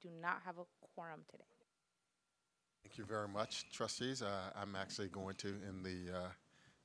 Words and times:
do 0.00 0.08
not 0.20 0.40
have 0.44 0.56
a 0.58 0.64
quorum 0.94 1.20
today. 1.30 1.44
Thank 2.84 2.98
you 2.98 3.04
very 3.04 3.28
much, 3.28 3.70
trustees. 3.70 4.22
Uh, 4.22 4.50
I'm 4.60 4.74
actually 4.74 5.08
going 5.08 5.34
to, 5.36 5.48
in 5.48 5.82
the 5.82 6.16
uh, 6.16 6.28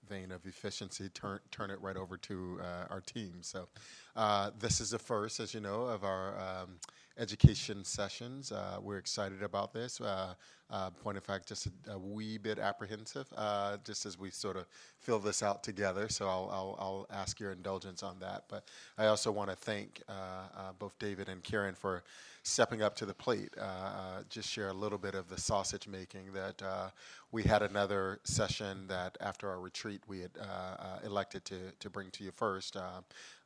vein 0.09 0.31
of 0.31 0.45
efficiency, 0.45 1.09
turn, 1.09 1.39
turn 1.51 1.71
it 1.71 1.79
right 1.81 1.95
over 1.95 2.17
to 2.17 2.59
uh, 2.61 2.93
our 2.93 3.01
team. 3.01 3.35
So, 3.41 3.67
uh, 4.15 4.51
this 4.59 4.81
is 4.81 4.89
the 4.89 4.99
first, 4.99 5.39
as 5.39 5.53
you 5.53 5.61
know, 5.61 5.83
of 5.83 6.03
our 6.03 6.37
um, 6.39 6.79
education 7.17 7.83
sessions. 7.83 8.51
Uh, 8.51 8.77
we're 8.81 8.97
excited 8.97 9.43
about 9.43 9.73
this. 9.73 10.01
Uh, 10.01 10.33
uh, 10.69 10.89
point 10.89 11.17
of 11.17 11.23
fact, 11.23 11.47
just 11.47 11.67
a, 11.67 11.91
a 11.91 11.99
wee 11.99 12.37
bit 12.37 12.57
apprehensive, 12.57 13.27
uh, 13.37 13.77
just 13.83 14.05
as 14.07 14.17
we 14.17 14.31
sort 14.31 14.57
of 14.57 14.65
fill 14.99 15.19
this 15.19 15.43
out 15.43 15.63
together. 15.63 16.09
So 16.09 16.27
I'll, 16.27 16.49
I'll, 16.51 16.77
I'll 16.79 17.07
ask 17.11 17.39
your 17.39 17.51
indulgence 17.51 18.01
on 18.01 18.17
that. 18.19 18.45
But 18.49 18.63
I 18.97 19.05
also 19.05 19.31
want 19.31 19.51
to 19.51 19.55
thank 19.55 20.01
uh, 20.09 20.11
uh, 20.11 20.71
both 20.79 20.97
David 20.97 21.29
and 21.29 21.43
Karen 21.43 21.75
for 21.75 22.03
stepping 22.41 22.81
up 22.81 22.95
to 22.95 23.05
the 23.05 23.13
plate. 23.13 23.53
just 24.29 24.49
share 24.49 24.69
a 24.69 24.73
little 24.73 24.97
bit 24.97 25.15
of 25.15 25.29
the 25.29 25.39
sausage 25.39 25.87
making 25.87 26.33
that 26.33 26.91
we 27.31 27.43
had 27.43 27.61
another 27.61 28.19
session 28.23 28.85
that 28.87 29.17
after 29.21 29.49
our 29.49 29.59
retreat 29.59 30.01
we 30.07 30.21
had 30.21 30.31
elected 31.05 31.45
to, 31.45 31.55
to 31.79 31.89
bring 31.89 32.09
to 32.11 32.23
you 32.23 32.31
first. 32.31 32.75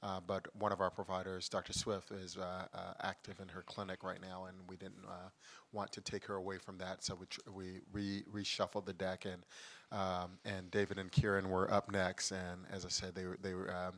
But 0.01 0.47
one 0.55 0.71
of 0.71 0.81
our 0.81 0.89
providers, 0.89 1.49
Dr. 1.49 1.73
Swift, 1.73 2.11
is 2.11 2.37
active 3.01 3.39
in 3.39 3.47
her 3.49 3.63
clinic 3.63 4.03
right 4.03 4.21
now, 4.21 4.45
and 4.45 4.57
we 4.67 4.75
didn't 4.75 5.05
want 5.71 5.91
to 5.93 6.01
take 6.01 6.25
her 6.25 6.35
away 6.35 6.57
from 6.57 6.77
that. 6.77 7.03
So 7.03 7.15
we, 7.15 7.25
tr- 7.27 7.49
we 7.53 7.81
re- 7.91 8.23
reshuffled 8.33 8.85
the 8.85 8.93
deck, 8.93 9.25
and 9.25 9.45
um, 9.91 10.31
and 10.43 10.69
David 10.69 10.97
and 10.97 11.11
Karen 11.11 11.49
were 11.49 11.71
up 11.73 11.91
next. 11.91 12.31
And 12.31 12.65
as 12.71 12.85
I 12.85 12.89
said, 12.89 13.15
they 13.15 13.25
were 13.25 13.37
they 13.41 13.53
were. 13.53 13.73
Um, 13.73 13.93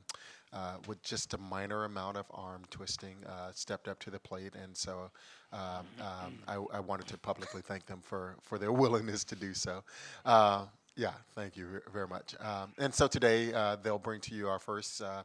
uh, 0.52 0.78
with 0.88 1.02
just 1.04 1.36
a 1.36 1.38
minor 1.38 1.86
amount 1.86 2.18
of 2.18 2.26
arm 2.32 2.64
twisting, 2.72 3.18
uh, 3.28 3.52
stepped 3.54 3.88
up 3.88 4.00
to 4.00 4.10
the 4.10 4.20
plate, 4.20 4.56
and 4.56 4.76
so 4.76 5.12
um, 5.54 5.86
um 6.02 6.40
I, 6.48 6.78
I, 6.78 6.80
wanted 6.80 7.08
to 7.10 7.20
publicly 7.20 7.62
thank 7.62 7.86
them 7.86 8.02
for, 8.02 8.36
for 8.42 8.58
their 8.58 8.72
willingness 8.84 9.24
to 9.26 9.36
do 9.36 9.54
so. 9.54 9.84
Uh, 10.26 10.66
yeah, 10.96 11.14
thank 11.36 11.56
you 11.56 11.82
very 11.94 12.08
much. 12.08 12.36
Um, 12.40 12.74
and 12.80 12.92
so 12.94 13.08
today 13.08 13.54
uh, 13.54 13.76
they'll 13.76 14.00
bring 14.00 14.22
to 14.22 14.34
you 14.34 14.50
our 14.50 14.60
first 14.60 15.02
uh, 15.02 15.22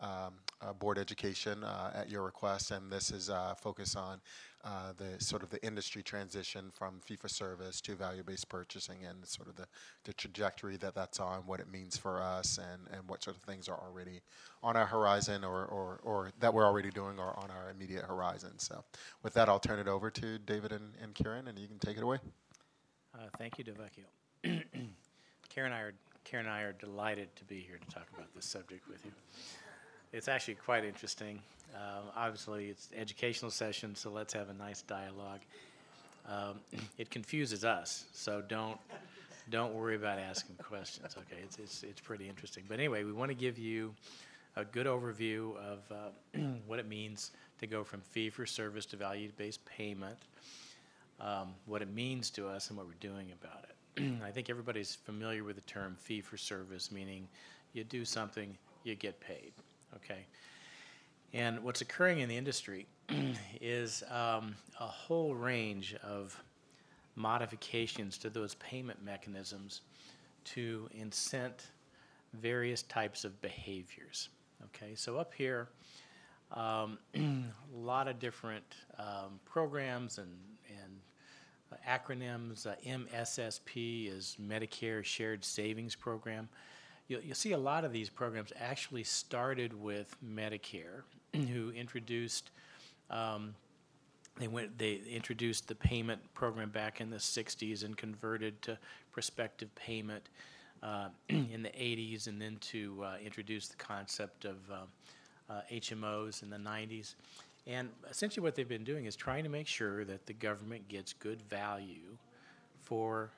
um, 0.00 0.34
uh, 0.60 0.72
board 0.72 0.98
education 0.98 1.62
uh, 1.62 1.92
at 1.94 2.08
your 2.08 2.22
request, 2.22 2.70
and 2.70 2.90
this 2.90 3.10
is 3.10 3.30
uh, 3.30 3.54
focused 3.54 3.96
on 3.96 4.20
uh, 4.64 4.92
the 4.96 5.22
sort 5.22 5.42
of 5.42 5.50
the 5.50 5.64
industry 5.64 6.02
transition 6.02 6.70
from 6.72 7.00
fee 7.00 7.16
for 7.16 7.28
service 7.28 7.80
to 7.80 7.94
value 7.94 8.22
based 8.22 8.48
purchasing 8.48 9.04
and 9.04 9.24
sort 9.26 9.48
of 9.48 9.56
the, 9.56 9.66
the 10.04 10.12
trajectory 10.14 10.76
that 10.76 10.94
that's 10.94 11.20
on, 11.20 11.40
what 11.46 11.60
it 11.60 11.70
means 11.70 11.96
for 11.96 12.20
us, 12.20 12.58
and, 12.58 12.82
and 12.92 13.08
what 13.08 13.22
sort 13.22 13.36
of 13.36 13.42
things 13.42 13.68
are 13.68 13.78
already 13.78 14.20
on 14.62 14.76
our 14.76 14.86
horizon 14.86 15.44
or, 15.44 15.64
or, 15.66 16.00
or 16.02 16.30
that 16.40 16.52
we're 16.52 16.66
already 16.66 16.90
doing 16.90 17.18
or 17.18 17.38
on 17.38 17.50
our 17.50 17.70
immediate 17.70 18.04
horizon. 18.04 18.58
So, 18.58 18.82
with 19.22 19.34
that, 19.34 19.48
I'll 19.48 19.60
turn 19.60 19.78
it 19.78 19.88
over 19.88 20.10
to 20.10 20.38
David 20.38 20.72
and, 20.72 20.92
and 21.00 21.14
Karen, 21.14 21.46
and 21.46 21.58
you 21.58 21.68
can 21.68 21.78
take 21.78 21.96
it 21.96 22.02
away. 22.02 22.18
Uh, 23.14 23.28
thank 23.38 23.58
you, 23.58 23.64
Delvecchio. 23.64 24.04
Karen 25.48 25.72
and 25.72 25.74
I 25.74 25.80
are 25.80 25.94
Karen 26.24 26.44
and 26.44 26.54
I 26.54 26.60
are 26.62 26.74
delighted 26.74 27.34
to 27.36 27.44
be 27.44 27.60
here 27.60 27.78
to 27.78 27.94
talk 27.94 28.06
about 28.14 28.34
this 28.34 28.44
subject 28.44 28.86
with 28.86 29.02
you. 29.04 29.12
It's 30.12 30.28
actually 30.28 30.54
quite 30.54 30.84
interesting. 30.84 31.40
Uh, 31.74 32.00
obviously, 32.16 32.68
it's 32.68 32.88
educational 32.96 33.50
session, 33.50 33.94
so 33.94 34.10
let's 34.10 34.32
have 34.32 34.48
a 34.48 34.54
nice 34.54 34.82
dialogue. 34.82 35.40
Um, 36.26 36.60
it 36.98 37.10
confuses 37.10 37.64
us, 37.64 38.04
so 38.12 38.42
don't 38.46 38.78
don't 39.50 39.74
worry 39.74 39.96
about 39.96 40.18
asking 40.18 40.56
questions. 40.56 41.14
Okay, 41.16 41.42
it's 41.42 41.58
it's 41.58 41.82
it's 41.82 42.00
pretty 42.00 42.28
interesting. 42.28 42.64
But 42.68 42.78
anyway, 42.78 43.04
we 43.04 43.12
want 43.12 43.30
to 43.30 43.34
give 43.34 43.58
you 43.58 43.94
a 44.56 44.64
good 44.64 44.86
overview 44.86 45.56
of 45.56 45.80
uh, 45.92 46.38
what 46.66 46.78
it 46.78 46.88
means 46.88 47.32
to 47.60 47.66
go 47.66 47.84
from 47.84 48.00
fee 48.00 48.30
for 48.30 48.46
service 48.46 48.86
to 48.86 48.96
value 48.96 49.30
based 49.36 49.64
payment, 49.66 50.18
um, 51.20 51.54
what 51.66 51.82
it 51.82 51.92
means 51.92 52.30
to 52.30 52.48
us, 52.48 52.68
and 52.68 52.78
what 52.78 52.86
we're 52.86 52.94
doing 53.00 53.30
about 53.42 53.64
it. 53.64 54.22
I 54.24 54.30
think 54.30 54.48
everybody's 54.48 54.94
familiar 54.94 55.44
with 55.44 55.56
the 55.56 55.62
term 55.62 55.96
fee 55.98 56.22
for 56.22 56.38
service, 56.38 56.90
meaning 56.90 57.28
you 57.74 57.84
do 57.84 58.06
something, 58.06 58.56
you 58.84 58.94
get 58.94 59.20
paid. 59.20 59.52
Okay. 59.96 60.26
And 61.32 61.62
what's 61.62 61.80
occurring 61.80 62.20
in 62.20 62.28
the 62.28 62.36
industry 62.36 62.86
is 63.60 64.02
um, 64.10 64.56
a 64.80 64.86
whole 64.86 65.34
range 65.34 65.94
of 66.02 66.40
modifications 67.16 68.16
to 68.18 68.30
those 68.30 68.54
payment 68.56 69.04
mechanisms 69.04 69.82
to 70.44 70.88
incent 70.98 71.66
various 72.34 72.82
types 72.82 73.24
of 73.24 73.40
behaviors. 73.42 74.28
Okay, 74.64 74.94
so 74.94 75.18
up 75.18 75.32
here, 75.34 75.68
um, 76.52 76.98
a 77.14 77.42
lot 77.74 78.08
of 78.08 78.18
different 78.18 78.64
um, 78.98 79.38
programs 79.44 80.18
and, 80.18 80.30
and 80.68 81.78
acronyms. 81.86 82.66
Uh, 82.66 82.74
MSSP 82.86 84.14
is 84.14 84.36
Medicare 84.40 85.04
Shared 85.04 85.44
Savings 85.44 85.94
Program. 85.94 86.48
You'll, 87.08 87.22
you'll 87.22 87.34
see 87.34 87.52
a 87.52 87.58
lot 87.58 87.84
of 87.84 87.92
these 87.92 88.10
programs 88.10 88.52
actually 88.58 89.04
started 89.04 89.78
with 89.80 90.14
Medicare 90.24 91.02
who 91.34 91.70
introduced 91.70 92.50
um, 93.10 93.54
they 94.38 94.46
went 94.46 94.78
they 94.78 95.00
introduced 95.10 95.66
the 95.66 95.74
payment 95.74 96.20
program 96.34 96.70
back 96.70 97.00
in 97.00 97.10
the 97.10 97.16
60s 97.16 97.84
and 97.84 97.96
converted 97.96 98.60
to 98.62 98.78
prospective 99.10 99.74
payment 99.74 100.28
uh, 100.82 101.08
in 101.28 101.62
the 101.62 101.70
80s 101.70 102.28
and 102.28 102.40
then 102.40 102.56
to 102.60 103.02
uh, 103.04 103.16
introduce 103.24 103.68
the 103.68 103.76
concept 103.76 104.44
of 104.44 104.56
uh, 104.70 105.60
HMOs 105.72 106.42
in 106.42 106.50
the 106.50 106.56
90s. 106.56 107.14
And 107.66 107.88
essentially, 108.08 108.42
what 108.42 108.54
they've 108.54 108.68
been 108.68 108.84
doing 108.84 109.06
is 109.06 109.16
trying 109.16 109.44
to 109.44 109.50
make 109.50 109.66
sure 109.66 110.04
that 110.04 110.26
the 110.26 110.32
government 110.32 110.88
gets 110.88 111.12
good 111.12 111.42
value 111.42 112.16
for 112.82 113.30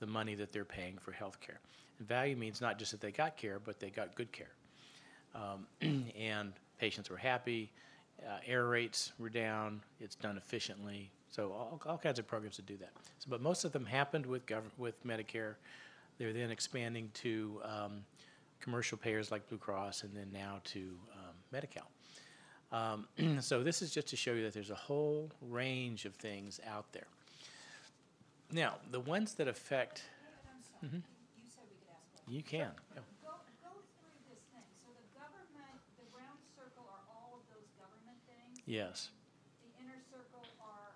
the 0.00 0.06
money 0.06 0.34
that 0.34 0.52
they're 0.52 0.64
paying 0.64 0.98
for 0.98 1.12
health 1.12 1.40
care. 1.40 1.60
And 1.98 2.08
value 2.08 2.36
means 2.36 2.60
not 2.60 2.78
just 2.78 2.92
that 2.92 3.00
they 3.00 3.10
got 3.10 3.36
care, 3.36 3.58
but 3.58 3.80
they 3.80 3.90
got 3.90 4.14
good 4.14 4.32
care. 4.32 4.52
Um, 5.34 5.66
and 6.18 6.52
patients 6.78 7.10
were 7.10 7.16
happy, 7.16 7.70
uh, 8.26 8.38
error 8.46 8.68
rates 8.68 9.12
were 9.18 9.28
down, 9.28 9.80
it's 10.00 10.14
done 10.14 10.36
efficiently. 10.36 11.10
So 11.30 11.52
all, 11.52 11.80
all 11.86 11.98
kinds 11.98 12.18
of 12.18 12.26
programs 12.26 12.56
to 12.56 12.62
do 12.62 12.76
that. 12.78 12.90
So, 13.18 13.26
but 13.28 13.40
most 13.40 13.64
of 13.64 13.72
them 13.72 13.84
happened 13.84 14.26
with 14.26 14.46
gov- 14.46 14.62
with 14.78 15.04
Medicare. 15.06 15.54
They're 16.18 16.32
then 16.32 16.50
expanding 16.50 17.10
to 17.14 17.60
um, 17.64 18.04
commercial 18.60 18.98
payers 18.98 19.30
like 19.30 19.48
Blue 19.48 19.58
Cross, 19.58 20.02
and 20.02 20.16
then 20.16 20.28
now 20.32 20.60
to 20.64 20.80
um, 20.80 21.34
Medi-Cal. 21.52 21.88
Um, 22.72 23.06
so 23.40 23.62
this 23.62 23.82
is 23.82 23.90
just 23.90 24.08
to 24.08 24.16
show 24.16 24.32
you 24.32 24.42
that 24.44 24.54
there's 24.54 24.70
a 24.70 24.74
whole 24.74 25.30
range 25.48 26.04
of 26.06 26.14
things 26.14 26.60
out 26.66 26.92
there. 26.92 27.06
Now, 28.50 28.74
the 28.90 29.00
ones 29.00 29.34
that 29.34 29.48
affect. 29.48 30.02
Mm-hmm. 30.84 30.98
You 32.28 32.42
said 32.44 32.44
we 32.44 32.58
could 32.58 32.60
ask 32.60 32.68
You 32.68 32.72
can. 32.72 32.72
Yeah. 32.94 33.02
Yes. 38.68 39.08
The 39.62 39.82
inner 39.82 39.98
circle 40.12 40.44
are, 40.60 40.92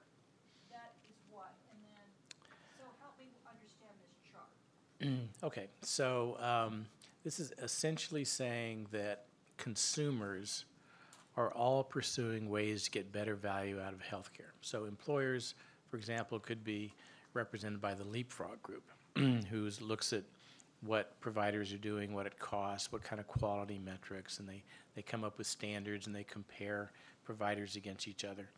that 0.70 0.92
is 1.08 1.16
what? 1.30 1.54
And 1.72 1.80
then, 1.82 2.36
so 2.76 2.84
help 3.00 3.18
me 3.18 3.28
understand 3.48 3.96
this 4.04 4.12
chart. 4.30 4.52
okay, 5.46 5.68
so 5.80 6.36
um, 6.38 6.84
this 7.24 7.40
is 7.40 7.54
essentially 7.62 8.26
saying 8.26 8.88
that 8.92 9.24
consumers 9.56 10.66
are 11.38 11.50
all 11.52 11.82
pursuing 11.82 12.50
ways 12.50 12.84
to 12.84 12.90
get 12.90 13.10
better 13.10 13.34
value 13.34 13.80
out 13.80 13.94
of 13.94 14.00
healthcare. 14.02 14.52
So 14.60 14.84
employers, 14.84 15.54
for 15.90 15.96
example, 15.96 16.38
could 16.38 16.62
be 16.62 16.92
represented 17.32 17.80
by 17.80 17.94
the 17.94 18.04
Leapfrog 18.04 18.60
Group, 18.62 18.84
who 19.16 19.70
looks 19.80 20.12
at 20.12 20.24
what 20.84 21.18
providers 21.20 21.72
are 21.72 21.78
doing, 21.78 22.12
what 22.12 22.26
it 22.26 22.38
costs, 22.38 22.90
what 22.90 23.02
kind 23.02 23.20
of 23.20 23.26
quality 23.28 23.78
metrics, 23.78 24.38
and 24.38 24.48
they, 24.48 24.62
they 24.94 25.02
come 25.02 25.24
up 25.24 25.38
with 25.38 25.46
standards 25.46 26.06
and 26.06 26.14
they 26.14 26.24
compare 26.24 26.90
providers 27.24 27.76
against 27.76 28.08
each 28.08 28.24
other. 28.24 28.48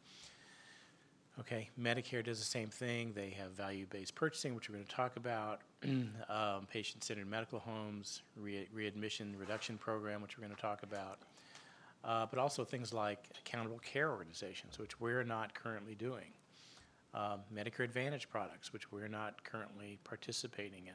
Okay, 1.41 1.69
Medicare 1.81 2.25
does 2.25 2.39
the 2.39 2.44
same 2.44 2.69
thing. 2.69 3.12
They 3.12 3.31
have 3.31 3.50
value 3.50 3.87
based 3.91 4.15
purchasing, 4.15 4.55
which 4.55 4.71
we're 4.71 4.76
going 4.76 4.87
to 4.87 4.93
talk 4.94 5.17
about, 5.17 5.62
um, 5.85 6.67
patient 6.71 7.03
centered 7.03 7.29
medical 7.29 7.59
homes, 7.59 8.23
re- 8.37 8.69
readmission 8.73 9.35
reduction 9.37 9.77
program, 9.77 10.23
which 10.23 10.38
we're 10.38 10.44
going 10.44 10.55
to 10.55 10.62
talk 10.62 10.85
about, 10.85 11.19
uh, 12.05 12.25
but 12.27 12.38
also 12.38 12.65
things 12.65 12.93
like 12.93 13.31
accountable 13.41 13.81
care 13.81 14.11
organizations, 14.11 14.79
which 14.79 15.00
we're 15.00 15.25
not 15.25 15.55
currently 15.55 15.97
doing, 15.97 16.32
um, 17.15 17.41
Medicare 17.53 17.85
Advantage 17.85 18.29
products, 18.31 18.73
which 18.73 18.93
we're 18.93 19.09
not 19.09 19.43
currently 19.43 19.99
participating 20.05 20.87
in. 20.87 20.94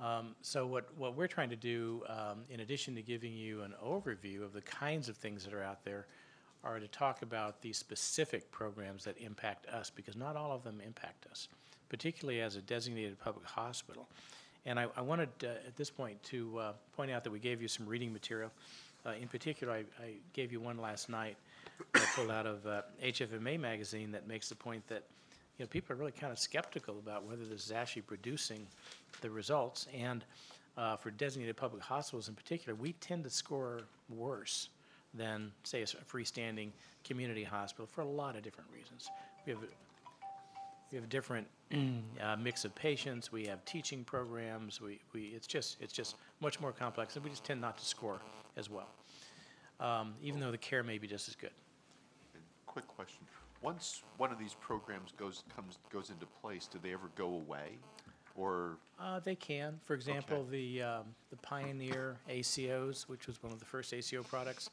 Um, 0.00 0.34
so, 0.42 0.66
what, 0.66 0.88
what 0.98 1.16
we're 1.16 1.28
trying 1.28 1.50
to 1.50 1.56
do, 1.56 2.02
um, 2.08 2.40
in 2.50 2.60
addition 2.60 2.94
to 2.96 3.02
giving 3.02 3.32
you 3.32 3.62
an 3.62 3.74
overview 3.82 4.42
of 4.42 4.52
the 4.52 4.60
kinds 4.62 5.08
of 5.08 5.16
things 5.16 5.44
that 5.44 5.54
are 5.54 5.62
out 5.62 5.84
there, 5.84 6.06
are 6.64 6.80
to 6.80 6.88
talk 6.88 7.22
about 7.22 7.60
the 7.60 7.72
specific 7.72 8.50
programs 8.50 9.04
that 9.04 9.16
impact 9.18 9.66
us, 9.66 9.90
because 9.90 10.16
not 10.16 10.34
all 10.34 10.52
of 10.52 10.64
them 10.64 10.80
impact 10.84 11.26
us, 11.30 11.48
particularly 11.88 12.40
as 12.40 12.56
a 12.56 12.62
designated 12.62 13.18
public 13.20 13.46
hospital. 13.46 14.08
And 14.66 14.80
I, 14.80 14.86
I 14.96 15.02
wanted 15.02 15.28
uh, 15.42 15.48
at 15.66 15.76
this 15.76 15.90
point 15.90 16.22
to 16.24 16.58
uh, 16.58 16.72
point 16.96 17.10
out 17.10 17.22
that 17.24 17.30
we 17.30 17.38
gave 17.38 17.60
you 17.60 17.68
some 17.68 17.86
reading 17.86 18.12
material. 18.12 18.50
Uh, 19.06 19.12
in 19.20 19.28
particular, 19.28 19.74
I, 19.74 19.78
I, 20.02 20.14
gave 20.32 20.50
you 20.50 20.60
one 20.60 20.78
last 20.78 21.10
night 21.10 21.36
I 21.94 22.00
pulled 22.14 22.30
out 22.30 22.46
of 22.46 22.66
uh, 22.66 22.82
HFMA 23.04 23.60
magazine 23.60 24.10
that 24.12 24.26
makes 24.26 24.48
the 24.48 24.54
point 24.54 24.86
that 24.88 25.04
you 25.58 25.64
know 25.64 25.68
people 25.68 25.94
are 25.94 25.96
really 25.96 26.12
kind 26.12 26.32
of 26.32 26.38
skeptical 26.38 26.98
about 26.98 27.24
whether 27.24 27.44
this 27.44 27.64
is 27.64 27.72
actually 27.72 28.02
producing 28.02 28.66
the 29.20 29.30
results. 29.30 29.86
And 29.94 30.24
uh, 30.76 30.96
for 30.96 31.10
designated 31.10 31.56
public 31.56 31.82
hospitals 31.82 32.28
in 32.28 32.34
particular, 32.34 32.74
we 32.74 32.92
tend 32.94 33.24
to 33.24 33.30
score 33.30 33.82
worse 34.08 34.70
than 35.14 35.52
say 35.62 35.82
a 35.82 35.86
freestanding 35.86 36.70
community 37.04 37.44
hospital 37.44 37.86
for 37.86 38.00
a 38.00 38.06
lot 38.06 38.36
of 38.36 38.42
different 38.42 38.68
reasons. 38.72 39.08
We 39.46 39.52
have 39.52 39.60
we 40.90 40.96
have 40.96 41.04
a 41.04 41.08
different 41.08 41.46
uh, 42.20 42.36
mix 42.36 42.64
of 42.64 42.74
patients. 42.74 43.32
We 43.32 43.46
have 43.46 43.64
teaching 43.64 44.04
programs. 44.04 44.80
We, 44.80 45.00
we 45.12 45.32
it's 45.34 45.46
just 45.46 45.76
it's 45.80 45.92
just 45.92 46.16
much 46.40 46.60
more 46.60 46.72
complex, 46.72 47.14
and 47.16 47.24
we 47.24 47.30
just 47.30 47.44
tend 47.44 47.60
not 47.60 47.78
to 47.78 47.84
score 47.84 48.20
as 48.56 48.68
well, 48.68 48.88
um, 49.80 50.14
even 50.22 50.40
though 50.40 50.50
the 50.50 50.58
care 50.58 50.82
may 50.82 50.98
be 50.98 51.06
just 51.06 51.28
as 51.28 51.36
good. 51.36 51.50
Quick 52.66 52.86
question. 52.88 53.24
Once 53.64 54.02
one 54.18 54.30
of 54.30 54.38
these 54.38 54.54
programs 54.54 55.12
goes, 55.12 55.42
comes, 55.56 55.78
goes 55.90 56.10
into 56.10 56.26
place, 56.42 56.68
do 56.70 56.78
they 56.82 56.92
ever 56.92 57.10
go 57.16 57.26
away? 57.26 57.78
Or, 58.36 58.78
Uh, 58.98 59.20
they 59.20 59.36
can. 59.36 59.80
For 59.84 59.94
example, 59.94 60.44
the 60.50 60.82
um, 60.82 61.04
the 61.30 61.36
Pioneer 61.36 62.16
ACOs, 62.28 63.04
which 63.04 63.28
was 63.28 63.40
one 63.42 63.52
of 63.52 63.60
the 63.60 63.64
first 63.64 63.94
ACO 63.94 64.24
products, 64.24 64.70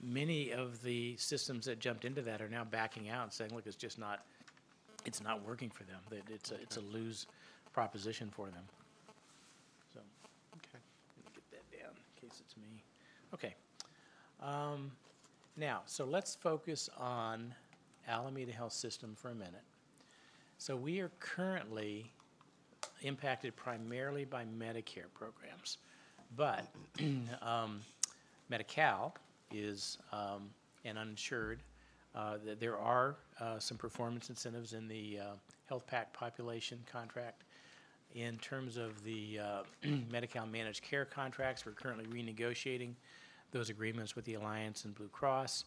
many 0.00 0.52
of 0.52 0.80
the 0.82 1.16
systems 1.16 1.66
that 1.66 1.80
jumped 1.80 2.04
into 2.04 2.22
that 2.22 2.40
are 2.40 2.48
now 2.48 2.62
backing 2.64 3.08
out 3.10 3.24
and 3.24 3.32
saying, 3.32 3.52
"Look, 3.52 3.66
it's 3.66 3.74
just 3.74 3.98
not, 3.98 4.24
it's 5.04 5.20
not 5.20 5.44
working 5.44 5.70
for 5.70 5.82
them. 5.84 5.98
That 6.08 6.22
it's 6.32 6.52
a 6.52 6.54
it's 6.62 6.76
a 6.76 6.80
lose 6.80 7.26
proposition 7.72 8.30
for 8.30 8.46
them." 8.46 8.64
So. 9.92 10.00
okay. 10.56 10.78
Let 11.16 11.24
me 11.26 11.32
get 11.34 11.50
that 11.50 11.78
down 11.82 11.90
in 11.96 12.28
case 12.28 12.40
it's 12.44 12.56
me. 12.56 12.84
Okay. 13.34 13.56
Um, 14.40 14.92
now, 15.56 15.82
so 15.86 16.04
let's 16.04 16.36
focus 16.36 16.88
on 16.96 17.52
Alameda 18.10 18.52
Health 18.52 18.72
System 18.72 19.14
for 19.14 19.30
a 19.30 19.34
minute. 19.34 19.62
So 20.58 20.76
we 20.76 21.00
are 21.00 21.10
currently 21.20 22.10
impacted 23.02 23.56
primarily 23.56 24.24
by 24.24 24.44
Medicare 24.44 25.10
programs, 25.14 25.78
but 26.36 26.66
um, 27.42 27.80
Medi-Cal 28.50 29.14
is 29.52 29.98
um, 30.12 30.50
an 30.84 30.98
uninsured. 30.98 31.60
Uh, 32.14 32.36
th- 32.44 32.58
there 32.58 32.78
are 32.78 33.16
uh, 33.40 33.58
some 33.58 33.78
performance 33.78 34.28
incentives 34.28 34.72
in 34.72 34.88
the 34.88 35.20
uh, 35.20 35.72
HealthPAC 35.74 36.12
population 36.12 36.78
contract. 36.90 37.44
In 38.14 38.36
terms 38.38 38.76
of 38.76 39.02
the 39.04 39.38
uh, 39.38 39.62
Medi-Cal 40.10 40.46
managed 40.46 40.82
care 40.82 41.04
contracts, 41.04 41.64
we're 41.64 41.72
currently 41.72 42.04
renegotiating 42.06 42.94
those 43.52 43.70
agreements 43.70 44.16
with 44.16 44.24
the 44.24 44.34
Alliance 44.34 44.84
and 44.84 44.94
Blue 44.94 45.08
Cross. 45.08 45.64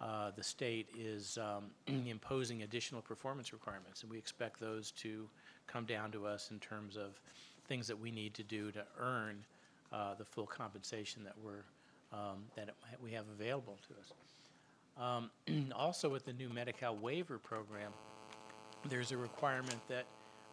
Uh, 0.00 0.30
The 0.36 0.42
state 0.42 0.88
is 0.98 1.38
um, 1.38 1.64
imposing 2.06 2.62
additional 2.62 3.00
performance 3.02 3.52
requirements, 3.52 4.02
and 4.02 4.10
we 4.10 4.18
expect 4.18 4.60
those 4.60 4.90
to 4.92 5.28
come 5.66 5.84
down 5.84 6.10
to 6.12 6.26
us 6.26 6.50
in 6.50 6.58
terms 6.60 6.96
of 6.96 7.20
things 7.68 7.86
that 7.86 7.98
we 7.98 8.10
need 8.10 8.34
to 8.34 8.42
do 8.42 8.70
to 8.72 8.84
earn 8.98 9.44
uh, 9.92 10.14
the 10.14 10.24
full 10.24 10.46
compensation 10.46 11.24
that 11.24 11.34
we're, 11.42 11.64
um, 12.12 12.44
that 12.56 12.70
we 13.02 13.12
have 13.12 13.24
available 13.38 13.78
to 13.88 13.94
us. 14.00 14.12
Um, 15.00 15.30
Also, 15.74 16.08
with 16.08 16.24
the 16.24 16.32
new 16.32 16.48
Medi-Cal 16.48 16.96
waiver 16.96 17.38
program, 17.38 17.92
there's 18.88 19.12
a 19.12 19.16
requirement 19.16 19.78
that 19.88 20.04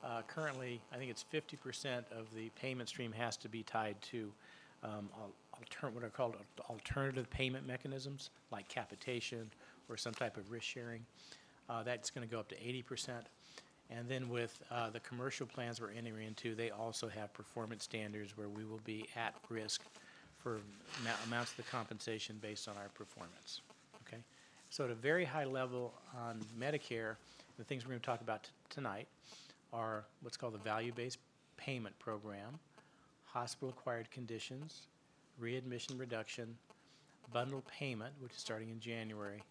uh, 0.04 0.22
currently, 0.28 0.82
I 0.92 0.98
think 0.98 1.12
it's 1.12 1.22
fifty 1.22 1.58
percent 1.58 2.06
of 2.12 2.34
the 2.34 2.50
payment 2.60 2.90
stream 2.90 3.12
has 3.12 3.38
to 3.38 3.50
be 3.50 3.62
tied 3.62 4.02
to 4.04 4.32
um, 4.84 5.10
al- 5.20 5.34
altern, 5.60 5.94
what 5.94 6.04
are 6.04 6.10
called 6.10 6.36
al- 6.36 6.66
alternative 6.76 7.30
payment 7.30 7.68
mechanisms, 7.68 8.30
like 8.52 8.68
capitation 8.68 9.50
or 9.90 9.98
some 9.98 10.14
type 10.14 10.38
of 10.38 10.52
risk 10.52 10.66
sharing. 10.66 11.06
Uh, 11.70 11.84
That's 11.84 12.10
going 12.10 12.28
to 12.28 12.32
go 12.34 12.40
up 12.40 12.50
to 12.50 12.68
eighty 12.68 12.82
percent. 12.82 13.26
And 13.90 14.08
then 14.08 14.30
with 14.30 14.62
uh, 14.72 14.90
the 14.90 15.02
commercial 15.02 15.46
plans 15.46 15.82
we're 15.82 15.92
entering 15.92 16.26
into, 16.26 16.56
they 16.56 16.70
also 16.70 17.10
have 17.10 17.34
performance 17.34 17.84
standards 17.84 18.38
where 18.38 18.48
we 18.48 18.64
will 18.64 18.80
be 18.86 19.06
at 19.18 19.36
risk 19.50 19.82
for 20.38 20.62
amou- 21.04 21.28
amounts 21.28 21.52
of 21.52 21.58
the 21.58 21.64
compensation 21.64 22.40
based 22.42 22.70
on 22.70 22.78
our 22.78 22.88
performance. 22.94 23.60
Okay? 24.08 24.22
So 24.70 24.86
at 24.86 24.92
a 24.92 24.96
very 24.96 25.26
high 25.26 25.44
level 25.44 25.94
on 26.18 26.40
Medicare, 26.58 27.16
the 27.58 27.66
things 27.66 27.84
we're 27.84 27.90
going 27.90 28.00
to 28.00 28.06
talk 28.06 28.22
about 28.22 28.44
t- 28.44 28.50
tonight 28.70 29.08
are 29.74 30.06
what's 30.22 30.38
called 30.38 30.54
the 30.54 30.60
value-based 30.60 31.20
payment 31.58 31.98
program, 32.00 32.60
hospital-acquired 33.34 34.12
conditions, 34.12 34.88
readmission 35.40 35.98
reduction, 35.98 36.56
bundle 37.34 37.64
payment, 37.80 38.14
which 38.20 38.34
is 38.34 38.40
starting 38.40 38.70
in 38.70 38.80
January, 38.80 39.42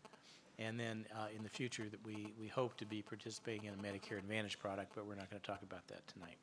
and 0.59 0.79
then 0.79 1.07
uh, 1.17 1.27
in 1.35 1.43
the 1.43 1.49
future 1.49 1.85
that 1.91 2.05
we, 2.05 2.35
we 2.39 2.47
hope 2.47 2.77
to 2.77 2.85
be 2.85 3.01
participating 3.03 3.65
in 3.65 3.75
a 3.75 3.77
Medicare 3.77 4.19
Advantage 4.19 4.59
product, 4.59 4.93
but 4.95 5.07
we're 5.07 5.15
not 5.15 5.31
going 5.31 5.41
to 5.41 5.47
talk 5.47 5.63
about 5.63 5.87
that 5.89 6.07
tonight. 6.07 6.37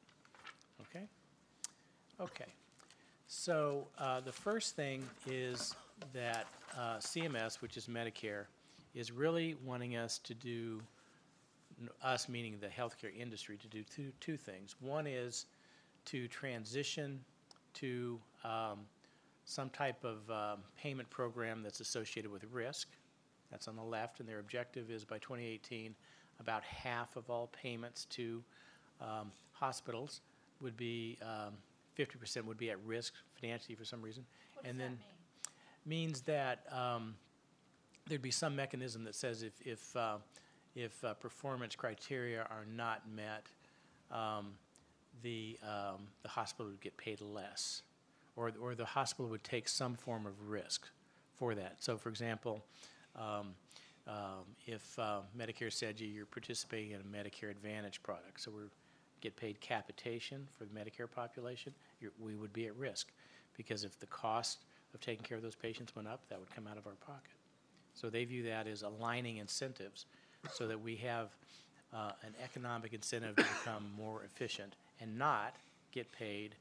Okay? 0.81 1.05
Okay. 2.19 2.51
So 3.27 3.87
uh, 3.99 4.21
the 4.21 4.31
first 4.31 4.75
thing 4.75 5.03
is 5.27 5.75
that 6.13 6.47
uh, 6.75 6.97
CMS, 6.97 7.61
which 7.61 7.77
is 7.77 7.87
Medicare, 7.87 8.45
is 8.95 9.11
really 9.11 9.55
wanting 9.63 9.95
us 9.95 10.17
to 10.19 10.33
do, 10.33 10.81
us 12.03 12.27
meaning 12.27 12.57
the 12.59 12.67
healthcare 12.67 13.15
industry, 13.15 13.57
to 13.57 13.67
do 13.67 13.83
two, 13.83 14.11
two 14.19 14.37
things. 14.37 14.75
One 14.79 15.05
is 15.05 15.45
to 16.07 16.27
transition 16.27 17.19
to 17.73 18.19
um, 18.43 18.79
some 19.45 19.69
type 19.69 20.03
of 20.03 20.29
um, 20.29 20.59
payment 20.77 21.09
program 21.09 21.61
that's 21.61 21.79
associated 21.79 22.31
with 22.31 22.43
risk. 22.51 22.87
That's 23.51 23.67
on 23.67 23.75
the 23.75 23.83
left, 23.83 24.19
and 24.19 24.27
their 24.27 24.39
objective 24.39 24.89
is 24.89 25.05
by 25.05 25.19
2018, 25.19 25.95
about 26.39 26.63
half 26.63 27.15
of 27.15 27.29
all 27.29 27.47
payments 27.47 28.05
to 28.05 28.43
um, 29.01 29.31
hospitals 29.53 30.21
would 30.61 30.75
be, 30.75 31.17
um, 31.21 31.53
50% 31.97 32.45
would 32.45 32.57
be 32.57 32.69
at 32.69 32.77
risk 32.85 33.13
financially 33.39 33.75
for 33.75 33.85
some 33.85 34.01
reason. 34.01 34.25
What 34.53 34.65
and 34.65 34.79
that 34.79 34.83
then 34.83 34.91
mean? 35.85 36.07
means 36.07 36.21
that 36.21 36.65
um, 36.71 37.15
there'd 38.07 38.21
be 38.21 38.31
some 38.31 38.55
mechanism 38.55 39.03
that 39.05 39.15
says 39.15 39.43
if, 39.43 39.53
if, 39.65 39.95
uh, 39.95 40.17
if 40.75 41.03
uh, 41.03 41.13
performance 41.15 41.75
criteria 41.75 42.41
are 42.49 42.65
not 42.75 43.01
met, 43.13 43.47
um, 44.11 44.53
the, 45.21 45.57
um, 45.63 46.07
the 46.23 46.29
hospital 46.29 46.71
would 46.71 46.81
get 46.81 46.97
paid 46.97 47.21
less, 47.21 47.81
or, 48.35 48.51
or 48.61 48.75
the 48.75 48.85
hospital 48.85 49.29
would 49.29 49.43
take 49.43 49.67
some 49.67 49.95
form 49.95 50.25
of 50.25 50.49
risk 50.49 50.87
for 51.35 51.55
that. 51.55 51.75
So, 51.79 51.97
for 51.97 52.09
example, 52.09 52.63
um, 53.15 53.55
um, 54.07 54.45
if 54.65 54.97
uh, 54.99 55.19
Medicare 55.37 55.71
said 55.71 55.99
you, 55.99 56.07
you're 56.07 56.25
participating 56.25 56.91
in 56.91 57.01
a 57.01 57.03
Medicare 57.03 57.51
Advantage 57.51 58.01
product, 58.03 58.41
so 58.41 58.51
we 58.51 58.61
get 59.21 59.35
paid 59.35 59.59
capitation 59.59 60.47
for 60.57 60.65
the 60.65 60.71
Medicare 60.71 61.09
population, 61.09 61.73
we 62.19 62.35
would 62.35 62.53
be 62.53 62.67
at 62.67 62.75
risk 62.75 63.11
because 63.55 63.83
if 63.83 63.99
the 63.99 64.05
cost 64.07 64.59
of 64.93 65.01
taking 65.01 65.23
care 65.23 65.35
of 65.35 65.43
those 65.43 65.55
patients 65.55 65.95
went 65.95 66.07
up, 66.07 66.21
that 66.29 66.39
would 66.39 66.49
come 66.51 66.67
out 66.67 66.77
of 66.77 66.85
our 66.85 66.95
pocket. 67.05 67.33
So 67.93 68.09
they 68.09 68.23
view 68.25 68.43
that 68.43 68.67
as 68.67 68.83
aligning 68.83 69.37
incentives 69.37 70.05
so 70.51 70.67
that 70.67 70.79
we 70.79 70.95
have 70.97 71.29
uh, 71.93 72.11
an 72.23 72.33
economic 72.43 72.93
incentive 72.93 73.35
to 73.35 73.43
become 73.43 73.89
more 73.97 74.23
efficient 74.23 74.75
and 74.99 75.17
not 75.17 75.55
get 75.91 76.11
paid 76.11 76.55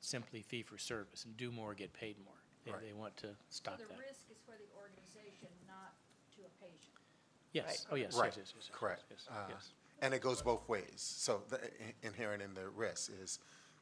simply 0.00 0.42
fee 0.42 0.62
for 0.62 0.76
service 0.78 1.24
and 1.24 1.36
do 1.36 1.50
more, 1.50 1.74
get 1.74 1.92
paid 1.92 2.16
more. 2.24 2.34
They, 2.64 2.72
Right. 2.72 2.80
they 2.82 2.92
want 2.92 3.16
to 3.18 3.28
stop. 3.50 3.78
So 3.78 3.84
the 3.84 3.94
that. 3.94 3.98
risk 4.00 4.20
is 4.30 4.38
for 4.44 4.52
the 4.52 4.68
organization, 4.76 5.48
not 5.66 5.92
to 6.36 6.42
a 6.44 6.48
patient. 6.64 6.92
Yes, 7.52 7.86
oh, 7.90 7.94
yes, 7.94 8.14
Right, 8.16 8.26
yes, 8.28 8.36
yes, 8.38 8.52
yes, 8.56 8.66
yes. 8.68 8.76
correct. 8.78 9.04
Yes, 9.10 9.26
Uh, 9.30 9.46
yes. 9.48 9.72
And 10.00 10.12
it 10.12 10.20
goes 10.20 10.42
both 10.42 10.66
ways. 10.68 11.00
So 11.00 11.42
the 11.48 11.62
i- 11.64 11.94
inherent 12.02 12.42
in 12.42 12.52
the 12.54 12.68
risk 12.70 13.12
is, 13.12 13.38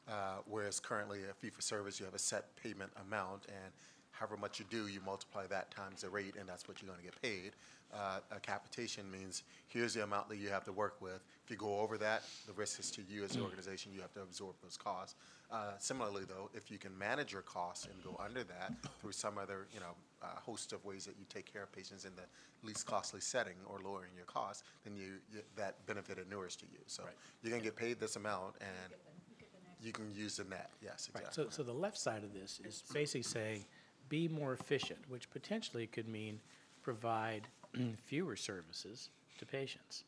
uh, 0.07 0.37
whereas 0.45 0.79
currently 0.79 1.23
a 1.27 1.33
fee-for-service, 1.33 1.99
you 1.99 2.05
have 2.05 2.13
a 2.13 2.19
set 2.19 2.55
payment 2.55 2.91
amount, 2.97 3.45
and 3.47 3.73
however 4.11 4.37
much 4.37 4.59
you 4.59 4.65
do, 4.69 4.87
you 4.87 5.01
multiply 5.01 5.47
that 5.47 5.71
times 5.71 6.01
the 6.01 6.09
rate, 6.09 6.35
and 6.35 6.47
that's 6.47 6.67
what 6.67 6.81
you're 6.81 6.87
going 6.91 6.99
to 6.99 7.05
get 7.05 7.19
paid. 7.21 7.55
Uh, 7.91 8.19
A 8.31 8.39
capitation 8.39 9.09
means, 9.09 9.43
here's 9.67 9.93
the 9.95 10.03
amount 10.03 10.29
that 10.29 10.37
you 10.37 10.49
have 10.49 10.63
to 10.65 10.71
work 10.73 11.01
with. 11.01 11.23
If 11.45 11.51
you 11.51 11.57
go 11.57 11.79
over 11.79 11.97
that, 11.97 12.23
the 12.47 12.53
risk 12.53 12.79
is 12.79 12.89
to 12.91 13.01
you 13.09 13.25
as 13.25 13.35
an 13.35 13.41
organization, 13.41 13.91
you 13.93 13.99
have 14.01 14.13
to 14.13 14.21
absorb 14.21 14.55
those 14.63 14.77
costs. 14.77 15.15
Uh, 15.51 15.71
Similarly, 15.77 16.23
though, 16.25 16.49
if 16.53 16.71
you 16.71 16.77
can 16.77 16.97
manage 16.97 17.33
your 17.33 17.41
costs 17.41 17.85
and 17.85 18.01
go 18.01 18.17
under 18.23 18.43
that 18.45 18.73
through 19.01 19.11
some 19.11 19.37
other, 19.37 19.67
you 19.73 19.81
know, 19.81 19.93
uh, 20.21 20.27
host 20.39 20.71
of 20.71 20.83
ways 20.85 21.03
that 21.05 21.15
you 21.19 21.25
take 21.27 21.51
care 21.51 21.63
of 21.63 21.71
patients 21.73 22.05
in 22.05 22.11
the 22.15 22.21
least 22.65 22.85
costly 22.85 23.19
setting 23.19 23.55
or 23.65 23.79
lowering 23.83 24.11
your 24.15 24.25
costs, 24.25 24.63
then 24.85 24.95
you, 24.95 25.15
you- 25.33 25.41
that 25.57 25.85
benefit 25.85 26.17
inures 26.17 26.55
to 26.55 26.65
you. 26.71 26.79
So 26.87 27.03
Right. 27.03 27.13
you're 27.41 27.49
going 27.51 27.61
to 27.61 27.67
get 27.67 27.75
paid 27.75 27.99
this 27.99 28.15
amount, 28.15 28.55
and 28.61 28.69
you 29.29 29.35
get 29.37 29.51
the 29.51 29.59
next 29.67 29.83
you 29.85 29.91
can 29.91 30.15
use 30.15 30.37
the 30.37 30.45
net. 30.45 30.69
Yes, 30.81 31.09
Right, 31.13 31.23
exactly. 31.23 31.43
so, 31.43 31.49
so 31.49 31.63
the 31.63 31.73
left 31.77 31.97
side 31.97 32.23
of 32.23 32.33
this 32.33 32.61
is 32.63 32.83
basically 32.93 33.23
saying, 33.23 33.65
be 34.07 34.29
more 34.29 34.53
efficient, 34.53 34.99
which 35.09 35.29
potentially 35.29 35.87
could 35.87 36.07
mean 36.07 36.39
provide 36.81 37.49
fewer 38.05 38.37
services 38.37 39.09
to 39.39 39.45
patients. 39.45 40.05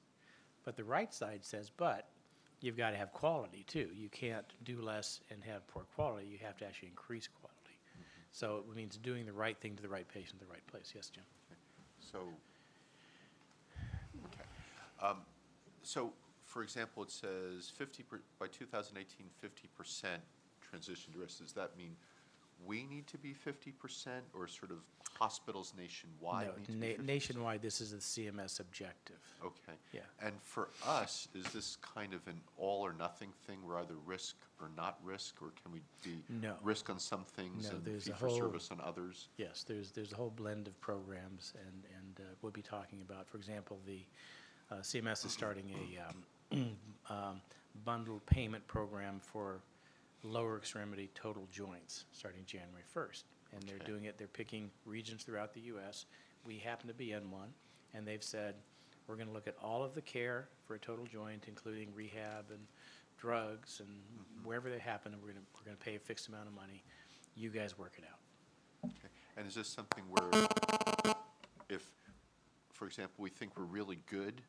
But 0.66 0.76
the 0.76 0.84
right 0.84 1.14
side 1.14 1.46
says, 1.46 1.72
but 1.76 2.10
you've 2.60 2.76
got 2.76 2.90
to 2.92 2.98
have 2.98 3.14
quality 3.14 3.64
too. 3.68 3.90
You 3.96 4.10
can't 4.10 4.46
do 4.64 4.82
less 4.82 5.22
and 5.30 5.44
have 5.44 5.66
poor 5.68 5.84
quality. 5.96 6.28
You 6.28 6.40
have 6.44 6.58
to 6.58 6.66
actually 6.66 6.90
increase 6.90 7.28
quality. 7.28 7.56
Mm-hmm. 7.94 8.02
So 8.32 8.64
it 8.70 8.76
means 8.76 8.98
doing 8.98 9.26
the 9.26 9.34
right 9.34 9.58
thing 9.60 9.76
to 9.76 9.84
the 9.84 9.90
right 9.90 10.08
patient 10.08 10.42
in 10.42 10.48
the 10.48 10.52
right 10.52 10.66
place. 10.68 10.92
Yes, 10.96 11.10
Jim? 11.10 11.24
So, 12.00 12.20
okay. 14.26 14.44
Um, 15.02 15.18
so, 15.84 16.14
for 16.44 16.64
example, 16.64 17.04
it 17.04 17.12
says 17.12 17.72
50 17.76 18.04
per, 18.04 18.20
by 18.40 18.48
2018, 18.48 19.28
50% 19.44 20.06
transition 20.68 21.14
to 21.14 21.20
risk. 21.20 21.40
Does 21.40 21.54
that 21.54 21.78
mean 21.78 21.96
we 22.66 22.84
need 22.86 23.08
to 23.08 23.18
be 23.18 23.34
50% 23.34 24.08
or 24.34 24.48
sort 24.48 24.72
of 24.72 24.78
hospitals 25.18 25.74
nationwide 25.78 26.48
No, 26.48 26.54
need 26.58 26.66
to 26.66 26.72
be 26.72 26.78
na- 26.80 27.04
50%? 27.04 27.06
nationwide, 27.06 27.62
this 27.62 27.80
is 27.82 27.92
the 27.92 27.98
CMS 27.98 28.60
objective. 28.60 29.16
Okay. 29.44 29.74
Yeah. 29.94 30.02
And 30.22 30.34
for 30.42 30.70
us, 30.86 31.28
is 31.34 31.46
this 31.54 31.78
kind 31.78 32.14
of 32.14 32.28
an 32.28 32.40
all 32.58 32.82
or 32.86 32.92
nothing 32.94 33.30
thing? 33.48 33.60
We're 33.66 33.80
either 33.80 33.94
risk 34.06 34.36
or 34.60 34.70
not 34.76 34.98
risk, 35.04 35.42
or 35.42 35.52
can 35.62 35.72
we 35.72 35.80
be 36.04 36.22
No. 36.30 36.56
risk 36.64 36.90
on 36.90 37.00
some 37.00 37.24
things 37.24 37.66
No, 37.70 37.76
and 37.78 37.86
there's 37.86 38.06
fee 38.06 38.12
a 38.12 38.16
for 38.16 38.28
whole- 38.28 38.38
service 38.38 38.72
on 38.72 38.82
others? 38.82 39.28
Yes, 39.38 39.64
there's, 39.68 39.92
there's 39.92 40.12
a 40.12 40.16
whole 40.16 40.32
blend 40.36 40.68
of 40.68 40.80
programs, 40.82 41.54
and, 41.66 41.84
and 41.98 42.20
uh, 42.20 42.34
we'll 42.42 42.52
be 42.52 42.62
talking 42.62 43.02
about, 43.02 43.28
for 43.28 43.38
example, 43.38 43.80
the 43.86 44.00
uh, 44.72 44.80
CMS 44.80 45.26
is 45.26 45.32
starting 45.32 45.72
a 46.52 46.58
um, 46.58 46.78
um, 47.10 47.42
bundled 47.86 48.26
payment 48.26 48.66
program 48.68 49.20
for 49.22 49.60
lower 50.26 50.58
extremity 50.58 51.10
total 51.14 51.48
joints, 51.52 52.06
starting 52.12 52.44
January 52.46 52.84
1st. 52.94 53.24
And 53.54 53.64
they're 53.64 53.76
Okay. 53.76 53.86
doing 53.86 54.06
it, 54.06 54.18
they're 54.18 54.28
picking 54.28 54.72
regions 54.86 55.24
throughout 55.24 55.54
the 55.54 55.62
U.S. 55.62 56.06
We 56.44 56.58
happen 56.58 56.88
to 56.88 56.94
be 56.94 57.12
in 57.14 57.32
one, 57.32 57.54
and 57.94 58.06
they've 58.08 58.24
said, 58.24 58.56
we're 59.08 59.16
going 59.16 59.28
to 59.28 59.34
look 59.34 59.48
at 59.48 59.56
all 59.62 59.84
of 59.84 59.94
the 59.94 60.02
care 60.02 60.50
for 60.66 60.76
a 60.76 60.80
total 60.80 61.06
joint, 61.06 61.46
including 61.48 61.94
rehab 61.94 62.50
and 62.50 62.60
drugs, 63.18 63.80
and 63.80 63.90
mm-hmm. 63.90 64.48
wherever 64.48 64.70
they 64.70 64.80
happen, 64.80 65.14
and 65.14 65.22
we're 65.22 65.30
going 65.30 65.42
to, 65.42 65.48
we're 65.56 65.66
going 65.66 65.78
to 65.78 65.84
pay 65.84 65.96
a 65.96 66.00
fixed 66.00 66.28
amount 66.28 66.48
of 66.48 66.54
money. 66.54 66.84
You 67.36 67.50
guys 67.50 67.78
work 67.78 67.94
it 67.98 68.04
out. 68.12 68.20
Okay. 68.90 69.14
And 69.38 69.48
is 69.48 69.56
this 69.56 69.68
something 69.68 70.04
where 70.10 70.48
if, 71.70 71.92
for 72.74 72.86
example, 72.86 73.16
we 73.18 73.30
think 73.30 73.58
we're 73.58 73.66
really 73.66 74.00
good, 74.10 74.42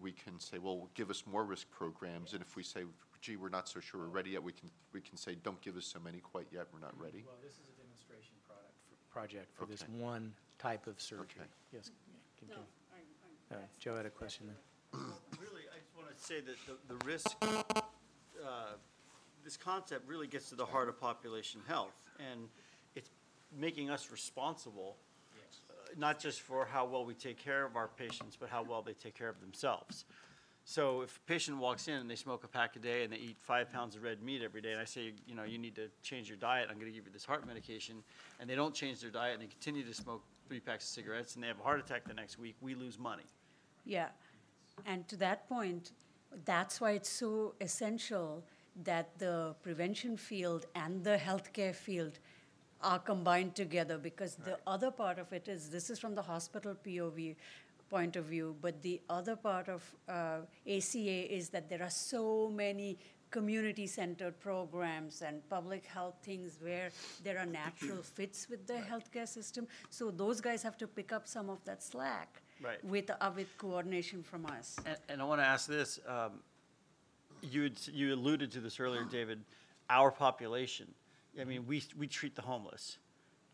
we 0.00 0.12
can 0.12 0.38
say, 0.38 0.58
well, 0.58 0.88
give 0.94 1.10
us 1.10 1.24
more 1.26 1.44
risk 1.44 1.70
programs, 1.70 2.32
and 2.32 2.42
if 2.42 2.56
we 2.56 2.62
say, 2.62 2.84
gee, 3.20 3.36
we're 3.36 3.48
not 3.48 3.68
so 3.68 3.80
sure 3.80 4.00
we're 4.00 4.06
ready 4.06 4.30
yet, 4.30 4.42
we 4.42 4.52
can, 4.52 4.70
we 4.92 5.00
can 5.00 5.16
say, 5.16 5.36
don't 5.42 5.60
give 5.60 5.76
us 5.76 5.84
so 5.86 5.98
many 6.00 6.18
quite 6.18 6.46
yet, 6.50 6.66
we're 6.72 6.80
not 6.80 6.98
ready? 6.98 7.22
Well, 7.26 7.36
this 7.42 7.52
is 7.52 7.68
a 7.68 7.82
demonstration 7.82 8.34
product, 8.46 8.72
project 9.12 9.54
for 9.54 9.66
this 9.66 9.82
Okay. 9.82 9.92
one 10.02 10.32
type 10.58 10.86
of 10.86 11.00
surgery. 11.00 11.26
Okay. 11.42 11.50
Yes, 11.72 11.90
can- 12.38 12.48
No, 12.48 12.54
can- 12.54 12.64
I, 12.92 12.96
all 13.54 13.58
I, 13.58 13.60
right, 13.60 13.78
Joe 13.78 13.96
had 13.96 14.06
a 14.06 14.10
question 14.10 14.46
there. 14.46 15.00
really, 15.40 15.62
I 15.72 15.78
just 15.78 15.94
want 15.96 16.16
to 16.16 16.22
say 16.22 16.40
that 16.40 16.56
the, 16.66 16.94
the 16.94 17.04
risk, 17.04 17.28
uh, 17.44 18.72
this 19.44 19.56
concept 19.56 20.08
really 20.08 20.26
gets 20.26 20.48
to 20.48 20.54
the 20.54 20.66
heart 20.66 20.88
of 20.88 20.98
population 21.00 21.60
health. 21.68 22.08
And 22.18 22.48
it's 22.94 23.10
making 23.56 23.90
us 23.90 24.10
responsible, 24.10 24.96
uh, 25.70 25.72
not 25.96 26.18
just 26.18 26.40
for 26.40 26.64
how 26.66 26.86
well 26.86 27.04
we 27.04 27.14
take 27.14 27.38
care 27.38 27.64
of 27.64 27.76
our 27.76 27.88
patients, 27.88 28.36
but 28.38 28.48
how 28.48 28.62
well 28.62 28.82
they 28.82 28.92
take 28.94 29.14
care 29.14 29.28
of 29.28 29.40
themselves. 29.40 30.04
So 30.64 31.02
if 31.02 31.16
a 31.16 31.20
patient 31.28 31.58
walks 31.58 31.88
in 31.88 31.94
and 31.94 32.08
they 32.08 32.16
smoke 32.16 32.44
a 32.44 32.48
pack 32.48 32.76
a 32.76 32.78
day 32.78 33.02
and 33.02 33.12
they 33.12 33.16
eat 33.16 33.36
five 33.40 33.72
pounds 33.72 33.96
of 33.96 34.02
red 34.02 34.22
meat 34.22 34.42
every 34.42 34.60
day, 34.60 34.72
and 34.72 34.80
I 34.80 34.84
say, 34.84 35.12
you 35.26 35.34
know, 35.34 35.42
you 35.44 35.58
need 35.58 35.74
to 35.76 35.88
change 36.02 36.28
your 36.28 36.36
diet, 36.36 36.68
I'm 36.70 36.78
gonna 36.78 36.90
give 36.90 37.06
you 37.06 37.12
this 37.12 37.24
heart 37.24 37.46
medication, 37.46 37.96
and 38.38 38.48
they 38.48 38.54
don't 38.54 38.74
change 38.74 39.00
their 39.00 39.10
diet 39.10 39.34
and 39.34 39.42
they 39.42 39.46
continue 39.46 39.84
to 39.84 39.94
smoke 39.94 40.22
three 40.48 40.60
packs 40.60 40.84
of 40.84 40.90
cigarettes 40.90 41.34
and 41.34 41.42
they 41.42 41.48
have 41.48 41.58
a 41.58 41.62
heart 41.62 41.80
attack 41.80 42.04
the 42.06 42.14
next 42.14 42.38
week, 42.38 42.56
we 42.60 42.74
lose 42.74 42.98
money. 42.98 43.24
Yeah, 43.84 44.08
and 44.86 45.08
to 45.08 45.16
that 45.16 45.48
point, 45.48 45.92
that's 46.44 46.80
why 46.80 46.92
it's 46.92 47.08
so 47.08 47.54
essential 47.60 48.44
that 48.84 49.18
the 49.18 49.54
prevention 49.62 50.16
field 50.16 50.66
and 50.74 51.02
the 51.02 51.16
healthcare 51.16 51.74
field 51.74 52.18
are 52.82 52.98
combined 52.98 53.54
together 53.54 53.98
because 53.98 54.36
the 54.36 54.58
other 54.66 54.90
part 54.90 55.18
of 55.18 55.32
it 55.32 55.48
is 55.48 55.68
this 55.68 55.90
is 55.90 55.98
from 55.98 56.14
the 56.14 56.22
hospital 56.22 56.74
POV 56.86 57.36
point 57.90 58.16
of 58.16 58.26
view, 58.26 58.56
but 58.62 58.80
the 58.82 59.00
other 59.10 59.36
part 59.36 59.68
of 59.68 59.82
uh, 60.08 60.38
ACA 60.66 61.34
is 61.34 61.50
that 61.50 61.68
there 61.68 61.82
are 61.82 61.90
so 61.90 62.48
many 62.48 62.96
community 63.30 63.86
centered 63.86 64.38
programs 64.40 65.22
and 65.22 65.48
public 65.48 65.84
health 65.86 66.14
things 66.22 66.58
where 66.60 66.90
there 67.22 67.38
are 67.38 67.46
natural 67.46 68.02
fits 68.16 68.48
with 68.48 68.66
the 68.66 68.74
healthcare 68.74 69.28
system. 69.28 69.66
So 69.90 70.10
those 70.10 70.40
guys 70.40 70.62
have 70.62 70.76
to 70.78 70.86
pick 70.86 71.12
up 71.12 71.28
some 71.28 71.50
of 71.50 71.62
that 71.64 71.82
slack 71.82 72.42
Right. 72.62 72.84
with, 72.84 73.10
uh, 73.10 73.30
with 73.34 73.56
coordination 73.56 74.22
from 74.22 74.44
us. 74.44 74.76
And, 74.84 74.96
and 75.08 75.22
I 75.22 75.24
want 75.24 75.40
to 75.40 75.46
ask 75.46 75.66
this, 75.66 75.98
um, 76.06 76.32
you, 77.40 77.62
had, 77.62 77.72
you 77.90 78.12
alluded 78.14 78.50
to 78.52 78.60
this 78.60 78.78
earlier, 78.78 79.04
David, 79.10 79.40
our 79.88 80.10
population. 80.10 80.86
I 81.40 81.44
mean, 81.44 81.66
we, 81.66 81.82
we 81.96 82.06
treat 82.06 82.36
the 82.36 82.42
homeless, 82.42 82.98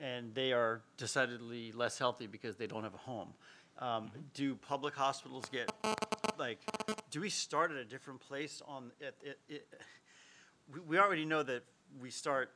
and 0.00 0.34
they 0.34 0.52
are 0.52 0.80
decidedly 0.96 1.70
less 1.70 1.98
healthy 1.98 2.26
because 2.26 2.56
they 2.56 2.66
don't 2.66 2.82
have 2.82 2.94
a 2.94 2.98
home. 2.98 3.28
Um, 3.78 4.10
do 4.32 4.54
public 4.54 4.94
hospitals 4.94 5.44
get, 5.52 5.70
like, 6.38 6.58
do 7.10 7.20
we 7.20 7.28
start 7.28 7.70
at 7.70 7.76
a 7.76 7.84
different 7.84 8.20
place 8.20 8.62
on, 8.66 8.90
it, 9.00 9.14
it, 9.22 9.38
it, 9.50 9.68
we, 10.72 10.80
we 10.80 10.98
already 10.98 11.26
know 11.26 11.42
that 11.42 11.62
we 12.00 12.10
start, 12.10 12.52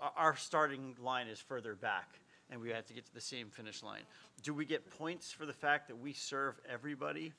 our- 0.00 0.12
our 0.16 0.36
starting 0.36 0.94
line 1.02 1.26
is 1.26 1.40
further 1.40 1.74
back, 1.74 2.20
and 2.50 2.60
we 2.60 2.70
have 2.70 2.86
to 2.86 2.92
get 2.94 3.04
to 3.06 3.12
the 3.14 3.20
same 3.20 3.48
finish 3.50 3.82
line. 3.82 4.02
Do 4.44 4.54
we 4.54 4.64
get 4.64 4.88
points 4.96 5.32
for 5.32 5.44
the 5.44 5.52
fact 5.52 5.88
that 5.88 5.98
we 5.98 6.12
serve 6.12 6.54
everybody? 6.68 7.32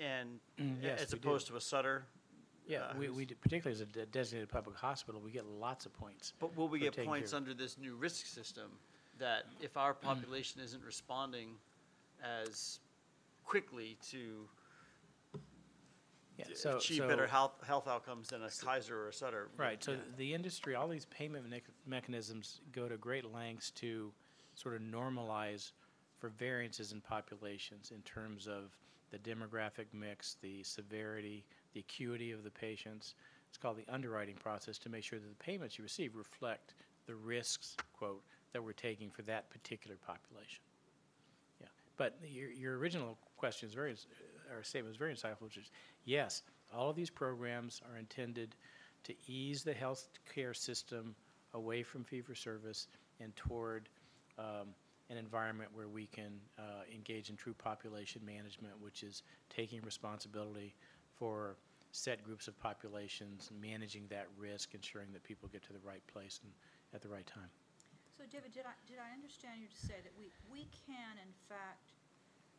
And, 0.00 0.40
yes, 0.82 1.02
as 1.02 1.12
we 1.12 1.20
do. 1.20 1.28
opposed 1.28 1.46
to 1.46 1.56
a 1.56 1.60
Sutter? 1.60 2.04
Yeah, 2.66 2.80
uh, 2.80 2.94
we, 2.98 3.08
we, 3.10 3.24
d- 3.26 3.36
particularly 3.40 3.80
as 3.80 3.80
a 3.80 3.86
de- 3.86 4.06
designated 4.06 4.48
public 4.48 4.76
hospital, 4.76 5.20
we 5.24 5.30
get 5.30 5.46
lots 5.46 5.86
of 5.86 5.94
points. 5.94 6.32
But 6.40 6.56
will 6.56 6.66
we 6.68 6.80
get 6.80 6.96
points 7.04 7.30
care 7.30 7.36
under 7.36 7.54
this 7.54 7.78
new 7.78 7.94
risk 7.94 8.26
system 8.26 8.72
that 9.20 9.44
if 9.60 9.76
our 9.76 9.94
population 9.94 10.60
isn't 10.60 10.82
responding 10.84 11.50
as 12.26 12.80
quickly 13.44 13.96
to 14.10 14.48
Yeah, 16.36 16.44
so, 16.54 16.76
achieve 16.76 16.98
so- 16.98 17.08
better 17.08 17.26
health, 17.26 17.62
health 17.66 17.88
outcomes 17.88 18.28
than 18.28 18.42
a 18.42 18.50
Kaiser 18.50 18.98
or 19.04 19.08
a 19.08 19.12
Sutter? 19.12 19.48
Right, 19.56 19.82
so 19.82 19.92
yeah. 19.92 19.98
the 20.16 20.34
industry, 20.34 20.74
all 20.74 20.88
these 20.88 21.06
payment 21.06 21.48
mech- 21.48 21.64
mechanisms 21.86 22.60
go 22.72 22.88
to 22.88 22.96
great 22.96 23.24
lengths 23.32 23.70
to 23.72 24.12
sort 24.54 24.74
of 24.74 24.82
normalize 24.82 25.72
for 26.18 26.28
variances 26.30 26.92
in 26.92 27.00
populations 27.00 27.90
in 27.90 28.02
terms 28.02 28.46
of 28.46 28.76
the 29.10 29.18
demographic 29.18 29.86
mix, 29.92 30.36
the 30.42 30.62
severity, 30.62 31.44
the 31.72 31.80
acuity 31.80 32.32
of 32.32 32.42
the 32.42 32.50
patients. 32.50 33.14
It's 33.48 33.56
called 33.58 33.76
the 33.76 33.86
underwriting 33.92 34.34
process 34.34 34.76
to 34.78 34.88
make 34.88 35.04
sure 35.04 35.18
that 35.18 35.28
the 35.28 35.44
payments 35.44 35.78
you 35.78 35.84
receive 35.84 36.16
reflect 36.16 36.74
the 37.06 37.14
risks, 37.14 37.76
quote, 37.96 38.22
that 38.52 38.62
we're 38.62 38.72
taking 38.72 39.10
for 39.10 39.22
that 39.22 39.48
particular 39.48 39.96
population. 40.06 40.60
But 41.96 42.18
your, 42.26 42.50
your 42.50 42.78
original 42.78 43.18
question 43.36 43.68
is 43.68 43.74
very, 43.74 43.94
or 44.54 44.62
statement 44.62 44.94
is 44.94 44.98
very 44.98 45.14
insightful, 45.14 45.42
which 45.42 45.56
is, 45.56 45.70
yes, 46.04 46.42
all 46.74 46.90
of 46.90 46.96
these 46.96 47.10
programs 47.10 47.80
are 47.90 47.98
intended 47.98 48.54
to 49.04 49.14
ease 49.26 49.62
the 49.62 49.72
health 49.72 50.08
care 50.32 50.52
system 50.52 51.14
away 51.54 51.82
from 51.82 52.04
fee-for-service 52.04 52.88
and 53.20 53.34
toward 53.36 53.88
um, 54.38 54.68
an 55.08 55.16
environment 55.16 55.70
where 55.72 55.88
we 55.88 56.06
can 56.06 56.40
uh, 56.58 56.62
engage 56.92 57.30
in 57.30 57.36
true 57.36 57.54
population 57.54 58.20
management, 58.26 58.74
which 58.80 59.02
is 59.02 59.22
taking 59.48 59.80
responsibility 59.82 60.74
for 61.14 61.56
set 61.92 62.22
groups 62.24 62.48
of 62.48 62.58
populations, 62.58 63.50
managing 63.62 64.04
that 64.10 64.26
risk, 64.36 64.74
ensuring 64.74 65.08
that 65.12 65.22
people 65.22 65.48
get 65.52 65.62
to 65.62 65.72
the 65.72 65.78
right 65.86 66.02
place 66.12 66.40
and 66.42 66.52
at 66.94 67.00
the 67.00 67.08
right 67.08 67.26
time. 67.26 67.48
So 68.16 68.24
David, 68.32 68.52
did 68.52 68.64
I, 68.64 68.72
did 68.88 68.96
I 68.96 69.12
understand 69.12 69.60
you 69.60 69.68
to 69.68 69.76
say 69.86 70.00
that 70.00 70.12
we, 70.16 70.32
we 70.50 70.64
can 70.88 71.20
in 71.20 71.32
fact 71.48 71.92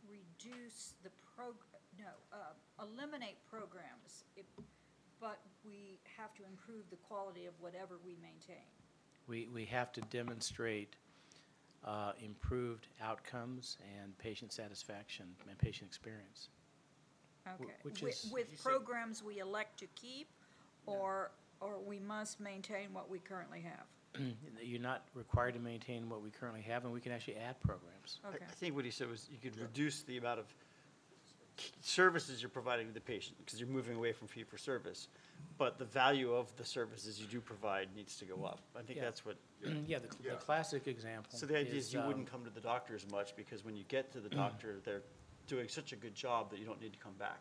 reduce 0.05 0.93
the 1.03 1.09
prog, 1.33 1.55
no, 1.97 2.13
uh, 2.31 2.53
eliminate 2.81 3.37
programs, 3.49 4.23
if, 4.37 4.45
but 5.19 5.39
we 5.65 5.97
have 6.15 6.33
to 6.35 6.43
improve 6.45 6.85
the 6.91 7.01
quality 7.09 7.45
of 7.47 7.53
whatever 7.59 7.97
we 8.05 8.15
maintain? 8.21 8.69
We, 9.27 9.49
we 9.51 9.65
have 9.65 9.91
to 9.93 10.01
demonstrate 10.13 10.95
uh, 11.83 12.13
improved 12.23 12.87
outcomes 13.01 13.77
and 13.99 14.15
patient 14.19 14.53
satisfaction 14.53 15.25
and 15.49 15.57
patient 15.57 15.89
experience. 15.89 16.49
Okay. 17.47 17.73
which 17.81 17.95
Wi- 18.01 18.11
is- 18.11 18.29
With 18.31 18.63
programs 18.63 19.23
we 19.23 19.39
elect 19.39 19.79
to 19.79 19.87
keep, 19.95 20.27
or, 20.85 21.31
or 21.59 21.79
we 21.79 21.99
must 21.99 22.39
maintain 22.39 22.93
what 22.93 23.09
we 23.09 23.19
currently 23.19 23.61
have? 23.61 23.85
You're 24.61 24.81
not 24.81 25.03
required 25.13 25.53
to 25.53 25.59
maintain 25.59 26.09
what 26.09 26.21
we 26.21 26.29
currently 26.29 26.61
have, 26.61 26.83
and 26.85 26.93
we 26.93 26.99
can 27.01 27.11
actually 27.11 27.37
add 27.37 27.59
programs. 27.61 28.19
I- 28.23 28.29
Okay. 28.29 28.45
I 28.47 28.51
think 28.53 28.75
what 28.75 28.85
he 28.85 28.91
said 28.91 29.09
was 29.09 29.27
you 29.31 29.37
could 29.37 29.59
reduce 29.59 30.01
the 30.03 30.17
amount 30.17 30.39
of 30.39 30.45
k- 31.55 31.71
services 31.81 32.41
you're 32.41 32.49
providing 32.49 32.87
to 32.87 32.93
the 32.93 33.01
patient, 33.01 33.37
because 33.39 33.59
you're 33.59 33.69
moving 33.69 33.95
away 33.95 34.13
from 34.13 34.27
fee-for-service. 34.27 35.07
But 35.57 35.77
the 35.77 35.85
value 35.85 36.33
of 36.33 36.55
the 36.57 36.65
services 36.65 37.19
you 37.19 37.27
do 37.27 37.39
provide 37.41 37.95
needs 37.95 38.17
to 38.17 38.25
go 38.25 38.43
up. 38.45 38.59
I 38.75 38.81
think 38.81 38.97
Yeah. 38.97 39.05
that's 39.05 39.25
what, 39.25 39.37
Yeah, 39.87 39.99
the, 39.99 40.07
the 40.23 40.35
classic 40.35 40.87
example. 40.87 41.37
so 41.37 41.45
the 41.45 41.57
idea 41.57 41.75
is 41.75 41.93
you 41.93 41.99
um, 41.99 42.07
wouldn't 42.07 42.29
come 42.29 42.43
to 42.43 42.49
the 42.51 42.61
doctor 42.61 42.95
as 42.95 43.09
much, 43.11 43.35
because 43.35 43.63
when 43.63 43.75
you 43.75 43.83
get 43.87 44.11
to 44.13 44.19
the 44.19 44.29
doctor, 44.43 44.79
they're 44.83 45.03
doing 45.47 45.67
such 45.67 45.93
a 45.93 45.95
good 45.95 46.13
job 46.13 46.49
that 46.51 46.59
you 46.59 46.65
don't 46.65 46.81
need 46.81 46.93
to 46.93 46.99
come 46.99 47.13
back. 47.13 47.39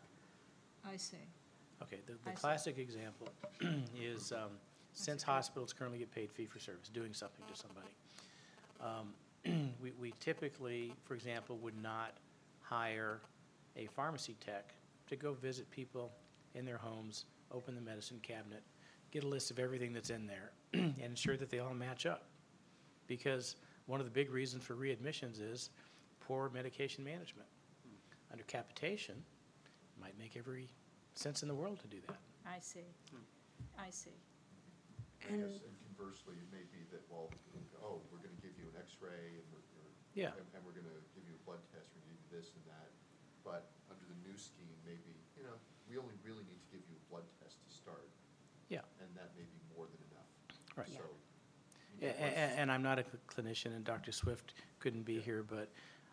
I 0.85 0.95
see. 0.97 1.17
Okay, 1.81 1.99
the, 2.07 2.13
I 2.13 2.31
the 2.31 2.37
see. 2.37 2.41
classic 2.41 2.77
example 2.79 3.27
is, 3.99 4.31
um, 4.31 4.51
since 4.97 5.21
hospitals 5.21 5.73
currently 5.73 5.99
get 5.99 6.11
paid 6.11 6.31
fee-for-service, 6.31 6.89
doing 6.89 7.13
something 7.13 7.45
to 7.45 7.55
somebody. 7.55 7.87
Um, 8.81 9.71
we, 9.81 9.91
we 9.91 10.11
typically, 10.19 10.91
for 11.03 11.13
example, 11.13 11.57
would 11.57 11.79
not 11.79 12.17
hire 12.61 13.21
a 13.75 13.85
pharmacy 13.95 14.35
tech 14.43 14.73
to 15.07 15.15
go 15.15 15.33
visit 15.33 15.69
people 15.69 16.11
in 16.55 16.65
their 16.65 16.79
homes, 16.79 17.25
open 17.51 17.75
the 17.75 17.81
medicine 17.81 18.19
cabinet, 18.23 18.63
get 19.11 19.23
a 19.23 19.27
list 19.27 19.51
of 19.51 19.59
everything 19.59 19.93
that's 19.93 20.09
in 20.09 20.25
there, 20.25 20.51
and 20.73 20.95
ensure 20.99 21.37
that 21.37 21.51
they 21.51 21.59
all 21.59 21.75
match 21.75 22.07
up. 22.07 22.23
Because 23.05 23.55
one 23.85 23.99
of 23.99 24.05
the 24.07 24.11
big 24.11 24.31
reasons 24.31 24.63
for 24.63 24.73
readmissions 24.73 25.39
is 25.39 25.69
poor 26.19 26.49
medication 26.49 27.03
management. 27.03 27.47
Under 28.31 28.43
capitation, 28.45 29.15
it 29.15 30.01
might 30.01 30.17
make 30.17 30.35
every 30.35 30.69
sense 31.13 31.43
in 31.43 31.47
the 31.47 31.55
world 31.55 31.79
to 31.81 31.87
do 31.87 31.97
that. 32.07 32.17
I 32.47 32.59
see. 32.59 32.79
I 33.77 33.91
see. 33.91 34.09
I 35.27 35.35
guess, 35.43 35.59
and 35.59 35.75
conversely, 35.91 36.35
it 36.39 36.49
may 36.53 36.63
be 36.71 36.83
that, 36.95 37.03
well, 37.11 37.27
oh, 37.83 37.99
we're 38.11 38.23
gonna 38.23 38.39
give 38.41 38.55
you 38.55 38.67
an 38.71 38.77
X-ray 38.79 39.39
and 39.43 39.45
we're, 39.51 39.63
Yeah. 40.15 40.33
and, 40.39 40.45
and 40.55 40.61
we're 40.65 40.73
gonna 40.75 40.97
give 41.13 41.27
you 41.27 41.35
a 41.35 41.43
blood 41.45 41.59
test, 41.73 41.91
we're 41.93 42.01
gonna 42.07 42.15
give 42.15 42.23
you 42.25 42.31
this 42.39 42.55
and 42.55 42.63
that. 42.71 42.89
But 43.43 43.69
under 43.91 44.05
the 44.07 44.17
new 44.27 44.35
scheme, 44.39 44.73
maybe, 44.87 45.13
you 45.35 45.43
know, 45.43 45.55
we 45.89 45.97
only 45.99 46.15
really 46.23 46.43
need 46.47 46.59
to 46.63 46.69
give 46.71 46.83
you 46.89 46.95
a 46.95 47.05
blood 47.11 47.27
test 47.43 47.59
to 47.63 47.69
start, 47.69 48.07
Yeah. 48.69 48.81
and 49.03 49.09
that 49.15 49.35
may 49.35 49.43
be 49.45 49.59
more 49.75 49.87
than 49.87 49.99
enough. 50.11 50.31
Right. 50.75 50.89
So. 50.89 51.03
A- 52.01 52.05
a- 52.13 52.53
And 52.61 52.71
I'm 52.71 52.83
not 52.83 52.99
a 52.99 53.03
cl- 53.03 53.17
clinician, 53.27 53.73
and 53.75 53.83
Dr. 53.83 54.11
Swift 54.11 54.53
couldn't 54.79 55.01
be 55.03 55.19
here, 55.19 55.41
but 55.43 55.69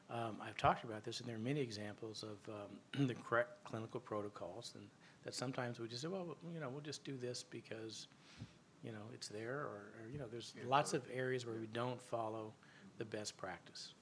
um, 0.08 0.36
I've 0.40 0.56
talked 0.56 0.84
about 0.84 1.04
this, 1.04 1.20
and 1.20 1.28
there 1.28 1.36
are 1.36 1.40
many 1.40 1.60
examples 1.60 2.22
of 2.24 2.38
um, 2.48 3.06
the 3.06 3.14
correct 3.14 3.64
clinical 3.64 4.00
protocols, 4.00 4.72
and 4.76 4.88
that 5.24 5.34
sometimes 5.34 5.80
we 5.80 5.88
just 5.88 6.02
say, 6.02 6.08
well, 6.08 6.36
you 6.52 6.60
know, 6.60 6.68
we'll 6.70 6.80
just 6.82 7.04
do 7.04 7.16
this 7.16 7.42
because, 7.42 8.06
you 8.84 8.92
know, 8.92 9.06
it's 9.14 9.28
there, 9.28 9.60
or, 9.60 9.92
or, 9.96 10.08
you 10.12 10.18
know, 10.18 10.26
there's 10.30 10.54
lots 10.66 10.92
of 10.92 11.02
areas 11.12 11.46
where 11.46 11.56
we 11.56 11.66
don't 11.72 12.00
follow 12.00 12.52
the 12.98 13.04
best 13.04 13.36
practice. 13.36 13.94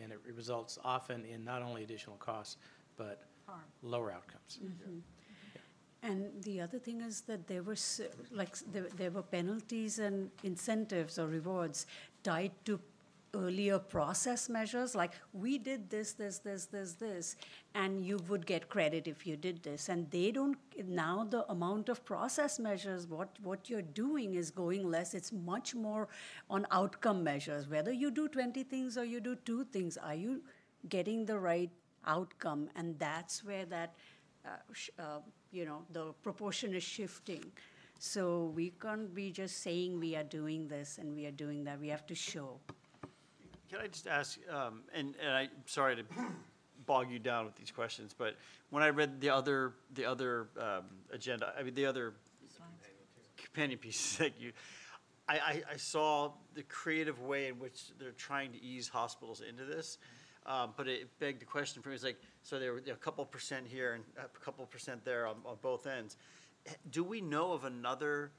And 0.00 0.12
it 0.12 0.20
results 0.36 0.78
often 0.84 1.24
in 1.24 1.44
not 1.44 1.62
only 1.62 1.82
additional 1.82 2.16
costs, 2.16 2.56
but 2.96 3.24
Harm. 3.46 3.60
lower 3.82 4.12
outcomes. 4.12 4.60
Mm-hmm. 4.64 4.98
And 6.02 6.42
the 6.44 6.60
other 6.60 6.78
thing 6.78 7.02
is 7.02 7.22
that 7.22 7.46
there 7.46 7.62
were, 7.62 7.76
like, 8.30 8.56
there, 8.72 8.86
there 8.96 9.10
were 9.10 9.22
penalties 9.22 9.98
and 9.98 10.30
incentives 10.44 11.18
or 11.18 11.26
rewards 11.26 11.86
tied 12.22 12.52
to 12.64 12.80
earlier 13.34 13.78
process 13.78 14.48
measures, 14.48 14.94
like, 14.94 15.12
we 15.32 15.58
did 15.58 15.88
this, 15.90 16.12
this, 16.12 16.38
this, 16.38 16.66
this, 16.66 16.94
this, 16.94 17.36
and 17.74 18.04
you 18.04 18.18
would 18.28 18.46
get 18.46 18.68
credit 18.68 19.06
if 19.06 19.26
you 19.26 19.36
did 19.36 19.62
this. 19.62 19.88
And 19.88 20.10
they 20.10 20.30
don't, 20.30 20.58
now 20.86 21.26
the 21.28 21.50
amount 21.50 21.88
of 21.88 22.04
process 22.04 22.58
measures, 22.58 23.06
what, 23.06 23.28
what 23.42 23.70
you're 23.70 23.82
doing 23.82 24.34
is 24.34 24.50
going 24.50 24.90
less. 24.90 25.14
It's 25.14 25.32
much 25.32 25.74
more 25.74 26.08
on 26.48 26.66
outcome 26.70 27.22
measures. 27.22 27.68
Whether 27.68 27.92
you 27.92 28.10
do 28.10 28.28
20 28.28 28.62
things 28.64 28.98
or 28.98 29.04
you 29.04 29.20
do 29.20 29.36
two 29.36 29.64
things, 29.64 29.96
are 29.96 30.14
you 30.14 30.42
getting 30.88 31.24
the 31.24 31.38
right 31.38 31.70
outcome? 32.06 32.68
And 32.74 32.98
that's 32.98 33.44
where 33.44 33.64
that 33.66 33.94
uh, 34.44 34.50
sh- 34.72 34.90
uh, 34.98 35.20
you 35.52 35.64
know, 35.64 35.82
the 35.92 36.12
proportion 36.22 36.74
is 36.74 36.82
shifting. 36.82 37.44
So 37.98 38.52
we 38.54 38.70
can't 38.80 39.14
be 39.14 39.30
just 39.30 39.62
saying 39.62 40.00
we 40.00 40.16
are 40.16 40.24
doing 40.24 40.68
this 40.68 40.98
and 40.98 41.14
we 41.14 41.26
are 41.26 41.30
doing 41.30 41.64
that. 41.64 41.78
We 41.78 41.88
have 41.88 42.06
to 42.06 42.14
show. 42.14 42.58
Can 43.70 43.78
I 43.78 43.86
just 43.86 44.08
ask, 44.08 44.36
um, 44.52 44.82
and, 44.92 45.14
and 45.22 45.30
I'm 45.30 45.48
sorry 45.66 45.94
to 45.94 46.02
bog 46.86 47.08
you 47.08 47.20
down 47.20 47.44
with 47.44 47.54
these 47.54 47.70
questions, 47.70 48.12
but 48.18 48.34
when 48.70 48.82
I 48.82 48.88
read 48.88 49.20
the 49.20 49.30
other, 49.30 49.74
the 49.94 50.06
other 50.06 50.48
um, 50.58 50.86
agenda, 51.12 51.52
I 51.56 51.62
mean, 51.62 51.74
the 51.74 51.86
other 51.86 52.14
companion 53.36 53.78
pieces 53.78 54.16
that 54.18 54.32
you, 54.40 54.50
I, 55.28 55.34
I, 55.34 55.62
I 55.74 55.76
saw 55.76 56.32
the 56.54 56.64
creative 56.64 57.22
way 57.22 57.46
in 57.46 57.60
which 57.60 57.92
they're 58.00 58.10
trying 58.10 58.50
to 58.54 58.60
ease 58.60 58.88
hospitals 58.88 59.40
into 59.40 59.64
this. 59.64 59.98
Um, 60.46 60.72
but 60.76 60.88
it 60.88 61.06
begged 61.20 61.40
the 61.40 61.46
question 61.46 61.80
for 61.80 61.90
me, 61.90 61.94
it's 61.94 62.02
like, 62.02 62.20
so 62.42 62.58
there 62.58 62.72
were 62.72 62.82
a 62.90 62.96
couple 62.96 63.24
percent 63.24 63.68
here 63.68 63.92
and 63.92 64.02
a 64.18 64.44
couple 64.44 64.66
percent 64.66 65.04
there 65.04 65.28
on, 65.28 65.36
on 65.46 65.58
both 65.62 65.86
ends. 65.86 66.16
Do 66.90 67.04
we 67.04 67.20
know 67.20 67.52
of 67.52 67.64
another 67.64 68.32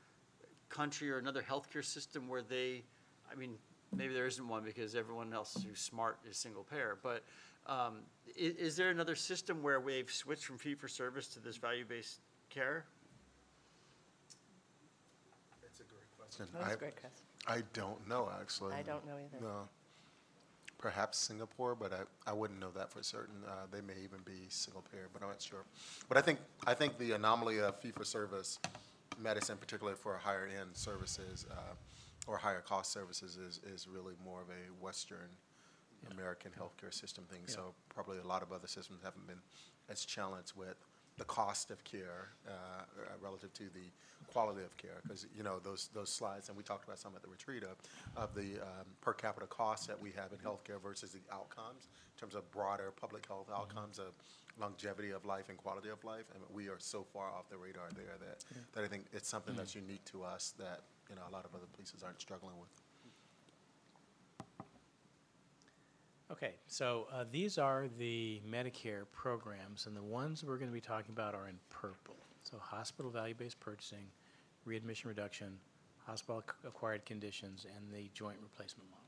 country 0.68 1.10
or 1.10 1.20
another 1.20 1.42
healthcare 1.42 1.86
system 1.86 2.28
where 2.28 2.42
they, 2.42 2.84
I 3.32 3.36
mean, 3.36 3.56
maybe 3.96 4.14
there 4.14 4.28
isn't 4.28 4.48
one 4.48 4.64
because 4.64 4.96
everyone 4.96 5.34
else 5.34 5.64
who's 5.68 5.80
smart 5.80 6.18
is 6.30 6.38
single 6.38 6.64
payer, 6.64 6.98
but 7.02 7.24
um, 7.68 8.00
is, 8.36 8.56
is 8.56 8.76
there 8.76 8.90
another 8.90 9.16
system 9.16 9.62
where 9.62 9.80
we've 9.80 10.12
switched 10.12 10.46
from 10.46 10.58
fee 10.58 10.76
for 10.76 10.88
service 10.88 11.28
to 11.28 11.40
this 11.40 11.58
value-based 11.58 12.20
care? 12.50 12.86
That's 15.62 15.80
a 15.80 15.84
great 15.84 16.10
question. 16.18 16.48
That 16.54 16.68
was 16.68 16.76
great 16.78 17.00
question. 17.00 17.26
I 17.48 17.64
don't 17.74 18.08
know, 18.08 18.30
actually. 18.40 18.74
I 18.74 18.82
don't 18.82 19.06
know 19.06 19.14
either. 19.14 19.44
No. 19.44 19.68
Perhaps 20.78 21.20
Singapore, 21.20 21.76
but 21.76 21.94
I, 21.94 22.32
I 22.32 22.34
wouldn't 22.34 22.60
know 22.60 22.72
that 22.76 22.92
for 22.92 23.04
certain. 23.04 23.36
Uh, 23.48 23.68
they 23.72 23.82
may 23.82 24.00
even 24.04 24.20
be 24.26 24.48
single 24.50 24.84
payer, 24.92 25.10
but 25.14 25.22
I'm 25.22 25.30
not 25.30 25.42
sure. 25.42 25.64
But 26.10 26.18
I 26.18 26.22
think, 26.22 26.40
I 26.66 26.74
think 26.74 26.98
the 26.98 27.12
anomaly 27.12 27.60
of 27.60 27.80
fee-for-service 27.80 28.60
medicine, 29.22 29.58
particularly 29.60 29.98
for 30.02 30.18
higher 30.18 30.50
end 30.60 30.72
services, 30.74 31.46
uh, 31.52 31.76
or 32.32 32.38
higher 32.38 32.62
cost 32.62 32.94
services 32.94 33.38
is, 33.38 33.60
is 33.74 33.88
really 33.88 34.14
more 34.24 34.42
of 34.42 34.48
a 34.50 34.64
Western 34.82 35.32
American 36.12 36.52
healthcare 36.58 36.94
system 36.94 37.26
thing. 37.30 37.42
Yeah. 37.46 37.56
So 37.56 37.62
probably 37.94 38.20
a 38.24 38.28
lot 38.28 38.42
of 38.42 38.54
other 38.54 38.68
systems 38.68 39.02
haven't 39.04 39.28
been 39.28 39.42
as 39.90 40.06
challenged 40.06 40.54
with 40.56 40.78
the 41.18 41.26
cost 41.26 41.72
of 41.72 41.84
care 41.84 42.30
uh, 42.48 42.52
uh, 42.52 42.84
relative 43.22 43.54
to 43.54 43.66
the 43.74 43.88
quality 44.32 44.64
of 44.64 44.76
care. 44.78 45.02
Because, 45.04 45.28
you 45.36 45.44
know, 45.44 45.60
those, 45.60 45.90
those 45.94 46.10
slides, 46.10 46.48
and 46.48 46.58
we 46.58 46.64
talked 46.64 46.86
about 46.86 47.00
some 47.00 47.12
at 47.18 47.22
the 47.22 47.28
retreat 47.28 47.64
of, 47.64 47.76
of 48.16 48.34
the 48.34 48.62
um, 48.62 48.88
per 49.02 49.14
capita 49.14 49.46
costs 49.46 49.86
that 49.88 50.02
we 50.02 50.12
have 50.12 50.32
in 50.32 50.40
healthcare 50.40 50.82
versus 50.82 51.12
the 51.12 51.20
outcomes 51.36 51.90
in 52.16 52.20
terms 52.20 52.34
of 52.34 52.50
broader 52.52 52.94
public 53.00 53.28
health 53.28 53.50
outcomes 53.54 54.00
of 54.00 54.14
longevity 54.60 55.12
of 55.12 55.26
life 55.26 55.50
and 55.50 55.58
quality 55.58 55.90
of 55.90 56.02
life. 56.06 56.26
And 56.34 56.42
we 56.56 56.70
are 56.70 56.80
so 56.80 57.06
far 57.14 57.28
off 57.28 57.50
the 57.50 57.58
radar 57.58 57.90
there 57.94 58.16
that, 58.26 58.46
that 58.74 58.84
I 58.86 58.88
think 58.88 59.04
it's 59.12 59.28
something 59.28 59.56
that's 59.56 59.76
unique 59.76 60.06
to 60.06 60.24
us 60.24 60.54
that, 60.58 60.80
you 61.12 61.18
know, 61.18 61.24
a 61.30 61.34
lot 61.34 61.46
of 61.46 61.54
other 61.54 61.68
places 61.76 62.02
aren't 62.04 62.22
struggling 62.22 62.56
with. 62.60 62.82
Okay, 66.32 66.54
so 66.68 67.08
uh, 67.14 67.26
these 67.30 67.58
are 67.58 67.90
the 68.00 68.42
Medicare 68.50 69.04
programs, 69.12 69.86
and 69.86 69.96
the 69.96 70.02
ones 70.02 70.46
we're 70.46 70.56
going 70.56 70.70
to 70.70 70.74
be 70.74 70.80
talking 70.80 71.12
about 71.12 71.36
are 71.36 71.50
in 71.50 71.60
purple. 71.70 72.16
So 72.44 72.58
hospital 72.58 73.12
value-based 73.12 73.60
purchasing, 73.60 74.06
readmission 74.64 75.10
reduction, 75.10 75.58
hospital-acquired 76.06 77.06
conditions, 77.06 77.66
and 77.76 77.94
the 77.94 78.10
joint 78.14 78.38
replacement 78.42 78.90
model. 78.90 79.04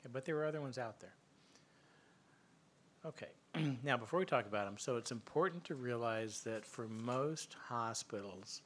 Okay, 0.00 0.10
but 0.12 0.24
there 0.24 0.36
are 0.38 0.44
other 0.44 0.60
ones 0.60 0.76
out 0.76 0.98
there. 0.98 1.14
Okay, 3.06 3.76
now 3.84 3.96
before 3.96 4.18
we 4.18 4.26
talk 4.26 4.46
about 4.46 4.66
them, 4.66 4.74
so 4.76 4.96
it's 4.96 5.12
important 5.12 5.62
to 5.64 5.76
realize 5.76 6.40
that 6.40 6.66
for 6.66 6.88
most 6.88 7.54
hospitals, 7.68 8.62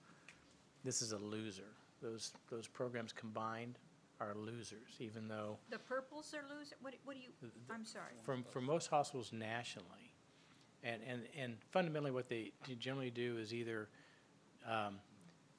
this 0.85 1.03
is 1.03 1.13
a 1.13 1.19
loser. 1.19 1.75
Those, 2.03 2.33
those 2.51 2.67
programs 2.67 3.13
combined 3.13 3.79
are 4.21 4.35
losers, 4.35 4.97
even 4.99 5.29
though 5.29 5.59
The 5.71 5.79
purples 5.79 6.35
are 6.35 6.45
losing, 6.57 6.77
what, 6.83 6.95
what 7.05 7.17
do 7.17 7.23
you, 7.23 7.51
I'm 7.71 7.85
sorry. 7.85 8.13
from, 8.23 8.45
for 8.51 8.61
most 8.61 8.89
hospitals 8.89 9.33
nationally, 9.33 10.13
and, 10.83 11.01
and, 11.07 11.23
and 11.39 11.57
fundamentally 11.71 12.11
what 12.11 12.29
they 12.29 12.53
do- 12.67 12.75
generally 12.75 13.11
do 13.11 13.39
is 13.39 13.53
either 13.55 13.89
um, 14.69 14.97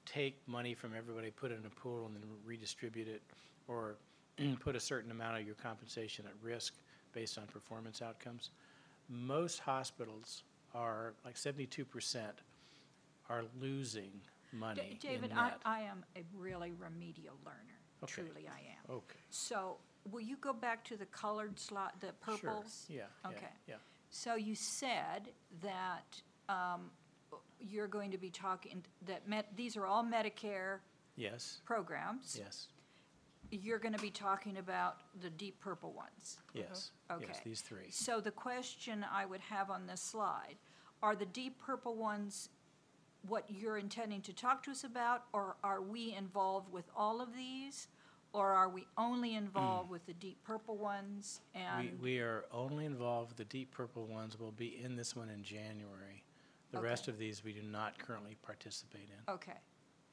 take 0.06 0.36
money 0.48 0.74
from 0.74 0.94
everybody, 0.96 1.32
put 1.32 1.52
it 1.52 1.60
in 1.60 1.66
a 1.66 1.70
pool, 1.70 2.06
and 2.06 2.16
then 2.16 2.24
redistribute 2.46 3.08
it, 3.08 3.22
or 3.68 3.96
put 4.60 4.76
a 4.76 4.80
certain 4.80 5.12
amount 5.12 5.40
of 5.40 5.46
your 5.46 5.56
compensation 5.56 6.26
at 6.26 6.34
risk 6.44 6.74
based 7.14 7.38
on 7.38 7.46
performance 7.46 8.02
outcomes. 8.02 8.52
Most 9.10 9.60
hospitals 9.60 10.44
are, 10.74 11.14
like 11.26 11.36
seventy-two 11.38 11.86
percent, 11.86 12.40
are 13.30 13.44
losing 13.60 14.12
money 14.54 14.82
in 14.92 14.98
David, 14.98 15.32
I, 15.36 15.50
net. 15.50 15.62
I 15.66 15.82
am 15.82 16.04
a 16.16 16.24
really 16.36 16.72
remedial 16.74 17.36
learner, 17.46 17.80
Okay. 18.04 18.14
truly 18.24 18.48
I 18.48 18.60
am. 18.60 18.96
Okay, 18.96 19.20
So, 19.30 19.78
will 20.12 20.22
you 20.22 20.38
go 20.38 20.54
back 20.54 20.84
to 20.86 20.98
the 20.98 21.06
colored 21.08 21.60
slot, 21.60 22.00
the 22.00 22.14
sure, 22.26 22.38
purples? 22.52 22.86
yeah, 22.90 23.04
yeah, 23.24 23.32
Okay. 23.32 23.48
yeah. 23.68 23.76
So 24.10 24.36
you 24.36 24.56
said 24.56 25.30
that 25.62 26.22
um, 26.50 26.92
you're 27.60 27.88
going 27.88 28.12
to 28.12 28.18
be 28.18 28.30
talking, 28.30 28.84
that 29.06 29.28
met, 29.28 29.48
these 29.56 29.78
are 29.78 29.86
all 29.86 30.04
Medicare 30.04 30.80
Yes, 31.16 31.62
programs. 31.66 32.36
yes, 32.40 32.68
You're 33.52 33.80
going 33.80 33.94
to 33.94 34.02
be 34.02 34.10
talking 34.10 34.58
about 34.58 34.98
the 35.22 35.30
deep 35.30 35.60
purple 35.60 35.92
ones. 35.92 36.40
yes, 36.54 36.92
Okay. 37.12 37.26
yes, 37.28 37.42
these 37.44 37.62
three. 37.62 37.90
So 37.92 38.20
the 38.22 38.32
question 38.32 39.06
I 39.12 39.26
would 39.26 39.42
have 39.42 39.70
on 39.70 39.86
this 39.88 40.02
slide, 40.02 40.56
are 41.04 41.16
the 41.16 41.26
deep 41.26 41.60
purple 41.60 41.96
ones 41.96 42.50
what 43.28 43.46
you're 43.50 43.78
intending 43.78 44.22
to 44.22 44.34
talk 44.34 44.64
to 44.64 44.72
us 44.72 44.84
about? 44.84 45.24
Or 45.34 45.56
are 45.64 45.82
we 45.82 46.14
involved 46.14 46.72
with 46.72 46.86
all 46.96 47.22
of 47.22 47.36
these? 47.36 47.88
Or 48.34 48.52
are 48.52 48.70
we 48.70 48.88
only 48.98 49.36
involved 49.36 49.90
with 49.90 50.06
the 50.06 50.14
deep 50.14 50.42
purple 50.44 50.78
ones? 50.78 51.42
We, 51.54 51.62
And, 51.62 52.02
we 52.02 52.20
are 52.20 52.46
only 52.54 52.86
involved, 52.86 53.32
with 53.32 53.38
the 53.38 53.44
deep 53.44 53.72
purple 53.72 54.06
ones 54.06 54.40
will 54.40 54.54
be 54.54 54.80
in 54.82 54.96
this 54.96 55.16
one 55.16 55.30
in 55.30 55.44
January. 55.44 56.24
The 56.72 56.80
rest 56.80 57.10
of 57.10 57.18
these 57.18 57.44
we 57.44 57.52
do 57.52 57.62
not 57.62 57.98
currently 58.00 58.38
participate 58.42 59.10
in, 59.10 59.34
okay. 59.34 59.58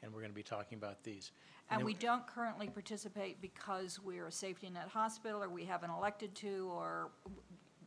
and 0.02 0.12
we're 0.12 0.20
gonna 0.22 0.32
be 0.32 0.42
talking 0.42 0.76
about 0.76 1.04
these. 1.04 1.30
And 1.70 1.78
then 1.78 1.86
we 1.86 1.94
don't 1.94 2.26
currently 2.26 2.66
participate 2.66 3.40
because 3.40 4.00
we're 4.02 4.26
a 4.26 4.32
safety 4.32 4.68
net 4.68 4.88
hospital, 4.88 5.40
or 5.40 5.48
we 5.48 5.64
haven't 5.64 5.90
elected 5.90 6.34
to, 6.34 6.68
or 6.72 7.10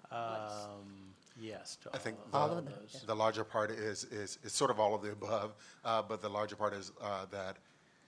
Um, 0.10 1.11
yes 1.40 1.78
to 1.84 1.90
I 1.94 1.98
think 1.98 2.18
all 2.34 2.50
the, 2.50 2.56
of 2.58 2.66
those. 2.66 3.04
the 3.06 3.16
larger 3.16 3.44
part 3.44 3.72
is, 3.72 4.06
is, 4.06 4.38
is 4.44 4.52
sort 4.54 4.72
of 4.72 4.80
all 4.80 4.94
of 4.96 5.02
the 5.02 5.12
above, 5.12 5.54
uh, 5.86 6.02
but 6.02 6.22
the 6.22 6.30
larger 6.30 6.56
part 6.56 6.74
is 6.74 6.92
uh, 7.02 7.26
that, 7.32 7.58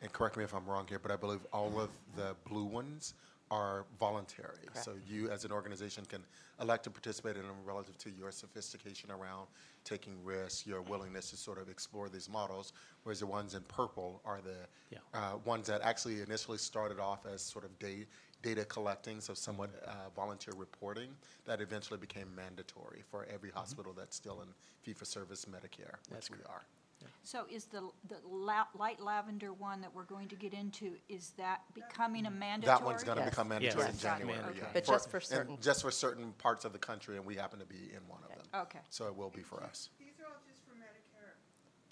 and 0.01 0.11
correct 0.11 0.37
me 0.37 0.43
if 0.43 0.53
I'm 0.53 0.65
wrong 0.65 0.85
here, 0.87 0.99
but 0.99 1.11
I 1.11 1.15
believe 1.15 1.45
all 1.53 1.79
of 1.79 1.89
the 2.15 2.35
blue 2.49 2.65
ones 2.65 3.13
are 3.51 3.85
voluntary. 3.99 4.57
So 4.73 4.93
you, 5.07 5.29
as 5.29 5.45
an 5.45 5.51
organization, 5.51 6.05
can 6.05 6.23
elect 6.59 6.85
to 6.85 6.89
participate 6.89 7.35
in 7.35 7.43
them 7.43 7.55
relative 7.65 7.97
to 7.99 8.09
your 8.09 8.31
sophistication 8.31 9.11
around 9.11 9.47
taking 9.83 10.13
risks, 10.23 10.65
your 10.65 10.81
willingness 10.81 11.29
to 11.31 11.37
sort 11.37 11.59
of 11.61 11.69
explore 11.69 12.09
these 12.09 12.29
models, 12.29 12.73
whereas 13.03 13.19
the 13.19 13.27
ones 13.27 13.53
in 13.53 13.61
purple 13.63 14.21
are 14.25 14.39
the 14.41 14.55
Yeah. 14.89 14.99
uh, 15.13 15.37
ones 15.45 15.67
that 15.67 15.81
actually 15.83 16.21
initially 16.21 16.57
started 16.57 16.99
off 16.99 17.25
as 17.27 17.41
sort 17.43 17.63
of 17.65 17.77
da- 17.79 18.07
data 18.43 18.65
collecting, 18.65 19.19
so 19.21 19.33
somewhat 19.33 19.71
uh, 19.87 19.91
volunteer 20.15 20.53
reporting, 20.55 21.09
that 21.45 21.61
eventually 21.61 21.97
became 21.97 22.27
mandatory 22.35 23.01
for 23.09 23.25
every 23.33 23.49
hospital 23.49 23.93
that's 23.97 24.15
still 24.15 24.41
in 24.41 24.49
fee-for-service 24.83 25.45
Medicare, 25.45 25.95
That's 26.11 26.29
which 26.29 26.39
we 26.39 26.45
are. 26.45 26.61
So 27.23 27.45
is 27.51 27.65
the, 27.65 27.81
the 28.07 28.15
la- 28.29 28.67
light 28.77 29.01
lavender 29.01 29.51
one 29.51 29.81
that 29.81 29.93
we're 29.93 30.05
going 30.05 30.27
to 30.29 30.35
get 30.35 30.53
into, 30.53 30.95
is 31.09 31.31
that 31.37 31.61
becoming 31.73 32.25
a 32.25 32.31
mandatory? 32.31 32.77
That 32.77 32.85
one's 32.85 33.03
going 33.03 33.17
to 33.17 33.23
Yes. 33.23 33.29
become 33.31 33.47
mandatory 33.49 33.89
in 33.89 33.97
January. 33.97 34.37
Mandatory. 34.37 34.57
yeah. 34.61 34.69
But 34.73 34.85
just 34.85 35.09
for 35.09 35.19
certain. 35.19 35.57
Just 35.59 35.81
for 35.81 35.91
certain 35.91 36.31
parts 36.37 36.63
of 36.63 36.71
the 36.71 36.79
country, 36.79 37.17
and 37.17 37.25
we 37.25 37.35
happen 37.35 37.59
to 37.59 37.65
be 37.65 37.91
in 37.91 37.99
one 38.07 38.19
of 38.23 38.29
them. 38.29 38.61
Okay. 38.67 38.79
So 38.89 39.07
it 39.07 39.15
will 39.15 39.31
be 39.31 39.41
for 39.41 39.61
us. 39.63 39.89
These 39.99 40.15
are 40.23 40.27
all 40.31 40.39
just 40.47 40.63
for 40.63 40.75
Medicare 40.79 41.35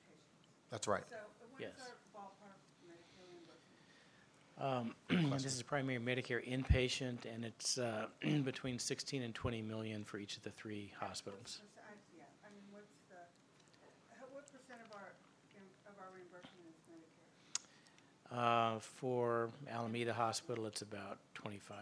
patients. 0.08 0.48
That's 0.70 0.88
right. 0.88 1.04
So 1.10 1.18
what's 1.52 1.60
Yes. 1.62 1.72
our 1.80 1.96
ballpark 2.16 2.56
Medicare 2.88 3.28
reimbursement? 3.28 3.84
Um, 4.62 4.94
This 5.42 5.46
is 5.56 5.64
primary 5.64 5.98
Medicare 6.00 6.42
inpatient, 6.48 7.26
and 7.34 7.44
it's 7.44 7.78
uh, 7.80 8.06
between 8.44 8.78
16 8.78 9.24
and 9.24 9.34
20 9.34 9.62
million 9.64 10.04
for 10.04 10.18
each 10.20 10.38
of 10.38 10.44
the 10.44 10.52
three 10.52 10.92
hospitals. 11.00 11.62
Perc- 11.62 11.84
I- 11.90 12.18
Yeah, 12.18 12.24
I 12.46 12.50
mean, 12.54 12.62
what's 12.72 12.86
the, 13.10 13.16
how- 14.20 14.26
what 14.34 14.46
percent 14.52 14.80
of 14.86 14.92
our, 14.96 15.14
of 15.90 15.96
our 16.00 16.08
reimbursement 16.16 16.62
is 16.70 16.78
Medicare? 18.32 18.76
Uh, 18.76 18.80
For 18.80 19.50
Alameda 19.70 20.14
Hospital, 20.14 20.68
it's 20.68 20.82
about 20.84 21.18
25, 21.34 21.76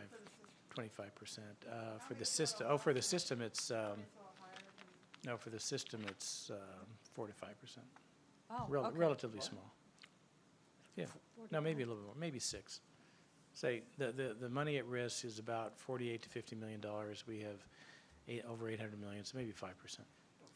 25%. 0.77 1.39
Uh, 1.69 1.99
For 2.07 2.13
the 2.13 2.23
system, 2.25 2.67
oh, 2.69 2.77
for 2.77 2.93
the 2.93 3.01
system, 3.01 3.41
it's, 3.41 3.71
um, 3.71 3.77
It's 3.77 3.83
a 3.83 3.83
little 3.83 4.31
higher 4.39 4.55
than, 5.25 5.31
no, 5.33 5.37
for 5.37 5.49
the 5.49 5.59
system, 5.59 6.01
it's 6.07 6.49
uh, 6.49 6.55
4 7.13 7.27
to 7.27 7.33
5%. 7.33 7.35
Oh, 8.51 8.65
Rel- 8.69 8.85
okay. 8.85 8.97
Relatively 8.97 9.41
small. 9.41 9.69
Yeah, 10.99 11.05
no, 11.51 11.61
maybe 11.61 11.83
a 11.83 11.85
little 11.85 12.01
bit 12.01 12.05
more, 12.07 12.15
maybe 12.19 12.39
six. 12.39 12.81
Say, 13.53 13.81
the, 13.97 14.11
the, 14.11 14.35
the 14.39 14.49
money 14.49 14.77
at 14.77 14.85
risk 14.85 15.25
is 15.25 15.39
about 15.39 15.77
48 15.79 16.21
to 16.21 16.29
50 16.29 16.55
million 16.55 16.79
dollars. 16.81 17.23
We 17.27 17.39
have 17.39 17.65
eight, 18.27 18.43
over 18.49 18.69
800 18.69 18.99
million, 18.99 19.23
so 19.23 19.37
maybe 19.37 19.51
5%. 19.51 19.71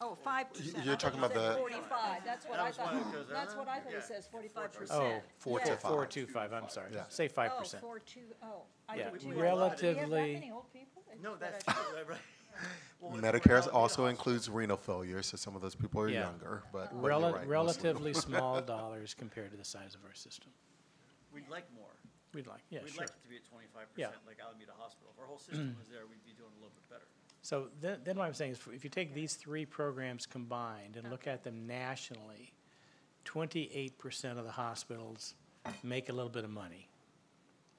Oh, 0.00 0.16
five 0.22 0.52
percent. 0.52 0.84
you're 0.84 0.96
talking 0.96 1.18
about 1.20 1.32
the- 1.32 1.54
Forty-five, 1.56 2.22
that's 2.26 2.44
what 2.46 2.58
I 2.58 2.70
thought, 2.72 3.28
that's 3.30 3.54
what 3.54 3.68
I 3.68 3.78
thought 3.78 3.92
it 3.94 4.02
says, 4.02 4.26
forty-five 4.30 4.70
Oh, 4.74 4.78
percent. 4.78 5.22
Four 5.38 5.60
to 5.60 5.66
four- 5.76 5.90
Four, 5.90 6.00
five. 6.02 6.08
two, 6.10 6.26
five, 6.26 6.52
I'm 6.52 6.68
sorry. 6.68 6.90
Yeah. 6.92 7.04
Say 7.08 7.28
5%. 7.28 7.50
Oh, 7.76 7.78
four, 7.78 7.98
two, 8.00 8.20
oh, 8.42 8.62
I 8.88 8.96
Yeah, 8.96 9.10
did 9.10 9.20
too. 9.20 9.28
Do 9.30 9.36
we 9.36 9.46
have 9.46 9.56
that 9.56 9.82
relatively- 9.82 10.34
many 10.34 10.50
old 10.50 10.70
people? 10.72 11.02
No, 11.22 11.36
that's, 11.36 11.66
right. 11.66 12.18
Well, 13.00 13.12
Medicare 13.20 13.68
also 13.72 14.02
Alameda 14.02 14.10
includes 14.10 14.48
renal 14.48 14.76
failure, 14.76 15.22
so 15.22 15.36
some 15.36 15.54
of 15.54 15.60
those 15.62 15.74
people 15.74 16.00
are 16.00 16.08
Yeah. 16.08 16.24
younger, 16.24 16.62
but 16.72 16.90
but 16.90 16.92
you're 16.94 17.02
Rel- 17.02 17.20
right, 17.20 17.32
mostly. 17.32 17.48
Relatively 17.48 18.14
small 18.28 18.60
dollars 18.62 19.12
compared 19.14 19.50
to 19.50 19.56
the 19.56 19.64
size 19.64 19.94
of 19.94 20.04
our 20.06 20.14
system. 20.14 20.50
We'd 21.32 21.48
like 21.48 21.70
more. 21.74 21.90
We'd 22.32 22.46
like, 22.46 22.62
yeah, 22.70 22.80
We'd 22.82 22.92
sure. 22.92 23.00
like 23.02 23.10
it 23.10 23.22
to 23.22 23.28
be 23.28 23.36
at 23.36 23.44
twenty-five 23.44 23.86
Yeah. 23.96 24.06
percent 24.06 24.26
like 24.26 24.38
Alameda 24.40 24.72
Hospital. 24.78 25.12
If 25.14 25.20
our 25.20 25.26
whole 25.26 25.38
system 25.38 25.74
mm. 25.74 25.78
was 25.78 25.88
there, 25.88 26.06
we'd 26.06 26.24
be 26.24 26.32
doing 26.32 26.50
a 26.52 26.60
little 26.60 26.74
bit 26.74 26.88
better. 26.88 27.06
So 27.42 27.68
then, 27.80 28.00
then 28.04 28.16
what 28.16 28.26
I'm 28.26 28.32
saying 28.34 28.52
is, 28.52 28.60
if 28.72 28.84
you 28.84 28.90
take 28.90 29.12
these 29.12 29.34
three 29.34 29.66
programs 29.66 30.24
combined 30.24 30.96
and 30.96 31.10
look 31.10 31.26
at 31.26 31.42
them 31.44 31.66
nationally, 31.66 32.54
twenty-eight 33.24 33.98
percent 33.98 34.38
of 34.38 34.44
the 34.46 34.50
hospitals 34.52 35.34
make 35.82 36.08
a 36.08 36.12
little 36.12 36.30
bit 36.30 36.44
of 36.44 36.50
money. 36.50 36.88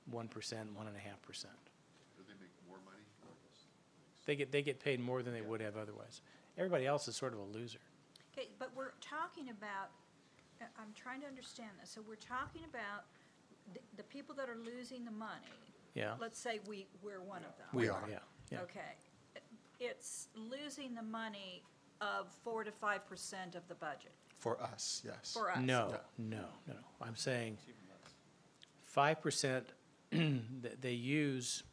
One 0.06 0.28
percent, 0.28 0.72
one 0.76 0.86
and 0.88 0.96
a 0.96 1.00
half 1.00 1.22
percent. 1.24 1.54
Do 2.16 2.24
they 2.28 2.36
make 2.40 2.54
more 2.68 2.78
money? 2.86 3.04
or 3.24 3.34
less? 3.44 3.66
They 4.26 4.36
get, 4.36 4.52
they 4.52 4.62
get 4.62 4.80
paid 4.80 5.00
more 5.00 5.22
than 5.24 5.34
they 5.34 5.42
would 5.42 5.62
have 5.62 5.78
otherwise. 5.78 6.22
Everybody 6.58 6.86
else 6.86 7.08
is 7.08 7.16
sort 7.16 7.34
of 7.34 7.40
a 7.40 7.44
loser. 7.44 7.80
Okay, 8.38 8.48
but 8.60 8.72
we're 8.76 8.92
talking 9.02 9.50
about, 9.50 9.90
I- 10.62 10.66
I'm 10.82 10.94
trying 10.96 11.22
to 11.22 11.28
understand 11.28 11.70
this, 11.80 11.92
so 11.92 12.02
we're 12.08 12.16
talking 12.16 12.62
about 12.70 13.04
the, 13.74 13.80
the 13.98 14.04
people 14.04 14.34
that 14.36 14.50
are 14.50 14.58
losing 14.58 15.06
the 15.06 15.12
money. 15.12 15.54
Yeah. 15.94 16.14
Let's 16.20 16.40
say 16.40 16.60
we, 16.68 16.88
we're 17.04 17.22
one 17.22 17.40
of 17.44 17.56
them. 17.58 17.68
We 17.74 17.88
are, 17.88 18.02
are. 18.02 18.10
Yeah, 18.10 18.18
yeah. 18.52 18.60
Okay. 18.62 18.82
It's 19.80 20.28
losing 20.36 20.96
the 20.96 21.02
money 21.04 21.62
of 22.02 22.28
four 22.44 22.64
to 22.64 22.72
five 22.72 23.06
percent 23.08 23.56
of 23.56 23.68
the 23.68 23.76
budget 23.76 24.12
For 24.40 24.62
us, 24.62 25.02
yes. 25.06 25.34
for 25.34 25.52
us. 25.52 25.58
No, 25.60 25.88
Yeah. 25.92 25.98
no, 26.18 26.38
no, 26.38 26.74
no. 26.74 26.80
I'm 27.06 27.16
saying 27.16 27.58
five 28.86 29.22
percent, 29.22 29.68
that 30.12 30.82
they 30.82 30.92
use 30.94 31.64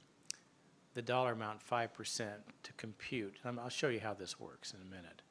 the 0.95 1.03
dollar 1.03 1.33
amount 1.33 1.63
five 1.63 1.93
percent 1.95 2.43
to 2.63 2.73
compute. 2.75 3.37
I'll 3.45 3.69
show 3.69 3.89
you 3.89 4.01
how 4.01 4.15
this 4.15 4.39
works 4.39 4.73
in 4.75 4.81
a 4.81 4.91
minute. 4.91 5.23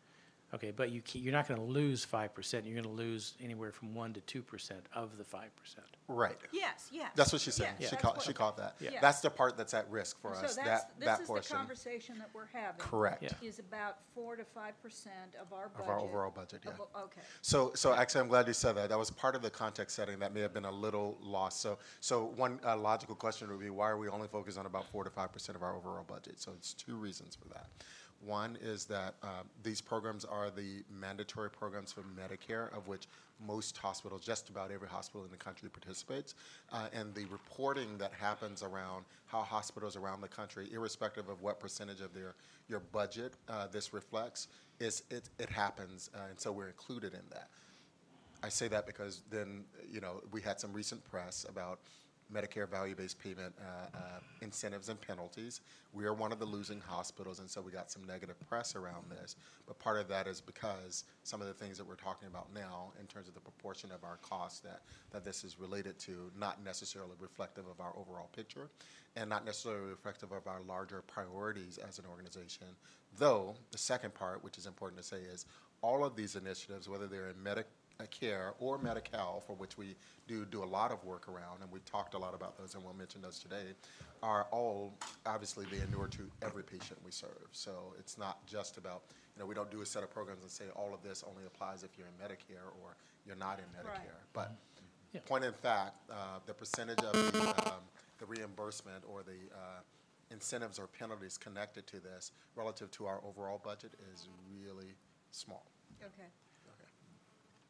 Okay, 0.54 0.72
but 0.72 0.92
you, 0.92 1.02
ca- 1.02 1.20
you're 1.20 1.32
not 1.32 1.48
gonna 1.48 1.64
lose 1.64 2.04
five 2.04 2.34
percent, 2.34 2.66
you're 2.66 2.76
gonna 2.82 2.94
lose 2.94 3.36
anywhere 3.42 3.72
from 3.72 3.96
one 3.96 4.12
to 4.14 4.22
two 4.22 4.42
percent 4.42 4.82
of 4.94 5.18
the 5.18 5.24
five 5.24 5.56
percent. 5.56 5.86
Right. 6.10 6.36
Yes, 6.52 6.90
yes. 6.92 7.10
That's 7.16 7.32
what 7.32 7.42
she 7.42 7.52
said. 7.52 7.70
Yes, 7.80 7.90
She 7.90 7.96
that's 7.96 8.02
called, 8.02 8.18
what- 8.18 8.26
she 8.26 8.34
called 8.34 8.58
that. 8.58 8.76
Yeah. 8.82 9.00
That's 9.00 9.22
the 9.22 9.30
part 9.30 9.56
that's 9.56 9.74
at 9.74 9.90
risk 9.90 10.20
for 10.22 10.36
So 10.36 10.42
us, 10.46 10.56
that's, 10.58 10.68
that, 10.68 10.92
this 11.00 11.06
that 11.06 11.22
is 11.22 11.28
the 11.28 11.34
portion 11.34 11.56
conversation 11.56 12.18
that 12.20 12.30
we're 12.34 12.48
having. 12.52 12.80
Correct. 12.80 13.24
Yeah. 13.24 13.30
Is 13.42 13.60
about 13.60 14.00
four 14.14 14.36
to 14.36 14.44
five 14.44 14.80
percent 14.84 15.36
of 15.40 15.54
our 15.54 15.70
budget. 15.70 15.84
of 15.86 15.90
our 15.90 16.00
overall 16.00 16.32
budget, 16.32 16.62
yeah. 16.66 16.72
of- 16.72 16.82
Okay. 17.04 17.22
So, 17.42 17.72
so 17.74 17.94
actually, 17.94 18.22
I'm 18.22 18.28
glad 18.28 18.48
you 18.48 18.54
said 18.54 18.76
that. 18.76 18.90
That 18.90 19.00
was 19.00 19.10
part 19.10 19.36
of 19.36 19.42
the 19.42 19.50
context 19.50 19.96
setting 19.96 20.20
that 20.20 20.34
may 20.34 20.42
have 20.42 20.54
been 20.54 20.66
a 20.66 20.72
little 20.72 21.18
lost. 21.22 21.62
So, 21.62 21.78
so 22.02 22.26
one 22.36 22.60
uh, 22.66 22.76
logical 22.76 23.16
question 23.16 23.48
would 23.50 23.60
be, 23.62 23.70
why 23.70 23.90
are 23.90 23.98
we 23.98 24.10
only 24.10 24.28
focused 24.28 24.58
on 24.58 24.66
about 24.66 24.86
four 24.92 25.06
to 25.06 25.10
five 25.10 25.32
percent 25.32 25.56
of 25.56 25.64
our 25.64 25.76
overall 25.78 26.04
budget? 26.04 26.42
So, 26.42 26.52
it's 26.58 26.74
two 26.74 26.96
reasons 26.96 27.38
for 27.42 27.48
that. 27.54 27.68
One 28.26 28.58
is 28.62 28.86
that 28.86 29.16
uh, 29.24 29.44
these 29.64 29.82
programs 29.82 30.26
are 30.26 30.52
the 30.52 30.84
mandatory 30.92 31.50
programs 31.50 31.92
for 31.92 32.02
Medicare, 32.02 32.76
of 32.76 32.88
which 32.88 33.08
most 33.46 33.76
hospitals, 33.78 34.24
just 34.24 34.50
about 34.50 34.72
every 34.72 34.88
hospital 34.88 35.24
in 35.26 35.32
the 35.32 35.38
country 35.38 35.70
participates. 35.70 36.36
Uh, 36.72 36.88
and 36.94 37.16
the 37.16 37.26
reporting 37.26 37.98
that 37.98 38.14
happens 38.14 38.62
around 38.62 39.06
how 39.26 39.42
hospitals 39.42 39.96
around 39.96 40.22
the 40.22 40.28
country, 40.28 40.68
irrespective 40.72 41.30
of 41.30 41.42
what 41.42 41.60
percentage 41.60 42.02
of 42.02 42.14
their 42.14 42.36
your 42.70 42.82
budget 42.92 43.34
uh, 43.50 43.68
this 43.68 43.92
reflects, 43.92 44.48
is 44.80 45.04
it, 45.10 45.30
it 45.40 45.50
happens, 45.50 46.10
uh, 46.16 46.20
and 46.30 46.40
so 46.40 46.52
we're 46.52 46.68
included 46.68 47.14
in 47.14 47.22
that. 47.32 47.50
I 48.44 48.50
say 48.50 48.68
that 48.70 48.86
because 48.86 49.22
then, 49.30 49.66
you 49.92 50.00
know, 50.00 50.22
we 50.32 50.42
had 50.42 50.60
some 50.60 50.74
recent 50.74 51.04
press 51.04 51.46
about 51.48 51.80
Medicare 52.34 52.70
value-based 52.70 53.20
payment 53.20 53.54
uh, 53.60 53.98
uh, 53.98 54.20
incentives 54.42 54.90
and 54.90 55.00
penalties. 55.02 55.62
We 55.94 56.06
are 56.06 56.14
one 56.14 56.32
of 56.32 56.40
the 56.40 56.46
losing 56.46 56.80
hospitals, 56.80 57.40
and 57.40 57.50
so 57.50 57.62
we 57.62 57.72
got 57.72 57.92
some 57.92 58.06
negative 58.06 58.38
press 58.48 58.76
around 58.76 59.10
this. 59.10 59.36
But 59.68 59.78
part 59.80 60.00
of 60.00 60.08
that 60.08 60.28
is 60.28 60.40
because 60.40 61.04
some 61.24 61.42
of 61.42 61.48
the 61.48 61.54
things 61.54 61.78
that 61.78 61.88
we're 61.88 61.96
talking 61.96 62.28
about 62.28 62.48
now, 62.54 62.92
in 63.00 63.08
terms 63.08 63.28
of 63.28 63.34
the 63.34 63.42
proportion 63.42 63.92
of 63.92 64.04
our 64.04 64.18
costs 64.22 64.60
that, 64.62 64.82
that 65.12 65.26
this 65.26 65.44
is 65.44 65.60
related 65.60 66.00
to, 66.00 66.32
not 66.38 66.64
necessarily 66.64 67.16
reflective 67.20 67.66
of 67.68 67.80
our 67.82 67.94
overall 67.98 68.30
picture, 68.36 68.70
and 69.16 69.30
not 69.30 69.46
necessarily 69.46 69.90
reflective 69.90 70.32
of 70.32 70.48
our 70.48 70.62
larger 70.68 71.02
priorities 71.08 71.78
as 71.78 72.00
an 72.00 72.06
organization. 72.10 72.68
Though, 73.18 73.56
the 73.72 73.78
second 73.78 74.14
part, 74.14 74.42
which 74.44 74.58
is 74.58 74.66
important 74.66 75.02
to 75.02 75.08
say, 75.08 75.18
is 75.18 75.46
all 75.82 76.06
of 76.06 76.16
these 76.16 76.36
initiatives, 76.36 76.88
whether 76.88 77.08
they're 77.08 77.30
in 77.30 77.36
Medicare, 77.44 78.54
or 78.60 78.78
Medi-Cal, 78.78 79.42
for 79.46 79.54
which 79.54 79.78
we 79.78 79.96
do 80.28 80.46
do 80.46 80.64
a 80.64 80.66
lot 80.66 80.92
of 80.92 81.04
work 81.04 81.28
around, 81.28 81.62
and 81.62 81.72
we've 81.72 81.86
talked 81.86 82.14
a 82.14 82.18
lot 82.18 82.34
about 82.34 82.58
those, 82.58 82.74
and 82.76 82.84
we'll 82.84 82.94
mention 82.94 83.22
those 83.22 83.40
today, 83.40 83.74
are 84.24 84.48
all 84.52 84.94
obviously 85.26 85.66
they 85.72 85.78
inure 85.82 86.08
to 86.08 86.30
every 86.44 86.64
patient 86.64 87.00
we 87.04 87.12
serve. 87.12 87.48
So 87.52 87.94
it's 88.00 88.18
not 88.18 88.46
just 88.46 88.78
about 88.78 89.02
you 89.36 89.40
know 89.40 89.46
we 89.48 89.56
don't 89.56 89.72
do 89.72 89.82
a 89.82 89.86
set 89.86 90.04
of 90.04 90.12
programs 90.12 90.44
and 90.44 90.52
say 90.52 90.66
all 90.76 90.94
of 90.94 91.02
this 91.02 91.24
only 91.28 91.46
applies 91.46 91.84
if 91.84 91.92
you're 91.98 92.08
in 92.08 92.14
Medicare 92.24 92.68
or 92.84 92.96
you're 93.26 93.36
not 93.36 93.60
in 93.60 93.66
Medicare. 93.80 94.22
But 94.34 94.52
Yeah. 95.14 95.22
point 95.26 95.44
in 95.44 95.54
fact, 95.54 95.96
uh, 96.10 96.40
the 96.46 96.54
percentage 96.54 97.00
of 97.00 97.14
the, 97.14 97.72
um, 97.72 97.82
the 98.20 98.26
reimbursement 98.28 99.04
or 99.08 99.24
the 99.24 99.38
uh, 99.54 99.82
incentives 100.32 100.80
or 100.80 100.88
penalties 100.88 101.38
connected 101.38 101.86
to 101.88 102.00
this 102.00 102.32
relative 102.56 102.90
to 102.92 103.06
our 103.08 103.22
overall 103.26 103.60
budget 103.64 103.92
is 104.14 104.28
really 104.64 104.96
small. 105.32 105.66
Okay. 106.02 106.30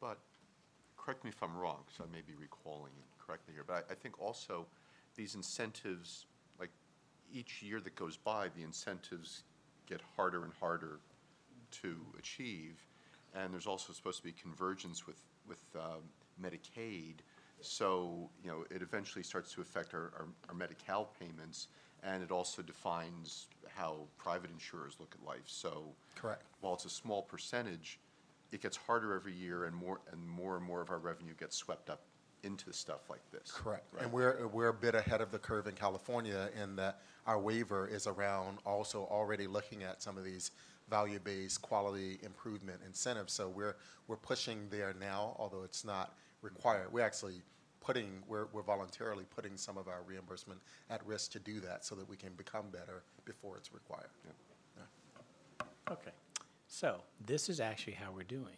But, 0.00 0.18
correct 0.96 1.22
me 1.24 1.30
if 1.30 1.42
I'm 1.42 1.56
wrong, 1.56 1.78
because 1.86 2.00
I 2.00 2.12
may 2.12 2.22
be 2.22 2.34
recalling 2.34 2.92
it 2.98 3.04
incorrectly 3.18 3.54
here, 3.54 3.64
but 3.64 3.86
I, 3.88 3.92
I 3.92 3.94
think 3.94 4.20
also 4.20 4.66
these 5.14 5.34
incentives, 5.34 6.26
like, 6.58 6.70
each 7.32 7.62
year 7.62 7.80
that 7.80 7.94
goes 7.94 8.16
by, 8.16 8.48
the 8.56 8.64
incentives 8.64 9.44
get 9.86 10.00
harder 10.16 10.44
and 10.44 10.52
harder 10.58 10.98
to 11.82 11.96
achieve, 12.18 12.84
and 13.34 13.52
there's 13.52 13.66
also 13.66 13.92
supposed 13.92 14.18
to 14.18 14.24
be 14.24 14.32
convergence 14.32 15.06
with, 15.06 15.22
with 15.48 15.62
um, 15.76 16.02
Medicaid, 16.42 17.20
so, 17.60 18.28
you 18.42 18.50
know, 18.50 18.64
it 18.70 18.82
eventually 18.82 19.22
starts 19.22 19.52
to 19.52 19.60
affect 19.60 19.94
our, 19.94 20.12
our, 20.18 20.26
our 20.48 20.54
Medi-Cal 20.54 21.10
payments, 21.20 21.68
and 22.02 22.22
it 22.22 22.30
also 22.30 22.62
defines 22.62 23.46
how 23.74 23.96
private 24.18 24.50
insurers 24.50 24.96
look 24.98 25.14
at 25.18 25.26
life. 25.26 25.44
So 25.46 25.84
Correct. 26.16 26.42
while 26.60 26.74
it's 26.74 26.84
a 26.84 26.90
small 26.90 27.22
percentage, 27.22 27.98
it 28.50 28.60
gets 28.60 28.76
harder 28.76 29.14
every 29.14 29.32
year, 29.32 29.64
and 29.64 29.74
more 29.74 30.00
and 30.12 30.28
more 30.28 30.56
and 30.56 30.64
more 30.64 30.82
of 30.82 30.90
our 30.90 30.98
revenue 30.98 31.32
gets 31.38 31.56
swept 31.56 31.88
up 31.88 32.02
into 32.42 32.72
stuff 32.72 33.08
like 33.08 33.22
this. 33.30 33.52
Correct. 33.52 33.86
right? 33.92 34.02
And 34.02 34.12
we're, 34.12 34.48
we're 34.48 34.68
a 34.68 34.74
bit 34.74 34.94
ahead 34.94 35.20
of 35.20 35.30
the 35.30 35.38
curve 35.38 35.66
in 35.66 35.74
California 35.74 36.50
in 36.60 36.76
that 36.76 37.00
our 37.26 37.38
waiver 37.38 37.86
is 37.86 38.06
around 38.06 38.58
also 38.66 39.06
already 39.10 39.46
looking 39.46 39.84
at 39.84 40.02
some 40.02 40.18
of 40.18 40.24
these 40.24 40.50
value-based 40.90 41.62
quality 41.62 42.18
improvement 42.22 42.80
incentives. 42.84 43.32
So 43.32 43.48
we're, 43.48 43.76
we're 44.08 44.16
pushing 44.16 44.66
there 44.70 44.94
now, 45.00 45.36
although 45.38 45.62
it's 45.62 45.84
not 45.84 46.16
required. 46.42 46.92
We're 46.92 47.06
actually 47.06 47.40
putting, 47.82 48.22
we're, 48.28 48.46
we're 48.52 48.62
voluntarily 48.62 49.24
putting 49.34 49.56
some 49.56 49.76
of 49.76 49.88
our 49.88 50.02
reimbursement 50.06 50.60
at 50.90 51.04
risk 51.06 51.32
to 51.32 51.38
do 51.38 51.60
that 51.60 51.84
so 51.84 51.94
that 51.94 52.08
we 52.08 52.16
can 52.16 52.32
become 52.36 52.66
better 52.70 53.02
before 53.24 53.56
it's 53.56 53.72
required. 53.74 54.10
Okay, 55.90 56.12
so 56.68 57.00
this 57.26 57.48
is 57.48 57.60
actually 57.60 57.94
how 57.94 58.12
we're 58.14 58.22
doing. 58.22 58.54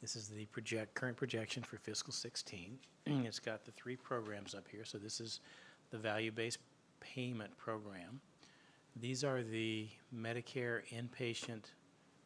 This 0.00 0.16
is 0.16 0.28
the 0.28 0.46
project, 0.46 0.94
current 0.94 1.16
projection 1.16 1.62
for 1.62 1.76
fiscal 1.76 2.12
16. 2.12 2.78
It's 3.06 3.40
got 3.40 3.64
the 3.64 3.72
three 3.72 3.96
programs 3.96 4.54
up 4.54 4.68
here, 4.70 4.84
so 4.84 4.96
this 4.96 5.20
is 5.20 5.40
the 5.90 5.98
value-based 5.98 6.58
payment 7.00 7.56
program. 7.58 8.20
These 9.00 9.24
are 9.24 9.42
the 9.42 9.88
Medicare 10.14 10.82
inpatient 10.90 11.64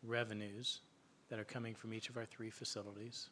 revenues 0.03 0.81
that 1.31 1.39
are 1.39 1.45
coming 1.45 1.75
from 1.75 1.95
each 1.95 2.11
of 2.11 2.17
our 2.17 2.27
three 2.27 2.51
facilities. 2.51 3.31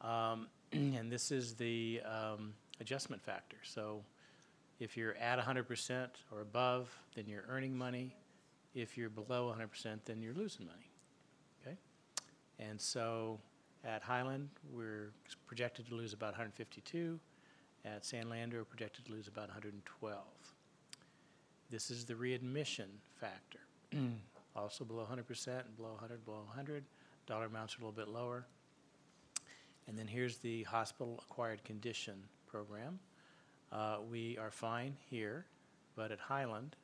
Um, 0.00 0.48
And 0.72 1.10
this 1.10 1.30
is 1.30 1.54
the 1.54 2.00
um, 2.04 2.54
adjustment 2.80 3.22
factor. 3.22 3.56
So 3.62 4.02
if 4.80 4.96
you're 4.96 5.14
at 5.16 5.38
100% 5.38 6.06
or 6.32 6.40
above, 6.40 6.90
then 7.14 7.26
you're 7.28 7.44
earning 7.48 7.76
money. 7.76 8.16
If 8.74 8.96
you're 8.96 9.10
below 9.10 9.54
100%, 9.56 9.98
then 10.04 10.22
you're 10.22 10.34
losing 10.34 10.66
money. 10.66 10.90
Okay? 11.60 11.76
And 12.58 12.80
so 12.80 13.38
at 13.84 14.02
Highland, 14.02 14.48
we're 14.72 15.12
projected 15.46 15.88
to 15.88 15.94
lose 15.94 16.12
about 16.12 16.32
152. 16.32 17.18
At 17.84 18.04
San 18.04 18.30
Leandro, 18.30 18.60
we're 18.60 18.64
projected 18.64 19.04
to 19.06 19.12
lose 19.12 19.28
about 19.28 19.48
112. 19.48 20.18
This 21.70 21.90
is 21.90 22.04
the 22.04 22.16
readmission 22.16 22.88
factor. 23.20 23.58
also 24.56 24.84
below 24.84 25.06
100% 25.10 25.46
and 25.46 25.76
below 25.76 25.90
100, 25.92 26.24
below 26.24 26.42
100. 26.46 26.84
Dollar 27.26 27.46
amounts 27.46 27.74
are 27.74 27.82
a 27.82 27.86
little 27.86 28.04
bit 28.04 28.12
lower. 28.12 28.46
And 29.88 29.98
then 29.98 30.06
here's 30.06 30.36
the 30.38 30.62
hospital 30.64 31.22
acquired 31.28 31.64
condition 31.64 32.14
program. 32.46 32.98
Uh, 33.70 33.96
we 34.10 34.36
are 34.38 34.50
fine 34.50 34.96
here, 35.10 35.46
but 35.96 36.10
at 36.12 36.20
Highland, 36.20 36.76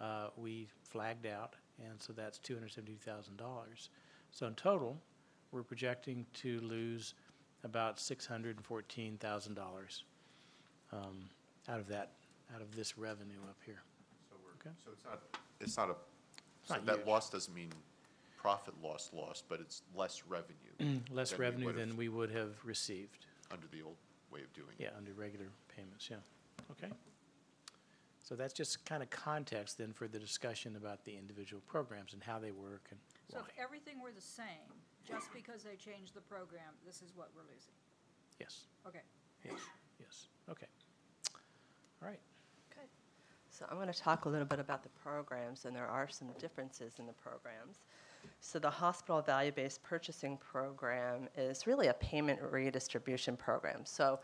uh, 0.00 0.28
we 0.36 0.66
flagged 0.82 1.26
out, 1.26 1.54
and 1.84 2.00
so 2.00 2.12
that's 2.12 2.38
$270,000. 2.38 3.88
So 4.30 4.46
in 4.46 4.54
total, 4.54 4.96
we're 5.52 5.62
projecting 5.62 6.24
to 6.34 6.60
lose 6.60 7.14
about 7.64 7.96
$614,000 7.98 10.02
um, 10.92 11.28
out 11.68 11.80
of 11.80 11.88
that, 11.88 12.12
out 12.54 12.60
of 12.60 12.74
this 12.76 12.96
revenue 12.98 13.38
up 13.48 13.56
here. 13.64 13.82
So 14.30 14.36
we're, 14.44 14.52
Okay. 14.60 14.70
so 14.84 14.90
it's 14.92 15.04
not, 15.04 15.20
it's 15.60 15.76
not 15.76 15.90
a, 15.90 15.94
so 16.64 16.74
Not 16.74 16.86
that 16.86 16.96
huge. 16.98 17.06
loss 17.06 17.30
doesn't 17.30 17.54
mean 17.54 17.70
profit 18.44 18.74
loss 18.82 19.08
loss, 19.14 19.42
but 19.48 19.58
it's 19.58 19.80
less 19.96 20.22
revenue. 20.28 20.74
Mm, 20.78 21.00
less 21.10 21.30
than 21.30 21.38
we 21.38 21.44
revenue 21.46 21.66
would've 21.66 21.88
than 21.88 21.96
we 21.96 22.10
would 22.10 22.30
have 22.30 22.52
received. 22.62 23.24
Under 23.50 23.66
the 23.72 23.80
old 23.80 23.96
way 24.30 24.40
of 24.40 24.52
doing 24.52 24.68
it. 24.78 24.82
Yeah, 24.82 24.90
under 24.98 25.14
regular 25.14 25.46
payments, 25.74 26.10
yeah. 26.10 26.18
Okay. 26.70 26.92
So 28.22 28.34
that's 28.34 28.52
just 28.52 28.84
kind 28.84 29.02
of 29.02 29.08
context 29.08 29.78
then 29.78 29.94
for 29.94 30.08
the 30.08 30.18
discussion 30.18 30.76
about 30.76 31.04
the 31.06 31.16
individual 31.16 31.62
programs 31.66 32.12
and 32.12 32.22
how 32.22 32.38
they 32.38 32.50
work 32.50 32.84
and 32.90 33.00
So 33.30 33.38
why. 33.38 33.44
if 33.48 33.64
everything 33.64 34.02
were 34.02 34.12
the 34.14 34.20
same, 34.20 34.68
just 35.08 35.32
because 35.32 35.62
they 35.62 35.76
changed 35.76 36.14
the 36.14 36.20
program, 36.20 36.68
this 36.84 36.96
is 37.00 37.12
what 37.16 37.30
we're 37.34 37.48
losing? 37.48 37.72
Yes, 38.38 38.64
Okay. 38.86 39.00
yes, 39.42 39.54
yes. 39.98 40.26
Okay. 40.50 40.66
All 42.02 42.08
right. 42.08 42.20
Good. 42.74 42.88
So 43.48 43.64
I'm 43.70 43.76
going 43.76 43.92
to 43.92 43.98
talk 43.98 44.26
a 44.26 44.28
little 44.28 44.46
bit 44.46 44.58
about 44.60 44.82
the 44.82 44.90
programs, 45.02 45.64
and 45.64 45.74
there 45.74 45.86
are 45.88 46.08
some 46.10 46.28
differences 46.38 46.94
in 46.98 47.06
the 47.06 47.12
programs. 47.14 47.78
So 48.40 48.58
the 48.58 48.70
hospital 48.70 49.22
value-based 49.22 49.82
purchasing 49.82 50.36
program 50.36 51.28
is 51.36 51.66
really 51.66 51.88
a 51.88 51.94
payment 51.94 52.40
redistribution 52.42 53.36
program. 53.36 53.80
So, 53.84 54.20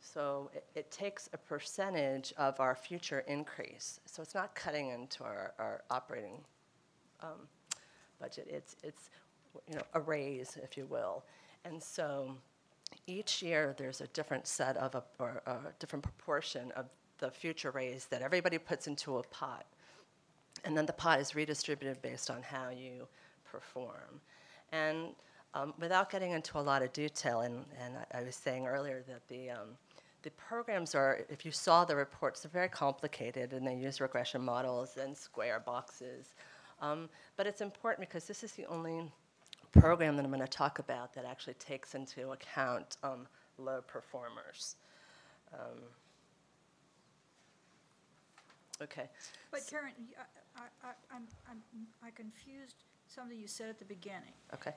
so 0.00 0.50
it, 0.52 0.64
it 0.74 0.90
takes 0.90 1.28
a 1.32 1.38
percentage 1.38 2.32
of 2.36 2.58
our 2.60 2.74
future 2.74 3.20
increase. 3.28 4.00
So 4.04 4.22
it's 4.22 4.34
not 4.34 4.54
cutting 4.54 4.88
into 4.90 5.24
our, 5.24 5.54
our 5.58 5.82
operating 5.90 6.38
um, 7.22 7.48
budget. 8.20 8.48
It's, 8.50 8.76
it's, 8.82 9.10
you 9.68 9.76
know, 9.76 9.82
a 9.94 10.00
raise, 10.00 10.58
if 10.62 10.76
you 10.76 10.86
will. 10.86 11.24
And 11.64 11.82
so 11.82 12.34
each 13.06 13.42
year, 13.42 13.74
there's 13.78 14.00
a 14.00 14.06
different 14.08 14.46
set 14.46 14.76
of, 14.76 14.94
a, 14.94 15.04
or 15.18 15.42
a 15.46 15.58
different 15.78 16.02
proportion 16.02 16.72
of 16.72 16.86
the 17.18 17.30
future 17.30 17.70
raise 17.70 18.06
that 18.06 18.22
everybody 18.22 18.58
puts 18.58 18.86
into 18.86 19.18
a 19.18 19.22
pot. 19.24 19.66
And 20.64 20.76
then 20.76 20.86
the 20.86 20.92
pot 20.92 21.20
is 21.20 21.34
redistributed 21.34 22.02
based 22.02 22.30
on 22.30 22.42
how 22.42 22.70
you 22.70 23.08
perform. 23.52 24.20
And 24.72 25.08
um, 25.54 25.74
without 25.78 26.10
getting 26.10 26.32
into 26.32 26.58
a 26.58 26.64
lot 26.70 26.82
of 26.82 26.92
detail, 26.92 27.40
and, 27.40 27.64
and 27.84 27.94
I, 28.12 28.20
I 28.20 28.22
was 28.22 28.34
saying 28.34 28.66
earlier 28.66 29.04
that 29.06 29.28
the, 29.28 29.50
um, 29.50 29.68
the 30.22 30.30
programs 30.30 30.94
are, 30.94 31.20
if 31.28 31.44
you 31.44 31.52
saw 31.52 31.84
the 31.84 31.94
reports, 31.94 32.40
they're 32.40 32.50
very 32.50 32.68
complicated 32.70 33.52
and 33.52 33.66
they 33.66 33.74
use 33.74 34.00
regression 34.00 34.40
models 34.40 34.96
and 34.96 35.16
square 35.16 35.60
boxes. 35.60 36.34
Um, 36.80 37.08
but 37.36 37.46
it's 37.46 37.60
important 37.60 38.08
because 38.08 38.26
this 38.26 38.42
is 38.42 38.52
the 38.52 38.64
only 38.66 39.12
program 39.72 40.16
that 40.16 40.24
I'm 40.24 40.30
going 40.30 40.40
to 40.40 40.48
talk 40.48 40.78
about 40.78 41.14
that 41.14 41.24
actually 41.24 41.54
takes 41.54 41.94
into 41.94 42.30
account 42.30 42.96
um, 43.02 43.26
low 43.58 43.82
performers. 43.86 44.76
Um, 45.52 45.78
okay. 48.82 49.08
But 49.50 49.60
Karen, 49.68 49.92
y- 49.98 50.24
I, 50.56 50.60
I, 50.88 50.90
I'm, 51.14 51.24
I'm, 51.50 51.58
I 52.02 52.10
confused 52.10 52.76
something 53.14 53.38
you 53.38 53.46
said 53.48 53.68
at 53.68 53.78
the 53.78 53.84
beginning. 53.84 54.32
Okay. 54.54 54.72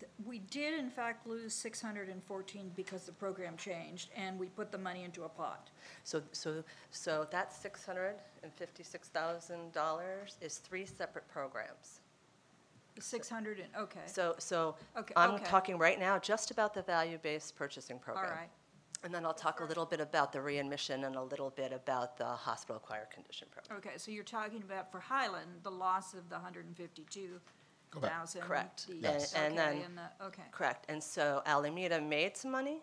Th- 0.00 0.10
We 0.24 0.38
did 0.40 0.78
in 0.78 0.90
fact 0.90 1.26
lose 1.26 1.54
six 1.54 1.80
hundred 1.80 2.08
and 2.08 2.22
fourteen 2.24 2.70
because 2.74 3.04
the 3.04 3.12
program 3.12 3.56
changed, 3.56 4.10
and 4.16 4.38
we 4.38 4.46
put 4.46 4.72
the 4.72 4.78
money 4.78 5.04
into 5.04 5.24
a 5.24 5.28
pot. 5.28 5.70
So, 6.02 6.22
so, 6.32 6.64
so 6.90 7.26
that 7.30 7.52
six 7.52 7.84
hundred 7.86 8.16
and 8.42 8.52
fifty-six 8.52 9.08
thousand 9.08 9.72
dollars 9.72 10.36
is 10.40 10.58
three 10.58 10.84
separate 10.86 11.28
programs. 11.28 12.00
Six 13.00 13.28
hundred 13.28 13.58
and, 13.58 13.68
okay, 13.76 14.00
So, 14.06 14.36
so 14.38 14.76
Okay, 14.96 15.14
I'm 15.16 15.32
okay. 15.32 15.44
talking 15.44 15.78
right 15.78 15.98
now 15.98 16.16
just 16.18 16.52
about 16.52 16.74
the 16.74 16.82
value-based 16.82 17.56
purchasing 17.56 17.96
all 17.96 18.02
program. 18.02 18.30
right. 18.30 18.50
And 19.04 19.14
then 19.14 19.26
I'll 19.26 19.34
talk 19.34 19.60
a 19.60 19.64
little 19.64 19.84
bit 19.84 20.00
about 20.00 20.32
the 20.32 20.40
readmission 20.40 21.04
and 21.04 21.14
a 21.14 21.22
little 21.22 21.50
bit 21.50 21.72
about 21.72 22.16
the 22.16 22.24
hospital 22.24 22.76
acquired 22.76 23.10
condition 23.10 23.46
program. 23.50 23.78
Okay, 23.78 23.98
so 23.98 24.10
you're 24.10 24.24
talking 24.24 24.62
about 24.62 24.90
for 24.90 24.98
Highland, 24.98 25.46
the 25.62 25.70
loss 25.70 26.14
of 26.14 26.30
the 26.30 26.38
hundred 26.38 26.64
and 26.64 26.74
fifty-two 26.74 27.38
thousand. 28.00 28.40
Correct. 28.40 28.86
And- 28.88 29.02
Yes. 29.02 29.34
and 29.34 29.56
then- 29.58 29.82
and 29.82 29.98
the, 29.98 30.24
okay. 30.26 30.42
Correct. 30.50 30.86
And 30.88 31.02
so 31.02 31.42
Alameda 31.44 32.00
made 32.00 32.34
some 32.36 32.50
money, 32.50 32.82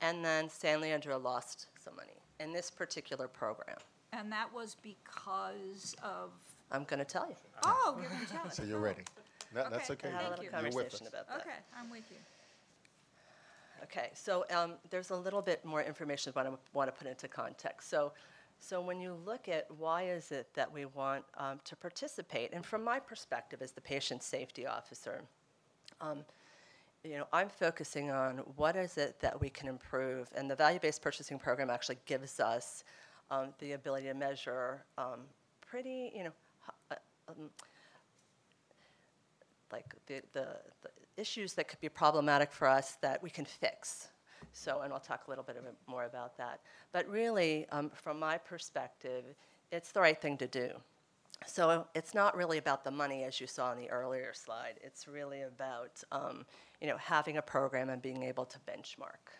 and 0.00 0.24
then 0.24 0.48
San 0.48 0.80
Leandro 0.80 1.18
lost 1.18 1.66
some 1.78 1.94
money 1.96 2.16
in 2.40 2.52
this 2.52 2.70
particular 2.70 3.28
program. 3.28 3.76
And 4.12 4.32
that 4.32 4.50
was 4.52 4.74
because 4.82 5.94
of, 6.02 6.30
I'm 6.72 6.84
going 6.84 6.98
to 6.98 7.04
tell 7.04 7.28
you. 7.28 7.36
oh, 7.64 7.98
you're 8.00 8.08
gonna 8.10 8.24
tell 8.24 8.46
us. 8.46 8.54
So 8.56 8.62
you're 8.62 8.80
ready. 8.80 9.02
That, 9.52 9.70
that's 9.70 9.90
Okay, 9.90 10.08
okay. 10.08 10.16
I 10.16 10.22
had 10.22 10.26
a 10.26 10.30
little 10.30 10.44
you. 10.46 10.50
Conversation 10.50 11.06
about 11.08 11.28
that. 11.28 11.40
Okay, 11.42 11.56
I'm 11.78 11.90
with 11.90 12.04
you. 12.10 12.16
Okay, 13.90 14.10
so 14.12 14.44
um, 14.54 14.74
there's 14.90 15.10
a 15.10 15.16
little 15.16 15.40
bit 15.40 15.64
more 15.64 15.82
information 15.82 16.30
that 16.34 16.46
I 16.46 16.50
want 16.74 16.88
to 16.88 16.92
put 16.92 17.08
into 17.08 17.26
context. 17.26 17.88
So, 17.88 18.12
so 18.60 18.82
when 18.82 19.00
you 19.00 19.16
look 19.24 19.48
at 19.48 19.66
why 19.78 20.02
is 20.02 20.30
it 20.30 20.48
that 20.52 20.70
we 20.70 20.84
want 20.84 21.24
um, 21.38 21.58
to 21.64 21.74
participate, 21.74 22.50
and 22.52 22.66
from 22.66 22.84
my 22.84 22.98
perspective 22.98 23.62
as 23.62 23.72
the 23.72 23.80
patient 23.80 24.22
safety 24.22 24.66
officer, 24.66 25.22
um, 26.02 26.18
you 27.02 27.16
know, 27.16 27.26
I'm 27.32 27.48
focusing 27.48 28.10
on 28.10 28.38
what 28.56 28.76
is 28.76 28.98
it 28.98 29.20
that 29.20 29.40
we 29.40 29.48
can 29.48 29.68
improve, 29.68 30.28
and 30.36 30.50
the 30.50 30.56
value-based 30.56 31.00
purchasing 31.00 31.38
program 31.38 31.70
actually 31.70 31.98
gives 32.04 32.40
us 32.40 32.84
um, 33.30 33.54
the 33.58 33.72
ability 33.72 34.08
to 34.08 34.14
measure 34.14 34.84
um, 34.98 35.20
pretty, 35.66 36.12
you 36.14 36.24
know, 36.24 36.32
uh, 36.90 36.96
um, 37.30 37.48
like 39.72 39.94
the, 40.06 40.22
the, 40.32 40.46
the 40.82 40.90
issues 41.16 41.54
that 41.54 41.68
could 41.68 41.80
be 41.80 41.88
problematic 41.88 42.52
for 42.52 42.68
us 42.68 42.96
that 43.02 43.22
we 43.22 43.30
can 43.30 43.44
fix. 43.44 44.08
So, 44.52 44.80
and 44.80 44.92
I'll 44.92 45.00
talk 45.00 45.26
a 45.26 45.30
little 45.30 45.44
bit 45.44 45.56
more 45.86 46.04
about 46.04 46.36
that. 46.38 46.60
But 46.92 47.08
really, 47.08 47.66
um, 47.70 47.90
from 47.90 48.18
my 48.18 48.38
perspective, 48.38 49.24
it's 49.70 49.92
the 49.92 50.00
right 50.00 50.20
thing 50.20 50.36
to 50.38 50.46
do. 50.46 50.70
So 51.46 51.86
it's 51.94 52.14
not 52.14 52.36
really 52.36 52.58
about 52.58 52.82
the 52.82 52.90
money, 52.90 53.24
as 53.24 53.40
you 53.40 53.46
saw 53.46 53.72
in 53.72 53.78
the 53.78 53.88
earlier 53.90 54.32
slide. 54.34 54.74
It's 54.82 55.06
really 55.06 55.42
about, 55.42 56.02
um, 56.10 56.44
you 56.80 56.88
know, 56.88 56.96
having 56.96 57.36
a 57.36 57.42
program 57.42 57.90
and 57.90 58.02
being 58.02 58.24
able 58.24 58.44
to 58.46 58.58
benchmark. 58.60 59.30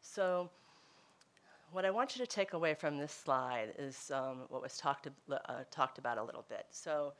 So 0.00 0.50
what 1.70 1.84
I 1.84 1.90
want 1.90 2.16
you 2.16 2.24
to 2.24 2.30
take 2.30 2.54
away 2.54 2.74
from 2.74 2.96
this 2.96 3.12
slide 3.12 3.74
is 3.78 4.10
um, 4.12 4.46
what 4.48 4.62
was 4.62 4.76
talked, 4.76 5.08
uh, 5.30 5.36
talked 5.70 5.98
about 5.98 6.18
a 6.18 6.22
little 6.22 6.44
bit. 6.48 6.66
So, 6.70 7.12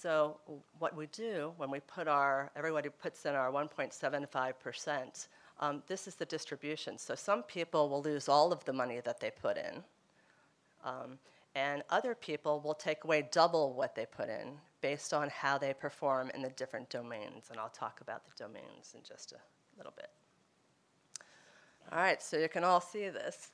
so 0.00 0.38
what 0.78 0.94
we 0.94 1.06
do 1.06 1.52
when 1.56 1.70
we 1.70 1.80
put 1.80 2.06
our, 2.06 2.50
everybody 2.54 2.88
puts 2.88 3.24
in 3.24 3.34
our 3.34 3.50
1.75%, 3.50 5.28
um, 5.60 5.82
this 5.86 6.06
is 6.06 6.14
the 6.14 6.26
distribution. 6.26 6.98
So 6.98 7.14
some 7.14 7.42
people 7.42 7.88
will 7.88 8.02
lose 8.02 8.28
all 8.28 8.52
of 8.52 8.64
the 8.64 8.72
money 8.72 9.00
that 9.04 9.20
they 9.20 9.30
put 9.30 9.56
in, 9.56 9.82
um, 10.84 11.18
and 11.54 11.82
other 11.88 12.14
people 12.14 12.60
will 12.60 12.74
take 12.74 13.04
away 13.04 13.26
double 13.32 13.72
what 13.72 13.94
they 13.94 14.04
put 14.04 14.28
in 14.28 14.58
based 14.82 15.14
on 15.14 15.30
how 15.30 15.56
they 15.56 15.72
perform 15.72 16.30
in 16.34 16.42
the 16.42 16.50
different 16.50 16.90
domains. 16.90 17.46
And 17.50 17.58
I'll 17.58 17.70
talk 17.70 18.02
about 18.02 18.26
the 18.26 18.32
domains 18.36 18.94
in 18.94 19.00
just 19.02 19.32
a 19.32 19.38
little 19.78 19.94
bit. 19.96 20.10
All 21.90 21.98
right, 21.98 22.20
so 22.20 22.36
you 22.36 22.48
can 22.48 22.64
all 22.64 22.80
see 22.80 23.08
this. 23.08 23.52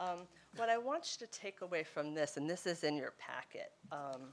Um, 0.00 0.20
what 0.56 0.70
I 0.70 0.78
want 0.78 1.16
you 1.20 1.26
to 1.26 1.32
take 1.32 1.60
away 1.60 1.84
from 1.84 2.14
this, 2.14 2.36
and 2.36 2.48
this 2.48 2.66
is 2.66 2.84
in 2.84 2.96
your 2.96 3.12
packet, 3.18 3.72
um, 3.90 4.30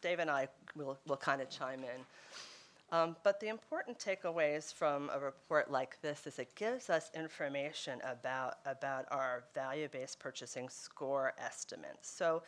Dave 0.00 0.18
and 0.18 0.30
I 0.30 0.48
will, 0.74 0.98
will 1.06 1.16
kind 1.16 1.40
of 1.40 1.50
chime 1.50 1.80
in. 1.80 2.04
Um, 2.92 3.16
but 3.22 3.38
the 3.38 3.48
important 3.48 3.98
takeaways 3.98 4.74
from 4.74 5.10
a 5.14 5.20
report 5.20 5.70
like 5.70 6.00
this 6.02 6.26
is 6.26 6.40
it 6.40 6.54
gives 6.56 6.90
us 6.90 7.10
information 7.14 8.00
about, 8.04 8.56
about 8.66 9.04
our 9.12 9.44
value-based 9.54 10.18
purchasing 10.18 10.68
score 10.68 11.32
estimates. 11.38 12.10
So, 12.10 12.42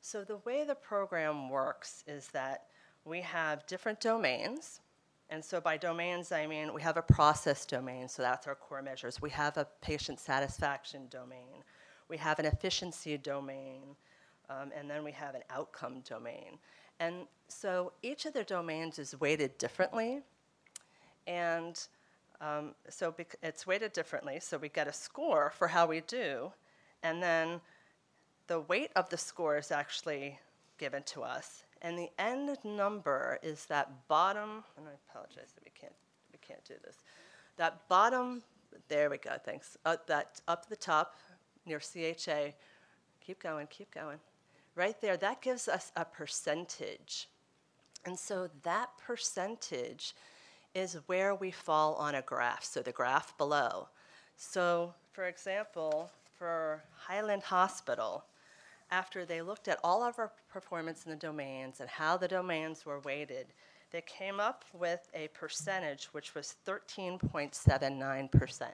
so 0.00 0.24
the 0.24 0.38
way 0.38 0.64
the 0.64 0.74
program 0.74 1.48
works 1.48 2.02
is 2.08 2.26
that 2.28 2.64
we 3.04 3.20
have 3.20 3.66
different 3.66 4.00
domains. 4.00 4.80
And 5.30 5.44
so 5.44 5.60
by 5.60 5.76
domains, 5.76 6.32
I 6.32 6.46
mean 6.46 6.74
we 6.74 6.82
have 6.82 6.96
a 6.96 7.02
process 7.02 7.64
domain, 7.64 8.08
so 8.08 8.22
that's 8.22 8.48
our 8.48 8.56
core 8.56 8.82
measures. 8.82 9.22
We 9.22 9.30
have 9.30 9.56
a 9.56 9.66
patient 9.80 10.18
satisfaction 10.18 11.06
domain. 11.08 11.62
We 12.08 12.16
have 12.16 12.40
an 12.40 12.46
efficiency 12.46 13.16
domain. 13.16 13.96
Um, 14.50 14.72
and 14.76 14.90
then 14.90 15.04
we 15.04 15.12
have 15.12 15.34
an 15.34 15.42
outcome 15.50 16.02
domain. 16.06 16.58
And 17.00 17.26
so 17.48 17.92
each 18.02 18.26
of 18.26 18.32
the 18.32 18.44
domains 18.44 18.98
is 18.98 19.18
weighted 19.20 19.58
differently. 19.58 20.20
And 21.26 21.80
um, 22.40 22.74
so 22.88 23.12
bec- 23.12 23.36
it's 23.42 23.66
weighted 23.66 23.92
differently, 23.92 24.38
so 24.40 24.58
we 24.58 24.68
get 24.68 24.86
a 24.86 24.92
score 24.92 25.50
for 25.56 25.68
how 25.68 25.86
we 25.86 26.00
do. 26.00 26.52
And 27.02 27.22
then 27.22 27.60
the 28.46 28.60
weight 28.60 28.90
of 28.96 29.08
the 29.08 29.16
score 29.16 29.56
is 29.56 29.70
actually 29.70 30.38
given 30.78 31.02
to 31.04 31.22
us. 31.22 31.64
And 31.82 31.98
the 31.98 32.10
end 32.18 32.56
number 32.64 33.38
is 33.42 33.66
that 33.66 33.90
bottom, 34.08 34.64
and 34.76 34.86
I 34.86 34.92
apologize 35.08 35.52
that 35.54 35.64
we 35.64 35.70
can't, 35.78 35.94
we 36.32 36.38
can't 36.46 36.64
do 36.64 36.74
this. 36.84 36.96
That 37.56 37.88
bottom, 37.88 38.42
there 38.88 39.10
we 39.10 39.18
go, 39.18 39.32
thanks. 39.44 39.76
Uh, 39.84 39.96
that 40.06 40.40
up 40.48 40.68
the 40.68 40.76
top 40.76 41.14
near 41.66 41.78
CHA, 41.78 42.52
keep 43.20 43.42
going, 43.42 43.66
keep 43.68 43.92
going. 43.94 44.18
Right 44.76 45.00
there, 45.00 45.16
that 45.16 45.40
gives 45.40 45.68
us 45.68 45.92
a 45.96 46.04
percentage. 46.04 47.28
And 48.04 48.18
so 48.18 48.48
that 48.64 48.90
percentage 48.98 50.14
is 50.74 50.98
where 51.06 51.34
we 51.34 51.52
fall 51.52 51.94
on 51.94 52.16
a 52.16 52.22
graph, 52.22 52.64
so 52.64 52.82
the 52.82 52.92
graph 52.92 53.38
below. 53.38 53.88
So, 54.36 54.92
for 55.12 55.26
example, 55.26 56.10
for 56.36 56.82
Highland 56.96 57.44
Hospital, 57.44 58.24
after 58.90 59.24
they 59.24 59.42
looked 59.42 59.68
at 59.68 59.78
all 59.84 60.02
of 60.02 60.18
our 60.18 60.32
performance 60.52 61.04
in 61.04 61.10
the 61.10 61.16
domains 61.16 61.80
and 61.80 61.88
how 61.88 62.16
the 62.16 62.28
domains 62.28 62.84
were 62.84 62.98
weighted, 63.00 63.46
they 63.92 64.02
came 64.02 64.40
up 64.40 64.64
with 64.72 65.08
a 65.14 65.28
percentage 65.28 66.06
which 66.06 66.34
was 66.34 66.56
13.79%. 66.66 68.70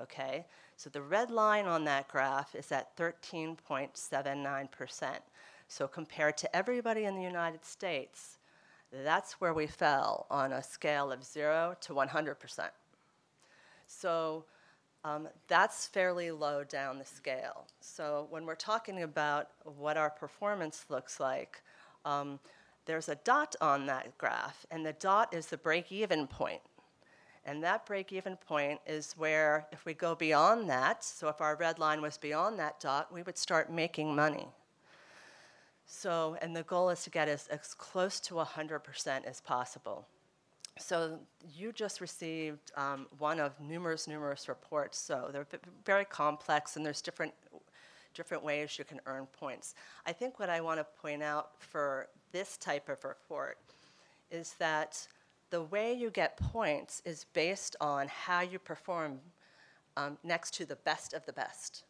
Okay? 0.00 0.46
So 0.76 0.90
the 0.90 1.02
red 1.02 1.30
line 1.30 1.66
on 1.66 1.84
that 1.84 2.08
graph 2.08 2.54
is 2.54 2.72
at 2.72 2.96
13.79%. 2.96 5.08
So 5.68 5.86
compared 5.86 6.36
to 6.38 6.56
everybody 6.56 7.04
in 7.04 7.14
the 7.14 7.22
United 7.22 7.64
States, 7.64 8.38
that's 9.04 9.40
where 9.40 9.54
we 9.54 9.66
fell 9.66 10.26
on 10.30 10.52
a 10.52 10.62
scale 10.62 11.12
of 11.12 11.24
0 11.24 11.76
to 11.82 11.92
100%. 11.92 12.68
So 13.86 14.44
um, 15.04 15.28
that's 15.48 15.86
fairly 15.86 16.30
low 16.30 16.64
down 16.64 16.98
the 16.98 17.04
scale. 17.04 17.66
So 17.80 18.26
when 18.30 18.44
we're 18.44 18.54
talking 18.54 19.02
about 19.02 19.48
what 19.64 19.96
our 19.96 20.10
performance 20.10 20.86
looks 20.88 21.20
like, 21.20 21.62
um, 22.04 22.38
there's 22.86 23.08
a 23.08 23.14
dot 23.16 23.54
on 23.60 23.86
that 23.86 24.16
graph, 24.18 24.66
and 24.70 24.84
the 24.84 24.94
dot 24.94 25.32
is 25.32 25.46
the 25.46 25.56
break 25.56 25.92
even 25.92 26.26
point. 26.26 26.60
And 27.44 27.62
that 27.64 27.86
break 27.86 28.12
even 28.12 28.36
point 28.36 28.80
is 28.86 29.14
where, 29.16 29.66
if 29.72 29.84
we 29.86 29.94
go 29.94 30.14
beyond 30.14 30.68
that, 30.68 31.02
so 31.02 31.28
if 31.28 31.40
our 31.40 31.56
red 31.56 31.78
line 31.78 32.02
was 32.02 32.18
beyond 32.18 32.58
that 32.58 32.80
dot, 32.80 33.12
we 33.12 33.22
would 33.22 33.38
start 33.38 33.72
making 33.72 34.14
money. 34.14 34.46
So, 35.86 36.36
and 36.40 36.54
the 36.54 36.62
goal 36.62 36.90
is 36.90 37.02
to 37.04 37.10
get 37.10 37.28
as, 37.28 37.46
as 37.48 37.74
close 37.74 38.20
to 38.20 38.34
100% 38.34 39.24
as 39.24 39.40
possible. 39.40 40.06
So, 40.78 41.18
you 41.54 41.72
just 41.72 42.00
received 42.00 42.70
um, 42.76 43.06
one 43.18 43.40
of 43.40 43.58
numerous, 43.58 44.06
numerous 44.06 44.48
reports. 44.48 44.98
So, 44.98 45.30
they're 45.32 45.46
very 45.84 46.04
complex, 46.04 46.76
and 46.76 46.86
there's 46.86 47.02
different, 47.02 47.32
different 48.14 48.44
ways 48.44 48.78
you 48.78 48.84
can 48.84 49.00
earn 49.06 49.26
points. 49.26 49.74
I 50.06 50.12
think 50.12 50.38
what 50.38 50.50
I 50.50 50.60
want 50.60 50.78
to 50.78 50.86
point 51.00 51.22
out 51.22 51.52
for 51.58 52.06
this 52.32 52.56
type 52.58 52.88
of 52.88 53.02
report 53.04 53.58
is 54.30 54.54
that 54.58 55.08
the 55.50 55.62
way 55.62 55.92
you 55.92 56.10
get 56.10 56.36
points 56.36 57.02
is 57.04 57.26
based 57.32 57.76
on 57.80 58.08
how 58.08 58.40
you 58.40 58.58
perform 58.58 59.20
um, 59.96 60.16
next 60.22 60.54
to 60.54 60.64
the 60.64 60.76
best 60.76 61.12
of 61.12 61.26
the 61.26 61.32
best. 61.32 61.84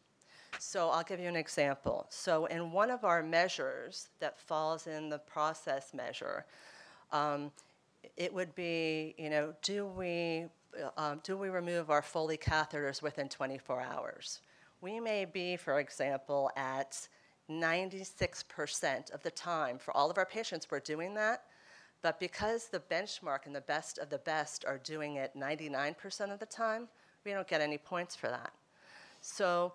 So 0.59 0.89
I'll 0.89 1.03
give 1.03 1.19
you 1.19 1.27
an 1.27 1.35
example. 1.35 2.07
So 2.09 2.45
in 2.45 2.71
one 2.71 2.91
of 2.91 3.05
our 3.05 3.23
measures 3.23 4.09
that 4.19 4.37
falls 4.39 4.87
in 4.87 5.09
the 5.09 5.19
process 5.19 5.93
measure, 5.93 6.45
um, 7.11 7.51
it 8.17 8.33
would 8.33 8.53
be, 8.55 9.15
you 9.17 9.29
know, 9.29 9.53
do 9.61 9.85
we 9.85 10.47
um, 10.97 11.19
do 11.23 11.37
we 11.37 11.49
remove 11.49 11.89
our 11.89 12.01
Foley 12.01 12.37
catheters 12.37 13.01
within 13.01 13.27
24 13.27 13.81
hours? 13.81 14.39
We 14.79 14.99
may 14.99 15.25
be, 15.25 15.57
for 15.57 15.79
example, 15.79 16.49
at 16.55 17.07
96% 17.49 19.13
of 19.13 19.21
the 19.21 19.31
time 19.31 19.77
for 19.77 19.95
all 19.95 20.09
of 20.09 20.17
our 20.17 20.25
patients. 20.25 20.67
We're 20.71 20.79
doing 20.79 21.13
that, 21.15 21.43
but 22.01 22.19
because 22.19 22.67
the 22.67 22.79
benchmark 22.79 23.45
and 23.45 23.55
the 23.55 23.61
best 23.61 23.97
of 23.97 24.09
the 24.09 24.17
best 24.17 24.65
are 24.65 24.79
doing 24.79 25.15
it 25.15 25.31
99% 25.37 26.33
of 26.33 26.39
the 26.39 26.45
time, 26.45 26.87
we 27.25 27.31
don't 27.31 27.47
get 27.47 27.61
any 27.61 27.77
points 27.77 28.15
for 28.15 28.27
that. 28.27 28.51
So 29.21 29.73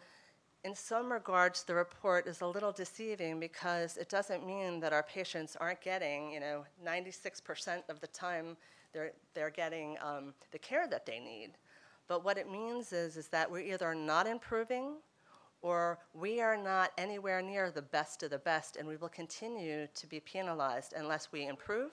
in 0.65 0.75
some 0.75 1.13
regards, 1.13 1.63
the 1.63 1.75
report 1.75 2.27
is 2.27 2.41
a 2.41 2.47
little 2.47 2.73
deceiving 2.73 3.39
because 3.39 3.97
it 3.97 4.09
doesn't 4.09 4.45
mean 4.45 4.81
that 4.81 4.93
our 4.93 5.05
patients 5.05 5.57
aren't 5.61 5.81
getting, 5.81 6.33
you 6.33 6.41
know, 6.41 6.65
96% 6.85 7.83
of 7.89 8.01
the 8.01 8.09
time 8.09 8.57
they're, 8.93 9.13
they're 9.35 9.51
getting 9.51 9.97
um, 10.03 10.35
the 10.51 10.59
care 10.59 10.89
that 10.89 11.07
they 11.07 11.21
need. 11.21 11.51
But 12.09 12.25
what 12.25 12.39
it 12.39 12.51
means 12.51 12.93
is, 12.93 13.17
is 13.17 13.29
that 13.29 13.49
we're 13.51 13.73
either 13.73 13.95
not 13.95 14.27
improving 14.27 14.95
or 15.63 15.99
we 16.15 16.41
are 16.41 16.57
not 16.57 16.93
anywhere 16.99 17.43
near 17.43 17.71
the 17.71 17.83
best 17.83 18.23
of 18.23 18.31
the 18.31 18.39
best, 18.39 18.77
and 18.77 18.87
we 18.87 18.97
will 18.97 19.09
continue 19.09 19.87
to 19.95 20.07
be 20.07 20.21
penalized 20.21 20.95
unless 20.97 21.31
we 21.33 21.47
improve 21.47 21.91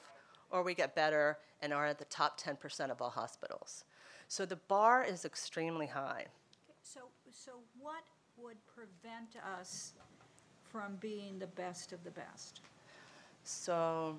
or 0.53 0.63
we 0.63 0.75
get 0.75 0.95
better 0.95 1.39
and 1.61 1.73
are 1.73 1.87
at 1.87 1.97
the 1.97 2.05
top 2.05 2.39
10% 2.39 2.91
of 2.91 3.01
all 3.01 3.09
hospitals. 3.09 3.83
So 4.29 4.45
the 4.45 4.55
bar 4.55 5.03
is 5.03 5.25
extremely 5.25 5.87
high. 5.87 6.27
So, 6.83 7.01
so 7.31 7.51
what 7.79 8.03
would 8.37 8.57
prevent 8.73 9.35
us 9.59 9.93
from 10.71 10.95
being 11.01 11.39
the 11.39 11.47
best 11.47 11.91
of 11.91 12.03
the 12.03 12.11
best? 12.11 12.61
So 13.43 14.15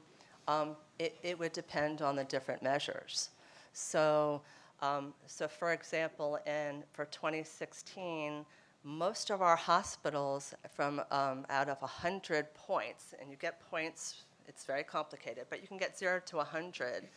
um, 0.49 0.77
it, 0.99 1.17
it 1.23 1.39
would 1.39 1.53
depend 1.53 2.03
on 2.03 2.17
the 2.17 2.25
different 2.25 2.63
measures. 2.63 3.31
So, 3.73 4.43
um, 4.83 5.15
so 5.27 5.47
for 5.47 5.73
example, 5.73 6.39
in 6.47 6.83
for 6.93 7.05
2016, 7.07 8.45
most 8.83 9.31
of 9.31 9.41
our 9.41 9.57
hospitals, 9.57 10.53
from 10.75 11.01
um, 11.11 11.47
out 11.49 11.69
of 11.69 11.81
100 11.81 12.53
points, 12.55 13.15
and 13.21 13.31
you 13.31 13.37
get 13.37 13.61
points, 13.71 14.25
it's 14.49 14.65
very 14.65 14.85
complicated, 14.85 15.47
but 15.51 15.61
you 15.63 15.69
can 15.69 15.79
get 15.79 15.99
zero 15.99 16.21
to 16.27 16.37
100. 16.37 17.09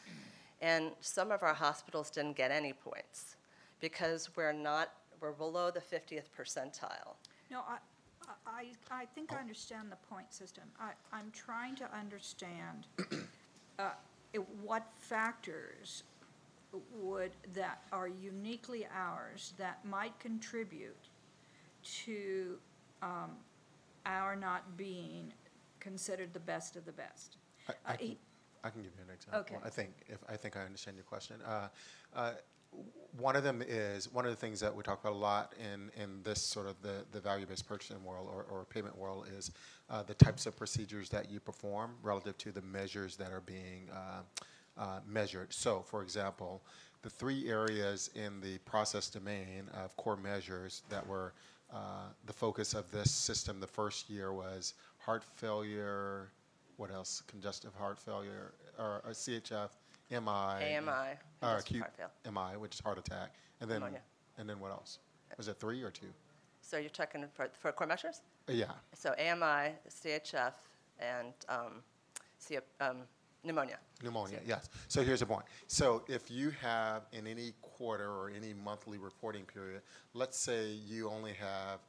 And 0.61 0.91
some 1.01 1.32
of 1.32 1.43
our 1.43 1.53
hospitals 1.53 2.09
didn't 2.09 2.36
get 2.36 2.51
any 2.51 2.73
points 2.73 3.36
because 3.80 4.30
we're 4.36 4.53
not, 4.53 4.91
we're 5.21 5.32
below 5.32 5.69
the 5.71 5.80
50th 5.80 6.23
percentile. 6.38 7.15
No, 7.51 7.61
I, 7.67 7.78
I, 8.45 8.65
I 8.89 9.05
think 9.05 9.32
I 9.34 9.38
understand 9.39 9.91
the 9.91 9.97
point 10.13 10.34
system. 10.34 10.63
I, 10.80 10.91
I'm 11.13 11.32
trying 11.32 11.75
to 11.75 11.88
understand 11.95 12.88
uh, 13.80 13.91
it- 14.34 14.49
what 14.63 14.88
factors 14.97 16.03
would, 16.99 17.32
that 17.53 17.82
are 17.91 18.07
uniquely 18.07 18.88
ours, 18.93 19.53
that 19.57 19.84
might 19.86 20.17
contribute 20.19 20.95
to 22.03 22.57
um, 23.01 23.32
our 24.05 24.36
not 24.36 24.75
being 24.75 25.32
considered 25.91 26.33
the 26.33 26.39
best 26.39 26.75
of 26.75 26.85
the 26.85 26.91
best. 26.91 27.38
I- 27.67 27.73
I 27.85 27.93
Uh, 27.93 27.97
he- 27.97 28.19
I 28.63 28.69
can 28.69 28.81
give 28.83 28.93
you 28.97 29.03
an 29.03 29.09
example. 29.09 29.39
Okay. 29.41 29.57
I 29.63 29.69
think 29.69 30.03
if 30.07 30.19
I 30.27 30.35
think 30.35 30.57
I 30.57 30.61
understand 30.61 30.97
your 30.97 31.05
question. 31.05 31.41
Uh, 31.43 31.69
uh, 32.13 32.33
one 33.17 33.35
of 33.38 33.43
them 33.43 33.61
is 33.65 34.11
one 34.11 34.25
of 34.25 34.31
the 34.31 34.35
things 34.35 34.59
that 34.59 34.75
we 34.75 34.83
talk 34.83 34.99
about 34.99 35.13
a 35.13 35.15
lot 35.15 35.53
in, 35.57 35.89
in 35.95 36.21
this 36.23 36.41
sort 36.41 36.67
of 36.67 36.81
the, 36.81 37.05
the 37.13 37.21
value-based 37.21 37.65
purchasing 37.65 38.03
world 38.03 38.27
or, 38.29 38.43
or 38.43 38.65
payment 38.65 38.95
world 38.97 39.27
is 39.38 39.51
uh, 39.89 40.03
the 40.03 40.13
types 40.15 40.45
of 40.45 40.55
procedures 40.57 41.09
that 41.09 41.31
you 41.31 41.39
perform 41.39 41.95
relative 42.03 42.38
to 42.39 42.51
the 42.51 42.61
measures 42.61 43.15
that 43.15 43.31
are 43.31 43.39
being 43.41 43.89
uh, 43.89 44.21
uh, 44.77 44.99
measured. 45.07 45.53
So, 45.53 45.79
for 45.81 46.03
example, 46.03 46.61
the 47.03 47.09
three 47.09 47.47
areas 47.49 48.09
in 48.15 48.41
the 48.41 48.57
process 48.59 49.09
domain 49.09 49.69
of 49.73 49.95
core 49.95 50.17
measures 50.17 50.83
that 50.89 51.07
were 51.07 51.33
uh, 51.71 52.09
the 52.25 52.33
focus 52.33 52.73
of 52.73 52.91
this 52.91 53.11
system 53.11 53.59
the 53.59 53.67
first 53.67 54.09
year 54.09 54.33
was 54.33 54.73
heart 55.08 55.24
failure, 55.24 56.28
what 56.76 56.91
else? 56.91 57.24
Congestive 57.28 57.74
heart 57.74 57.97
failure, 57.97 58.51
or, 58.78 59.01
or 59.05 59.12
CHF, 59.12 59.70
MI, 60.12 60.76
AMI, 60.76 61.16
or 61.41 61.58
acute 61.58 61.82
heart 61.82 61.95
fail. 61.95 62.32
MI, 62.32 62.58
which 62.58 62.76
is 62.76 62.82
heart 62.82 62.99
attack, 62.99 63.34
and 63.62 63.72
then 63.72 63.80
Pneumonia. 63.80 64.01
and 64.38 64.49
then 64.49 64.60
what 64.60 64.72
else? 64.72 64.99
Was 65.38 65.47
it 65.47 65.60
three 65.60 65.82
or 65.82 65.89
two? 65.89 66.08
So 66.62 66.78
you're 66.78 66.89
checking 66.89 67.24
for, 67.34 67.47
for 67.58 67.72
core 67.72 67.88
measures? 67.88 68.22
Uh, 68.49 68.53
yeah. 68.53 68.66
So 68.93 69.12
AMI, 69.18 69.76
CHF, 69.89 70.53
and 70.99 71.34
um, 71.47 71.82
C- 72.38 72.58
um, 72.82 72.97
pneumonia. 73.45 73.78
Pneumonia, 74.03 74.39
yes. 74.45 74.68
So 74.89 75.03
here's 75.03 75.22
the 75.22 75.26
point. 75.26 75.45
So 75.68 76.03
if 76.10 76.30
you 76.30 76.49
have 76.62 77.03
in 77.14 77.28
any 77.28 77.53
quarter 77.62 78.10
or 78.10 78.30
any 78.30 78.53
monthly 78.53 78.97
reporting 78.97 79.45
period, 79.45 79.82
let's 80.14 80.38
say 80.38 80.72
you 80.72 81.10
only 81.10 81.32
have 81.34 81.80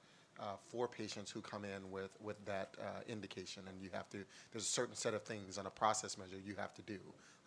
uh, 0.40 0.56
four 0.68 0.88
patients 0.88 1.30
who 1.30 1.40
come 1.40 1.64
in 1.64 1.90
with, 1.90 2.10
with 2.22 2.42
that 2.44 2.74
uh, 2.80 3.00
indication, 3.08 3.62
and 3.68 3.80
you 3.82 3.90
have 3.92 4.08
to, 4.10 4.18
there's 4.52 4.64
a 4.64 4.68
certain 4.68 4.94
set 4.94 5.14
of 5.14 5.22
things 5.22 5.58
on 5.58 5.66
a 5.66 5.70
process 5.70 6.16
measure 6.16 6.36
you 6.44 6.54
have 6.56 6.74
to 6.74 6.82
do, 6.82 6.98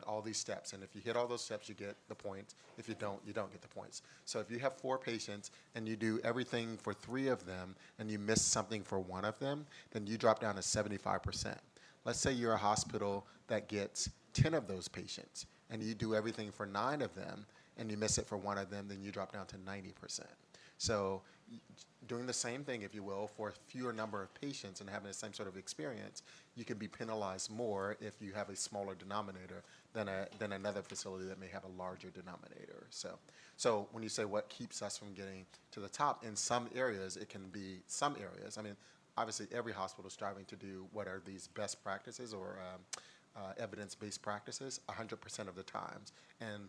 all 0.07 0.21
these 0.21 0.37
steps. 0.37 0.73
And 0.73 0.83
if 0.83 0.95
you 0.95 1.01
hit 1.01 1.15
all 1.15 1.27
those 1.27 1.43
steps, 1.43 1.69
you 1.69 1.75
get 1.75 1.95
the 2.09 2.15
points. 2.15 2.55
If 2.77 2.89
you 2.89 2.95
don't, 2.99 3.19
you 3.25 3.33
don't 3.33 3.51
get 3.51 3.61
the 3.61 3.67
points. 3.67 4.01
So 4.25 4.39
if 4.39 4.49
you 4.49 4.59
have 4.59 4.73
four 4.73 4.97
patients 4.97 5.51
and 5.75 5.87
you 5.87 5.95
do 5.95 6.19
everything 6.23 6.77
for 6.77 6.93
three 6.93 7.27
of 7.27 7.45
them 7.45 7.75
and 7.99 8.09
you 8.09 8.19
miss 8.19 8.41
something 8.41 8.83
for 8.83 8.99
one 8.99 9.25
of 9.25 9.37
them, 9.39 9.65
then 9.91 10.07
you 10.07 10.17
drop 10.17 10.39
down 10.39 10.55
to 10.55 10.61
75%. 10.61 11.55
Let's 12.03 12.19
say 12.19 12.31
you're 12.31 12.53
a 12.53 12.57
hospital 12.57 13.25
that 13.47 13.67
gets 13.67 14.09
10 14.33 14.53
of 14.53 14.67
those 14.67 14.87
patients 14.87 15.45
and 15.69 15.83
you 15.83 15.93
do 15.93 16.15
everything 16.15 16.51
for 16.51 16.65
nine 16.65 17.01
of 17.01 17.13
them 17.15 17.45
and 17.77 17.89
you 17.89 17.97
miss 17.97 18.17
it 18.17 18.27
for 18.27 18.37
one 18.37 18.57
of 18.57 18.69
them, 18.69 18.87
then 18.87 19.01
you 19.01 19.11
drop 19.11 19.31
down 19.31 19.45
to 19.47 19.55
90%. 19.57 20.21
So, 20.77 21.21
doing 22.07 22.25
the 22.25 22.33
same 22.33 22.63
thing, 22.63 22.81
if 22.81 22.93
you 22.93 23.03
will, 23.03 23.29
for 23.37 23.49
a 23.49 23.51
fewer 23.51 23.93
number 23.93 24.21
of 24.21 24.33
patients 24.33 24.81
and 24.81 24.89
having 24.89 25.07
the 25.07 25.13
same 25.13 25.33
sort 25.33 25.47
of 25.47 25.55
experience, 25.55 26.23
you 26.55 26.65
can 26.65 26.77
be 26.77 26.87
penalized 26.87 27.49
more 27.49 27.95
if 28.01 28.13
you 28.19 28.33
have 28.33 28.49
a 28.49 28.55
smaller 28.55 28.95
denominator 28.95 29.63
than, 29.93 30.07
a, 30.07 30.27
than 30.39 30.53
another 30.53 30.81
facility 30.81 31.25
that 31.25 31.39
may 31.39 31.47
have 31.47 31.63
a 31.63 31.81
larger 31.81 32.09
denominator. 32.09 32.87
So, 32.89 33.17
so, 33.57 33.87
when 33.91 34.03
you 34.03 34.09
say 34.09 34.25
what 34.25 34.49
keeps 34.49 34.81
us 34.81 34.97
from 34.97 35.13
getting 35.13 35.45
to 35.71 35.79
the 35.79 35.89
top, 35.89 36.25
in 36.25 36.35
some 36.35 36.67
areas, 36.75 37.15
it 37.15 37.29
can 37.29 37.47
be 37.49 37.81
some 37.87 38.15
areas. 38.19 38.57
I 38.57 38.61
mean, 38.61 38.75
obviously 39.17 39.47
every 39.53 39.73
hospital 39.73 40.07
is 40.07 40.13
striving 40.13 40.45
to 40.45 40.55
do 40.55 40.87
what 40.91 41.07
are 41.07 41.21
these 41.25 41.47
best 41.47 41.83
practices 41.83 42.33
or 42.33 42.57
um, 42.73 42.81
uh, 43.35 43.53
evidence-based 43.57 44.21
practices 44.21 44.79
100% 44.89 45.47
of 45.47 45.55
the 45.55 45.63
times 45.63 46.13
and 46.39 46.63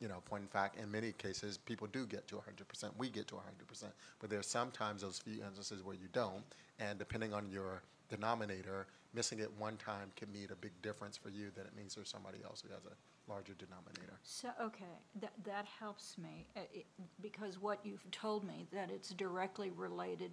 you 0.00 0.08
know 0.08 0.22
point 0.26 0.42
in 0.42 0.48
fact 0.48 0.78
in 0.78 0.90
many 0.90 1.12
cases 1.12 1.58
people 1.58 1.86
do 1.92 2.06
get 2.06 2.26
to 2.28 2.36
100% 2.36 2.90
we 2.98 3.08
get 3.08 3.26
to 3.28 3.34
100% 3.34 3.84
but 4.20 4.30
there's 4.30 4.46
sometimes 4.46 5.02
those 5.02 5.18
few 5.18 5.42
instances 5.42 5.82
where 5.84 5.94
you 5.94 6.08
don't. 6.12 6.42
And 6.80 6.98
depending 6.98 7.32
on 7.32 7.48
your 7.48 7.82
denominator 8.08 8.86
missing 9.14 9.38
it 9.38 9.50
one 9.58 9.76
time 9.76 10.10
can 10.16 10.30
mean 10.32 10.48
a 10.50 10.56
big 10.56 10.72
difference 10.82 11.16
for 11.16 11.28
you 11.28 11.50
than 11.54 11.64
it 11.66 11.72
means 11.76 11.94
there's 11.94 12.08
somebody 12.08 12.38
else 12.44 12.62
who 12.66 12.72
has 12.74 12.82
a 12.84 13.30
larger 13.30 13.54
denominator. 13.54 14.18
So, 14.24 14.48
okay, 14.60 14.84
that, 15.20 15.32
that 15.44 15.66
helps 15.66 16.18
me, 16.18 16.46
uh, 16.56 16.60
it- 16.72 16.86
because 17.22 17.60
what 17.60 17.78
you've 17.84 18.08
told 18.10 18.44
me, 18.44 18.66
that 18.72 18.90
it's 18.90 19.10
directly 19.10 19.70
related 19.70 20.30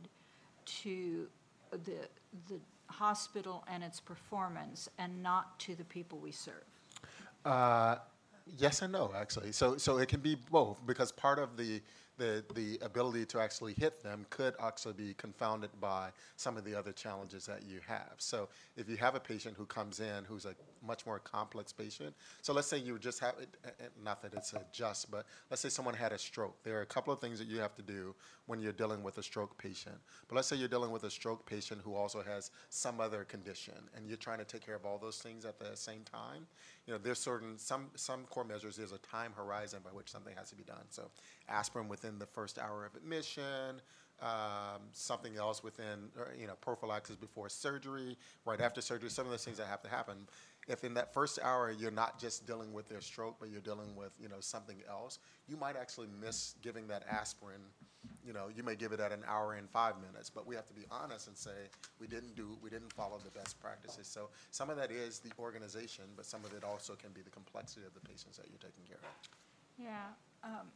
to 0.66 1.28
the, 1.72 2.08
the 2.48 2.60
hospital 2.88 3.64
and 3.72 3.84
its 3.84 4.00
performance, 4.00 4.90
and 4.98 5.22
not 5.24 5.58
to 5.60 5.76
the 5.76 5.86
people 5.86 6.18
we 6.18 6.32
serve. 6.32 6.64
Uh, 7.46 7.98
yes 8.58 8.82
and 8.82 8.94
no, 8.94 9.12
actually. 9.16 9.52
So, 9.52 9.78
so 9.78 9.98
it 9.98 10.08
can 10.08 10.20
be 10.20 10.36
both 10.52 10.78
because 10.86 11.12
part 11.12 11.40
of 11.40 11.58
the, 11.58 11.82
the, 12.18 12.44
the 12.54 12.78
ability 12.82 13.26
to 13.26 13.40
actually 13.40 13.74
hit 13.74 14.04
them 14.04 14.26
could 14.30 14.54
actually 14.60 14.94
be 14.94 15.14
confounded 15.16 15.70
by 15.80 16.10
some 16.36 16.58
of 16.58 16.64
the 16.64 16.76
other 16.76 16.92
challenges 16.92 17.46
that 17.46 17.64
you 17.64 17.80
have. 17.88 18.14
So, 18.18 18.50
if 18.78 18.90
you 18.90 18.98
have 18.98 19.16
a 19.16 19.20
patient 19.20 19.56
who 19.58 19.66
comes 19.66 20.00
in 20.00 20.26
who's 20.26 20.46
a 20.46 20.56
much 20.86 21.06
more 21.06 21.20
complex 21.20 21.72
patient, 21.72 22.14
so 22.42 22.54
let's 22.54 22.68
say 22.68 22.78
you 22.78 23.00
just 23.00 23.20
have, 23.20 23.36
not 24.04 24.22
that 24.22 24.34
it's 24.34 24.54
a 24.54 24.64
just, 24.72 25.10
but 25.10 25.26
let's 25.50 25.62
say 25.62 25.70
someone 25.70 25.94
had 25.94 26.12
a 26.12 26.18
stroke. 26.18 26.64
There 26.64 26.78
are 26.78 26.82
a 26.82 26.88
couple 26.88 27.14
of 27.14 27.20
things 27.20 27.40
that 27.40 27.48
you 27.48 27.60
have 27.60 27.76
to 27.76 27.82
do 27.82 28.16
when 28.48 28.60
you're 28.60 28.74
dealing 28.74 29.04
with 29.04 29.18
a 29.18 29.24
stroke 29.24 29.58
patient. 29.58 29.96
But 30.28 30.36
let's 30.36 30.48
say 30.48 30.56
you're 30.56 30.68
dealing 30.68 30.92
with 30.92 31.04
a 31.04 31.12
stroke 31.12 31.46
patient 31.46 31.82
who 31.84 31.96
also 31.96 32.22
has 32.22 32.52
some 32.70 33.00
other 33.00 33.24
condition, 33.24 33.76
and 33.96 34.08
you're 34.08 34.18
trying 34.18 34.40
to 34.40 34.46
take 34.46 34.66
care 34.66 34.76
of 34.76 34.86
all 34.86 34.98
those 34.98 35.20
things 35.20 35.46
at 35.46 35.60
the 35.60 35.76
same 35.76 36.04
time. 36.04 36.48
You 36.88 36.94
know, 36.94 37.00
there's 37.02 37.20
certain 37.20 37.58
some 37.58 37.90
some 37.96 38.24
core 38.26 38.44
measures. 38.44 38.78
There's 38.78 38.92
a 38.92 38.98
time 39.00 39.34
horizon 39.36 39.80
by 39.84 39.92
which 39.92 40.10
something 40.10 40.36
has 40.36 40.50
to 40.50 40.56
be 40.56 40.64
done. 40.64 40.86
So, 40.90 41.10
aspirin 41.48 41.88
within 41.88 42.20
the 42.20 42.26
first 42.26 42.58
hour 42.60 42.86
of 42.86 42.96
admission. 42.96 43.82
Um, 44.22 44.82
something 44.92 45.36
else 45.36 45.64
within, 45.64 46.10
you 46.40 46.46
know, 46.46 46.54
prophylaxis 46.62 47.16
before 47.16 47.50
surgery, 47.50 48.16
right 48.46 48.62
after 48.62 48.80
surgery. 48.80 49.10
Some 49.10 49.26
of 49.26 49.32
those 49.32 49.44
things 49.44 49.58
that 49.58 49.66
have 49.66 49.82
to 49.82 49.90
happen. 49.90 50.28
If 50.72 50.84
in 50.84 50.94
that 50.96 51.14
first 51.14 51.40
hour 51.44 51.72
you're 51.72 51.92
not 51.92 52.20
just 52.20 52.48
dealing 52.48 52.74
with 52.74 52.88
their 52.88 53.02
stroke, 53.02 53.36
but 53.40 53.50
you're 53.50 53.62
dealing 53.62 53.96
with, 53.96 54.12
you 54.20 54.30
know, 54.30 54.40
something 54.40 54.78
else, 54.90 55.20
you 55.48 55.58
might 55.58 55.76
actually 55.76 56.08
miss 56.22 56.56
giving 56.62 56.88
that 56.88 57.04
aspirin 57.10 57.62
you 58.26 58.34
know, 58.34 58.50
you 58.56 58.64
may 58.64 58.76
give 58.76 58.92
it 58.92 59.00
at 59.00 59.12
an 59.12 59.24
hour 59.28 59.54
and 59.54 59.70
five 59.70 59.96
minutes, 60.02 60.30
but 60.30 60.46
we 60.46 60.56
have 60.56 60.68
to 60.68 60.74
be 60.74 60.84
honest 60.92 61.28
and 61.28 61.38
say, 61.38 61.70
we 62.00 62.08
didn't 62.08 62.36
do, 62.36 62.58
we 62.62 62.70
didn't 62.70 62.94
follow 62.94 63.20
the 63.24 63.32
best 63.32 63.60
practices. 63.60 64.08
So 64.08 64.30
some 64.52 64.70
of 64.70 64.78
that 64.78 64.92
is 64.92 65.20
the 65.20 65.32
organization, 65.40 66.06
but 66.16 66.26
some 66.26 66.44
of 66.46 66.54
it 66.54 66.64
also 66.64 66.94
can 66.96 67.12
be 67.12 67.22
the 67.22 67.30
complexity 67.30 67.86
of 67.86 67.94
the 67.94 68.00
patients 68.02 68.38
that 68.38 68.48
you're 68.50 68.60
taking 68.60 68.86
care 68.88 68.98
of. 68.98 69.30
Yeah, 69.78 70.14
um, 70.44 70.68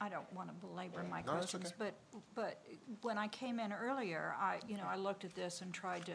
I 0.00 0.08
don't 0.08 0.30
want 0.34 0.48
to 0.48 0.54
belabor 0.66 1.02
my 1.10 1.20
No, 1.20 1.34
that's 1.34 1.52
questions, 1.52 1.66
okay. 1.80 1.90
but, 2.06 2.20
but 2.34 2.60
when 3.02 3.16
I 3.16 3.28
came 3.28 3.58
in 3.58 3.72
earlier, 3.72 4.34
I, 4.38 4.58
you 4.68 4.76
know, 4.76 4.86
I 4.88 4.96
looked 4.96 5.24
at 5.24 5.34
this 5.34 5.60
and 5.62 5.72
tried 5.72 6.04
to, 6.06 6.12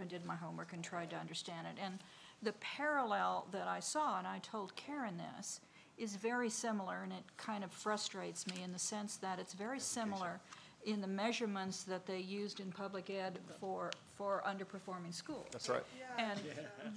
I 0.00 0.04
did 0.04 0.24
my 0.24 0.34
homework 0.36 0.72
and 0.72 0.82
tried 0.82 1.10
to 1.10 1.16
understand 1.16 1.66
it. 1.66 1.80
And 1.82 1.98
the 2.42 2.52
parallel 2.54 3.46
that 3.52 3.68
I 3.68 3.80
saw, 3.80 4.18
and 4.18 4.26
I 4.26 4.38
told 4.40 4.74
Karen 4.76 5.20
this, 5.36 5.60
is 5.96 6.16
very 6.16 6.50
similar, 6.50 7.02
and 7.04 7.12
it 7.12 7.22
kind 7.36 7.62
of 7.62 7.70
frustrates 7.70 8.46
me 8.48 8.62
in 8.64 8.72
the 8.72 8.78
sense 8.78 9.16
that 9.18 9.38
it's 9.38 9.54
very 9.54 9.78
similar 9.78 10.40
in 10.84 11.00
the 11.00 11.06
measurements 11.06 11.84
that 11.84 12.04
they 12.06 12.18
used 12.18 12.60
in 12.60 12.70
public 12.72 13.08
ed 13.10 13.38
for, 13.60 13.90
for 14.16 14.42
underperforming 14.46 15.14
schools. 15.14 15.46
That's 15.52 15.68
right. 15.68 15.84
And, 16.18 16.38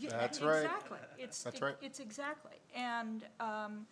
y- 0.02 0.08
That's 0.10 0.42
right. 0.42 0.64
exactly, 0.64 0.98
it's, 1.18 1.44
That's 1.44 1.62
right. 1.62 1.76
it's 1.82 2.00
exactly. 2.00 2.54
And, 2.76 3.24
um, 3.40 3.86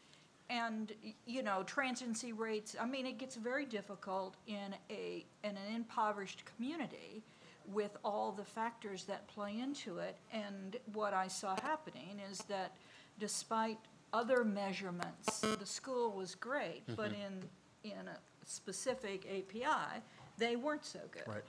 and, 0.49 0.91
you 1.25 1.41
know, 1.43 1.63
transiency 1.63 2.33
rates, 2.33 2.75
I 2.79 2.85
mean, 2.85 3.05
it 3.05 3.17
gets 3.17 3.35
very 3.35 3.65
difficult 3.65 4.35
in 4.47 4.75
a, 4.89 5.25
in 5.43 5.51
an 5.51 5.75
impoverished 5.75 6.43
community 6.45 7.23
with 7.67 7.97
all 8.05 8.31
the 8.31 8.43
factors 8.43 9.05
that 9.05 9.27
play 9.27 9.59
into 9.59 9.97
it. 9.97 10.17
And 10.31 10.77
what 10.93 11.13
I 11.13 11.27
saw 11.27 11.55
happening 11.61 12.21
is 12.31 12.39
that 12.49 12.75
despite 13.19 13.79
other 14.13 14.43
measurements, 14.43 15.39
the 15.39 15.65
school 15.65 16.11
was 16.11 16.35
great, 16.35 16.83
but 16.95 17.11
Mm-hmm. 17.11 17.85
in, 17.85 17.91
in 17.91 18.07
a 18.07 18.17
specific 18.45 19.25
API, 19.25 20.01
they 20.37 20.55
weren't 20.55 20.85
so 20.85 20.99
good 21.11 21.23
Right. 21.27 21.43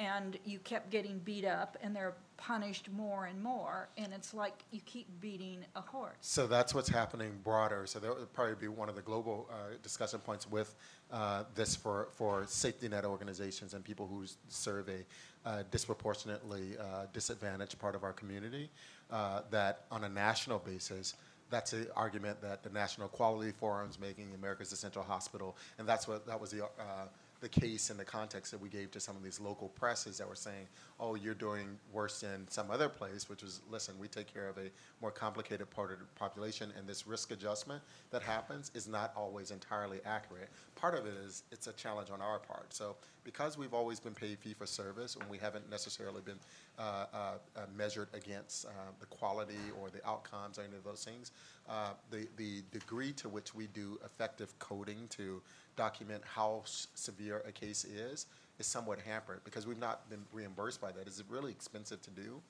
And 0.00 0.38
you 0.46 0.58
kept 0.60 0.90
getting 0.90 1.18
beat 1.18 1.44
up 1.44 1.76
and 1.82 1.94
they're 1.94 2.14
punished 2.38 2.88
more 2.90 3.26
and 3.26 3.40
more 3.40 3.90
and 3.98 4.14
it's 4.14 4.32
like 4.32 4.64
you 4.70 4.80
keep 4.86 5.06
beating 5.20 5.58
a 5.76 5.80
horse 5.82 6.14
So 6.22 6.46
that's 6.46 6.74
what's 6.74 6.88
happening 6.88 7.38
broader. 7.44 7.84
So 7.86 7.98
that 7.98 8.08
would 8.08 8.32
probably 8.32 8.54
be 8.54 8.68
one 8.68 8.88
of 8.88 8.96
the 8.96 9.02
global 9.02 9.46
uh, 9.50 9.74
discussion 9.82 10.20
points 10.20 10.50
with 10.50 10.74
uh, 11.12 11.44
this 11.54 11.76
for, 11.76 12.08
for 12.12 12.44
safety 12.46 12.88
net 12.88 13.04
organizations 13.04 13.74
and 13.74 13.84
people 13.84 14.06
who 14.06 14.24
serve 14.48 14.88
a 14.88 15.48
uh, 15.48 15.64
disproportionately 15.70 16.78
uh, 16.78 17.04
disadvantaged 17.12 17.78
part 17.78 17.94
of 17.94 18.02
our 18.02 18.14
community. 18.14 18.70
Uh, 19.10 19.42
that 19.50 19.84
on 19.90 20.04
a 20.04 20.08
national 20.08 20.60
basis, 20.60 21.14
that's 21.50 21.72
an 21.72 21.86
argument 21.96 22.40
that 22.40 22.62
the 22.62 22.70
National 22.70 23.08
Quality 23.08 23.52
Forum's 23.52 23.98
making, 23.98 24.32
America's 24.34 24.72
Essential 24.72 25.02
Hospital, 25.02 25.56
and 25.78 25.88
that's 25.88 26.06
what 26.06 26.26
that 26.26 26.40
was 26.40 26.52
the 26.52 26.64
uh, 26.64 27.06
the 27.40 27.48
case 27.48 27.90
in 27.90 27.96
the 27.96 28.04
context 28.04 28.52
that 28.52 28.60
we 28.60 28.68
gave 28.68 28.90
to 28.90 29.00
some 29.00 29.16
of 29.16 29.22
these 29.22 29.40
local 29.40 29.68
presses 29.68 30.18
that 30.18 30.28
were 30.28 30.34
saying, 30.34 30.66
oh, 30.98 31.14
you're 31.14 31.34
doing 31.34 31.78
worse 31.92 32.20
than 32.20 32.46
some 32.48 32.70
other 32.70 32.88
place, 32.88 33.28
which 33.28 33.42
was, 33.42 33.62
listen, 33.70 33.94
we 33.98 34.08
take 34.08 34.32
care 34.32 34.48
of 34.48 34.58
a 34.58 34.70
more 35.00 35.10
complicated 35.10 35.70
part 35.70 35.92
of 35.92 35.98
the 35.98 36.04
population, 36.16 36.72
and 36.76 36.86
this 36.86 37.06
risk 37.06 37.30
adjustment 37.30 37.82
that 38.10 38.22
happens 38.22 38.70
is 38.74 38.86
not 38.86 39.12
always 39.16 39.50
entirely 39.50 40.00
accurate. 40.04 40.50
Part 40.76 40.94
of 40.94 41.06
it 41.06 41.14
is 41.14 41.44
it's 41.50 41.66
a 41.66 41.72
challenge 41.72 42.10
on 42.10 42.20
our 42.20 42.38
part. 42.38 42.74
So 42.74 42.96
because 43.24 43.56
we've 43.56 43.74
always 43.74 44.00
been 44.00 44.14
paid 44.14 44.38
fee 44.38 44.54
for 44.54 44.66
service, 44.66 45.16
and 45.16 45.28
we 45.30 45.38
haven't 45.38 45.68
necessarily 45.70 46.20
been 46.20 46.38
uh, 46.80 47.04
uh, 47.12 47.16
uh, 47.56 47.60
measured 47.76 48.08
against 48.14 48.64
uh, 48.64 48.70
the 49.00 49.06
quality 49.06 49.58
or 49.78 49.90
the 49.90 50.02
outcomes 50.08 50.58
or 50.58 50.62
any 50.62 50.74
of 50.74 50.82
those 50.82 51.04
things, 51.04 51.30
uh, 51.68 51.90
the, 52.10 52.26
the 52.38 52.62
degree 52.72 53.12
to 53.12 53.28
which 53.28 53.54
we 53.54 53.66
do 53.74 53.98
effective 54.02 54.58
coding 54.58 55.06
to 55.10 55.42
document 55.76 56.22
how 56.24 56.62
s- 56.64 56.86
severe 56.94 57.42
a 57.46 57.52
case 57.52 57.84
is 57.84 58.24
is 58.58 58.66
somewhat 58.66 58.98
hampered 58.98 59.40
because 59.44 59.66
we've 59.66 59.78
not 59.78 60.08
been 60.08 60.22
reimbursed 60.32 60.80
by 60.80 60.90
that. 60.90 61.06
It's 61.06 61.22
really 61.28 61.50
expensive 61.50 62.00
to 62.00 62.10
do. 62.10 62.40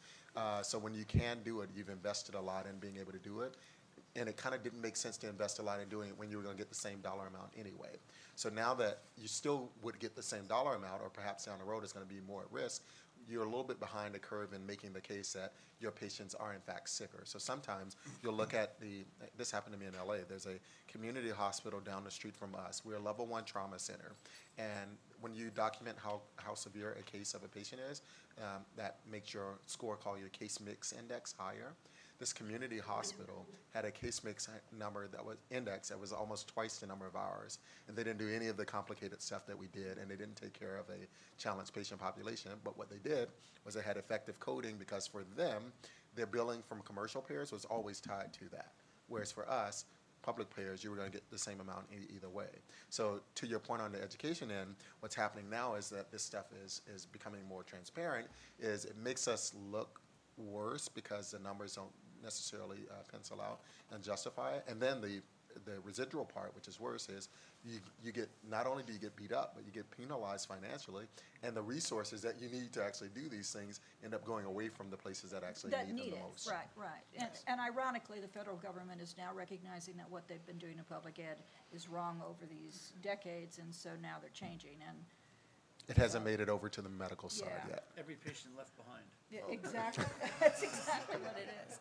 So 0.63 0.79
when 0.79 0.95
you 0.95 1.05
can 1.05 1.39
do 1.45 1.63
it, 1.63 1.71
you've 1.75 1.89
invested 1.89 2.37
a 2.37 2.41
lot 2.41 2.67
in 2.67 2.79
being 2.79 2.99
able 3.01 3.13
to 3.13 3.19
do 3.19 3.41
it. 3.41 3.57
And 4.17 4.29
it 4.29 4.37
kind 4.37 4.55
of 4.55 4.63
didn't 4.63 4.83
make 4.83 4.97
sense 4.97 5.17
to 5.19 5.29
invest 5.29 5.59
a 5.59 5.63
lot 5.63 5.81
in 5.81 5.89
doing 5.89 6.09
it 6.09 6.15
when 6.19 6.31
you 6.31 6.37
were 6.37 6.43
going 6.43 6.57
to 6.57 6.59
get 6.59 6.69
the 6.69 6.75
same 6.75 6.99
dollar 7.01 7.27
amount 7.29 7.51
anyway. 7.59 7.95
So 8.35 8.49
now 8.49 8.75
that 8.75 9.01
you 9.21 9.29
still 9.29 9.69
would 9.83 9.99
get 9.99 10.17
the 10.17 10.23
same 10.23 10.47
dollar 10.47 10.75
amount, 10.75 11.03
or 11.03 11.11
perhaps 11.11 11.45
down 11.45 11.59
the 11.59 11.65
road 11.65 11.85
it's 11.85 11.93
going 11.93 12.07
to 12.07 12.13
be 12.13 12.21
more 12.27 12.41
at 12.41 12.51
risk, 12.51 12.83
you're 13.31 13.43
a 13.43 13.49
little 13.49 13.65
bit 13.65 13.81
behind 13.81 14.15
the 14.15 14.19
curve 14.19 14.53
in 14.53 14.67
making 14.67 14.93
the 14.93 15.01
case 15.01 15.33
that 15.33 15.53
your 15.81 15.91
patients 15.91 16.35
are 16.35 16.53
in 16.53 16.61
fact 16.61 16.89
sicker. 16.89 17.23
So 17.25 17.39
sometimes 17.39 17.97
you'll 18.23 18.35
look 18.35 18.53
at 18.55 18.79
the, 18.81 19.05
this 19.37 19.51
happened 19.51 19.75
to 19.75 19.81
me 19.81 19.87
in 19.87 19.95
LA. 19.95 20.17
There's 20.29 20.47
a 20.47 20.59
community 20.89 21.31
hospital 21.31 21.81
down 21.81 22.05
the 22.05 22.11
street 22.11 22.37
from 22.37 22.55
us. 22.55 22.83
We're 22.85 22.97
a 22.97 23.01
level 23.01 23.27
one 23.27 23.45
trauma 23.45 23.79
center. 23.79 24.13
And 24.59 24.91
when 25.21 25.35
you 25.35 25.51
document 25.51 25.97
how, 26.03 26.21
how 26.37 26.55
severe 26.55 26.97
a 26.99 27.03
case 27.03 27.35
of 27.35 27.43
a 27.45 27.49
patient 27.49 27.81
is, 27.91 28.03
um, 28.39 28.63
that 28.77 28.99
makes 29.11 29.33
your 29.33 29.59
score 29.67 29.97
called 29.97 30.19
your 30.19 30.29
case 30.29 30.61
mix 30.61 30.93
index 30.93 31.35
higher. 31.39 31.73
This 32.21 32.35
community 32.35 32.79
hospital 32.79 33.47
had 33.73 33.87
a 33.87 33.91
case 33.91 34.23
mix 34.23 34.47
number 34.79 35.09
that 35.09 35.25
was 35.25 35.39
index 35.51 35.89
that 35.89 35.99
was 35.99 36.13
almost 36.13 36.49
twice 36.49 36.77
the 36.77 36.87
number 36.87 37.07
of 37.07 37.17
ours, 37.17 37.59
and 37.89 37.97
they 37.97 38.05
didn't 38.05 38.19
do 38.19 38.29
any 38.29 38.49
of 38.49 38.59
the 38.59 38.65
complicated 38.67 39.23
stuff 39.23 39.47
that 39.47 39.59
we 39.59 39.69
did, 39.69 39.97
and 39.97 40.11
they 40.11 40.17
didn't 40.17 40.37
take 40.37 40.53
care 40.53 40.77
of 40.77 40.85
a 40.91 41.07
challenged 41.39 41.73
patient 41.73 41.99
population. 41.99 42.53
But 42.63 42.77
what 42.77 42.91
they 42.91 42.99
did 42.99 43.29
was 43.65 43.73
they 43.73 43.81
had 43.81 43.97
effective 43.97 44.39
coding 44.39 44.77
because 44.79 45.07
for 45.07 45.23
them, 45.35 45.73
their 46.15 46.27
billing 46.27 46.63
from 46.69 46.83
commercial 46.83 47.23
payers 47.23 47.53
was 47.53 47.65
always 47.65 48.01
tied 48.01 48.35
to 48.35 48.51
that, 48.51 48.73
whereas 49.09 49.33
for 49.33 49.49
us, 49.51 49.87
public 50.21 50.55
payers, 50.55 50.85
you 50.85 50.91
were 50.91 50.97
going 50.97 51.11
to 51.11 51.17
get 51.17 51.31
the 51.31 51.39
same 51.39 51.61
amount 51.61 51.87
e- 51.91 52.15
either 52.15 52.29
way. 52.29 52.51
So 52.91 53.21
to 53.37 53.47
your 53.47 53.61
point 53.61 53.81
on 53.81 53.93
the 53.93 54.03
education 54.03 54.51
end, 54.51 54.75
what's 55.01 55.15
happening 55.15 55.49
now 55.49 55.75
is 55.75 55.89
that 55.89 56.13
this 56.13 56.23
stuff 56.23 56.47
is 56.63 56.83
is 56.95 57.07
becoming 57.07 57.41
more 57.49 57.63
transparent. 57.63 58.29
Is 58.59 58.85
it 58.85 58.99
makes 58.99 59.27
us 59.27 59.55
look 59.71 60.03
worse 60.37 60.89
because 60.89 61.31
the 61.31 61.39
numbers 61.39 61.75
don't 61.75 61.91
necessarily 62.23 62.79
uh, 62.91 62.95
pencil 63.11 63.41
out 63.41 63.61
and 63.93 64.03
justify 64.03 64.55
it. 64.55 64.65
And 64.69 64.81
then 64.81 65.01
the 65.01 65.21
the 65.67 65.81
residual 65.85 66.25
part, 66.25 66.55
which 66.55 66.69
is 66.69 66.79
worse, 66.79 67.09
is 67.09 67.29
you 67.65 67.81
you 68.05 68.13
get 68.13 68.31
not 68.49 68.69
only 68.69 68.85
do 68.85 68.93
you 68.93 69.01
get 69.01 69.17
beat 69.17 69.33
up, 69.33 69.53
but 69.57 69.67
you 69.67 69.73
get 69.73 69.91
penalized 69.91 70.47
financially, 70.47 71.07
and 71.43 71.57
the 71.57 71.61
resources 71.63 72.23
that 72.23 72.41
you 72.41 72.49
need 72.49 72.73
to 72.73 72.85
actually 72.85 73.09
do 73.13 73.29
these 73.29 73.53
things 73.53 73.81
end 74.05 74.15
up 74.15 74.25
going 74.25 74.45
away 74.47 74.69
from 74.69 74.91
the 74.91 74.97
places 74.97 75.33
that 75.33 75.43
actually 75.43 75.73
That 75.73 75.89
need, 75.89 75.97
need 75.97 76.13
them 76.13 76.19
it, 76.19 76.23
the 76.23 76.29
most. 76.29 76.49
right, 76.49 76.69
right. 76.77 77.03
And, 77.19 77.29
Yes. 77.33 77.43
and 77.49 77.61
ironically, 77.61 78.21
the 78.21 78.29
federal 78.29 78.57
government 78.59 79.01
is 79.01 79.17
now 79.19 79.35
recognizing 79.35 79.97
that 79.97 80.09
what 80.09 80.29
they've 80.29 80.47
been 80.47 80.59
doing 80.59 80.79
in 80.79 80.85
public 80.85 81.19
ed 81.19 81.39
is 81.73 81.89
wrong 81.89 82.23
over 82.25 82.47
these 82.47 82.93
decades, 83.03 83.59
and 83.59 83.75
so 83.75 83.91
now 84.01 84.19
they're 84.21 84.31
changing, 84.31 84.77
and, 84.89 84.99
It 85.89 85.97
hasn't 85.97 86.25
made 86.25 86.39
it 86.39 86.49
over 86.49 86.69
to 86.69 86.81
the 86.81 86.89
medical 86.89 87.29
side 87.29 87.49
Yeah. 87.67 87.71
yet. 87.71 87.85
Every 87.99 88.15
patient 88.15 88.57
left 88.57 88.77
behind. 88.77 89.05
yeah, 89.33 89.41
exactly, 89.51 90.05
that's 90.39 90.63
exactly 90.63 91.17
what 91.23 91.37
it 91.37 91.49
is. 91.69 91.81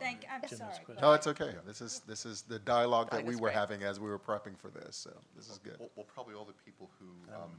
Thank, 0.00 0.24
I'm 0.30 0.40
Jim, 0.48 0.58
sorry. 0.58 0.70
that's 0.70 0.84
good. 0.86 0.96
but- 0.96 1.02
No, 1.02 1.12
it's 1.12 1.26
okay. 1.26 1.54
This 1.66 1.80
is 1.80 2.00
this 2.06 2.26
is 2.26 2.42
the 2.42 2.58
dialogue 2.58 3.10
that 3.10 3.16
think 3.18 3.28
we 3.28 3.36
were 3.36 3.48
great. 3.48 3.54
having 3.54 3.82
as 3.82 4.00
we 4.00 4.08
were 4.08 4.18
prepping 4.18 4.58
for 4.58 4.68
this. 4.68 4.96
So 4.96 5.10
this 5.36 5.48
is 5.48 5.58
good. 5.58 5.76
Well, 5.78 5.90
well, 5.96 6.06
probably 6.12 6.34
all 6.34 6.44
the 6.44 6.52
people 6.64 6.90
who 6.98 7.06
um, 7.34 7.50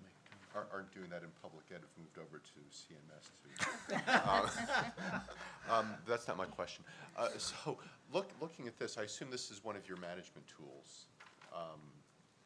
aren't 0.55 0.71
aren't 0.73 0.93
doing 0.93 1.09
that 1.09 1.23
in 1.23 1.29
public 1.41 1.65
ed 1.71 1.81
have 1.81 1.95
moved 1.97 2.17
over 2.17 2.39
to 2.39 2.59
CMS 2.71 3.29
to. 3.41 5.21
Um, 5.71 5.95
That's 6.07 6.27
not 6.27 6.37
my 6.37 6.45
question. 6.45 6.83
Uh, 7.17 7.29
So, 7.37 7.79
look, 8.13 8.29
looking 8.39 8.67
at 8.67 8.77
this, 8.77 8.99
I 8.99 9.03
assume 9.03 9.31
this 9.31 9.49
is 9.49 9.63
one 9.63 9.75
of 9.75 9.87
your 9.87 9.97
management 9.97 10.45
tools. 10.47 11.07
um, 11.53 11.79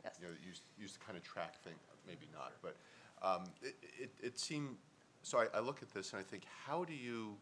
Yes. 0.05 0.15
You 0.21 0.27
know, 0.27 0.33
that 0.33 0.41
used, 0.47 0.61
used 0.79 0.93
to 0.93 0.99
kind 1.01 1.17
of 1.17 1.23
track 1.25 1.61
things, 1.61 1.77
maybe 2.07 2.29
not, 2.31 2.53
but 2.61 2.77
um, 3.21 3.43
it, 3.61 3.75
it, 3.99 4.11
it 4.23 4.39
seemed, 4.39 4.77
so 5.23 5.39
I, 5.39 5.47
I 5.53 5.59
look 5.59 5.81
at 5.81 5.93
this 5.93 6.13
and 6.13 6.21
I 6.21 6.23
think, 6.23 6.43
how 6.65 6.85
do 6.85 6.93
you, 6.93 7.35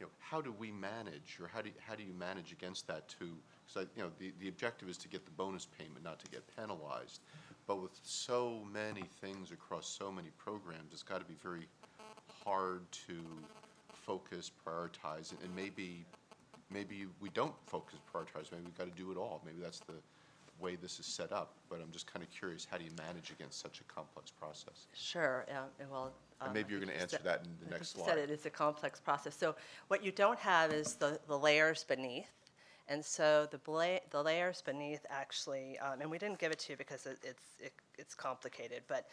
you 0.00 0.06
know, 0.06 0.10
how 0.18 0.40
do 0.40 0.52
we 0.58 0.70
manage, 0.72 1.38
or 1.40 1.46
how 1.52 1.60
do, 1.60 1.68
you- 1.68 1.74
how 1.86 1.94
do 1.94 2.02
you 2.02 2.12
manage 2.18 2.52
against 2.52 2.86
that 2.88 3.08
too? 3.08 3.36
Because 3.66 3.88
you 3.96 4.02
know, 4.02 4.10
the, 4.18 4.32
the 4.40 4.48
objective 4.48 4.88
is 4.88 4.96
to 4.98 5.08
get 5.08 5.24
the 5.26 5.30
bonus 5.32 5.66
payment, 5.78 6.02
not 6.02 6.18
to 6.20 6.30
get 6.30 6.42
penalized. 6.56 7.20
But 7.66 7.82
with 7.82 7.92
so 8.02 8.62
many 8.72 9.02
things 9.20 9.52
across 9.52 9.86
so 9.86 10.10
many 10.10 10.30
programs, 10.38 10.92
it's 10.92 11.02
got 11.02 11.20
to 11.20 11.26
be 11.26 11.36
very 11.42 11.68
hard 12.44 12.90
to 13.06 13.20
focus, 13.92 14.50
prioritize, 14.66 15.30
and- 15.32 15.40
and 15.42 15.54
maybe, 15.54 16.04
maybe 16.70 17.06
we 17.20 17.28
don't 17.30 17.54
focus, 17.66 17.98
prioritize, 18.12 18.50
maybe 18.50 18.64
we've 18.64 18.78
got 18.78 18.88
to 18.90 18.96
do 19.02 19.12
it 19.12 19.16
all. 19.18 19.40
Maybe 19.44 19.60
that's 19.60 19.80
the 19.80 19.94
way 20.60 20.76
this 20.76 20.98
is 21.00 21.06
set 21.06 21.32
up, 21.32 21.54
but 21.68 21.80
I'm 21.80 21.90
just 21.92 22.06
kind 22.12 22.22
of 22.24 22.30
curious, 22.30 22.66
how 22.70 22.76
do 22.78 22.84
you 22.84 22.90
manage 22.98 23.30
against 23.30 23.60
such 23.60 23.80
a 23.80 23.84
complex 23.84 24.30
process? 24.30 24.86
Sure, 24.94 25.44
yeah, 25.48 25.62
well. 25.90 26.12
And 26.40 26.48
um, 26.48 26.54
maybe 26.54 26.68
I 26.68 26.70
you're 26.70 26.80
think 26.80 26.90
gonna 26.90 26.96
you 26.98 27.02
answer 27.02 27.16
said- 27.16 27.24
that 27.26 27.44
in 27.44 27.50
the 27.60 27.66
I 27.66 27.68
think 27.68 27.70
next 27.80 27.96
you 27.96 28.02
slide. 28.02 28.08
said 28.14 28.18
it 28.18 28.30
is 28.30 28.46
a 28.46 28.50
complex 28.50 29.00
process. 29.00 29.36
So 29.36 29.54
what 29.88 30.04
you 30.04 30.12
don't 30.12 30.38
have 30.38 30.72
is 30.72 30.94
the, 30.94 31.18
the 31.28 31.38
layers 31.38 31.84
beneath. 31.84 32.30
And 32.88 33.04
so 33.04 33.46
the 33.50 33.58
bla- 33.58 34.00
the 34.10 34.22
layers 34.22 34.62
beneath 34.62 35.04
actually, 35.10 35.78
um, 35.78 36.00
and 36.00 36.10
we 36.10 36.18
didn't 36.18 36.38
give 36.38 36.50
it 36.50 36.58
to 36.60 36.72
you 36.72 36.76
because 36.76 37.06
it, 37.06 37.18
it's, 37.22 37.44
it, 37.60 37.72
it's 37.98 38.14
complicated, 38.14 38.82
but 38.88 39.06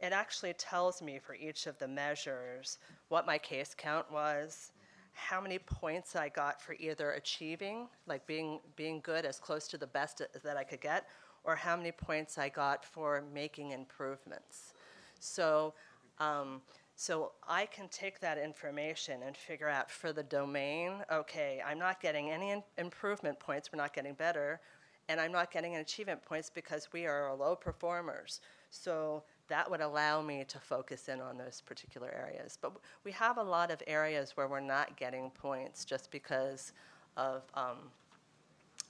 it 0.00 0.12
actually 0.12 0.52
tells 0.54 1.02
me 1.02 1.18
for 1.18 1.34
each 1.34 1.66
of 1.66 1.76
the 1.78 1.88
measures 1.88 2.78
what 3.08 3.26
my 3.26 3.38
case 3.38 3.74
count 3.76 4.10
was, 4.12 4.70
how 5.14 5.40
many 5.40 5.58
points 5.58 6.16
I 6.16 6.28
got 6.28 6.60
for 6.60 6.74
either 6.78 7.12
achieving, 7.12 7.88
like 8.06 8.26
being, 8.26 8.60
being 8.76 9.00
good 9.00 9.24
as 9.24 9.38
close 9.38 9.66
to 9.68 9.78
the 9.78 9.86
best 9.86 10.20
that 10.42 10.56
I 10.56 10.64
could 10.64 10.80
get, 10.80 11.06
or 11.44 11.56
how 11.56 11.76
many 11.76 11.92
points 11.92 12.36
I 12.36 12.48
got 12.48 12.84
for 12.84 13.22
making 13.32 13.70
improvements. 13.70 14.74
So, 15.20 15.74
um, 16.18 16.60
so 16.96 17.32
I 17.48 17.66
can 17.66 17.88
take 17.88 18.20
that 18.20 18.38
information 18.38 19.22
and 19.24 19.36
figure 19.36 19.68
out 19.68 19.90
for 19.90 20.12
the 20.12 20.22
domain, 20.22 20.92
okay, 21.10 21.62
I'm 21.64 21.78
not 21.78 22.00
getting 22.00 22.30
any 22.30 22.50
in- 22.50 22.62
improvement 22.78 23.38
points, 23.40 23.70
we're 23.72 23.78
not 23.78 23.92
getting 23.92 24.14
better, 24.14 24.60
and 25.08 25.20
I'm 25.20 25.32
not 25.32 25.52
getting 25.52 25.76
achievement 25.76 26.22
points 26.22 26.50
because 26.50 26.88
we 26.92 27.06
are 27.06 27.34
low 27.34 27.56
performers. 27.56 28.40
So 28.70 29.22
that 29.48 29.70
would 29.70 29.80
allow 29.80 30.22
me 30.22 30.44
to 30.48 30.58
focus 30.58 31.08
in 31.08 31.20
on 31.20 31.36
those 31.36 31.60
particular 31.60 32.10
areas. 32.14 32.58
But 32.60 32.72
we 33.04 33.12
have 33.12 33.38
a 33.38 33.42
lot 33.42 33.70
of 33.70 33.82
areas 33.86 34.36
where 34.36 34.48
we're 34.48 34.60
not 34.60 34.96
getting 34.96 35.30
points 35.30 35.84
just 35.84 36.10
because 36.10 36.72
of 37.16 37.42
um, 37.54 37.90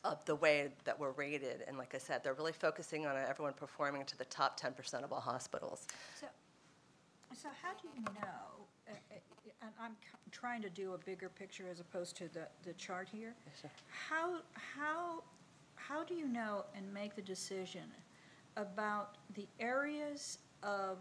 of 0.05 0.25
the 0.27 0.37
way 0.37 0.69
that 0.85 0.99
we're 0.99 1.13
rated. 1.13 1.65
And 1.67 1.79
like 1.79 1.95
I 1.95 1.99
said, 1.99 2.23
they're 2.23 2.35
really 2.35 2.53
focusing 2.53 3.07
on 3.07 3.17
everyone 3.17 3.55
performing 3.55 4.05
to 4.05 4.19
the 4.19 4.27
top 4.27 4.61
10% 4.61 5.03
of 5.03 5.13
all 5.13 5.21
hospitals. 5.21 5.87
So, 6.21 6.27
so 7.35 7.49
how 7.63 7.73
do 7.73 7.89
you 7.97 8.05
know, 8.05 8.67
uh, 8.89 8.93
uh, 8.93 9.51
and 9.63 9.71
I'm 9.81 9.97
trying 10.31 10.61
to 10.63 10.69
do 10.69 10.93
a 10.93 10.99
bigger 10.99 11.31
picture 11.31 11.65
as 11.71 11.81
opposed 11.81 12.17
to 12.19 12.29
the, 12.29 12.47
the 12.65 12.75
chart 12.75 13.09
here. 13.11 13.35
sure. 13.59 13.71
How, 13.89 14.41
how, 14.53 15.23
how 15.77 16.05
do 16.05 16.15
you 16.15 16.29
know 16.29 16.67
and 16.77 16.93
make 16.93 17.17
the 17.17 17.23
decision 17.23 17.85
about 18.57 19.17
the 19.35 19.47
areas 19.59 20.39
of, 20.65 20.99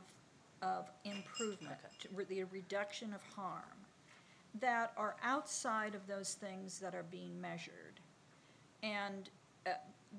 of 0.61 0.89
improvement, 1.05 1.79
re- 2.13 2.25
the 2.25 2.43
reduction 2.45 3.13
of 3.13 3.21
harm, 3.35 3.63
that 4.59 4.93
are 4.97 5.15
outside 5.23 5.95
of 5.95 6.05
those 6.07 6.33
things 6.35 6.79
that 6.79 6.93
are 6.93 7.05
being 7.09 7.39
measured? 7.41 7.99
And 8.83 9.29
uh, 9.65 9.71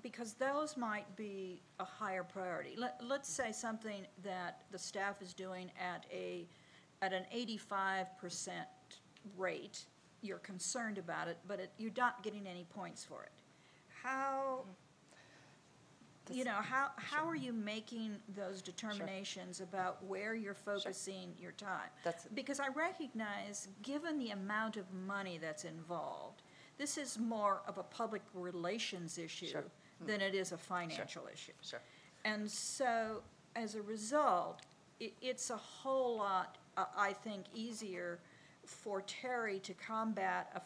because 0.02 0.34
those 0.34 0.76
might 0.76 1.14
be 1.16 1.60
a 1.78 1.84
higher 1.84 2.24
priority. 2.24 2.74
Let, 2.76 3.00
let's 3.06 3.28
say 3.28 3.52
something 3.52 4.06
that 4.24 4.62
the 4.72 4.78
staff 4.78 5.22
is 5.22 5.32
doing 5.34 5.70
at 5.80 6.04
a, 6.12 6.46
at 7.02 7.12
an 7.12 7.24
85% 7.32 8.06
rate, 9.36 9.84
you're 10.22 10.38
concerned 10.38 10.98
about 10.98 11.28
it, 11.28 11.38
but 11.46 11.60
it, 11.60 11.70
you're 11.78 11.92
not 11.96 12.22
getting 12.22 12.46
any 12.46 12.64
points 12.64 13.04
for 13.04 13.22
it. 13.22 13.30
How, 14.02 14.64
you 16.32 16.44
know, 16.44 16.52
how, 16.52 16.88
how 16.96 17.28
are 17.28 17.34
you 17.34 17.52
making 17.52 18.16
those 18.34 18.62
determinations 18.62 19.60
about 19.60 20.02
where 20.04 20.34
you're 20.34 20.54
focusing 20.54 21.32
your 21.38 21.52
time? 21.52 21.90
That's- 22.02 22.26
Because 22.34 22.60
I 22.60 22.68
recognize, 22.68 23.68
given 23.82 24.18
the 24.18 24.30
amount 24.30 24.76
of 24.76 24.90
money 24.92 25.38
that's 25.38 25.64
involved, 25.64 26.42
this 26.78 26.96
is 26.98 27.18
more 27.18 27.62
of 27.66 27.78
a 27.78 27.82
public 27.82 28.22
relations 28.32 29.18
issue 29.18 29.46
Sure. 29.46 29.64
than 30.06 30.20
it 30.20 30.34
is 30.34 30.52
a 30.52 30.58
financial 30.58 31.28
issue. 31.32 31.52
Sure. 31.60 31.80
And 32.24 32.50
so, 32.50 33.22
as 33.54 33.74
a 33.74 33.82
result, 33.82 34.62
i 35.00 35.12
it's 35.20 35.50
a 35.50 35.56
whole 35.56 36.16
lot, 36.16 36.56
uh, 36.76 36.86
I 36.96 37.12
think, 37.12 37.46
easier 37.52 38.18
for 38.64 39.02
Terry 39.02 39.58
to 39.60 39.74
combat 39.74 40.64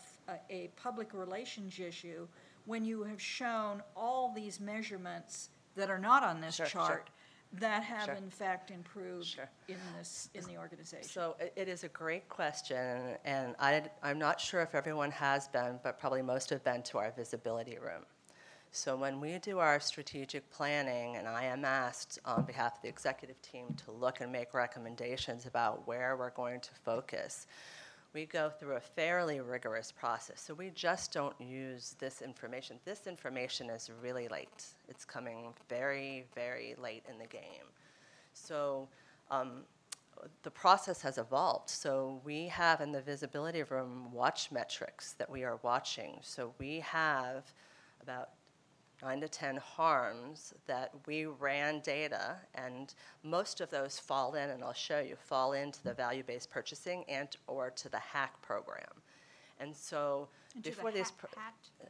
a 0.51 0.69
public 0.77 1.13
relations 1.13 1.81
issue 1.81 2.29
when 2.69 2.85
you 2.85 3.03
have 3.03 3.21
shown 3.21 3.83
all 3.97 4.31
these 4.35 4.61
measurements 4.61 5.49
that 5.75 5.89
are 5.89 5.99
not 5.99 6.23
on 6.23 6.39
this 6.41 6.57
Sure, 6.57 6.67
sure. 6.67 6.83
chart 6.83 7.11
that 7.51 7.83
have 7.83 8.05
Sure. 8.05 8.15
in 8.15 8.29
fact 8.29 8.71
improved 8.71 9.27
Sure. 9.27 9.49
in 9.69 9.79
this, 9.97 10.29
in 10.35 10.45
the 10.45 10.59
organization. 10.59 11.09
So 11.09 11.35
it, 11.41 11.55
it 11.57 11.67
is 11.69 11.83
a 11.85 11.89
great 11.89 12.29
question, 12.29 13.17
and 13.25 13.57
I, 13.59 13.85
I'm 14.03 14.19
not 14.19 14.39
sure 14.39 14.61
if 14.61 14.75
everyone 14.75 15.11
has 15.13 15.49
been, 15.49 15.81
but 15.83 15.99
probably 15.99 16.21
most 16.21 16.51
have 16.51 16.63
been 16.63 16.83
to 16.83 16.99
our 16.99 17.11
visibility 17.13 17.79
room. 17.79 18.05
So 18.71 18.97
when 18.97 19.19
we 19.19 19.39
do 19.39 19.61
our 19.61 19.81
strategic 19.81 20.51
planning, 20.51 21.17
and 21.17 21.27
I 21.27 21.45
am 21.45 21.65
asked 21.65 22.19
on 22.27 22.45
behalf 22.45 22.77
of 22.77 22.83
the 22.83 22.89
executive 22.89 23.41
team 23.41 23.75
to 23.87 23.93
look 23.93 24.21
and 24.21 24.31
make 24.31 24.53
recommendations 24.53 25.47
about 25.47 25.87
where 25.87 26.19
we're 26.19 26.29
going 26.31 26.61
to 26.61 26.75
focus, 26.85 27.47
we 28.15 28.25
go 28.25 28.51
through 28.51 28.77
a 28.77 28.81
fairly 28.81 29.41
rigorous 29.41 29.93
process. 29.93 30.41
So 30.41 30.55
we 30.55 30.71
just 30.71 31.13
don't 31.13 31.39
use 31.41 31.95
this 31.99 32.23
information. 32.23 32.79
This 32.85 33.07
information 33.07 33.69
is 33.71 33.91
really 34.03 34.29
late. 34.29 34.65
It's 34.89 35.05
coming 35.05 35.53
very, 35.69 36.25
very 36.35 36.75
late 36.83 37.05
in 37.11 37.19
the 37.19 37.27
game. 37.27 37.69
So 38.33 38.89
um, 39.31 39.65
the 40.43 40.51
process 40.51 41.03
has 41.03 41.19
evolved. 41.19 41.69
So 41.69 42.21
we 42.25 42.47
have 42.49 42.81
in 42.81 42.93
the 42.93 43.03
visibility 43.03 43.63
room 43.63 44.11
watch 44.13 44.51
metrics 44.51 45.13
that 45.13 45.29
we 45.31 45.45
are 45.45 45.59
watching. 45.63 46.19
So 46.23 46.53
we 46.59 46.81
have 46.81 47.53
about 48.03 48.31
nine 49.03 49.21
to 49.21 49.29
10 49.29 49.57
harms 49.57 50.55
that 50.67 50.93
we 51.07 51.27
ran 51.27 51.81
data, 51.81 52.37
and 52.55 52.95
most 53.23 53.61
of 53.61 53.71
those 53.71 53.99
fall 53.99 54.35
in, 54.35 54.51
and 54.51 54.63
I'll 54.63 54.73
show 54.73 55.01
you, 55.01 55.17
fall 55.17 55.53
into 55.53 55.83
the 55.83 55.95
value-based 55.95 56.51
purchasing 56.51 57.05
and 57.09 57.29
or 57.47 57.71
to 57.71 57.89
the 57.89 57.99
HAC 57.99 58.41
program. 58.43 59.03
And 59.61 59.75
so 59.75 60.29
Into 60.55 60.71
the 60.71 60.77
before 60.77 60.93
these, 60.93 61.11
pro- 61.11 61.29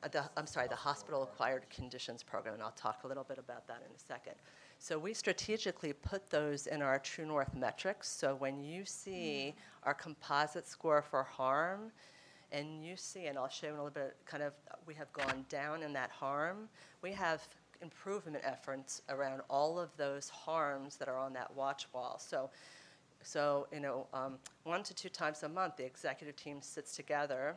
uh, 0.02 0.08
the, 0.08 0.24
I'm 0.36 0.46
sorry, 0.46 0.68
the 0.68 0.76
Hospital 0.76 1.22
Acquired 1.22 1.68
Conditions 1.70 2.22
Program, 2.22 2.54
and 2.54 2.62
I'll 2.62 2.70
talk 2.72 3.04
a 3.04 3.06
little 3.06 3.24
bit 3.24 3.38
about 3.38 3.66
that 3.68 3.82
in 3.88 3.94
a 3.94 3.98
second. 3.98 4.34
So 4.78 4.98
we 4.98 5.12
strategically 5.12 5.92
put 5.92 6.30
those 6.30 6.66
in 6.66 6.82
our 6.82 6.98
True 6.98 7.26
North 7.26 7.54
metrics. 7.54 8.08
So 8.08 8.34
when 8.36 8.62
you 8.62 8.84
see 8.84 9.54
our 9.82 9.94
composite 9.94 10.66
score 10.68 11.02
for 11.02 11.24
harm, 11.24 11.90
and 12.52 12.84
you 12.84 12.96
see, 12.96 13.26
and 13.26 13.38
I'll 13.38 13.48
show 13.48 13.66
you 13.66 13.72
in 13.74 13.78
a 13.78 13.82
little 13.84 13.94
bit, 13.94 14.16
kind 14.24 14.42
of, 14.42 14.52
we 14.86 14.94
have 14.94 15.12
gone 15.12 15.44
down 15.48 15.82
in 15.82 15.92
that 15.92 16.10
harm. 16.10 16.68
We 17.02 17.12
have 17.12 17.46
improvement 17.82 18.42
efforts 18.44 19.02
around 19.08 19.42
all 19.48 19.78
of 19.78 19.90
those 19.96 20.28
harms 20.28 20.96
that 20.96 21.08
are 21.08 21.18
on 21.18 21.32
that 21.34 21.54
watch 21.54 21.86
wall. 21.92 22.18
So 22.18 22.50
so, 23.22 23.66
you 23.72 23.80
know, 23.80 24.06
um, 24.14 24.38
one 24.64 24.82
to 24.84 24.94
two 24.94 25.08
times 25.08 25.42
a 25.42 25.48
month, 25.48 25.76
the 25.76 25.84
executive 25.84 26.36
team 26.36 26.62
sits 26.62 26.94
together. 26.94 27.56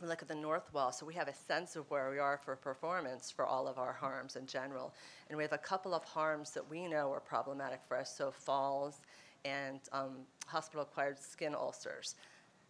We 0.00 0.08
look 0.08 0.22
at 0.22 0.28
the 0.28 0.34
north 0.34 0.72
wall, 0.72 0.90
so 0.90 1.06
we 1.06 1.14
have 1.14 1.28
a 1.28 1.34
sense 1.34 1.76
of 1.76 1.88
where 1.90 2.10
we 2.10 2.18
are 2.18 2.38
for 2.38 2.56
performance 2.56 3.30
for 3.30 3.44
all 3.44 3.68
of 3.68 3.78
our 3.78 3.92
harms 3.92 4.36
in 4.36 4.46
general. 4.46 4.94
And 5.28 5.36
we 5.36 5.44
have 5.44 5.52
a 5.52 5.58
couple 5.58 5.94
of 5.94 6.02
harms 6.04 6.50
that 6.52 6.68
we 6.68 6.88
know 6.88 7.12
are 7.12 7.20
problematic 7.20 7.80
for 7.86 7.96
us, 7.96 8.16
so 8.16 8.30
falls 8.30 9.02
and 9.44 9.80
um, 9.92 10.18
hospital-acquired 10.46 11.18
skin 11.18 11.54
ulcers. 11.54 12.14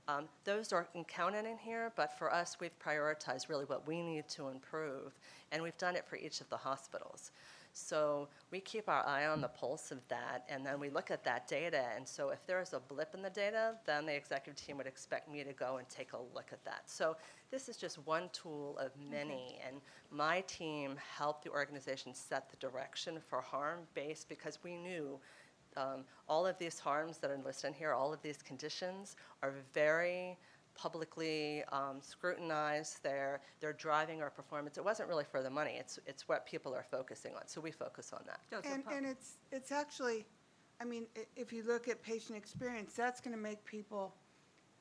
Um, 0.09 0.25
those 0.45 0.73
are 0.73 0.89
counted 1.07 1.47
in 1.47 1.57
here, 1.57 1.93
but 1.97 2.19
for 2.19 2.33
us, 2.33 2.57
we've 2.61 2.77
prioritized 2.79 3.49
really 3.49 3.65
what 3.65 3.87
we 3.87 4.03
need 4.03 4.29
to 4.31 4.49
improve, 4.49 5.13
and 5.53 5.63
we've 5.63 5.79
done 5.79 5.95
it 5.95 6.05
for 6.07 6.17
each 6.17 6.41
of 6.41 6.49
the 6.49 6.57
hospitals. 6.57 7.31
So 7.75 8.29
we 8.51 8.61
keep 8.61 8.89
our 8.89 9.07
eye 9.07 9.27
on 9.27 9.41
the 9.41 9.49
pulse 9.49 9.93
of 9.93 10.07
that, 10.09 10.45
and 10.49 10.67
then 10.67 10.79
we 10.79 10.91
look 10.91 11.11
at 11.11 11.25
that 11.25 11.49
data. 11.49 11.85
And 11.97 12.07
so 12.07 12.29
if 12.29 12.45
there 12.47 12.61
is 12.61 12.75
a 12.75 12.81
blip 12.81 13.15
in 13.15 13.23
the 13.23 13.31
data, 13.31 13.77
then 13.87 14.05
the 14.05 14.15
executive 14.15 14.63
team 14.63 14.77
would 14.77 14.87
expect 14.87 15.31
me 15.31 15.43
to 15.43 15.53
go 15.55 15.79
and 15.79 15.89
take 15.89 16.13
a 16.13 16.19
look 16.35 16.49
at 16.53 16.63
that. 16.65 16.83
So 16.87 17.17
this 17.51 17.69
is 17.69 17.77
just 17.79 18.05
one 18.07 18.29
tool 18.33 18.77
of 18.79 18.91
many, 19.11 19.59
and 19.67 19.77
my 20.11 20.43
team 20.43 20.97
helped 21.17 21.45
the 21.45 21.51
organization 21.51 22.13
set 22.13 22.51
the 22.51 22.57
direction 22.57 23.19
for 23.31 23.41
harm 23.41 23.81
based 23.95 24.29
because 24.29 24.59
we 24.63 24.77
knew 24.77 25.19
um, 25.77 26.05
all 26.29 26.47
of 26.47 26.59
these 26.59 26.79
harms 26.79 27.19
that 27.19 27.31
are 27.31 27.39
listed 27.45 27.75
here, 27.75 27.93
all 27.93 28.13
of 28.13 28.23
these 28.23 28.43
conditions 28.43 29.17
are 29.43 29.53
very 29.73 30.39
publicly 30.75 31.63
um, 31.73 31.99
scrutinized. 32.01 33.03
They're, 33.03 33.41
they're 33.61 33.73
driving 33.75 34.23
our 34.23 34.31
performance. 34.31 34.79
It 34.79 34.85
wasn't 34.85 35.09
really 35.09 35.25
for 35.25 35.43
the 35.43 35.51
money. 35.51 35.75
It's, 35.79 35.99
it's 36.07 36.29
what 36.29 36.47
people 36.47 36.75
are 36.75 36.85
focusing 36.91 37.35
on. 37.35 37.43
So 37.47 37.61
we 37.61 37.71
focus 37.71 38.13
on 38.13 38.23
that. 38.27 38.41
So 38.51 38.59
it's 38.59 38.69
a 38.69 38.73
And, 38.73 38.85
and 38.91 39.07
it's, 39.07 39.37
it's 39.51 39.71
actually, 39.73 40.25
I 40.81 40.85
mean, 40.85 41.07
i- 41.17 41.27
if 41.37 41.53
you 41.53 41.63
look 41.63 41.89
at 41.89 42.03
patient 42.03 42.37
experience, 42.39 42.95
that's 42.95 43.21
going 43.21 43.37
to 43.37 43.41
make 43.43 43.65
people 43.65 44.15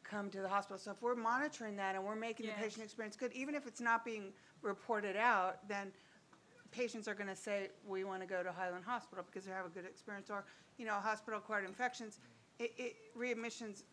come 0.03 0.29
to 0.31 0.41
the 0.41 0.47
hospital. 0.47 0.77
So 0.77 0.91
if 0.91 1.01
we're 1.01 1.15
monitoring 1.15 1.75
that 1.75 1.95
and 1.95 2.03
we're 2.03 2.15
making 2.15 2.45
the 2.47 2.53
Yes. 2.53 2.61
patient 2.61 2.83
experience 2.83 3.15
good, 3.15 3.31
even 3.33 3.53
if 3.53 3.67
it's 3.67 3.81
not 3.81 4.03
being 4.05 4.33
reported 4.61 5.15
out, 5.15 5.67
then 5.67 5.91
patients 6.71 7.07
are 7.07 7.13
going 7.13 7.29
to 7.29 7.35
say, 7.35 7.69
we 7.87 8.03
want 8.03 8.21
to 8.21 8.27
go 8.27 8.43
to 8.43 8.51
Highland 8.51 8.85
Hospital 8.85 9.25
because 9.29 9.45
they 9.45 9.51
have 9.51 9.65
a 9.65 9.69
good 9.69 9.85
experience. 9.85 10.29
Or, 10.29 10.45
you 10.77 10.85
know, 10.85 10.93
hospital-acquired 10.93 11.65
infections, 11.65 12.19
it, 12.59 12.73
it, 12.77 12.95
readmissions 13.17 13.83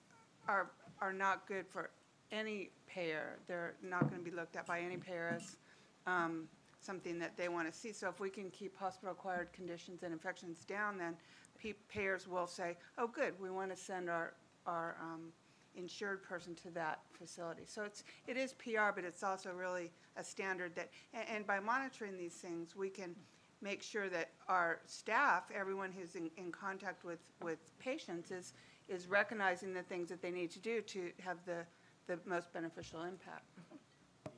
are, 0.47 0.71
are 1.01 1.13
not 1.13 1.47
good 1.47 1.67
for 1.67 1.91
any 2.31 2.71
payer. 2.87 3.39
They're 3.47 3.75
not 3.83 4.09
going 4.09 4.23
to 4.23 4.31
be 4.31 4.35
looked 4.35 4.57
at 4.57 4.67
by 4.67 4.81
any 4.81 4.97
payer 4.97 5.39
um, 6.07 6.49
something 6.81 7.19
that 7.19 7.37
they 7.37 7.49
want 7.49 7.71
to 7.71 7.77
see. 7.77 7.93
So 7.93 8.09
if 8.09 8.21
we 8.21 8.31
can 8.31 8.51
keep 8.51 8.77
hospital-acquired 8.77 9.53
conditions 9.53 10.03
and 10.03 10.13
infections 10.13 10.65
down, 10.65 10.99
then 10.99 11.17
pe- 11.61 11.75
payers 11.89 12.29
will 12.29 12.47
say, 12.47 12.77
oh, 12.97 13.07
good, 13.07 13.35
we 13.41 13.51
want 13.51 13.71
to 13.71 13.77
send 13.77 14.09
our, 14.09 14.35
our 14.67 14.97
um, 15.03 15.33
insured 15.79 16.23
person 16.23 16.55
to 16.57 16.71
that 16.71 17.01
facility. 17.13 17.63
So 17.65 17.85
it's, 17.85 18.05
it 18.27 18.37
is 18.37 18.53
PR, 18.55 18.91
but 18.95 19.05
it's 19.05 19.23
also 19.23 19.53
really 19.53 19.91
a 20.17 20.25
standard 20.25 20.75
that, 20.75 20.91
a- 21.15 21.31
and 21.31 21.47
by 21.47 21.61
monitoring 21.61 22.19
these 22.19 22.35
things, 22.35 22.77
we 22.77 22.91
can 22.91 23.15
make 23.63 23.83
sure 23.83 24.09
that 24.09 24.31
our 24.49 24.81
staff, 24.87 25.45
everyone 25.55 25.93
who's 25.97 26.15
in, 26.15 26.31
in 26.37 26.53
contact 26.53 27.05
with, 27.05 27.21
with 27.43 27.59
patients 27.79 28.31
is, 28.31 28.53
is 28.89 29.07
recognizing 29.07 29.73
the 29.73 29.83
things 29.83 30.09
that 30.09 30.21
they 30.21 30.31
need 30.31 30.51
to 30.51 30.59
do 30.59 30.81
to 30.83 31.11
have 31.21 31.39
the, 31.47 31.65
the 32.07 32.19
most 32.25 32.53
beneficial 32.53 33.03
impact. 33.03 33.45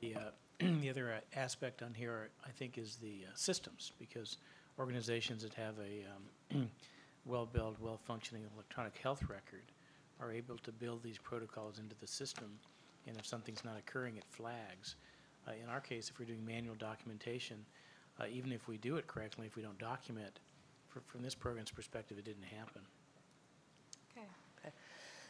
The, 0.01 0.15
uh, 0.15 0.19
the 0.81 0.89
other 0.89 1.13
uh, 1.13 1.39
aspect 1.39 1.81
on 1.83 1.93
here, 1.93 2.29
I 2.45 2.49
think, 2.49 2.77
is 2.77 2.97
the 2.97 3.25
uh, 3.27 3.31
systems, 3.35 3.91
because 3.99 4.37
organizations 4.79 5.43
that 5.43 5.53
have 5.53 5.75
a 5.79 6.55
um, 6.55 6.69
well-built, 7.25 7.77
well-functioning 7.79 8.43
electronic 8.55 8.97
health 8.97 9.23
record 9.29 9.63
are 10.21 10.31
able 10.31 10.57
to 10.59 10.71
build 10.71 11.03
these 11.03 11.17
protocols 11.17 11.79
into 11.79 11.95
the 11.99 12.07
system, 12.07 12.51
and 13.07 13.17
if 13.17 13.25
something's 13.25 13.65
not 13.65 13.77
occurring, 13.77 14.17
it 14.17 14.25
flags. 14.29 14.95
Uh, 15.47 15.51
In 15.61 15.69
our 15.69 15.81
case, 15.81 16.09
if 16.09 16.19
we're 16.19 16.25
doing 16.25 16.45
manual 16.45 16.75
documentation, 16.75 17.57
uh, 18.19 18.25
even 18.31 18.51
if 18.51 18.67
we 18.67 18.77
do 18.77 18.97
it 18.97 19.07
correctly, 19.07 19.47
if 19.47 19.55
we 19.55 19.63
don't 19.63 19.79
document, 19.79 20.39
fr- 20.87 20.99
from 21.07 21.23
this 21.23 21.33
program's 21.33 21.71
perspective, 21.71 22.17
it 22.19 22.25
didn't 22.25 22.43
happen. 22.43 22.81
Okay. 24.59 24.71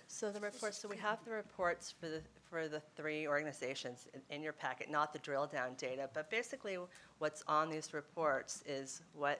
So 0.07 0.29
the 0.29 0.41
reports, 0.41 0.77
so 0.77 0.89
we 0.89 0.97
have 0.97 1.23
the 1.23 1.31
reports 1.31 1.93
for 1.97 2.09
the, 2.09 2.21
for 2.49 2.67
the 2.67 2.81
three 2.97 3.27
organizations 3.27 4.07
in, 4.13 4.19
in 4.35 4.43
your 4.43 4.51
packet, 4.51 4.91
not 4.91 5.13
the 5.13 5.19
drill 5.19 5.47
down 5.47 5.75
data, 5.77 6.09
but 6.13 6.29
basically 6.29 6.77
what's 7.19 7.43
on 7.47 7.69
these 7.69 7.93
reports 7.93 8.61
is 8.67 9.01
what 9.13 9.39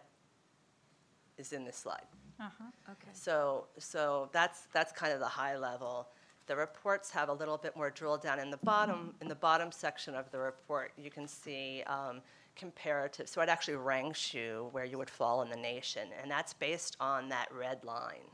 is 1.37 1.51
in 1.51 1.65
this 1.65 1.75
slide. 1.75 2.05
Uh-huh, 2.41 2.63
okay. 2.91 3.11
So, 3.13 3.65
so 3.77 4.29
that's, 4.31 4.61
that's 4.73 4.91
kind 4.91 5.13
of 5.13 5.19
the 5.19 5.27
high 5.27 5.55
level. 5.57 6.07
The 6.47 6.55
reports 6.55 7.11
have 7.11 7.29
a 7.29 7.33
little 7.33 7.57
bit 7.57 7.75
more 7.77 7.91
drill 7.91 8.17
down. 8.17 8.39
In 8.39 8.49
the 8.49 8.57
bottom, 8.57 9.13
in 9.21 9.27
the 9.27 9.35
bottom 9.35 9.71
section 9.71 10.15
of 10.15 10.31
the 10.31 10.39
report, 10.39 10.91
you 10.97 11.11
can 11.11 11.27
see 11.27 11.83
um, 11.87 12.21
comparative. 12.55 13.29
So 13.29 13.41
it 13.41 13.49
actually 13.49 13.75
ranks 13.75 14.33
you 14.33 14.67
where 14.71 14.83
you 14.83 14.97
would 14.97 15.09
fall 15.09 15.43
in 15.43 15.49
the 15.49 15.55
nation, 15.55 16.09
and 16.21 16.29
that's 16.31 16.53
based 16.53 16.97
on 16.99 17.29
that 17.29 17.47
red 17.57 17.83
line. 17.83 18.25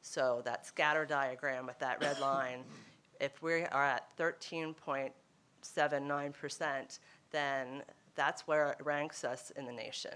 So 0.00 0.40
that 0.44 0.64
scatter 0.66 1.04
diagram 1.04 1.66
with 1.66 1.78
that 1.80 2.00
red 2.00 2.18
line, 2.20 2.64
if 3.20 3.42
we 3.42 3.64
are 3.64 3.84
at 3.84 4.08
13.79%, 4.16 6.98
then 7.30 7.82
that's 8.14 8.46
where 8.48 8.68
it 8.70 8.78
ranks 8.84 9.22
us 9.24 9.52
in 9.56 9.66
the 9.66 9.72
nation. 9.72 10.12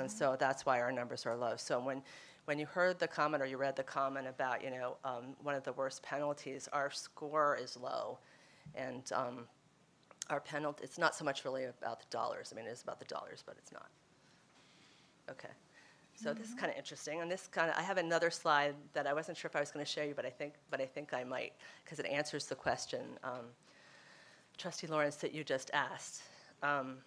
And 0.00 0.10
so 0.10 0.34
that's 0.38 0.64
why 0.66 0.80
our 0.80 0.90
numbers 0.90 1.24
are 1.26 1.36
low. 1.36 1.54
So 1.56 1.78
when, 1.78 2.02
when 2.44 2.58
you 2.58 2.66
heard 2.66 2.98
the 2.98 3.08
comment 3.08 3.42
or 3.42 3.46
you 3.46 3.56
read 3.56 3.76
the 3.76 3.82
comment 3.82 4.26
about, 4.26 4.62
you 4.62 4.70
know, 4.70 4.96
um, 5.04 5.34
one 5.42 5.54
of 5.54 5.64
the 5.64 5.72
worst 5.72 6.02
penalties, 6.02 6.68
our 6.72 6.90
score 6.90 7.58
is 7.60 7.76
low. 7.76 8.18
And 8.74 9.02
um, 9.12 9.40
our 10.30 10.40
penalty, 10.40 10.84
it's 10.84 10.98
not 10.98 11.14
so 11.14 11.24
much 11.24 11.44
really 11.44 11.64
about 11.64 12.00
the 12.00 12.06
dollars. 12.10 12.52
I 12.52 12.56
mean, 12.56 12.66
it 12.66 12.70
is 12.70 12.82
about 12.82 12.98
the 12.98 13.04
dollars, 13.06 13.42
but 13.44 13.56
it's 13.58 13.72
not. 13.72 13.88
Okay. 15.30 15.50
So 16.16 16.32
this 16.32 16.48
is 16.48 16.54
kind 16.54 16.70
of 16.70 16.78
interesting, 16.78 17.20
and 17.20 17.30
this 17.30 17.48
kind 17.48 17.68
of 17.70 17.76
I 17.76 17.82
have 17.82 17.98
another 17.98 18.30
slide 18.30 18.76
that 18.92 19.06
I 19.06 19.12
wasn't 19.12 19.36
sure 19.36 19.48
if 19.48 19.56
I 19.56 19.60
was 19.60 19.72
going 19.72 19.84
to 19.84 19.90
show 19.90 20.02
you, 20.02 20.14
but 20.14 20.24
I 20.24 20.30
think 20.30 20.54
but 20.70 20.80
I 20.80 20.86
think 20.86 21.12
I 21.12 21.24
might 21.24 21.54
because 21.84 21.98
it 21.98 22.06
answers 22.06 22.46
the 22.46 22.54
question, 22.54 23.00
um, 23.24 23.46
Trustee 24.56 24.86
Lawrence, 24.86 25.16
that 25.16 25.34
you 25.34 25.42
just 25.42 25.72
asked. 25.74 26.22
Um, 26.62 26.98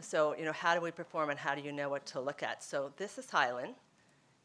so 0.00 0.36
you 0.36 0.44
know, 0.44 0.52
how 0.52 0.74
do 0.74 0.82
we 0.82 0.90
perform, 0.90 1.30
and 1.30 1.38
how 1.38 1.54
do 1.54 1.62
you 1.62 1.72
know 1.72 1.88
what 1.88 2.04
to 2.06 2.20
look 2.20 2.42
at? 2.42 2.62
So 2.62 2.92
this 2.98 3.16
is 3.16 3.30
Highland, 3.30 3.74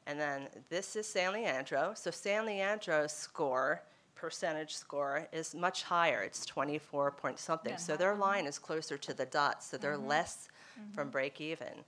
And 0.07 0.19
then 0.19 0.47
this 0.69 0.95
is 0.95 1.07
San 1.07 1.33
Leandro. 1.33 1.93
So 1.95 2.11
San 2.11 2.45
Leandro's 2.45 3.11
score, 3.11 3.81
percentage 4.13 4.75
score, 4.75 5.27
is 5.33 5.55
much 5.55 5.83
higher. 5.83 6.21
It's 6.21 6.45
24 6.45 7.11
point 7.11 7.39
something. 7.39 7.77
So 7.77 7.97
their 7.97 8.13
uh-huh. 8.13 8.21
line 8.21 8.45
is 8.45 8.59
closer 8.59 8.97
to 8.97 9.13
the 9.13 9.25
dot, 9.25 9.63
So 9.63 9.77
they're 9.77 9.93
mm-hmm. 9.93 10.07
less 10.07 10.49
mm-hmm. 10.79 10.93
from 10.93 11.09
break 11.09 11.41
even. 11.41 11.67
And 11.67 11.83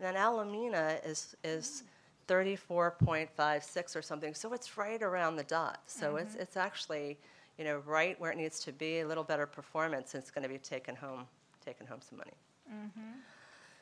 then 0.00 0.16
Alameda 0.16 1.00
is 1.04 1.36
is 1.44 1.84
mm. 1.84 1.88
34.56 2.28 3.96
or 3.96 4.02
something. 4.02 4.34
So 4.34 4.52
it's 4.52 4.76
right 4.76 5.02
around 5.02 5.36
the 5.36 5.44
dot. 5.44 5.80
So 5.86 6.16
it's 6.16 6.32
mm-hmm. 6.32 6.42
it's 6.42 6.56
actually 6.56 7.18
you 7.58 7.64
know 7.64 7.82
right 7.86 8.20
where 8.20 8.32
it 8.32 8.36
needs 8.36 8.60
to 8.60 8.72
be. 8.72 9.00
A 9.00 9.06
little 9.06 9.24
better 9.24 9.46
performance. 9.46 10.14
And 10.14 10.22
it's 10.22 10.30
going 10.30 10.42
to 10.42 10.48
be 10.48 10.58
taken 10.58 10.94
home 10.94 11.26
taken 11.64 11.86
home 11.86 12.00
some 12.00 12.18
money. 12.18 12.32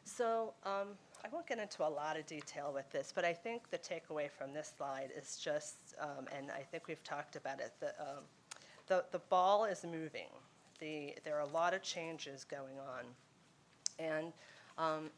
So 0.05 0.53
um, 0.65 0.89
I 1.25 1.29
won't 1.31 1.47
get 1.47 1.59
into 1.59 1.87
a 1.87 1.89
lot 1.89 2.19
of 2.19 2.27
detail 2.27 2.73
with 2.73 2.91
this, 2.91 3.13
but 3.15 3.25
I 3.25 3.33
think 3.33 3.71
the 3.71 3.79
takeaway 3.79 4.31
from 4.31 4.53
this 4.53 4.73
slide 4.77 5.11
is 5.17 5.37
just, 5.37 5.95
um, 6.01 6.27
and 6.37 6.51
I 6.51 6.63
think 6.63 6.89
we've 6.89 7.03
talked 7.05 7.37
about 7.37 7.61
it, 7.61 7.73
the, 7.79 7.89
um, 8.01 8.25
the, 8.87 9.05
the 9.13 9.19
ball 9.19 9.65
is 9.67 9.85
moving. 9.85 10.31
The, 10.81 11.15
there 11.25 11.37
are 11.37 11.43
a 11.43 11.53
lot 11.53 11.75
of 11.75 11.83
changes 11.83 12.45
going 12.45 12.79
on. 12.79 13.05
And 13.99 14.33
um, 14.79 15.11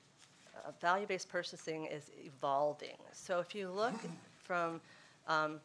uh, 0.56 0.72
value-based 0.80 1.28
purchasing 1.28 1.86
is 1.86 2.10
evolving. 2.24 2.98
So 3.12 3.38
if 3.38 3.54
you 3.54 3.70
look 3.70 3.94
from, 4.42 4.80
um, 5.28 5.60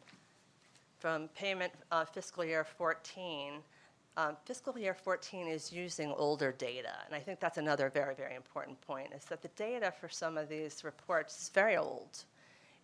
from 1.00 1.28
payment 1.34 1.72
uh, 1.90 2.04
fiscal 2.04 2.44
year 2.44 2.64
14, 2.64 3.54
um, 4.18 4.36
Fiscal 4.44 4.76
year 4.76 4.94
14 4.94 5.46
is 5.46 5.72
using 5.72 6.12
older 6.16 6.50
data, 6.50 6.92
and 7.06 7.14
I 7.14 7.20
think 7.20 7.38
that's 7.38 7.56
another 7.56 7.88
very, 7.88 8.16
very 8.16 8.34
important 8.34 8.80
point, 8.80 9.10
is 9.16 9.24
that 9.26 9.42
the 9.42 9.48
data 9.56 9.92
for 9.92 10.08
some 10.08 10.36
of 10.36 10.48
these 10.48 10.82
reports 10.82 11.40
is 11.40 11.48
very 11.50 11.76
old. 11.76 12.24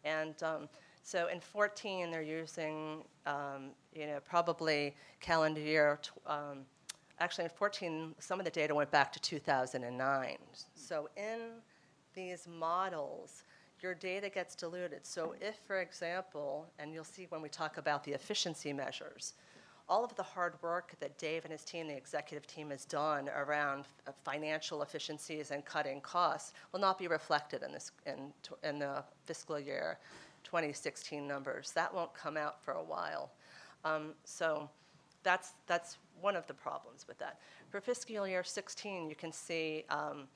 And 0.04 0.40
um, 0.44 0.68
so 1.02 1.26
in 1.26 1.40
14, 1.40 2.12
they're 2.12 2.22
using, 2.22 3.02
um, 3.26 3.70
you 3.92 4.06
know, 4.06 4.20
probably 4.24 4.94
calendar 5.20 5.60
year, 5.60 5.98
um, 6.24 6.60
actually 7.18 7.44
in 7.44 7.50
14, 7.50 8.14
some 8.20 8.38
of 8.38 8.44
the 8.44 8.50
data 8.52 8.72
went 8.72 8.92
back 8.92 9.12
to 9.14 9.20
2009. 9.20 10.36
So 10.76 11.08
in 11.16 11.40
these 12.14 12.46
models, 12.46 13.42
your 13.80 13.94
data 13.94 14.28
gets 14.28 14.54
diluted. 14.54 15.04
So 15.04 15.34
if, 15.40 15.56
for 15.66 15.80
example, 15.80 16.66
and 16.78 16.94
you'll 16.94 17.02
see 17.02 17.26
when 17.30 17.42
we 17.42 17.48
talk 17.48 17.76
about 17.76 18.04
the 18.04 18.12
efficiency 18.12 18.72
measures, 18.72 19.32
all 19.88 20.04
of 20.04 20.14
the 20.16 20.22
hard 20.22 20.54
work 20.62 20.94
that 21.00 21.18
Dave 21.18 21.44
and 21.44 21.52
his 21.52 21.64
team, 21.64 21.88
the 21.88 21.96
executive 21.96 22.46
team, 22.46 22.70
has 22.70 22.84
done 22.84 23.28
around 23.28 23.84
uh, 24.06 24.12
financial 24.24 24.82
efficiencies 24.82 25.50
and 25.50 25.64
cutting 25.64 26.00
costs 26.00 26.52
will 26.72 26.80
not 26.80 26.98
be 26.98 27.06
reflected 27.06 27.62
in 27.62 27.72
this 27.72 27.90
in, 28.06 28.32
in 28.62 28.78
the 28.78 29.04
fiscal 29.24 29.58
year 29.58 29.98
2016 30.44 31.26
numbers. 31.26 31.72
That 31.72 31.92
won't 31.92 32.14
come 32.14 32.36
out 32.36 32.62
for 32.62 32.72
a 32.72 32.82
while. 32.82 33.30
Um, 33.84 34.12
so 34.24 34.68
that's 35.22 35.52
that's 35.66 35.98
one 36.20 36.36
of 36.36 36.46
the 36.46 36.54
problems 36.54 37.06
with 37.06 37.18
that. 37.18 37.40
For 37.68 37.80
fiscal 37.80 38.26
year 38.26 38.44
16, 38.44 39.08
you 39.08 39.16
can 39.16 39.32
see 39.32 39.84
um, 39.90 40.28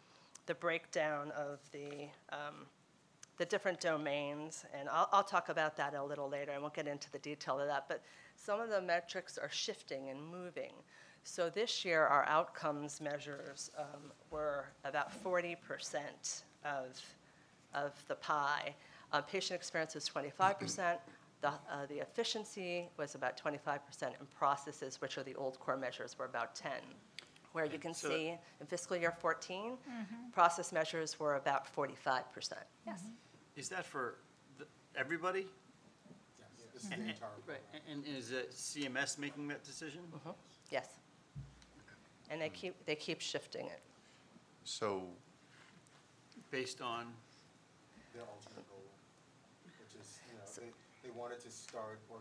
the 0.46 0.54
breakdown 0.54 1.30
of 1.32 1.60
the 1.72 2.08
um, 2.30 2.66
the 3.38 3.44
different 3.44 3.80
domains, 3.80 4.64
and 4.76 4.88
I'll, 4.88 5.08
I'll 5.12 5.22
talk 5.22 5.48
about 5.48 5.76
that 5.76 5.94
a 5.94 6.02
little 6.02 6.28
later. 6.28 6.50
I 6.52 6.58
won't 6.58 6.74
get 6.74 6.88
into 6.88 7.10
the 7.12 7.20
detail 7.20 7.60
of 7.60 7.68
that, 7.68 7.84
but 7.88 8.02
some 8.38 8.60
of 8.60 8.70
the 8.70 8.80
metrics 8.80 9.36
are 9.36 9.50
shifting 9.50 10.10
and 10.10 10.20
moving. 10.24 10.72
So 11.24 11.50
this 11.50 11.84
year, 11.84 12.06
our 12.06 12.24
outcomes 12.26 13.00
measures 13.00 13.70
um, 13.76 14.12
were 14.30 14.66
about 14.84 15.10
40% 15.22 15.56
of, 16.64 16.98
of 17.74 17.92
the 18.08 18.14
pie. 18.14 18.74
Uh, 19.12 19.20
patient 19.20 19.56
experience 19.58 19.94
was 19.94 20.08
25%. 20.08 20.96
The, 21.40 21.48
uh, 21.48 21.52
the 21.88 21.98
efficiency 22.00 22.88
was 22.96 23.14
about 23.14 23.40
25%, 23.40 23.78
and 24.02 24.30
processes, 24.36 25.00
which 25.00 25.18
are 25.18 25.22
the 25.22 25.34
old 25.34 25.58
core 25.60 25.76
measures, 25.76 26.18
were 26.18 26.24
about 26.24 26.54
10. 26.54 26.72
Where 27.52 27.64
you 27.64 27.78
can 27.78 27.94
So- 27.94 28.08
see 28.08 28.34
in 28.60 28.66
fiscal 28.66 28.96
year 28.96 29.12
14, 29.20 29.76
process 30.32 30.72
measures 30.72 31.18
were 31.20 31.36
about 31.36 31.66
45%. 31.66 32.54
Yes. 32.86 33.02
Is 33.56 33.68
that 33.68 33.84
for 33.84 34.16
the- 34.58 34.66
everybody? 34.96 35.48
This 36.78 36.84
is 36.84 36.90
the 36.90 36.96
entire. 36.96 37.28
Right, 37.46 37.58
and 37.88 38.04
and 38.06 38.16
is 38.16 38.30
it 38.30 38.52
CMS 38.52 39.18
making 39.18 39.48
that 39.48 39.64
decision? 39.64 40.00
Uh-huh. 40.14 40.32
Yes. 40.70 40.88
And 42.30 42.40
they 42.40 42.50
keep, 42.50 42.74
they 42.86 42.94
keep 42.94 43.20
shifting 43.20 43.66
it. 43.66 43.80
So, 44.64 45.02
Based 46.50 46.80
on, 46.80 47.06
their 48.14 48.22
ultimate 48.22 48.68
goal, 48.70 48.82
which 49.64 50.00
is, 50.00 50.18
you 50.28 50.34
know, 50.34 50.44
they, 51.02 51.08
they 51.08 51.18
wanted 51.18 51.40
to 51.40 51.50
start, 51.50 51.98
or, 52.08 52.18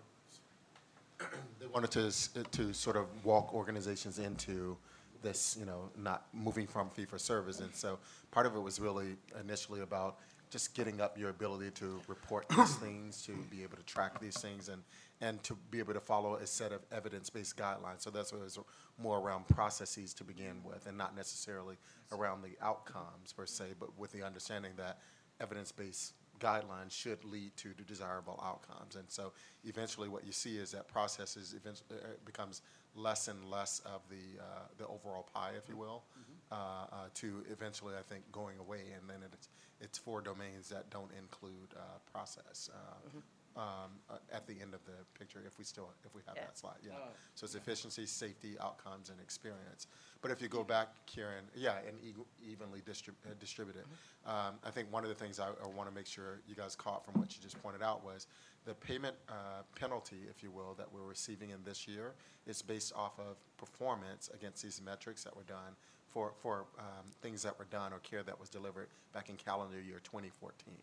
they 1.60 1.68
wanted 1.68 1.91
to, 1.91 2.08
s- 2.08 2.30
to 2.51 2.74
sort 2.74 2.95
of 2.97 3.05
walk 3.24 3.53
organizations 3.53 4.18
into 4.20 4.76
this, 5.22 5.55
you 5.60 5.66
know, 5.66 5.89
not 5.97 6.26
moving 6.34 6.68
from 6.68 6.89
fee-for-service. 6.89 7.60
And 7.60 7.74
so 7.74 7.99
part 8.32 8.45
of 8.45 8.55
it 8.55 8.60
was 8.60 8.80
really 8.80 9.16
initially 9.41 9.82
about 9.82 10.18
just 10.50 10.74
getting 10.74 11.02
up 11.02 11.18
your 11.18 11.30
ability 11.30 11.72
to 11.72 12.02
report 12.08 12.48
these 12.50 12.76
things, 12.86 13.22
to 13.24 13.34
be 13.50 13.64
able 13.64 13.78
to 13.78 13.84
track 13.84 14.20
these 14.20 14.39
things, 14.39 14.70
and, 14.70 14.82
and 15.22 15.41
to 15.43 15.56
be 15.72 15.80
able 15.80 15.93
to 15.93 16.00
follow 16.00 16.36
a 16.36 16.48
set 16.48 16.72
of 16.72 16.82
evidence-based 16.91 17.58
guidelines. 17.58 18.02
So 18.02 18.10
that's 18.10 18.32
what 18.32 18.39
it 18.39 18.45
was 18.45 18.60
more 19.02 19.20
around 19.20 19.48
processes 19.48 20.14
to 20.16 20.24
begin 20.24 20.62
with, 20.64 20.88
and 20.88 20.98
not 20.98 21.16
necessarily 21.16 21.76
around 22.12 22.43
the 22.43 22.56
outcomes 22.66 23.34
per 23.36 23.45
se, 23.45 23.76
but 23.80 23.98
with 23.98 24.12
the 24.12 24.24
understanding 24.24 24.72
that 24.78 25.00
evidence-based 25.39 26.14
guidelines 26.39 26.91
should 26.91 27.24
lead 27.26 27.56
to 27.58 27.70
the 27.78 27.84
desirable 27.84 28.39
outcomes. 28.43 28.95
And 28.95 29.06
so 29.08 29.34
eventually 29.64 30.08
what 30.08 30.26
you 30.26 30.32
see 30.32 30.58
is 30.58 30.72
that 30.72 30.88
processes 30.88 31.56
eventually, 31.58 32.00
uh, 32.04 32.08
becomes 32.26 32.62
less 32.95 33.28
and 33.28 33.43
less 33.50 33.80
of 33.86 34.02
the, 34.10 34.41
uh, 34.41 34.66
the 34.78 34.88
overall 34.88 35.28
pie, 35.34 35.52
if 35.58 35.70
you 35.70 35.78
will, 35.78 36.04
uh, 36.52 36.56
uh, 36.56 36.95
to 37.16 37.43
eventually, 37.52 37.93
I 37.98 38.02
think, 38.02 38.30
going 38.32 38.58
away. 38.60 38.82
And 39.00 39.10
then 39.10 39.18
it's, 39.32 39.50
it's 39.82 39.98
four 39.98 40.22
domains 40.22 40.70
that 40.70 40.90
don't 40.90 41.12
include 41.18 41.74
uh, 41.76 41.82
process 42.12 42.70
uh, 42.74 43.60
um, 43.60 43.90
uh, 44.10 44.14
at 44.32 44.46
the 44.46 44.54
end 44.62 44.74
of 44.76 44.84
the 44.86 44.92
picture, 45.18 45.42
if 45.46 45.58
we 45.58 45.64
still, 45.64 45.90
if 46.06 46.14
we 46.14 46.22
have 46.28 46.36
Yeah. 46.36 46.46
that 46.46 46.58
slide, 46.58 46.78
yeah. 46.84 46.92
So 47.34 47.46
it's 47.46 47.56
efficiency, 47.56 48.06
safety, 48.06 48.56
outcomes, 48.60 49.10
and 49.10 49.20
experience. 49.20 49.88
But 50.22 50.30
if 50.30 50.42
you 50.44 50.48
go 50.48 50.64
back, 50.64 50.90
Kieran, 51.08 51.46
yeah, 51.56 51.80
and 51.88 52.00
e- 52.04 52.14
evenly 52.48 52.82
distrib- 52.82 53.16
uh, 53.26 53.34
distributed. 53.40 53.86
Um, 54.28 54.60
I 54.64 54.70
think 54.70 54.92
one 54.92 55.04
of 55.04 55.10
the 55.10 55.16
things 55.16 55.40
I, 55.40 55.48
I 55.48 55.68
want 55.76 55.90
to 55.90 55.96
make 55.96 56.06
sure 56.06 56.40
you 56.48 56.54
guys 56.54 56.76
caught 56.76 57.04
from 57.04 57.20
what 57.20 57.36
you 57.36 57.42
just 57.42 57.60
pointed 57.64 57.82
out 57.82 58.04
was 58.06 58.28
the 58.66 58.76
payment 58.76 59.16
uh, 59.30 59.64
penalty, 59.76 60.18
if 60.30 60.44
you 60.44 60.52
will, 60.52 60.76
that 60.76 60.92
we're 60.92 61.02
receiving 61.08 61.50
in 61.50 61.64
this 61.64 61.88
year 61.88 62.14
is 62.46 62.62
based 62.62 62.94
off 62.96 63.18
of 63.20 63.38
performance 63.58 64.30
against 64.36 64.62
these 64.62 64.82
metrics 64.82 65.24
that 65.24 65.36
were 65.36 65.44
done 65.44 65.76
for, 66.18 66.32
for 66.41 66.65
um, 66.80 67.05
things 67.22 67.43
that 67.43 67.59
were 67.59 67.65
done 67.65 67.93
or 67.93 67.99
care 67.99 68.24
that 68.24 68.39
was 68.39 68.49
delivered 68.49 68.88
back 69.13 69.30
in 69.30 69.36
calendar 69.36 69.80
year 69.80 69.99
2014. 70.03 70.74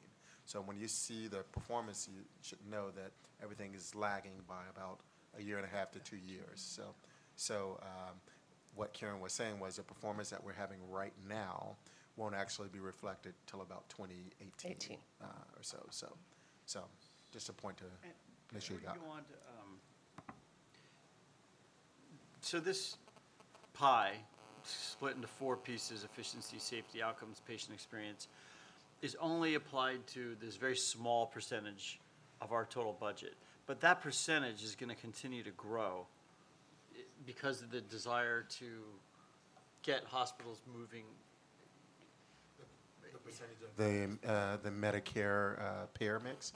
So 0.45 0.61
when 0.61 0.77
you 0.77 0.87
see 0.87 1.27
the 1.27 1.39
performance, 1.51 2.09
you 2.09 2.21
should 2.41 2.61
know 2.71 2.91
that 2.95 3.11
everything 3.43 3.75
is 3.75 3.97
lagging 3.97 4.35
by 4.47 4.63
about 4.71 5.01
a 5.37 5.43
year 5.43 5.57
and 5.57 5.67
a 5.67 5.77
half 5.77 5.91
to 5.91 5.99
two 5.99 6.19
years. 6.25 6.45
So, 6.55 6.83
so 7.35 7.81
um, 7.83 8.15
what 8.77 8.93
Karen 8.93 9.19
was 9.19 9.33
saying 9.33 9.59
was 9.59 9.75
the 9.75 9.83
performance 9.83 10.31
that 10.31 10.45
we're 10.45 10.53
having 10.53 10.79
right 10.89 11.15
now 11.29 11.75
won't 12.17 12.37
actually 12.37 12.69
be 12.69 12.79
reflected 12.79 13.35
till 13.49 13.63
about 13.63 13.89
2018 13.89 14.71
18. 14.71 14.99
uh, 15.21 15.27
or 15.27 15.63
so. 15.63 15.85
So, 15.91 16.13
so 16.65 16.85
just 17.33 17.49
a 17.49 17.53
point 17.53 17.77
to 17.79 17.85
make 18.53 18.63
sure 18.63 18.77
you 18.77 18.87
got. 18.87 19.01
go 19.05 19.11
on 19.11 19.25
to, 19.25 19.33
um, 19.59 20.35
So 22.41 22.61
this 22.61 22.99
pie, 23.73 24.13
split 24.67 25.15
into 25.17 25.29
four 25.29 25.57
pieces, 25.57 26.05
efficiency, 26.05 26.59
safety, 26.59 27.03
outcomes, 27.03 27.41
patient 27.47 27.75
experience, 27.75 28.29
is 29.03 29.17
only 29.21 29.55
applied 29.55 30.07
to 30.09 30.37
this 30.41 30.57
very 30.57 30.77
small 30.77 31.27
percentage 31.27 32.01
of 32.41 32.53
our 32.53 32.65
total 32.65 32.97
budget. 32.99 33.35
But 33.67 33.81
that 33.81 34.01
percentage 34.01 34.63
is 34.63 34.75
going 34.75 34.91
to 34.91 35.01
continue 35.01 35.43
to 35.43 35.51
grow 35.53 36.07
because 37.27 37.63
of 37.63 37.71
the 37.71 37.81
desire 37.81 38.43
to 38.59 38.67
get 39.83 40.05
hospitals 40.05 40.61
moving. 40.77 41.05
The, 43.77 44.17
uh, 44.27 44.59
the 44.63 44.71
Medicare 44.71 45.61
uh, 45.61 45.87
payer 45.95 46.21
mix 46.21 46.53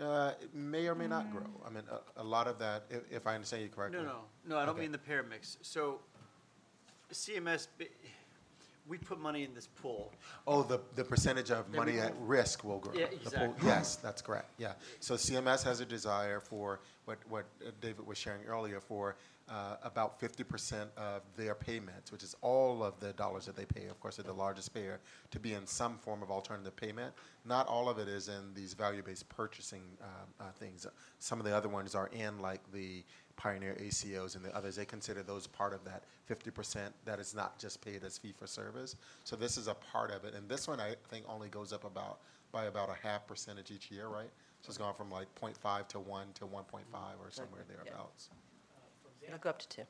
uh, 0.00 0.32
may 0.52 0.86
or 0.86 0.94
may 0.94 1.06
not 1.06 1.30
grow. 1.30 1.46
I 1.66 1.70
mean, 1.70 1.84
a, 1.90 2.22
a 2.22 2.24
lot 2.24 2.46
of 2.46 2.58
that, 2.58 2.84
if, 2.90 3.02
if 3.10 3.26
I 3.26 3.34
understand 3.34 3.62
you 3.62 3.68
correctly. 3.68 4.00
No, 4.00 4.04
no, 4.04 4.18
no, 4.48 4.58
I 4.58 4.64
don't 4.64 4.74
Okay. 4.74 4.82
mean 4.82 4.92
the 4.92 4.98
pair 4.98 5.22
mix. 5.22 5.58
So 5.62 6.00
CMS, 7.12 7.68
we 8.86 8.98
put 8.98 9.18
money 9.18 9.44
in 9.44 9.54
this 9.54 9.66
pool. 9.66 10.12
Oh, 10.46 10.62
the, 10.62 10.80
the 10.94 11.04
percentage 11.04 11.50
of 11.50 11.70
Then 11.70 11.78
money 11.80 11.92
we 11.92 12.00
at 12.00 12.18
move- 12.18 12.28
risk 12.28 12.64
will 12.64 12.78
grow. 12.78 12.92
Yeah, 12.94 13.06
The 13.24 13.30
pool- 13.30 13.44
exactly. 13.44 13.68
Yes, 13.68 13.96
that's 13.96 14.20
correct, 14.22 14.50
yeah. 14.58 14.72
So 15.00 15.14
CMS 15.14 15.62
has 15.64 15.80
a 15.80 15.86
desire 15.86 16.40
for, 16.40 16.80
what, 17.06 17.18
what 17.28 17.44
uh, 17.66 17.70
David 17.80 18.06
was 18.06 18.18
sharing 18.18 18.44
earlier, 18.44 18.80
for 18.80 19.16
uh, 19.48 19.76
about 19.82 20.18
50% 20.20 20.86
of 20.96 21.22
their 21.36 21.54
payments, 21.54 22.10
which 22.12 22.22
is 22.22 22.34
all 22.40 22.82
of 22.82 22.98
the 23.00 23.12
dollars 23.14 23.44
that 23.46 23.54
they 23.56 23.66
pay, 23.66 23.86
of 23.88 24.00
course, 24.00 24.16
they're 24.16 24.24
the 24.24 24.32
largest 24.32 24.72
payer, 24.72 25.00
to 25.30 25.38
be 25.38 25.52
in 25.54 25.66
some 25.66 25.98
form 25.98 26.22
of 26.22 26.30
alternative 26.30 26.74
payment. 26.76 27.12
Not 27.44 27.66
all 27.66 27.88
of 27.90 27.98
it 27.98 28.08
is 28.08 28.28
in 28.28 28.54
these 28.54 28.72
value-based 28.74 29.28
purchasing 29.28 29.82
um, 30.02 30.08
uh, 30.40 30.44
things. 30.58 30.86
Some 31.18 31.40
of 31.40 31.44
the 31.46 31.54
other 31.54 31.68
ones 31.68 31.94
are 31.94 32.08
in 32.08 32.38
like 32.38 32.60
the 32.72 33.02
Pioneer 33.36 33.76
ACOs 33.80 34.36
and 34.36 34.44
the 34.44 34.54
others. 34.56 34.76
They 34.76 34.84
consider 34.84 35.22
those 35.22 35.46
part 35.46 35.74
of 35.74 35.84
that 35.84 36.02
50% 36.30 36.90
that 37.04 37.18
is 37.18 37.34
not 37.34 37.58
just 37.58 37.84
paid 37.84 38.04
as 38.04 38.18
fee 38.18 38.32
for 38.36 38.46
service. 38.46 38.96
So 39.24 39.36
this 39.36 39.56
is 39.56 39.68
a 39.68 39.74
part 39.74 40.10
of 40.10 40.24
it. 40.24 40.34
And 40.34 40.48
this 40.48 40.68
one, 40.68 40.80
I 40.80 40.94
think, 41.08 41.24
only 41.28 41.48
goes 41.48 41.72
up 41.72 41.84
about 41.84 42.20
by 42.52 42.66
about 42.66 42.88
a 42.88 43.06
half 43.06 43.26
percentage 43.26 43.70
each 43.72 43.90
year, 43.90 44.06
right? 44.06 44.30
So 44.62 44.68
it's 44.68 44.78
gone 44.78 44.94
from 44.94 45.10
like 45.10 45.26
0.5 45.40 45.88
to 45.88 45.98
1 45.98 46.26
to 46.34 46.46
1.5 46.46 46.48
or 46.52 47.30
somewhere 47.30 47.62
thereabouts. 47.68 48.30
It'll 49.26 49.38
go 49.38 49.50
up 49.50 49.58
to 49.58 49.68
two. 49.68 49.82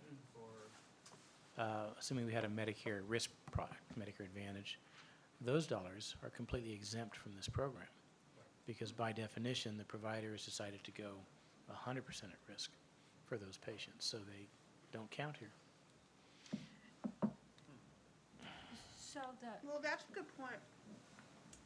Uh, 1.59 1.86
assuming 1.99 2.26
we 2.26 2.32
had 2.32 2.45
a 2.45 2.49
Medicare 2.49 3.03
risk 3.07 3.30
product, 3.53 3.80
Medicare 3.99 4.24
Advantage, 4.24 4.80
those 5.40 5.66
dollars 5.66 6.16
are 6.22 6.30
completely 6.30 6.72
exempt 6.72 7.16
from 7.16 7.32
this 7.36 7.49
program. 7.49 7.86
Because 8.66 8.90
by 8.90 9.12
definition, 9.12 9.76
the 9.76 9.84
provider 9.84 10.32
has 10.32 10.45
decided 10.45 10.82
to 10.84 10.90
go 10.90 11.11
100% 11.70 11.99
at 12.24 12.30
risk 12.49 12.70
for 13.26 13.36
those 13.36 13.56
patients, 13.56 14.04
so 14.06 14.18
they 14.18 14.46
don't 14.92 15.10
count 15.10 15.36
here. 15.38 15.52
So 18.96 19.20
the, 19.40 19.48
Well, 19.66 19.80
that's 19.82 20.04
a 20.10 20.14
good 20.14 20.28
point, 20.36 20.58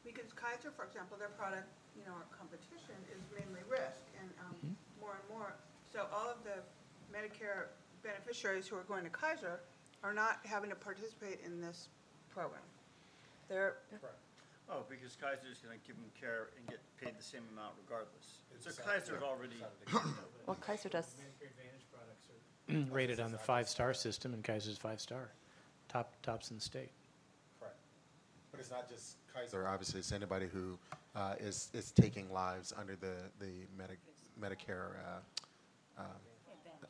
because 0.05 0.33
Kaiser, 0.37 0.71
for 0.71 0.85
example, 0.85 1.17
their 1.19 1.33
product, 1.33 1.67
you 1.97 2.05
know, 2.05 2.13
our 2.13 2.29
competition 2.37 2.95
is 3.11 3.23
mainly 3.33 3.65
risk, 3.69 4.05
and 4.21 4.29
um, 4.45 4.77
more 5.01 5.17
and 5.17 5.27
more. 5.39 5.55
So 5.91 6.07
all 6.13 6.29
of 6.29 6.45
the 6.45 6.61
Medicare 7.09 7.73
beneficiaries 8.03 8.69
who 8.69 8.77
are 8.77 8.85
going 8.85 9.05
to 9.05 9.11
Kaiser 9.11 9.61
are 10.05 10.13
not 10.13 10.41
having 10.45 10.71
to 10.71 10.77
participate 10.77 11.41
in 11.45 11.61
this 11.61 11.89
program. 12.31 12.63
They're, 13.49 13.77
Oh, 14.71 14.85
because 14.85 15.17
Kaiser's 15.17 15.65
gonna 15.65 15.81
give 15.87 15.97
them 15.97 16.13
care 16.13 16.53
and 16.57 16.69
get 16.69 16.79
paid 17.01 17.19
the 17.19 17.23
same 17.23 17.43
amount 17.53 17.75
regardless. 17.83 18.43
So 18.61 18.71
Kaiser's 18.83 19.23
already, 19.23 19.57
Well, 20.47 20.57
Kaiser 20.61 20.89
does, 20.89 21.15
Rated 22.91 23.21
on 23.21 23.33
the 23.33 23.39
five-star 23.39 23.95
system, 23.95 24.35
and 24.35 24.45
Kaiser's 24.45 24.77
five-star, 24.77 25.31
top, 25.89 26.13
tops 26.23 26.51
in 26.51 26.57
the 26.57 26.63
state. 26.63 26.91
Correct. 27.59 27.77
But 28.51 28.61
it's 28.61 28.71
not 28.71 28.89
just 28.91 29.17
Kaiser, 29.35 29.67
obviously, 29.67 30.01
it's 30.01 30.13
anybody 30.13 30.47
who 30.53 30.79
uh, 31.17 31.35
is, 31.41 31.71
is 31.73 31.93
taking 31.93 32.31
lives 32.33 32.75
under 32.79 32.97
the, 32.97 33.15
the 33.39 33.67
Medi- 33.77 33.95
Medicare 34.41 34.91
uh, 35.99 36.01
um, 36.01 36.07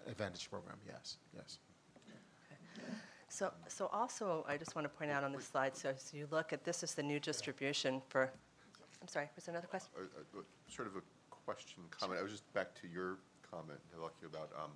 Advantage 0.08 0.50
program, 0.50 0.76
yes, 0.86 1.18
yes. 1.36 1.58
so, 3.28 3.52
so 3.66 3.90
also, 3.92 4.44
I 4.48 4.56
just 4.56 4.74
want 4.74 4.86
to 4.86 4.88
point 4.88 5.10
out 5.10 5.22
on 5.22 5.32
this 5.32 5.46
slide, 5.46 5.76
so 5.76 5.90
as 5.90 6.12
you 6.14 6.26
look 6.30 6.52
at, 6.52 6.64
this 6.64 6.82
is 6.82 6.94
the 6.94 7.02
new 7.02 7.20
distribution 7.20 8.00
for, 8.08 8.30
I'm 9.00 9.08
sorry, 9.08 9.28
was 9.34 9.44
there 9.44 9.54
another 9.54 9.68
question? 9.68 9.90
Uh, 9.96 10.38
uh, 10.38 10.42
Sort 10.68 10.88
of 10.88 10.96
a 10.96 11.02
question, 11.44 11.82
comment, 11.90 12.18
I 12.18 12.22
was 12.22 12.32
just 12.32 12.52
back 12.52 12.74
to 12.82 12.88
your 12.88 13.16
comment, 13.50 13.78
Hilaki, 13.96 14.26
about, 14.26 14.50
um, 14.56 14.70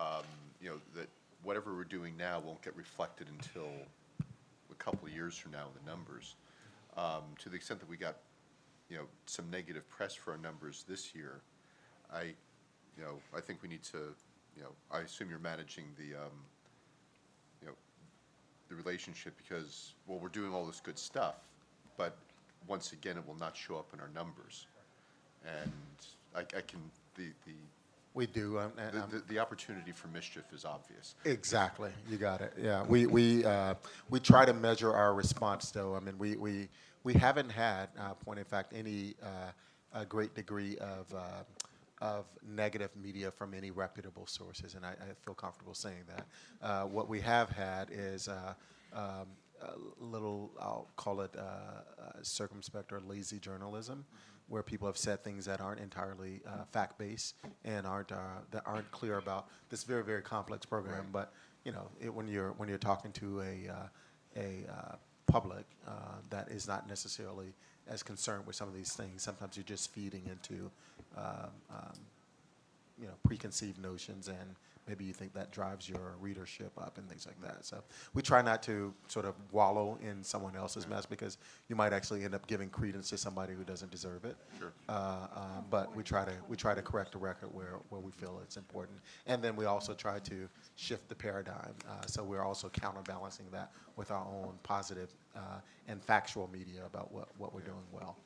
um, 0.00 0.24
you 0.60 0.68
know, 0.70 0.76
that 0.94 1.08
whatever 1.42 1.74
we're 1.74 1.84
doing 1.84 2.16
now 2.16 2.40
won't 2.40 2.62
get 2.62 2.76
reflected 2.76 3.26
until 3.28 3.68
a 4.70 4.74
couple 4.74 5.08
of 5.08 5.14
years 5.14 5.36
from 5.36 5.52
now 5.52 5.66
in 5.66 5.84
the 5.84 5.90
numbers. 5.90 6.36
Um, 6.96 7.22
To 7.40 7.48
the 7.48 7.56
extent 7.56 7.80
that 7.80 7.88
we 7.88 7.96
got, 7.96 8.16
you 8.88 8.96
know, 8.96 9.04
some 9.26 9.50
negative 9.50 9.88
press 9.88 10.14
for 10.14 10.32
our 10.32 10.38
numbers 10.38 10.84
this 10.88 11.14
year, 11.14 11.40
I, 12.12 12.34
you 12.96 13.02
know, 13.02 13.18
I 13.36 13.40
think 13.40 13.62
we 13.62 13.68
need 13.68 13.82
to, 13.84 14.14
you 14.56 14.62
know, 14.62 14.70
I 14.90 15.00
assume 15.00 15.30
you're 15.30 15.38
managing 15.38 15.86
the, 15.96 16.16
um, 16.20 16.32
you 17.60 17.68
know, 17.68 17.74
the 18.68 18.74
relationship 18.74 19.34
because, 19.36 19.94
well, 20.06 20.18
we're 20.18 20.28
doing 20.28 20.52
all 20.52 20.66
this 20.66 20.80
good 20.80 20.98
stuff, 20.98 21.36
but 21.96 22.16
once 22.66 22.92
again, 22.92 23.16
it 23.16 23.26
will 23.26 23.38
not 23.38 23.56
show 23.56 23.76
up 23.76 23.92
in 23.94 24.00
our 24.00 24.10
numbers. 24.14 24.66
And 25.44 25.72
I, 26.34 26.40
I 26.40 26.60
can, 26.60 26.80
the, 27.16 27.28
the, 27.46 27.52
We 28.14 28.26
do, 28.26 28.58
um, 28.58 28.72
and, 28.78 28.96
um, 28.96 29.10
the, 29.10 29.22
the 29.26 29.38
opportunity 29.38 29.92
for 29.92 30.08
mischief 30.08 30.44
is 30.52 30.64
obvious. 30.64 31.14
Exactly, 31.24 31.90
you 32.10 32.18
got 32.18 32.40
it. 32.40 32.52
Yeah, 32.60 32.84
we 32.84 33.06
we 33.06 33.44
uh, 33.44 33.74
we 34.10 34.20
try 34.20 34.44
to 34.44 34.52
measure 34.52 34.92
our 34.92 35.14
response, 35.14 35.70
though. 35.70 35.96
I 35.96 36.00
mean, 36.00 36.18
we 36.18 36.36
we 36.36 36.68
we 37.04 37.14
haven't 37.14 37.50
had, 37.50 37.88
uh, 37.98 38.14
point 38.14 38.38
in 38.38 38.44
fact, 38.44 38.72
any 38.74 39.14
uh, 39.22 40.00
a 40.00 40.04
great 40.04 40.34
degree 40.34 40.76
of 40.78 41.12
uh, 41.14 42.04
of 42.04 42.26
negative 42.46 42.90
media 43.02 43.30
from 43.30 43.54
any 43.54 43.70
reputable 43.70 44.26
sources, 44.26 44.74
and 44.74 44.84
I, 44.84 44.90
I 44.90 45.14
feel 45.24 45.34
comfortable 45.34 45.74
saying 45.74 46.04
that. 46.08 46.26
Uh, 46.60 46.84
what 46.84 47.08
we 47.08 47.20
have 47.20 47.50
had 47.50 47.88
is. 47.90 48.28
Uh, 48.28 48.54
um, 48.94 49.26
a 49.62 50.04
little, 50.04 50.50
I'll 50.60 50.88
call 50.96 51.20
it 51.20 51.34
uh, 51.36 51.40
uh, 51.40 52.12
circumspect 52.22 52.92
or 52.92 53.00
lazy 53.00 53.38
journalism, 53.38 54.04
where 54.48 54.62
people 54.62 54.86
have 54.86 54.98
said 54.98 55.22
things 55.22 55.44
that 55.46 55.60
aren't 55.60 55.80
entirely 55.80 56.40
uh, 56.46 56.64
fact-based 56.72 57.34
and 57.64 57.86
aren't 57.86 58.12
uh, 58.12 58.40
that 58.50 58.62
aren't 58.66 58.90
clear 58.90 59.18
about 59.18 59.48
this 59.70 59.84
very 59.84 60.04
very 60.04 60.22
complex 60.22 60.66
program. 60.66 61.06
But 61.12 61.32
you 61.64 61.72
know, 61.72 61.88
it, 62.00 62.12
when 62.12 62.28
you're 62.28 62.52
when 62.52 62.68
you're 62.68 62.78
talking 62.78 63.12
to 63.12 63.40
a 63.40 63.70
uh, 63.70 63.86
a 64.36 64.64
uh, 64.70 64.96
public 65.26 65.64
uh, 65.86 66.18
that 66.30 66.50
is 66.50 66.66
not 66.68 66.88
necessarily 66.88 67.54
as 67.88 68.02
concerned 68.02 68.46
with 68.46 68.56
some 68.56 68.68
of 68.68 68.74
these 68.74 68.92
things, 68.92 69.22
sometimes 69.22 69.56
you're 69.56 69.64
just 69.64 69.92
feeding 69.92 70.22
into 70.26 70.70
um, 71.16 71.50
um, 71.70 71.98
you 73.00 73.06
know 73.06 73.14
preconceived 73.24 73.80
notions 73.82 74.28
and 74.28 74.56
maybe 74.88 75.04
you 75.04 75.12
think 75.12 75.32
that 75.34 75.50
drives 75.52 75.88
your 75.88 76.14
readership 76.20 76.72
up 76.78 76.98
and 76.98 77.08
things 77.08 77.26
like 77.26 77.40
that 77.40 77.64
so 77.64 77.82
we 78.14 78.22
try 78.22 78.42
not 78.42 78.62
to 78.62 78.92
sort 79.08 79.24
of 79.24 79.34
wallow 79.52 79.98
in 80.02 80.22
someone 80.22 80.56
else's 80.56 80.88
mess 80.88 81.06
because 81.06 81.38
you 81.68 81.76
might 81.76 81.92
actually 81.92 82.24
end 82.24 82.34
up 82.34 82.46
giving 82.46 82.68
credence 82.68 83.08
to 83.10 83.16
somebody 83.18 83.54
who 83.54 83.64
doesn't 83.64 83.90
deserve 83.90 84.24
it 84.24 84.36
Sure. 84.58 84.72
uh, 84.88 84.92
uh, 84.92 85.38
but 85.70 85.94
we 85.94 86.02
try 86.02 86.24
to 86.24 86.32
we 86.48 86.56
try 86.56 86.74
to 86.74 86.82
correct 86.82 87.12
the 87.12 87.18
record 87.18 87.52
where, 87.54 87.76
where 87.90 88.00
we 88.00 88.10
feel 88.12 88.40
it's 88.42 88.56
important 88.56 88.98
and 89.26 89.42
then 89.42 89.54
we 89.56 89.64
also 89.66 89.94
try 89.94 90.18
to 90.20 90.48
shift 90.76 91.08
the 91.08 91.14
paradigm 91.14 91.74
uh, 91.88 92.04
so 92.06 92.24
we're 92.24 92.42
also 92.44 92.68
counterbalancing 92.68 93.46
that 93.52 93.70
with 93.96 94.10
our 94.10 94.26
own 94.26 94.54
positive 94.62 95.10
uh, 95.36 95.40
and 95.88 96.02
factual 96.02 96.48
media 96.52 96.80
about 96.86 97.12
what, 97.12 97.28
what 97.38 97.54
we're 97.54 97.60
doing 97.60 97.84
well 97.92 98.16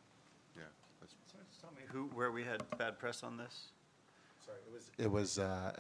Yeah. 0.57 0.63
that's- 1.01 1.15
tell 1.61 1.71
me 1.73 1.83
who, 1.89 2.05
where 2.15 2.31
we 2.31 2.45
had 2.45 2.63
bad 2.79 2.99
press 2.99 3.23
on 3.23 3.37
this? 3.37 3.69
Sorry, 4.47 4.59
it 4.67 4.73
was. 4.73 4.91
It 4.99 5.11
was 5.11 5.39
uh, 5.39 5.73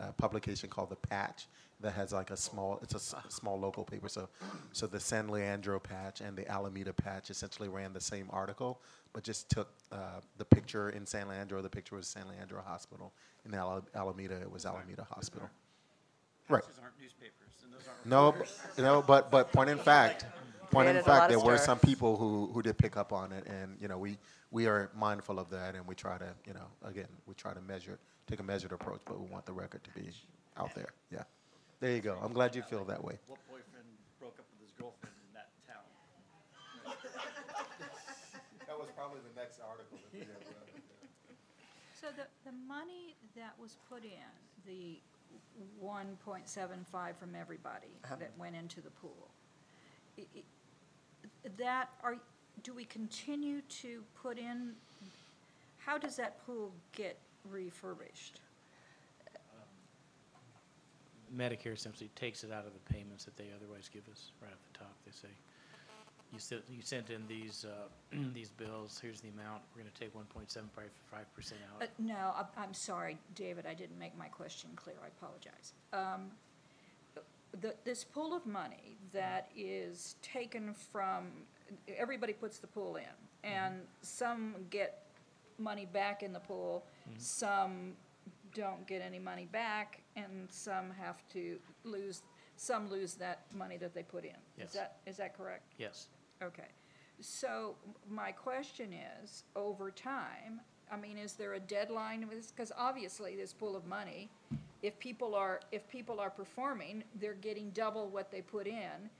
a, 0.00 0.04
a, 0.04 0.08
a 0.08 0.12
publication 0.12 0.68
called 0.70 0.90
The 0.90 0.96
Patch 0.96 1.46
that 1.80 1.92
has 1.92 2.12
like 2.12 2.30
a 2.30 2.36
small. 2.36 2.78
It's 2.82 2.94
a 2.94 2.96
s- 2.96 3.14
small 3.28 3.58
local 3.58 3.84
paper. 3.84 4.08
So, 4.08 4.28
so 4.72 4.86
the 4.86 5.00
San 5.00 5.28
Leandro 5.28 5.78
Patch 5.80 6.20
and 6.20 6.36
the 6.36 6.48
Alameda 6.50 6.92
Patch 6.92 7.30
essentially 7.30 7.68
ran 7.68 7.92
the 7.92 8.00
same 8.00 8.28
article, 8.30 8.80
but 9.12 9.24
just 9.24 9.50
took 9.50 9.68
uh, 9.92 10.20
the 10.38 10.44
picture 10.44 10.90
in 10.90 11.04
San 11.06 11.28
Leandro. 11.28 11.60
The 11.62 11.68
picture 11.70 11.96
was 11.96 12.06
San 12.06 12.28
Leandro 12.28 12.62
Hospital. 12.62 13.12
In 13.44 13.54
Ala- 13.54 13.82
Alameda, 13.94 14.40
it 14.40 14.50
was 14.50 14.64
Alameda 14.66 15.06
Hospital. 15.10 15.48
Right. 16.48 16.62
Patches 16.62 16.78
aren't 16.82 17.00
newspapers, 17.00 17.52
and 17.64 17.72
those 17.72 17.82
aren't 17.88 18.06
No, 18.06 18.32
b- 18.32 18.82
no, 18.82 19.02
but 19.02 19.30
but 19.30 19.52
point 19.52 19.70
in 19.70 19.78
fact, 19.78 20.26
point 20.70 20.88
in 20.88 20.94
Created 20.94 21.00
a 21.00 21.04
fact, 21.04 21.28
there 21.28 21.38
of 21.38 21.44
were 21.44 21.56
stir. 21.56 21.64
some 21.66 21.78
people 21.78 22.16
who 22.16 22.50
who 22.52 22.60
did 22.62 22.76
pick 22.76 22.96
up 22.96 23.12
on 23.12 23.32
it, 23.32 23.46
and 23.46 23.76
you 23.80 23.88
know 23.88 23.98
we 23.98 24.18
we 24.50 24.66
are 24.66 24.90
mindful 24.96 25.38
of 25.38 25.50
that, 25.50 25.74
and 25.74 25.86
we 25.86 25.94
try 25.94 26.18
to 26.18 26.34
you 26.46 26.54
know 26.54 26.66
again 26.84 27.08
we 27.26 27.34
try 27.34 27.52
to 27.54 27.60
measure 27.60 27.98
take 28.26 28.40
a 28.40 28.42
measured 28.42 28.72
approach, 28.72 29.00
but 29.06 29.18
we 29.20 29.26
want 29.28 29.44
the 29.46 29.52
record 29.52 29.82
to 29.84 29.90
be 29.90 30.10
out 30.56 30.74
there. 30.74 30.88
Yeah, 31.10 31.22
there 31.80 31.92
you 31.94 32.00
go. 32.00 32.18
I'm 32.22 32.32
glad 32.32 32.54
you 32.54 32.62
feel 32.62 32.84
that 32.84 33.02
way. 33.02 33.18
What 33.26 33.40
boyfriend 33.48 33.86
broke 34.20 34.38
up 34.38 34.46
with 34.52 34.68
his 34.68 34.72
girlfriend 34.78 35.14
in 35.28 35.34
that 35.34 35.48
town? 35.66 35.84
That 38.66 38.78
was 38.78 38.88
probably 38.96 39.18
the 39.34 39.40
next 39.40 39.58
article. 39.68 39.98
so 42.00 42.06
the, 42.16 42.22
the 42.48 42.56
money 42.68 43.16
that 43.34 43.52
was 43.60 43.78
put 43.90 44.04
in, 44.04 44.30
the 44.64 45.00
one 45.78 46.16
point 46.24 46.48
seven 46.48 46.86
five 46.90 47.16
from 47.16 47.34
everybody 47.34 47.88
uh-huh. 48.04 48.14
that 48.20 48.30
went 48.38 48.54
into 48.54 48.80
the 48.80 48.90
pool, 48.90 49.28
i- 50.18 50.26
i- 50.36 51.48
that, 51.58 51.90
are, 52.04 52.16
do 52.62 52.74
we 52.74 52.84
continue 52.84 53.60
to 53.62 54.02
put 54.22 54.38
in, 54.38 54.72
how 55.78 55.98
does 55.98 56.16
that 56.16 56.44
pool 56.46 56.72
get 56.92 57.18
refurbished? 57.50 58.40
Medicare 61.34 61.74
essentially 61.74 62.10
takes 62.16 62.42
it 62.42 62.50
out 62.52 62.66
of 62.66 62.72
the 62.74 62.92
payments 62.92 63.24
that 63.24 63.36
they 63.36 63.46
otherwise 63.56 63.88
give 63.92 64.02
us, 64.10 64.32
right 64.42 64.50
off 64.50 64.58
the 64.72 64.78
top. 64.80 64.92
They 65.06 65.12
say, 65.12 65.28
you 66.32 66.38
sent, 66.40 66.62
you 66.68 66.82
sent 66.82 67.10
in 67.10 67.24
these, 67.28 67.64
uh, 67.64 68.16
these 68.34 68.50
bills, 68.50 68.98
here's 69.00 69.20
the 69.20 69.28
amount, 69.28 69.62
we're 69.74 69.82
gonna 69.82 69.90
take 69.98 70.12
one 70.14 70.24
point 70.24 70.50
seven 70.50 70.68
five, 70.74 70.90
five 71.10 71.32
percent 71.34 71.60
Uh, 71.80 71.84
out. 71.84 71.90
No, 72.00 72.32
I'm- 72.36 72.48
I'm 72.56 72.74
sorry, 72.74 73.16
David, 73.36 73.64
I 73.64 73.74
didn't 73.74 73.98
make 73.98 74.16
my 74.18 74.26
question 74.28 74.70
clear, 74.74 74.96
I 75.04 75.06
apologize. 75.06 75.72
Um, 75.92 76.32
the- 77.60 77.76
This 77.84 78.02
pool 78.04 78.34
of 78.34 78.44
money 78.46 78.96
that 79.12 79.50
is 79.54 80.16
taken 80.22 80.74
from, 80.74 81.46
everybody 81.96 82.32
puts 82.32 82.58
the 82.58 82.66
pool 82.66 82.96
in, 82.96 83.04
and 83.44 83.82
some 84.02 84.54
get 84.70 85.04
money 85.58 85.86
back 85.86 86.22
in 86.22 86.32
the 86.32 86.40
pool, 86.40 86.84
mm-hmm. 87.08 87.18
some 87.18 87.92
don't 88.54 88.86
get 88.86 89.00
any 89.00 89.18
money 89.18 89.46
back. 89.50 90.02
and 90.16 90.50
some 90.50 90.90
have 90.90 91.22
to 91.32 91.58
lose, 91.84 92.22
some 92.56 92.90
lose 92.90 93.14
that 93.14 93.42
money 93.54 93.76
that 93.76 93.94
they 93.94 94.02
put 94.02 94.24
in. 94.24 94.36
Yes. 94.56 94.68
Is 94.68 94.74
that, 94.74 94.96
is 95.06 95.16
that 95.18 95.36
correct? 95.36 95.72
Yes. 95.78 96.08
Okay. 96.42 96.68
So 97.20 97.76
my 98.08 98.32
question 98.32 98.92
is, 98.92 99.44
over 99.54 99.90
time, 99.90 100.60
I 100.90 100.96
mean, 100.96 101.18
is 101.18 101.34
there 101.34 101.54
a 101.54 101.60
deadline 101.60 102.26
with 102.28 102.38
this? 102.38 102.50
Because 102.50 102.72
obviously, 102.76 103.36
this 103.36 103.52
pool 103.52 103.76
of 103.76 103.86
money, 103.86 104.28
if 104.82 104.98
people 104.98 105.34
are, 105.34 105.60
if 105.70 105.88
people 105.88 106.18
are 106.18 106.30
performing, 106.30 107.04
they're 107.20 107.34
getting 107.34 107.70
double 107.70 108.08
what 108.08 108.30
they 108.32 108.40
put 108.40 108.66
in. 108.66 109.10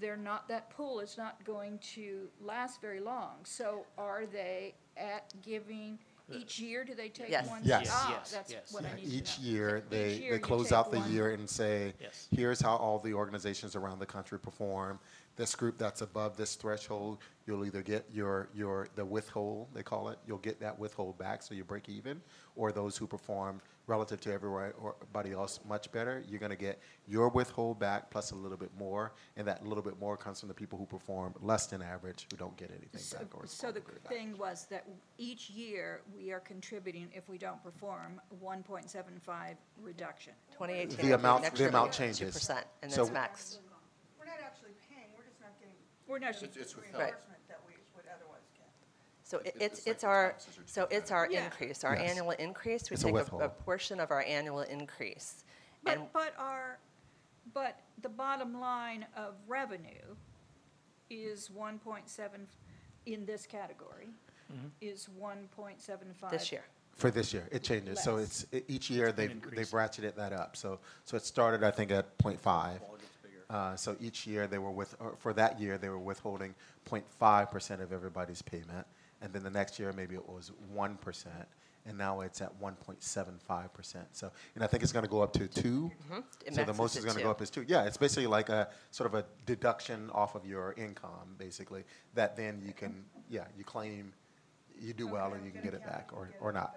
They're 0.00 0.16
not, 0.16 0.48
that 0.48 0.70
pool 0.70 1.00
is 1.00 1.16
not 1.16 1.42
going 1.44 1.78
to 1.94 2.28
last 2.40 2.80
very 2.80 3.00
long. 3.00 3.36
So 3.44 3.84
are 3.98 4.24
they 4.26 4.74
at 4.96 5.32
giving, 5.42 5.98
each 6.32 6.58
year, 6.58 6.84
do 6.84 6.94
they 6.94 7.08
take 7.08 7.28
Yes. 7.28 7.48
one? 7.48 7.60
Yes. 7.64 7.88
Ah, 7.92 8.10
Yes, 8.18 8.32
that's 8.32 8.52
yes. 8.52 8.72
what 8.72 8.84
I 8.84 8.94
need 8.96 9.02
to 9.04 9.08
know. 9.08 9.14
Each 9.16 9.38
year, 9.38 9.76
Each 9.78 9.90
they, 9.90 10.14
year 10.16 10.30
they 10.30 10.36
you 10.36 10.42
close 10.42 10.68
take 10.70 10.78
out 10.78 10.90
the 10.90 10.98
one. 11.00 11.12
year 11.12 11.32
and 11.32 11.48
say, 11.48 11.92
Yes. 12.00 12.28
here's 12.34 12.60
how 12.60 12.76
all 12.76 12.98
the 12.98 13.12
organizations 13.14 13.76
around 13.76 13.98
the 13.98 14.06
country 14.06 14.38
perform. 14.38 14.98
This 15.36 15.56
group 15.56 15.78
that's 15.78 16.00
above 16.00 16.36
this 16.36 16.54
threshold, 16.54 17.18
you'll 17.44 17.64
either 17.66 17.82
get 17.82 18.06
your, 18.12 18.48
your, 18.54 18.86
the 18.94 19.04
withhold, 19.04 19.66
they 19.74 19.82
call 19.82 20.08
it, 20.10 20.18
you'll 20.28 20.38
get 20.38 20.60
that 20.60 20.78
withhold 20.78 21.18
back, 21.18 21.42
so 21.42 21.54
you 21.54 21.64
break 21.64 21.88
even. 21.88 22.20
Or 22.54 22.70
those 22.70 22.96
who 22.96 23.08
perform 23.08 23.60
relative 23.88 24.20
to 24.20 24.32
everybody 24.32 25.32
else 25.32 25.58
much 25.68 25.90
better, 25.90 26.22
you're 26.28 26.38
gonna 26.38 26.54
get 26.54 26.78
your 27.08 27.28
withhold 27.30 27.80
back 27.80 28.10
plus 28.10 28.30
a 28.30 28.36
little 28.36 28.56
bit 28.56 28.70
more. 28.78 29.12
And 29.36 29.46
that 29.48 29.66
little 29.66 29.82
bit 29.82 29.98
more 29.98 30.16
comes 30.16 30.38
from 30.38 30.48
the 30.48 30.54
people 30.54 30.78
who 30.78 30.86
perform 30.86 31.34
less 31.42 31.66
than 31.66 31.82
average, 31.82 32.28
who 32.30 32.36
don't 32.36 32.56
get 32.56 32.70
anything 32.70 33.00
So- 33.00 33.18
back 33.18 33.26
or. 33.34 33.44
So 33.48 33.72
the 33.72 33.80
or 33.80 33.82
back. 34.04 34.08
thing 34.12 34.38
was 34.38 34.66
that 34.70 34.86
each 35.18 35.50
year, 35.50 36.02
we 36.14 36.30
are 36.30 36.40
contributing, 36.40 37.08
if 37.12 37.28
we 37.28 37.38
don't 37.38 37.60
perform, 37.64 38.20
one 38.38 38.62
point 38.62 38.88
seven 38.88 39.18
five 39.20 39.56
reduction. 39.82 40.32
2018. 40.52 41.04
The 41.08 41.14
amount- 41.16 41.52
the 41.56 41.68
amount 41.68 41.92
changes. 41.92 42.32
2%, 42.36 42.64
and 42.82 42.92
So- 42.92 43.04
that's 43.06 43.56
maxed. 43.56 43.58
We're 44.18 44.26
not 44.26 44.40
actually 44.40 44.72
paying, 44.88 45.08
we're 45.18 45.24
just 45.24 45.40
not 45.40 45.50
getting 45.58 45.74
We're 46.06 46.18
not, 46.18 46.30
It's- 46.36 46.56
it's 46.56 46.72
the 46.74 46.80
withheld. 46.80 47.02
reimbursement 47.02 47.48
that 47.48 47.60
we 47.66 47.74
would 47.96 48.04
otherwise 48.14 48.42
get. 48.56 48.68
So 49.22 49.38
It- 49.38 49.46
it- 49.46 49.54
it's 49.62 49.78
it's, 49.78 49.86
like 49.86 49.94
it's 49.94 50.04
our, 50.04 50.30
taxes 50.32 50.58
are 50.58 50.62
so 50.66 50.86
it's 50.90 51.10
our 51.10 51.28
Yeah. 51.30 51.44
increase, 51.46 51.84
our 51.84 51.96
Yes. 51.96 52.10
annual 52.10 52.30
increase. 52.32 52.90
We 52.90 52.94
It's 52.94 53.02
a 53.02 53.06
take 53.06 53.14
a, 53.14 53.18
a 53.18 53.20
withhold. 53.20 53.58
portion 53.60 54.00
of 54.00 54.10
our 54.10 54.22
annual 54.22 54.60
increase. 54.62 55.44
but, 55.82 56.12
but 56.12 56.34
our, 56.38 56.78
but 57.52 57.80
the 58.00 58.08
bottom 58.08 58.58
line 58.60 59.06
of 59.16 59.34
revenue 59.46 60.16
is 61.10 61.50
one 61.50 61.78
point 61.78 62.08
seven, 62.08 62.48
in 63.06 63.24
this 63.26 63.46
category, 63.46 64.08
mm-hmm. 64.52 64.68
is 64.80 65.08
one 65.10 65.48
point 65.48 65.80
seven 65.82 66.12
five. 66.14 66.30
this 66.30 66.50
year, 66.50 66.64
For 66.92 67.10
this 67.10 67.32
year, 67.34 67.46
it 67.52 67.62
changes. 67.62 68.02
So 68.02 68.14
Less. 68.14 68.44
it's, 68.44 68.54
e- 68.54 68.74
each 68.74 68.88
year, 68.90 69.12
they've, 69.12 69.30
increase. 69.30 69.56
they've 69.56 69.68
ratcheted 69.70 70.14
that 70.16 70.32
up. 70.32 70.56
So, 70.56 70.80
so 71.04 71.16
it 71.16 71.24
started, 71.24 71.62
I 71.62 71.70
think, 71.70 71.90
at 71.90 72.16
point 72.18 72.40
five. 72.40 72.80
Uh, 73.50 73.76
so 73.76 73.96
each 74.00 74.26
year, 74.26 74.46
they 74.46 74.58
were 74.58 74.70
with, 74.70 74.94
or 75.00 75.14
for 75.18 75.32
that 75.34 75.60
year, 75.60 75.78
they 75.78 75.88
were 75.88 75.98
withholding 75.98 76.54
0.5 76.88 77.50
percent 77.50 77.80
of 77.82 77.92
everybody's 77.92 78.42
payment. 78.42 78.86
And 79.22 79.32
then 79.32 79.42
the 79.42 79.50
next 79.50 79.78
year, 79.78 79.92
maybe 79.92 80.14
it 80.14 80.28
was 80.28 80.52
one 80.72 80.96
percent, 80.96 81.46
and 81.86 81.96
now 81.96 82.20
it's 82.20 82.40
at 82.42 82.58
1.75 82.60 83.72
percent. 83.72 84.06
So, 84.12 84.30
and 84.54 84.62
I 84.64 84.66
think 84.66 84.82
it's 84.82 84.92
gonna 84.92 85.08
go 85.08 85.22
up 85.22 85.32
to 85.34 85.46
two. 85.48 85.90
It 86.46 86.54
So 86.54 86.64
the 86.64 86.74
most 86.74 86.96
is 86.96 87.04
gonna 87.04 87.22
go 87.22 87.30
up 87.30 87.40
is 87.42 87.50
two. 87.50 87.64
Yeah, 87.66 87.84
it's 87.84 87.96
basically 87.96 88.26
like 88.26 88.48
a, 88.48 88.68
sort 88.90 89.06
of 89.08 89.14
a 89.14 89.24
deduction 89.46 90.10
off 90.12 90.34
of 90.34 90.44
your 90.46 90.74
income, 90.76 91.36
basically, 91.38 91.84
that 92.14 92.36
then 92.36 92.62
you 92.66 92.72
can, 92.72 93.04
yeah, 93.30 93.44
you 93.56 93.64
claim, 93.64 94.12
you 94.80 94.92
do 94.92 95.06
well 95.06 95.32
and 95.34 95.44
you 95.44 95.50
can 95.50 95.62
get 95.62 95.72
it 95.74 95.84
back 95.86 96.10
or, 96.12 96.30
or 96.40 96.52
not. 96.52 96.76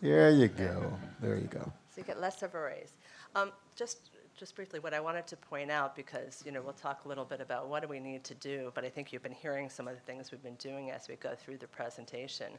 There 0.00 0.30
you 0.30 0.48
go. 0.48 0.92
There 1.20 1.36
you 1.36 1.48
go. 1.48 1.72
so 1.90 2.00
you 2.00 2.04
get 2.04 2.20
less 2.20 2.42
of 2.42 2.54
a 2.54 2.60
raise. 2.60 2.92
Um, 3.34 3.52
Just, 3.74 4.10
just 4.38 4.54
briefly, 4.54 4.78
what 4.78 4.94
I 4.94 5.00
wanted 5.00 5.26
to 5.26 5.36
point 5.36 5.70
out, 5.70 5.96
because, 5.96 6.42
you 6.46 6.52
know, 6.52 6.62
we'll 6.62 6.72
talk 6.72 7.04
a 7.04 7.08
little 7.08 7.24
bit 7.24 7.40
about 7.40 7.68
what 7.68 7.82
do 7.82 7.88
we 7.88 8.00
need 8.00 8.22
to 8.24 8.34
do, 8.34 8.70
but 8.74 8.84
I 8.84 8.88
think 8.88 9.12
you've 9.12 9.22
been 9.22 9.32
hearing 9.32 9.68
some 9.68 9.88
of 9.88 9.94
the 9.94 10.00
things 10.00 10.30
we've 10.30 10.42
been 10.42 10.54
doing 10.54 10.90
as 10.90 11.08
we 11.08 11.16
go 11.16 11.34
through 11.34 11.58
the 11.58 11.66
presentation. 11.66 12.52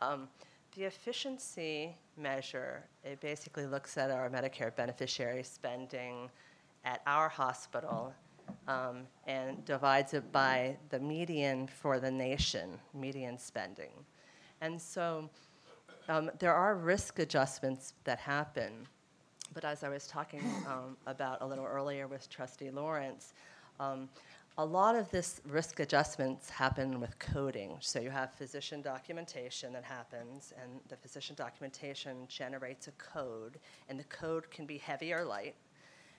Um, 0.00 0.28
The 0.76 0.84
efficiency 0.84 1.96
measure, 2.16 2.84
it 3.02 3.20
basically 3.20 3.66
looks 3.66 3.96
at 3.96 4.10
our 4.10 4.30
Medicare 4.30 4.72
beneficiary 4.76 5.42
spending 5.42 6.30
at 6.84 7.00
our 7.06 7.28
hospital 7.28 8.12
um, 8.68 9.06
and 9.26 9.64
divides 9.64 10.14
it 10.14 10.30
by 10.30 10.76
the 10.90 11.00
median 11.00 11.66
for 11.66 11.98
the 11.98 12.10
nation, 12.10 12.78
median 12.94 13.38
spending. 13.38 13.92
And 14.60 14.80
so 14.80 15.30
um, 16.08 16.30
there 16.38 16.54
are 16.54 16.76
risk 16.76 17.18
adjustments 17.18 17.94
that 18.04 18.18
happen, 18.18 18.86
but 19.54 19.64
as 19.64 19.82
I 19.82 19.88
was 19.88 20.06
talking 20.06 20.42
um, 20.66 20.96
about 21.06 21.40
a 21.40 21.46
little 21.46 21.64
earlier 21.64 22.06
with 22.06 22.28
Trustee 22.28 22.70
Lawrence, 22.70 23.32
um, 23.80 24.08
a 24.60 24.64
lot 24.64 24.96
of 24.96 25.08
this 25.10 25.40
risk 25.46 25.78
adjustments 25.78 26.50
happen 26.50 26.98
with 27.00 27.16
coding. 27.20 27.76
So 27.80 28.00
you 28.00 28.10
have 28.10 28.32
physician 28.34 28.82
documentation 28.82 29.72
that 29.72 29.84
happens, 29.84 30.52
and 30.60 30.80
the 30.88 30.96
physician 30.96 31.36
documentation 31.36 32.26
generates 32.28 32.88
a 32.88 32.92
code, 32.92 33.60
and 33.88 33.98
the 33.98 34.04
code 34.04 34.50
can 34.50 34.66
be 34.66 34.78
heavy 34.78 35.12
or 35.12 35.24
light. 35.24 35.54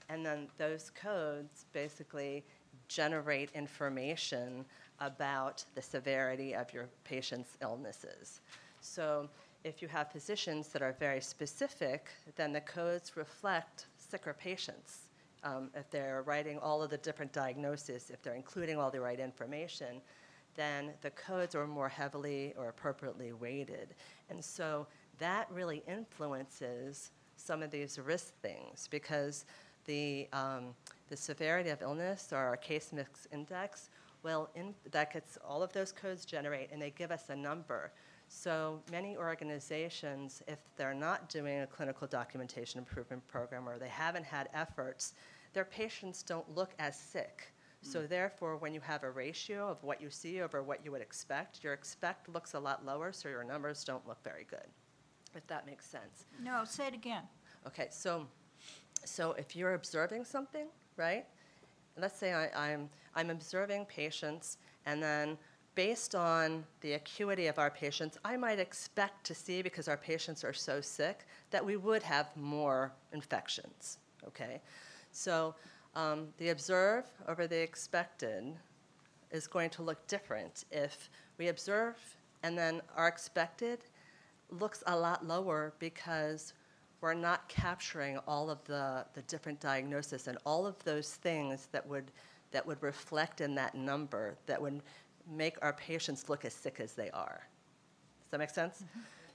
And 0.08 0.26
then 0.26 0.48
those 0.58 0.90
codes 0.90 1.66
basically 1.74 2.46
generate 2.88 3.52
information 3.52 4.66
about 5.02 5.64
the 5.76 5.82
severity 5.82 6.56
of 6.56 6.74
your 6.74 6.88
patient's 7.04 7.58
illnesses. 7.62 8.40
So 8.80 9.30
if 9.64 9.82
you 9.82 9.88
have 9.88 10.12
physicians 10.12 10.70
that 10.70 10.82
are 10.82 10.96
very 11.00 11.22
specific, 11.22 12.08
then 12.36 12.54
the 12.54 12.62
codes 12.62 13.18
reflect 13.18 13.88
sicker 13.98 14.34
patients. 14.34 15.10
Um, 15.44 15.70
if 15.76 15.90
they're 15.90 16.24
writing 16.26 16.58
all 16.60 16.82
of 16.82 16.90
the 16.90 16.98
different 16.98 17.32
diagnoses, 17.32 18.10
if 18.10 18.22
they're 18.22 18.36
including 18.36 18.78
all 18.78 18.92
the 18.92 19.00
right 19.02 19.20
information, 19.20 20.02
then 20.56 20.92
the 21.02 21.12
codes 21.12 21.56
are 21.56 21.68
more 21.68 21.90
heavily 21.90 22.54
or 22.58 22.70
appropriately 22.70 23.32
weighted. 23.32 23.96
And 24.30 24.44
so 24.44 24.88
that 25.20 25.48
really 25.52 25.84
influences 25.88 27.12
some 27.36 27.64
of 27.64 27.72
these 27.72 27.98
risk 28.00 28.34
things 28.42 28.88
because 28.92 29.46
the, 29.86 30.28
um, 30.34 30.76
the 31.08 31.16
severity 31.16 31.70
of 31.70 31.82
illness 31.82 32.30
or 32.32 32.38
our 32.38 32.58
case 32.58 32.92
mix 32.94 33.28
index, 33.32 33.90
well, 34.24 34.50
in, 34.56 34.76
that 34.92 35.14
gets 35.14 35.38
all 35.48 35.64
of 35.64 35.72
those 35.72 35.92
codes 35.92 36.26
generate 36.26 36.70
and 36.72 36.82
they 36.82 36.92
give 36.92 37.12
us 37.12 37.30
a 37.30 37.36
number. 37.36 37.92
So 38.30 38.80
many 38.92 39.18
organizations, 39.18 40.44
if 40.48 40.60
they're 40.78 40.94
not 40.94 41.30
doing 41.30 41.62
a 41.62 41.68
clinical 41.68 42.08
documentation 42.08 42.78
improvement 42.78 43.28
program 43.28 43.68
or 43.68 43.80
they 43.80 43.88
haven't 43.90 44.24
had 44.24 44.50
efforts, 44.54 45.16
their 45.54 45.66
patients 45.66 46.22
don't 46.22 46.48
look 46.56 46.72
as 46.78 46.98
sick. 46.98 47.52
So 47.82 48.02
hmm. 48.02 48.08
therefore, 48.08 48.58
when 48.58 48.74
you 48.74 48.82
have 48.82 49.04
a 49.04 49.10
ratio 49.10 49.68
of 49.68 49.84
what 49.84 50.00
you 50.00 50.12
see 50.12 50.42
over 50.42 50.62
what 50.62 50.86
you 50.86 50.92
would 50.92 51.02
expect, 51.02 51.64
your 51.64 51.74
expect 51.74 52.30
looks 52.30 52.54
a 52.54 52.60
lot 52.60 52.86
lower, 52.86 53.12
so 53.12 53.30
your 53.30 53.44
numbers 53.44 53.84
don't 53.84 54.08
look 54.08 54.24
very 54.24 54.46
good, 54.48 54.68
if 55.36 55.48
that 55.48 55.66
makes 55.66 55.86
sense. 55.86 56.26
No, 56.42 56.64
say 56.66 56.88
it 56.88 56.94
again. 56.94 57.24
Okay, 57.66 57.88
so, 57.90 58.28
so 59.06 59.32
if 59.34 59.56
you're 59.56 59.74
observing 59.74 60.24
something, 60.26 60.68
right? 60.98 61.26
Let's 61.98 62.18
say 62.18 62.34
I, 62.34 62.74
I'm, 62.74 62.90
I'm 63.16 63.32
observing 63.32 63.86
patients, 63.86 64.58
and 64.86 65.02
then 65.02 65.38
based 65.80 66.14
on 66.14 66.66
the 66.82 66.92
acuity 66.92 67.48
of 67.48 67.58
our 67.58 67.70
patients, 67.70 68.18
I 68.26 68.36
might 68.36 68.60
expect 68.60 69.26
to 69.28 69.34
see, 69.34 69.62
because 69.62 69.88
our 69.88 69.96
patients 69.96 70.44
are 70.44 70.52
so 70.52 70.82
sick, 70.82 71.26
that 71.52 71.66
we 71.66 71.78
would 71.78 72.04
have 72.04 72.36
more 72.36 72.92
infections, 73.14 73.98
okay? 74.28 74.60
So 75.14 75.56
um, 75.96 76.28
the 76.38 76.50
observe 76.50 77.06
over 77.30 77.48
the 77.48 77.62
expected 77.62 78.58
is 79.32 79.48
going 79.48 79.70
to 79.70 79.82
look 79.82 80.06
different 80.08 80.66
if 80.70 81.10
we 81.38 81.48
observe 81.48 81.96
and 82.44 82.58
then 82.58 82.82
our 82.98 83.08
expected 83.08 83.80
looks 84.50 84.84
a 84.86 84.98
lot 84.98 85.26
lower 85.26 85.72
because 85.80 86.52
we're 87.00 87.14
not 87.14 87.48
capturing 87.48 88.18
all 88.28 88.50
of 88.50 88.62
the, 88.66 89.06
the 89.14 89.22
different 89.34 89.62
diagnoses 89.62 90.28
and 90.28 90.38
all 90.46 90.68
of 90.68 90.84
those 90.84 91.12
things 91.14 91.70
that 91.72 91.88
would, 91.88 92.12
that 92.52 92.68
would 92.68 92.84
reflect 92.84 93.40
in 93.40 93.56
that 93.56 93.76
number 93.76 94.36
that 94.46 94.62
would 94.62 94.82
make 95.32 95.58
our 95.62 95.74
patients 95.74 96.30
look 96.30 96.46
as 96.46 96.54
sick 96.54 96.80
as 96.80 96.94
they 96.94 97.10
are. 97.12 97.42
Does 98.22 98.32
that 98.32 98.40
make 98.40 98.50
sense? 98.50 98.84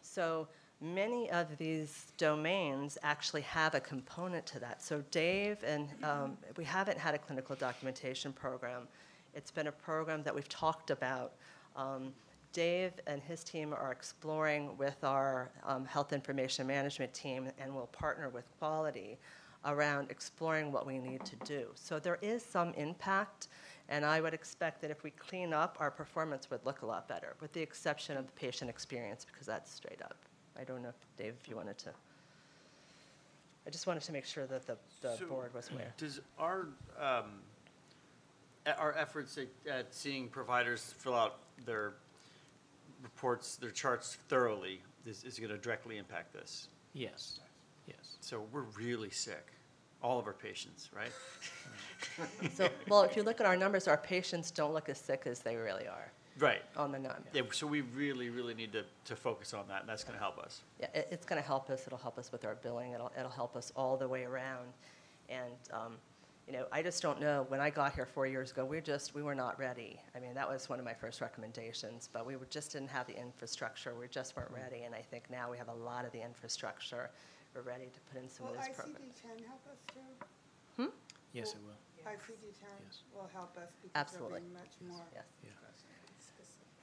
So 0.02 0.48
many 0.80 1.30
of 1.30 1.56
these 1.56 2.12
domains 2.18 2.98
actually 3.02 3.42
have 3.42 3.74
a 3.74 3.80
component 3.80 4.44
to 4.46 4.60
that. 4.60 4.82
So 4.82 5.02
Dave 5.10 5.58
and 5.64 5.88
um, 6.02 6.36
we 6.56 6.64
haven't 6.64 6.98
had 6.98 7.14
a 7.14 7.18
clinical 7.18 7.56
documentation 7.56 8.32
program. 8.32 8.88
It's 9.34 9.50
been 9.50 9.66
a 9.66 9.72
program 9.72 10.22
that 10.24 10.34
we've 10.34 10.48
talked 10.48 10.90
about. 10.90 11.32
Um, 11.76 12.12
Dave 12.52 12.92
and 13.08 13.20
his 13.20 13.42
team 13.42 13.74
are 13.74 13.90
exploring 13.90 14.76
with 14.78 15.02
our 15.02 15.50
um, 15.64 15.84
health 15.84 16.12
information 16.12 16.68
management 16.68 17.12
team, 17.12 17.50
and 17.58 17.74
we'll 17.74 17.86
partner 17.86 18.28
with 18.28 18.44
quality 18.60 19.18
around 19.64 20.10
exploring 20.10 20.70
what 20.70 20.86
we 20.86 20.98
need 20.98 21.24
to 21.24 21.36
do. 21.44 21.66
So 21.74 21.98
there 21.98 22.18
is 22.22 22.44
some 22.44 22.72
impact, 22.74 23.48
and 23.88 24.04
I 24.04 24.20
would 24.20 24.34
expect 24.34 24.80
that 24.82 24.90
if 24.90 25.02
we 25.02 25.10
clean 25.10 25.52
up, 25.52 25.76
our 25.80 25.90
performance 25.90 26.50
would 26.50 26.64
look 26.64 26.82
a 26.82 26.86
lot 26.86 27.06
better, 27.08 27.34
with 27.40 27.52
the 27.52 27.60
exception 27.60 28.16
of 28.16 28.26
the 28.26 28.32
patient 28.32 28.70
experience, 28.70 29.24
because 29.30 29.46
that's 29.46 29.70
straight 29.72 30.00
up. 30.02 30.16
I 30.58 30.64
don't 30.64 30.82
know, 30.82 30.88
if 30.90 31.16
Dave, 31.16 31.34
if 31.42 31.48
you 31.48 31.56
wanted 31.56 31.78
to. 31.78 31.90
I 33.66 33.70
just 33.70 33.86
wanted 33.86 34.02
to 34.04 34.12
make 34.12 34.24
sure 34.26 34.46
that 34.46 34.66
the, 34.66 34.76
the 35.00 35.16
So- 35.16 35.26
board 35.26 35.52
was 35.54 35.70
aware. 35.70 35.92
Does 35.96 36.20
our, 36.38 36.68
um, 37.00 37.40
our 38.78 38.94
efforts 38.96 39.38
at, 39.38 39.48
at 39.70 39.94
seeing 39.94 40.28
providers 40.28 40.94
fill 40.98 41.14
out 41.14 41.38
their 41.64 41.94
reports, 43.02 43.56
their 43.56 43.70
charts 43.70 44.16
thoroughly, 44.28 44.80
is, 45.06 45.24
is 45.24 45.38
gonna 45.38 45.58
directly 45.58 45.98
impact 45.98 46.32
this? 46.32 46.68
Yes, 46.94 47.40
yes. 47.86 48.16
So 48.20 48.46
we're 48.52 48.62
really 48.78 49.10
sick, 49.10 49.46
all 50.04 50.18
of 50.18 50.26
our 50.26 50.34
patients, 50.34 50.90
right? 50.94 51.10
So, 52.54 52.68
well, 52.88 53.02
if 53.02 53.16
you 53.16 53.22
look 53.22 53.40
at 53.40 53.46
our 53.46 53.56
numbers, 53.56 53.88
our 53.88 53.96
patients 53.96 54.50
don't 54.50 54.74
look 54.74 54.90
as 54.90 54.98
sick 54.98 55.22
as 55.24 55.40
they 55.40 55.56
really 55.56 55.88
are 55.88 56.12
Right. 56.38 56.60
on 56.76 56.92
the 56.92 56.98
number. 56.98 57.22
Yeah, 57.32 57.42
so 57.50 57.66
we 57.66 57.80
really, 57.80 58.28
really 58.28 58.52
need 58.54 58.72
to, 58.72 58.84
to 59.06 59.16
focus 59.16 59.54
on 59.54 59.66
that, 59.68 59.80
and 59.80 59.88
that's 59.88 60.04
gonna 60.04 60.18
help 60.18 60.38
us. 60.38 60.60
Yeah, 60.78 60.88
it, 60.94 61.08
it's 61.10 61.24
going 61.24 61.40
to 61.40 61.46
help 61.46 61.70
us. 61.70 61.86
It'll 61.86 61.98
help 61.98 62.18
us 62.18 62.30
with 62.30 62.44
our 62.44 62.56
billing. 62.56 62.92
It'll, 62.92 63.10
it'll 63.18 63.30
help 63.30 63.56
us 63.56 63.72
all 63.74 63.96
the 63.96 64.06
way 64.06 64.24
around. 64.24 64.66
And, 65.30 65.54
um, 65.72 65.94
you 66.46 66.52
know, 66.52 66.66
I 66.70 66.82
just 66.82 67.00
don't 67.00 67.20
know. 67.20 67.46
When 67.48 67.60
I 67.60 67.70
got 67.70 67.94
here 67.94 68.04
four 68.06 68.26
years 68.26 68.50
ago, 68.50 68.64
we 68.66 68.80
just, 68.82 69.14
we 69.14 69.22
were 69.22 69.34
not 69.34 69.58
ready. 69.58 69.98
I 70.14 70.20
mean, 70.20 70.34
that 70.34 70.48
was 70.48 70.68
one 70.68 70.78
of 70.78 70.84
my 70.84 70.94
first 70.94 71.22
recommendations, 71.22 72.10
but 72.12 72.26
we 72.26 72.36
were, 72.36 72.46
just 72.50 72.72
didn't 72.72 72.88
have 72.90 73.06
the 73.06 73.18
infrastructure. 73.18 73.94
We 73.98 74.08
just 74.08 74.36
weren't 74.36 74.50
ready. 74.50 74.82
And 74.82 74.94
I 74.94 75.00
think 75.00 75.30
now 75.30 75.50
we 75.50 75.56
have 75.56 75.68
a 75.68 75.74
lot 75.74 76.04
of 76.04 76.12
the 76.12 76.22
infrastructure. 76.22 77.10
We're 77.54 77.62
ready 77.62 77.86
to 77.86 78.00
put 78.12 78.20
in 78.20 78.28
some 78.28 78.46
Will 78.46 78.54
of 78.54 78.66
those 78.66 78.74
programs. 78.74 78.98
ICD-10 78.98 79.46
help 79.46 79.62
us 79.70 79.78
too? 79.94 80.92
Yes, 81.32 81.52
it 81.54 81.58
will. 81.64 81.78
ICD-10 82.10 82.66
Yes. 82.86 83.02
will 83.14 83.28
help 83.32 83.56
us 83.56 83.70
because 83.82 83.94
Absolutely. 83.94 84.40
there'll 84.40 84.48
be 84.48 84.54
much 84.54 84.74
more. 84.88 85.06
Yes. 85.14 85.24
Yeah. 85.42 85.50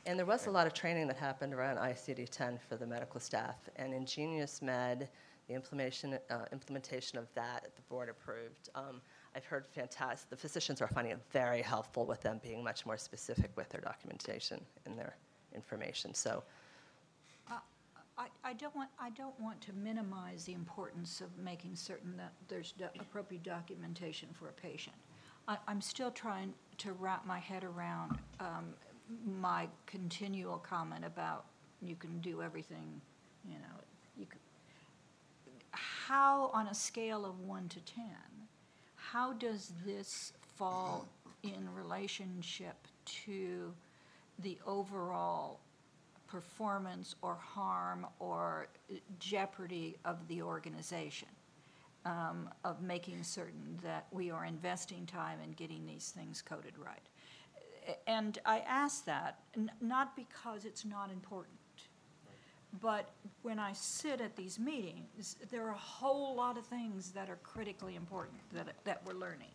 And 0.08 0.18
there 0.18 0.26
was 0.26 0.48
a 0.48 0.52
lot 0.52 0.66
of 0.66 0.74
training 0.74 1.08
that 1.08 1.18
happened 1.18 1.54
around 1.54 1.78
ICD-10 1.78 2.60
for 2.60 2.76
the 2.76 2.88
medical 2.88 3.20
staff. 3.20 3.70
And 3.76 3.94
Ingenious 3.94 4.62
Med, 4.62 5.10
the 5.48 5.54
implementation, 5.54 6.18
uh, 6.30 6.46
implementation 6.52 7.20
of 7.20 7.32
that, 7.36 7.70
the 7.76 7.82
board 7.84 8.10
approved. 8.10 8.70
Um, 8.74 9.00
I've 9.36 9.46
heard 9.46 9.68
fantastic, 9.68 10.30
the 10.30 10.36
physicians 10.38 10.82
are 10.82 10.88
finding 10.88 11.14
it 11.14 11.20
very 11.32 11.62
helpful 11.62 12.06
with 12.06 12.22
them 12.22 12.40
being 12.42 12.64
much 12.64 12.86
more 12.86 12.98
specific 12.98 13.52
with 13.56 13.70
their 13.70 13.82
documentation 13.82 14.60
and 14.86 14.98
their 14.98 15.16
information. 15.54 16.14
So, 16.14 16.44
I, 18.22 18.50
I 18.50 18.54
don't 18.54 18.76
want, 18.76 18.90
I 19.00 19.10
don't 19.10 19.40
want 19.40 19.60
to 19.62 19.74
minimize 19.74 20.46
the 20.46 20.54
importance 20.54 21.22
of 21.22 21.36
making 21.44 21.76
certain 21.76 22.16
that 22.18 22.34
there's 22.48 22.74
do- 22.74 22.86
appropriate 23.00 23.44
documentation 23.44 24.30
for 24.34 24.50
a 24.50 24.52
patient. 24.52 24.96
I, 25.48 25.58
I'm 25.68 25.82
still 25.82 26.12
trying 26.12 26.54
to 26.80 26.94
wrap 26.94 27.26
my 27.26 27.40
head 27.40 27.64
around 27.64 28.20
um, 28.40 28.76
my 29.40 29.68
continual 29.88 30.58
comment 30.58 31.04
about 31.04 31.46
you 31.82 31.96
can 31.96 32.20
do 32.20 32.44
everything, 32.44 33.02
you 33.44 33.56
know, 33.56 33.82
you 34.16 34.28
can, 34.28 34.40
how, 35.72 36.52
on 36.54 36.68
a 36.68 36.76
scale 36.76 37.26
of 37.26 37.40
one 37.40 37.68
to 37.70 37.80
10, 37.80 38.06
how 38.98 39.34
does 39.34 39.74
this 39.84 40.34
fall 40.58 41.08
in 41.42 41.68
relationship 41.74 42.76
to 43.06 43.74
the 44.38 44.60
overall 44.68 45.60
performance 46.32 47.16
or 47.22 47.36
harm 47.36 48.08
or 48.20 48.68
jeopardy 49.20 49.98
of 50.06 50.28
the 50.28 50.42
organization? 50.42 51.28
um, 52.06 52.50
Of 52.64 52.82
making 52.82 53.24
certain 53.24 53.80
that 53.84 54.08
we 54.12 54.32
are 54.32 54.46
investing 54.46 55.06
time 55.06 55.40
in 55.44 55.52
getting 55.52 55.86
these 55.86 56.10
things 56.12 56.42
coded 56.42 56.74
right. 56.78 57.08
And 58.08 58.40
I 58.46 58.60
ask 58.60 59.06
that, 59.06 59.40
n- 59.56 59.72
not 59.82 60.16
because 60.16 60.66
it's 60.66 60.86
not 60.86 61.12
important, 61.12 61.54
but 62.82 63.10
when 63.42 63.60
I 63.60 63.74
sit 63.74 64.22
at 64.22 64.36
these 64.36 64.58
meetings, 64.60 65.36
there 65.52 65.66
are 65.68 65.72
a 65.72 65.78
whole 65.78 66.36
lot 66.36 66.58
of 66.58 66.66
things 66.66 67.12
that 67.12 67.30
are 67.30 67.40
critically 67.44 67.96
important 67.96 68.40
that, 68.54 68.68
that 68.86 69.02
we're 69.06 69.14
learning. 69.14 69.54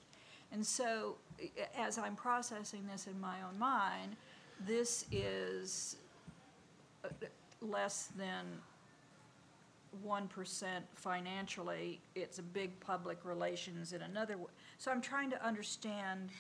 And 0.52 0.64
so, 0.64 1.16
as 1.76 1.98
I'm 1.98 2.14
processing 2.16 2.86
this 2.90 3.06
in 3.06 3.20
my 3.20 3.36
own 3.48 3.58
mind, 3.58 4.16
this 4.66 5.06
is 5.10 5.96
less 7.60 8.08
than 8.16 8.44
one 10.02 10.28
percent 10.28 10.84
financially. 10.94 12.00
It's 12.14 12.38
a 12.38 12.42
big 12.42 12.78
public 12.80 13.18
relations 13.24 13.92
in 13.92 14.02
another. 14.02 14.34
w- 14.34 14.50
So 14.78 14.90
I'm 14.90 15.00
trying 15.00 15.30
to 15.30 15.42
understand 15.44 16.30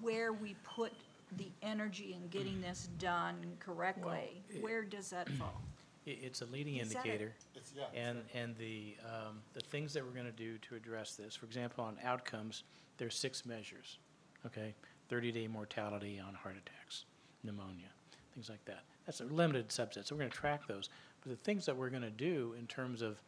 where 0.00 0.32
we 0.32 0.54
put 0.64 0.92
the 1.36 1.48
energy 1.62 2.14
in 2.14 2.28
getting 2.28 2.60
this 2.60 2.88
done 2.98 3.36
correctly. 3.60 4.42
it- 4.48 4.62
Where 4.62 4.82
does 4.82 5.10
that 5.10 5.28
fall? 5.30 5.60
I- 6.06 6.10
It's 6.10 6.42
a 6.42 6.46
leading 6.46 6.76
Is 6.76 6.92
that 6.92 7.04
a- 7.04 7.08
indicator. 7.08 7.34
It's- 7.54 7.72
yeah, 7.76 7.84
it's 7.86 7.96
And, 7.96 8.22
and 8.34 8.56
the, 8.56 8.96
um, 9.04 9.42
the 9.54 9.60
things 9.60 9.92
that 9.94 10.04
we're 10.04 10.12
gonna 10.12 10.30
do 10.32 10.58
to 10.58 10.74
address 10.76 11.14
this, 11.16 11.34
for 11.36 11.46
example, 11.46 11.84
on 11.84 11.98
outcomes, 12.02 12.64
there's 12.98 13.16
six 13.16 13.44
measures, 13.46 13.98
okay? 14.44 14.74
Thirty-day 15.08 15.46
mortality 15.48 16.18
on 16.18 16.34
heart 16.34 16.56
attacks, 16.56 17.04
pneumonia, 17.44 17.88
things 18.34 18.48
like 18.48 18.64
that. 18.64 18.84
That's 19.06 19.20
a 19.20 19.24
limited 19.24 19.68
subset, 19.68 20.04
so 20.04 20.14
we're 20.14 20.20
gonna 20.20 20.30
track 20.30 20.66
those. 20.66 20.90
But 21.22 21.30
the 21.30 21.36
things 21.36 21.64
that 21.66 21.76
we're 21.76 21.90
gonna 21.90 22.10
do 22.10 22.54
in 22.58 22.66
terms 22.66 23.02
of, 23.02 23.20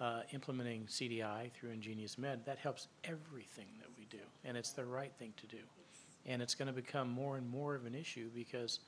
uh, 0.00 0.22
implementing 0.32 0.86
CDI 0.88 1.50
through 1.54 1.70
Ingenious 1.70 2.16
Med, 2.16 2.44
that 2.46 2.58
helps 2.58 2.88
everything 3.04 3.68
that 3.78 3.88
we 3.98 4.06
do, 4.06 4.20
and 4.44 4.56
it's 4.56 4.72
the 4.72 4.84
right 4.84 5.12
thing 5.18 5.34
to 5.36 5.46
do. 5.46 5.58
And 6.26 6.40
it's 6.42 6.54
gonna 6.54 6.72
become 6.72 7.10
more 7.10 7.36
and 7.36 7.48
more 7.48 7.74
of 7.74 7.84
an 7.84 7.94
issue 7.94 8.30
because, 8.30 8.80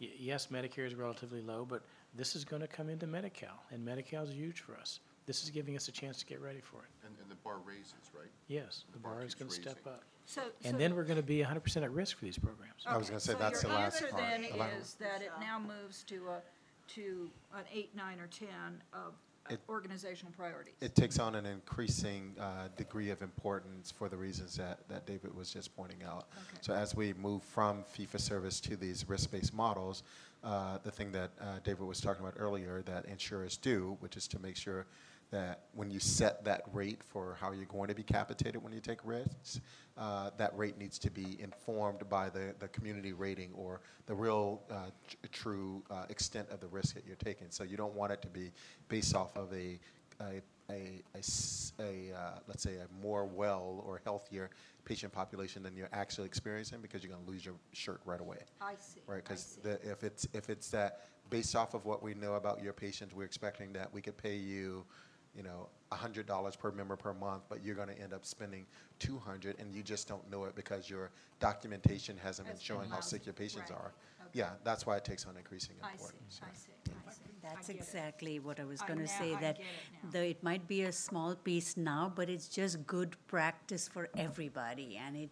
y- 0.00 0.10
yes, 0.16 0.46
Medicare 0.46 0.86
is 0.86 0.94
relatively 0.94 1.42
low, 1.42 1.66
but 1.66 1.84
this 2.14 2.34
is 2.34 2.44
gonna 2.46 2.66
come 2.68 2.88
into 2.88 3.06
Medi-Cal, 3.06 3.62
and 3.70 3.84
Medi-Cal 3.84 4.24
is 4.24 4.30
huge 4.34 4.60
for 4.60 4.74
us. 4.76 5.00
This 5.26 5.42
is 5.42 5.50
giving 5.50 5.76
us 5.76 5.88
a 5.88 5.92
chance 5.92 6.18
to 6.18 6.26
get 6.26 6.40
ready 6.40 6.60
for 6.60 6.76
it. 6.78 6.90
And, 7.06 7.14
and 7.22 7.30
the 7.30 7.36
bar 7.36 7.56
raises, 7.64 7.94
right? 8.16 8.28
Yes, 8.48 8.84
the 8.92 8.98
The 8.98 9.02
bar 9.02 9.14
bar 9.14 9.24
is 9.24 9.34
gonna 9.34 9.50
step 9.50 9.78
up. 9.86 10.02
So, 10.26 10.42
And 10.64 10.72
so- 10.74 10.78
then 10.78 10.94
we're 10.94 11.04
gonna 11.04 11.22
be 11.22 11.40
hundred 11.42 11.60
percent 11.62 11.84
at 11.84 11.92
risk 11.92 12.18
for 12.18 12.24
these 12.24 12.38
programs. 12.38 12.82
I 12.86 12.96
was 12.96 13.08
gonna 13.08 13.20
say, 13.20 13.32
So 13.32 13.38
that's 13.38 13.62
the 13.62 13.68
last 13.68 14.00
Your 14.00 14.10
part. 14.10 14.22
answer 14.22 14.42
The 14.42 14.48
then 14.50 14.58
la- 14.58 14.66
is 14.78 14.94
that 14.94 15.22
it 15.22 15.30
now 15.40 15.58
moves 15.58 16.02
to 16.04 16.28
a, 16.28 16.42
to 16.94 17.30
an 17.54 17.64
eight, 17.72 17.94
nine, 17.96 18.20
or 18.20 18.26
10 18.26 18.48
of 18.92 19.14
uh, 19.50 19.54
It- 19.54 19.60
organizational 19.68 20.32
priorities. 20.32 20.74
It 20.80 20.94
takes 20.94 21.18
on 21.18 21.34
an 21.34 21.44
increasing 21.46 22.34
uh, 22.38 22.68
degree 22.76 23.08
of 23.10 23.20
importance 23.22 23.90
for 23.90 24.08
the 24.10 24.16
reasons 24.16 24.56
that, 24.56 24.86
that 24.88 25.06
David 25.06 25.34
was 25.34 25.50
just 25.50 25.74
pointing 25.76 26.02
out. 26.02 26.28
Okay. 26.36 26.58
So 26.62 26.72
as 26.74 26.94
we 26.94 27.12
move 27.14 27.42
from 27.42 27.84
fee-for-service 27.84 28.60
to 28.60 28.76
these 28.76 29.06
risk-based 29.08 29.52
models, 29.54 30.02
uh, 30.42 30.78
the 30.82 30.90
thing 30.90 31.12
that 31.12 31.30
uh, 31.40 31.58
David 31.64 31.82
was 31.86 32.00
talking 32.00 32.22
about 32.22 32.34
earlier 32.38 32.82
that 32.82 33.04
insurers 33.06 33.56
do, 33.58 33.96
which 34.00 34.16
is 34.16 34.26
to 34.28 34.38
make 34.38 34.56
sure 34.56 34.86
that 35.34 35.64
when 35.74 35.90
you 35.90 35.98
set 35.98 36.44
that 36.44 36.62
rate 36.72 37.02
for 37.02 37.36
how 37.40 37.50
you're 37.50 37.64
going 37.66 37.88
to 37.88 37.94
be 37.94 38.04
capitated 38.04 38.62
when 38.62 38.72
you 38.72 38.78
take 38.78 39.00
risks, 39.04 39.60
uh, 39.98 40.30
that 40.38 40.56
rate 40.56 40.78
needs 40.78 40.96
to 40.96 41.10
be 41.10 41.36
informed 41.40 42.08
by 42.08 42.30
the, 42.30 42.54
the 42.60 42.68
community 42.68 43.12
rating 43.12 43.50
or 43.56 43.80
the 44.06 44.14
real 44.14 44.62
uh, 44.70 44.86
tr- 45.08 45.16
true 45.32 45.82
uh, 45.90 46.04
extent 46.08 46.48
of 46.50 46.60
the 46.60 46.68
risk 46.68 46.94
that 46.94 47.04
you're 47.04 47.16
taking. 47.16 47.48
So 47.50 47.64
you 47.64 47.76
don't 47.76 47.94
want 47.94 48.12
it 48.12 48.22
to 48.22 48.28
be 48.28 48.52
based 48.88 49.16
off 49.16 49.36
of 49.36 49.52
a 49.52 49.80
a 50.20 50.40
a 50.70 51.02
uh, 51.80 52.38
let's 52.46 52.62
say, 52.62 52.76
a 52.76 53.02
more 53.02 53.24
well 53.26 53.82
or 53.84 54.00
healthier 54.04 54.50
patient 54.84 55.12
population 55.12 55.62
than 55.62 55.76
you're 55.76 55.88
actually 55.92 56.26
experiencing 56.26 56.78
because 56.80 57.02
you're 57.02 57.12
going 57.12 57.24
to 57.24 57.30
lose 57.30 57.44
your 57.44 57.56
shirt 57.72 58.00
right 58.04 58.20
away 58.20 58.38
I 58.60 58.74
see. 58.78 59.00
right? 59.06 59.22
Because 59.24 59.58
if 59.64 60.04
it's, 60.04 60.28
if 60.32 60.48
it's 60.48 60.70
that, 60.70 61.00
based 61.30 61.56
off 61.56 61.74
of 61.74 61.84
what 61.86 62.02
we 62.02 62.14
know 62.14 62.34
about 62.34 62.62
your 62.62 62.72
patients, 62.72 63.14
we're 63.14 63.24
expecting 63.24 63.72
that 63.72 63.92
we 63.92 64.00
could 64.00 64.16
pay 64.16 64.36
you, 64.36 64.84
you 65.36 65.42
know, 65.42 65.68
hundred 65.92 66.26
dollars 66.26 66.56
per 66.56 66.72
member 66.72 66.96
per 66.96 67.14
month, 67.14 67.44
but 67.48 67.62
you're 67.64 67.76
gonna 67.76 67.92
end 68.02 68.12
up 68.12 68.24
spending 68.26 68.66
two 68.98 69.16
hundred, 69.18 69.56
and 69.60 69.72
you 69.72 69.80
just 69.82 70.08
don't 70.08 70.28
know 70.28 70.44
it 70.44 70.56
because 70.56 70.90
your 70.90 71.10
documentation 71.38 72.16
hasn't 72.16 72.48
been 72.48 72.56
Has 72.56 72.60
been 72.66 72.76
showing 72.76 72.88
how 72.88 72.96
lousy. 72.96 73.10
sick 73.18 73.26
your 73.26 73.32
patients 73.32 73.70
Right. 73.70 73.78
are. 73.78 73.92
Okay. 74.22 74.30
Yeah, 74.40 74.50
that's 74.64 74.86
why 74.86 74.96
it 74.96 75.04
takes 75.04 75.24
on 75.26 75.36
increasing 75.36 75.76
I 75.82 75.90
see, 75.90 75.92
importance. 75.92 76.40
I 76.42 76.52
see, 76.54 76.72
I 77.06 77.12
see. 77.12 77.20
That's 77.40 77.68
I 77.68 77.72
get 77.74 77.82
it. 77.82 77.84
exactly 77.84 78.40
what 78.40 78.58
I 78.58 78.64
was 78.64 78.80
I 78.82 78.86
going 78.88 78.98
to 78.98 79.04
now- 79.04 79.18
say, 79.20 79.34
I 79.34 79.40
that 79.40 79.58
get 79.58 79.66
it 79.66 79.72
now. 80.02 80.10
the, 80.10 80.26
it 80.30 80.42
might 80.42 80.66
be 80.66 80.82
a 80.82 80.90
small 80.92 81.36
piece 81.36 81.76
now, 81.76 82.10
but 82.16 82.28
it's 82.28 82.48
just 82.48 82.84
good 82.88 83.14
practice 83.28 83.86
for 83.86 84.08
everybody, 84.16 84.96
and 84.96 85.14
it 85.16 85.30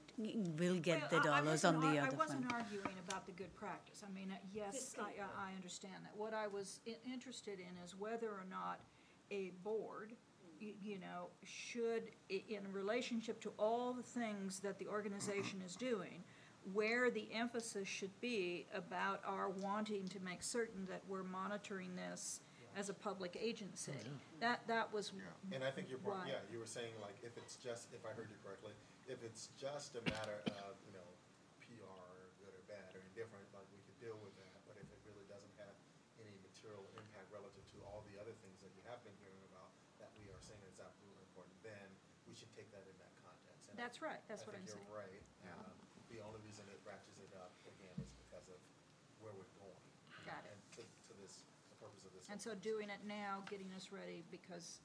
will 0.61 0.77
get 0.79 1.11
the 1.11 1.17
Well, 1.19 1.33
I- 1.33 1.39
I 1.39 1.41
dollars 1.41 1.65
on 1.65 1.75
wasn't 1.77 1.93
the 1.93 1.99
ar- 1.99 2.07
other 2.07 2.17
I 2.17 2.19
wasn't 2.19 2.51
fund. 2.51 2.53
arguing 2.63 2.99
about 3.09 3.27
the 3.27 3.33
good 3.33 3.53
practice. 3.57 4.05
I 4.07 4.13
mean, 4.13 4.31
uh, 4.31 4.37
yes, 4.55 4.95
I, 5.01 5.03
I 5.25 5.49
I 5.51 5.55
understand 5.57 6.05
that. 6.05 6.17
What 6.17 6.35
I 6.35 6.47
was 6.47 6.79
i- 6.87 6.97
interested 7.05 7.59
in 7.59 7.77
is 7.85 7.97
whether 7.97 8.29
or 8.29 8.45
not 8.49 8.79
a 9.33 9.51
board, 9.65 10.13
y- 10.61 10.75
you 10.85 10.99
know, 11.01 11.33
should, 11.43 12.05
i- 12.31 12.45
in 12.49 12.61
relationship 12.73 13.41
to 13.41 13.51
all 13.59 13.93
the 13.97 14.03
things 14.05 14.61
that 14.61 14.79
the 14.79 14.87
organization 14.87 15.63
is 15.65 15.75
doing, 15.75 16.23
where 16.73 17.11
the 17.11 17.27
emphasis 17.33 17.89
should 17.89 18.13
be 18.21 18.67
about 18.77 19.19
our 19.27 19.49
wanting 19.51 20.07
to 20.09 20.21
make 20.21 20.43
certain 20.45 20.85
that 20.87 21.03
we're 21.09 21.25
monitoring 21.25 21.97
this 21.97 22.41
as 22.77 22.89
a 22.89 22.95
public 22.95 23.37
agency. 23.41 23.93
That, 24.41 24.61
that 24.69 24.93
was 24.93 25.13
Yeah, 25.17 25.57
And 25.57 25.65
I 25.65 25.71
think 25.73 25.89
you're, 25.91 25.99
Why? 26.05 26.25
yeah, 26.29 26.41
you 26.53 26.61
were 26.61 26.71
saying 26.71 26.93
like, 27.03 27.17
if 27.25 27.35
it's 27.37 27.57
just, 27.57 27.91
if 27.93 28.05
I 28.07 28.13
heard 28.15 28.29
you 28.31 28.39
correctly, 28.45 28.73
if 29.09 29.21
it's 29.25 29.49
just 29.59 29.97
a 29.97 30.03
matter 30.09 30.41
of, 30.63 30.79
you 30.87 30.93
know, 30.95 31.09
PR, 31.67 32.33
good 32.41 32.55
or 32.55 32.65
bad 32.71 32.95
or 32.97 33.03
indifferent, 33.13 33.45
like 33.53 33.67
we 33.75 33.81
could 33.85 33.99
deal 34.01 34.17
with 34.23 34.33
that, 34.41 34.57
but 34.65 34.79
if 34.81 34.87
it 34.89 35.01
really 35.05 35.27
doesn't 35.29 35.53
have 35.61 35.75
any 36.23 36.33
material 36.47 36.87
impact 36.97 37.27
relative 37.35 37.67
to 37.75 37.79
all 37.91 38.07
the 38.09 38.17
other 38.23 38.33
things 38.41 38.57
that 38.65 38.71
you 38.79 38.81
have 38.89 39.03
been 39.05 39.17
hearing 39.21 39.43
about, 39.53 39.69
that 40.01 40.09
we 40.17 40.31
are 40.33 40.41
saying 40.41 40.63
is 40.71 40.79
absolutely 40.81 41.21
important 41.29 41.53
we 42.33 42.39
should 42.39 42.52
take 42.63 42.71
that 42.71 42.87
in 42.87 42.95
that 43.03 43.11
context. 43.27 43.67
And 43.71 43.75
I- 43.75 43.83
That's 43.83 43.99
right, 43.99 44.23
that's 44.31 44.47
what 44.47 44.55
I'm 44.55 44.63
I 44.63 44.71
saying. 44.71 44.79
think 44.79 44.87
you're 44.87 45.03
right. 45.03 45.23
Um, 45.51 45.75
The 46.15 46.21
only 46.23 46.39
reason 46.47 46.63
it 46.71 46.79
ratchets 46.87 47.19
it 47.19 47.33
up, 47.35 47.51
again, 47.67 47.97
is 47.99 48.13
because 48.23 48.47
of 48.47 48.61
where 49.19 49.33
we're 49.35 49.49
going. 49.59 49.83
Got 50.29 50.45
it. 50.47 50.53
And 50.55 50.61
to, 50.79 50.83
to 51.11 51.13
this, 51.19 51.43
the 51.73 51.77
purpose 51.83 52.05
of 52.07 52.13
this. 52.15 52.29
And 52.31 52.39
so 52.39 52.55
doing 52.55 52.91
it 52.91 53.01
now, 53.09 53.43
getting 53.51 53.73
us 53.75 53.91
ready, 53.91 54.23
because 54.31 54.79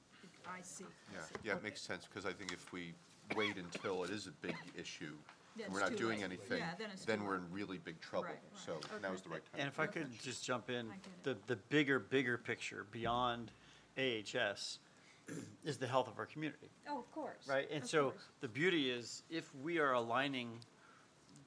I 0.48 0.62
see. 0.62 0.88
I 0.88 1.14
Yeah, 1.14 1.20
see. 1.22 1.34
yeah, 1.44 1.52
it 1.52 1.56
Okay. 1.62 1.64
makes 1.70 1.82
sense, 1.82 2.06
because 2.08 2.24
I 2.26 2.32
think 2.32 2.50
if 2.52 2.72
we 2.72 2.94
wait 3.36 3.56
until 3.58 4.02
it 4.04 4.10
is 4.10 4.26
a 4.26 4.32
big 4.40 4.56
issue, 4.74 5.14
Then 5.54 5.66
and 5.66 5.74
we're 5.74 5.80
it's 5.80 5.90
not 5.90 5.98
too 5.98 6.04
doing 6.08 6.18
late. 6.20 6.32
anything, 6.32 6.58
Yeah, 6.58 6.74
then 6.78 6.90
it's 6.90 7.04
then 7.04 7.18
too 7.20 7.26
we're 7.26 7.36
in 7.36 7.52
really 7.52 7.78
big 7.78 8.00
trouble. 8.00 8.24
Right, 8.32 8.40
right. 8.50 8.62
So 8.64 8.80
now's 9.02 9.20
the 9.20 9.28
Okay. 9.28 9.34
right 9.36 9.44
time. 9.52 9.60
And 9.60 9.68
if 9.68 9.78
I 9.78 9.86
could 9.86 10.18
just 10.18 10.42
jump 10.44 10.70
in, 10.70 10.90
I 10.90 10.94
get 10.96 11.24
the, 11.24 11.36
the 11.46 11.56
bigger, 11.68 11.98
bigger 12.00 12.38
picture 12.38 12.86
beyond 12.90 13.52
AHS 13.98 14.78
is 15.64 15.76
the 15.76 15.86
health 15.86 16.08
of 16.08 16.18
our 16.18 16.26
community, 16.26 16.68
Oh, 16.88 16.98
of 16.98 17.12
course. 17.12 17.46
right? 17.48 17.68
And 17.70 17.82
of 17.82 17.88
so 17.88 18.02
course. 18.10 18.22
the 18.40 18.48
beauty 18.48 18.90
is 18.90 19.22
if 19.30 19.50
we 19.62 19.78
are 19.78 19.92
aligning 19.92 20.50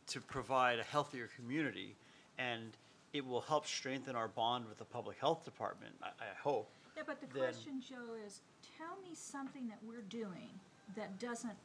to 0.08 0.20
provide 0.22 0.80
a 0.80 0.84
healthier 0.84 1.30
community 1.36 1.96
and 2.38 2.72
it 3.14 3.26
will 3.26 3.42
help 3.42 3.66
strengthen 3.68 4.16
our 4.16 4.28
bond 4.28 4.68
with 4.68 4.78
the 4.78 4.86
public 4.86 5.18
health 5.20 5.44
department, 5.44 5.94
I, 6.02 6.08
I 6.08 6.34
hope. 6.42 6.70
Yeah, 6.96 7.04
but 7.06 7.20
the 7.22 7.28
then- 7.28 7.44
question, 7.44 7.82
Joe, 7.88 8.16
is 8.26 8.42
tell 8.78 8.98
me 9.04 9.16
something 9.16 9.68
that 9.70 9.80
we're 9.88 10.02
doing 10.10 10.50
that 10.96 11.20
doesn't, 11.20 11.56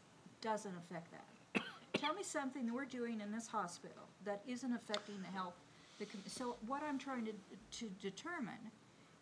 doesn't 0.40 0.74
affect 0.76 1.10
that. 1.12 1.62
Tell 1.94 2.14
me 2.14 2.22
something 2.22 2.66
that 2.66 2.74
we're 2.74 2.84
doing 2.84 3.20
in 3.22 3.32
this 3.32 3.46
hospital 3.46 4.02
that 4.24 4.42
isn't 4.46 4.72
affecting 4.72 5.16
the 5.22 5.28
health. 5.36 5.54
the 5.98 6.04
com- 6.04 6.20
So 6.26 6.56
what 6.66 6.82
I'm 6.82 6.98
trying 6.98 7.24
to, 7.24 7.32
to 7.78 7.86
determine, 8.02 8.58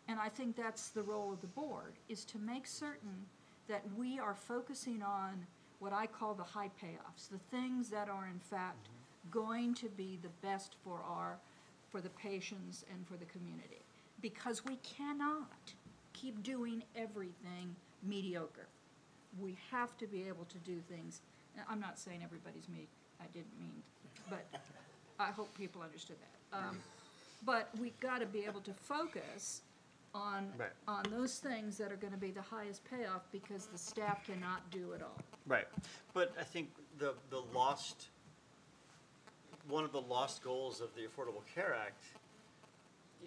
and 0.07 0.19
I 0.19 0.29
think 0.29 0.55
that's 0.55 0.89
the 0.89 1.01
role 1.01 1.33
of 1.33 1.41
the 1.41 1.47
board, 1.47 1.93
is 2.09 2.25
to 2.25 2.37
make 2.39 2.67
certain 2.67 3.25
that 3.67 3.83
we 3.97 4.19
are 4.19 4.35
focusing 4.35 5.01
on 5.01 5.45
what 5.79 5.93
I 5.93 6.05
call 6.05 6.33
the 6.33 6.43
high 6.43 6.69
payoffs, 6.81 7.29
the 7.29 7.39
things 7.49 7.89
that 7.89 8.09
are 8.09 8.27
in 8.27 8.39
fact 8.39 8.87
going 9.31 9.73
to 9.75 9.89
be 9.89 10.19
the 10.21 10.29
best 10.47 10.75
for 10.83 10.99
our, 11.07 11.37
for 11.89 12.01
the 12.01 12.09
patients 12.09 12.85
and 12.93 13.07
for 13.07 13.17
the 13.17 13.25
community. 13.25 13.81
Because 14.21 14.63
we 14.63 14.77
cannot 14.77 15.73
keep 16.13 16.43
doing 16.43 16.83
everything 16.95 17.75
mediocre. 18.03 18.67
We 19.39 19.57
have 19.71 19.97
to 19.97 20.07
be 20.07 20.27
able 20.27 20.45
to 20.45 20.57
do 20.59 20.79
things, 20.87 21.21
I'm 21.69 21.79
not 21.79 21.99
saying 21.99 22.21
everybody's 22.23 22.69
me, 22.69 22.87
I 23.19 23.25
didn't 23.33 23.59
mean, 23.59 23.81
but 24.29 24.45
I 25.19 25.31
hope 25.31 25.55
people 25.57 25.81
understood 25.81 26.17
that. 26.21 26.57
Um, 26.57 26.77
But 27.45 27.69
we've 27.79 27.99
got 27.99 28.19
to 28.19 28.25
be 28.25 28.45
able 28.45 28.61
to 28.61 28.73
focus 28.73 29.61
on, 30.15 30.51
Right. 30.57 30.71
on 30.87 31.03
those 31.11 31.39
things 31.39 31.77
that 31.77 31.91
are 31.91 31.97
gonna 31.97 32.17
be 32.17 32.31
the 32.31 32.41
highest 32.41 32.83
payoff 32.85 33.29
because 33.31 33.67
the 33.67 33.77
staff 33.77 34.25
cannot 34.25 34.67
do 34.71 34.93
it 34.93 35.01
all. 35.03 35.19
Right, 35.45 35.67
but 36.13 36.33
I 36.39 36.43
think 36.43 36.69
the, 36.97 37.13
the 37.29 37.41
lost, 37.41 38.07
one 39.67 39.83
of 39.83 39.91
the 39.91 40.01
lost 40.01 40.41
goals 40.41 40.79
of 40.81 40.95
the 40.95 41.01
Affordable 41.01 41.45
Care 41.53 41.75
Act, 41.75 42.01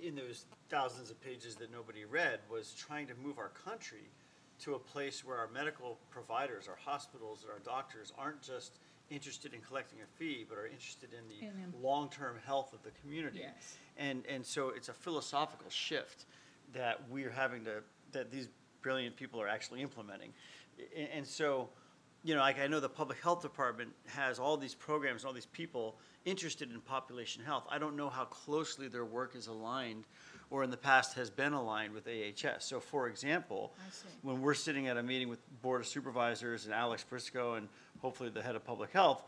in 0.02 0.14
those 0.14 0.46
thousands 0.70 1.10
of 1.10 1.20
pages 1.20 1.56
that 1.56 1.70
nobody 1.70 2.04
read, 2.04 2.40
was 2.50 2.72
trying 2.74 3.06
to 3.08 3.14
move 3.16 3.38
our 3.38 3.50
country 3.50 4.08
to 4.60 4.74
a 4.74 4.78
place 4.78 5.24
where 5.24 5.36
our 5.36 5.48
medical 5.48 5.98
providers, 6.10 6.68
our 6.68 6.76
hospitals, 6.76 7.42
and 7.42 7.50
our 7.52 7.58
doctors 7.60 8.12
aren't 8.18 8.40
just 8.40 8.78
interested 9.10 9.54
in 9.54 9.60
collecting 9.60 9.98
a 10.02 10.06
fee, 10.18 10.44
but 10.48 10.58
are 10.58 10.66
interested 10.66 11.10
in 11.12 11.18
In 11.46 11.54
the 11.56 11.62
them. 11.62 11.74
long-term 11.82 12.38
health 12.44 12.72
of 12.72 12.82
the 12.82 12.90
community. 13.02 13.40
Yes. 13.40 13.76
And, 13.96 14.24
and 14.26 14.44
so 14.44 14.68
it's 14.70 14.88
a 14.88 14.92
philosophical 14.92 15.70
shift 15.70 16.26
that 16.74 17.00
we're 17.10 17.30
having 17.30 17.64
to, 17.64 17.82
that 18.12 18.30
these 18.30 18.48
brilliant 18.82 19.16
people 19.16 19.40
are 19.40 19.48
actually 19.48 19.82
implementing. 19.82 20.32
A- 20.94 21.14
And, 21.14 21.26
so, 21.26 21.68
you 22.22 22.34
know, 22.34 22.40
like 22.40 22.58
I 22.60 22.66
know 22.66 22.80
the 22.80 22.88
public 22.88 23.20
health 23.22 23.42
department 23.42 23.90
has 24.06 24.38
all 24.38 24.56
these 24.56 24.74
programs, 24.74 25.22
and 25.22 25.28
all 25.28 25.34
these 25.34 25.46
people 25.46 25.98
interested 26.24 26.70
in 26.70 26.80
population 26.80 27.42
health. 27.44 27.64
I 27.70 27.78
don't 27.78 27.96
know 27.96 28.10
how 28.10 28.24
closely 28.24 28.88
their 28.88 29.04
work 29.04 29.34
is 29.34 29.46
aligned 29.46 30.04
or 30.50 30.64
in 30.64 30.70
the 30.70 30.76
past 30.76 31.14
has 31.14 31.28
been 31.30 31.52
aligned 31.52 31.92
with 31.92 32.06
AHS. 32.08 32.64
So 32.64 32.80
for 32.80 33.08
example, 33.08 33.74
when 34.22 34.40
we're 34.40 34.54
sitting 34.54 34.88
at 34.88 34.96
a 34.96 35.02
meeting 35.02 35.28
with 35.28 35.38
Board 35.62 35.80
of 35.80 35.86
Supervisors 35.86 36.64
and 36.64 36.72
Alex 36.74 37.04
Briscoe 37.04 37.54
and 37.54 37.68
hopefully 38.00 38.30
the 38.30 38.42
head 38.42 38.56
of 38.56 38.64
public 38.64 38.90
health, 38.92 39.24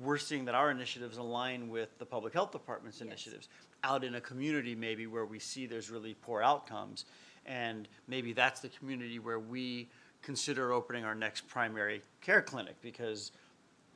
we're 0.00 0.16
seeing 0.18 0.46
that 0.46 0.54
our 0.54 0.70
initiatives 0.70 1.18
align 1.18 1.68
with 1.68 1.98
the 1.98 2.06
public 2.06 2.32
health 2.32 2.52
department's 2.52 2.98
Yes. 3.00 3.06
initiatives. 3.06 3.48
Out 3.84 4.04
in 4.04 4.14
a 4.14 4.20
community 4.20 4.74
maybe 4.74 5.06
where 5.06 5.26
we 5.26 5.38
see 5.38 5.66
there's 5.66 5.90
really 5.90 6.14
poor 6.14 6.42
outcomes, 6.42 7.04
and 7.46 7.88
maybe 8.06 8.32
that's 8.32 8.60
the 8.60 8.68
community 8.68 9.18
where 9.18 9.40
we 9.40 9.88
consider 10.22 10.72
opening 10.72 11.04
our 11.04 11.14
next 11.14 11.48
primary 11.48 12.00
care 12.20 12.42
clinic 12.42 12.76
because, 12.80 13.32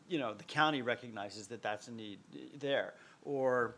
you 0.09 0.19
know, 0.19 0.35
the 0.35 0.45
county 0.45 0.83
recognizes 0.83 1.47
that 1.47 1.63
that's 1.63 1.89
a 1.89 1.93
need 1.93 2.19
there. 2.59 2.95
Or 3.25 3.77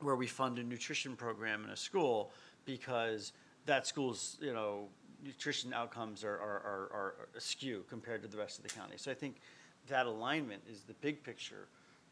where 0.00 0.16
we 0.16 0.26
fund 0.26 0.58
a 0.58 0.62
nutrition 0.62 1.16
program 1.16 1.64
in 1.64 1.70
a 1.70 1.76
school 1.76 2.30
because 2.64 3.32
that 3.66 3.86
school's, 3.86 4.36
you 4.40 4.52
know, 4.52 4.88
nutrition 5.24 5.72
outcomes 5.72 6.24
are, 6.24 6.36
are, 6.36 6.38
are, 6.38 6.90
are 6.92 7.28
askew 7.36 7.84
compared 7.88 8.22
to 8.22 8.28
the 8.28 8.36
rest 8.36 8.58
of 8.58 8.64
the 8.64 8.70
county. 8.70 8.94
So 8.96 9.10
I 9.10 9.14
think 9.14 9.36
that 9.88 10.06
alignment 10.06 10.62
is 10.70 10.82
the 10.82 10.94
big 10.94 11.22
picture. 11.22 11.68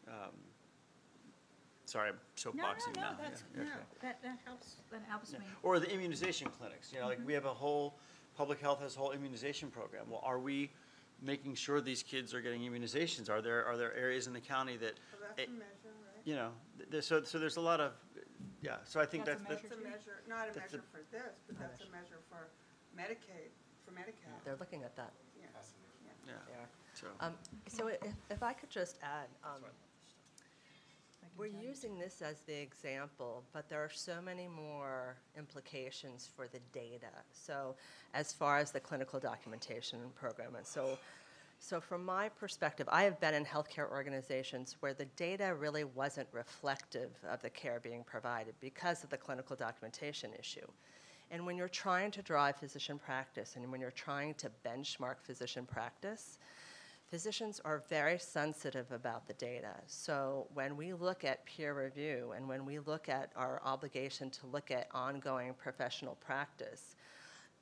Um, 0.07 0.33
Sorry, 1.87 2.09
I'm 2.09 2.15
No, 2.15 2.51
soapboxing 2.51 2.95
no, 2.97 3.01
now. 3.01 3.11
no, 3.11 3.17
that's, 3.23 3.43
Yeah, 3.55 3.63
no, 3.63 3.69
okay. 3.69 3.79
that, 4.01 4.21
that 4.21 4.37
helps, 4.45 4.75
that 4.91 5.01
helps 5.07 5.31
me. 5.31 5.39
Or 5.63 5.79
the 5.79 5.89
immunization 5.89 6.49
clinics, 6.49 6.91
you 6.91 6.99
know, 6.99 7.05
Mm-hmm. 7.07 7.19
like 7.21 7.25
we 7.27 7.33
have 7.33 7.45
a 7.45 7.53
whole, 7.53 7.95
public 8.35 8.59
health 8.59 8.81
has 8.81 8.97
a 8.97 8.99
whole 8.99 9.11
immunization 9.11 9.71
program. 9.71 10.03
Well, 10.09 10.19
are 10.21 10.37
we 10.37 10.69
making 11.21 11.55
sure 11.55 11.79
these 11.79 12.03
kids 12.03 12.33
are 12.33 12.41
getting 12.41 12.61
immunizations? 12.61 13.29
Are 13.29 13.41
there, 13.41 13.65
are 13.65 13.77
there 13.77 13.95
areas 13.95 14.27
in 14.27 14.33
the 14.33 14.41
county 14.41 14.75
that, 14.77 14.95
So 15.11 15.17
that's 15.25 15.47
a 15.47 15.51
measure, 15.53 15.63
right? 15.85 16.21
you 16.25 16.35
know, 16.35 16.49
th- 16.77 16.91
th- 16.91 17.03
so, 17.05 17.23
so 17.23 17.39
there's 17.39 17.55
a 17.55 17.61
lot 17.61 17.79
of, 17.79 17.93
yeah, 18.61 18.75
so 18.83 18.99
I 18.99 19.05
think 19.05 19.23
That's 19.23 19.39
that's, 19.43 19.61
a 19.63 19.69
that's, 19.69 19.69
That's 19.69 19.79
a 19.81 19.83
measure, 19.89 20.17
not 20.27 20.49
a 20.49 20.53
That's 20.53 20.73
a- 20.73 20.77
measure 20.77 20.83
for 20.91 20.99
this, 21.09 21.33
but 21.47 21.57
that's 21.57 21.79
a 21.79 21.85
measure 21.89 22.19
for 22.29 22.49
Medicaid, 22.99 23.47
for 23.85 23.91
Medicaid. 23.93 24.35
They're 24.43 24.57
looking 24.59 24.83
at 24.83 24.93
that. 24.97 25.13
Yeah. 25.39 25.45
yeah, 26.27 26.33
They 26.47 26.53
are. 26.53 26.69
so. 26.95 27.07
Um, 27.21 27.33
So 27.69 27.87
if, 27.87 27.99
if 28.29 28.43
I 28.43 28.51
could 28.51 28.69
just 28.69 28.97
add, 29.01 29.27
um, 29.45 29.63
we're 31.37 31.47
using 31.47 31.97
this 31.97 32.21
as 32.21 32.41
the 32.41 32.59
example, 32.59 33.43
but 33.53 33.69
there 33.69 33.83
are 33.83 33.91
so 33.93 34.21
many 34.23 34.47
more 34.47 35.17
implications 35.37 36.29
for 36.35 36.47
the 36.47 36.59
data. 36.73 37.11
So 37.31 37.75
as 38.13 38.33
far 38.33 38.57
as 38.57 38.71
the 38.71 38.79
clinical 38.79 39.19
documentation 39.19 39.99
program, 40.15 40.55
and 40.55 40.65
so, 40.65 40.97
so 41.59 41.81
from 41.81 42.05
my 42.05 42.29
perspective, 42.29 42.87
I 42.91 43.03
have 43.03 43.19
been 43.19 43.33
in 43.33 43.45
healthcare 43.45 43.89
organizations 43.89 44.75
where 44.79 44.93
the 44.93 45.05
data 45.15 45.55
really 45.55 45.83
wasn't 45.83 46.27
reflective 46.31 47.11
of 47.29 47.41
the 47.41 47.49
care 47.49 47.79
being 47.79 48.03
provided 48.03 48.53
because 48.59 49.03
of 49.03 49.09
the 49.09 49.17
clinical 49.17 49.55
documentation 49.55 50.31
issue. 50.39 50.67
And 51.31 51.45
when 51.45 51.57
you're 51.57 51.67
trying 51.67 52.11
to 52.11 52.21
drive 52.21 52.55
physician 52.55 52.97
practice 52.97 53.55
and 53.55 53.71
when 53.71 53.81
you're 53.81 53.91
trying 53.91 54.33
to 54.35 54.49
benchmark 54.65 55.15
physician 55.21 55.65
practice, 55.65 56.39
physicians 57.09 57.61
are 57.63 57.83
very 57.89 58.19
sensitive 58.19 58.91
about 58.91 59.27
the 59.27 59.33
data. 59.33 59.75
So 59.87 60.47
when 60.53 60.75
we 60.75 60.93
look 60.93 61.23
at 61.23 61.45
peer 61.45 61.73
review 61.73 62.33
and 62.35 62.47
when 62.47 62.65
we 62.65 62.79
look 62.79 63.07
at 63.07 63.31
our 63.35 63.61
obligation 63.63 64.29
to 64.31 64.47
look 64.47 64.71
at 64.71 64.87
ongoing 64.93 65.53
professional 65.53 66.15
practice, 66.15 66.95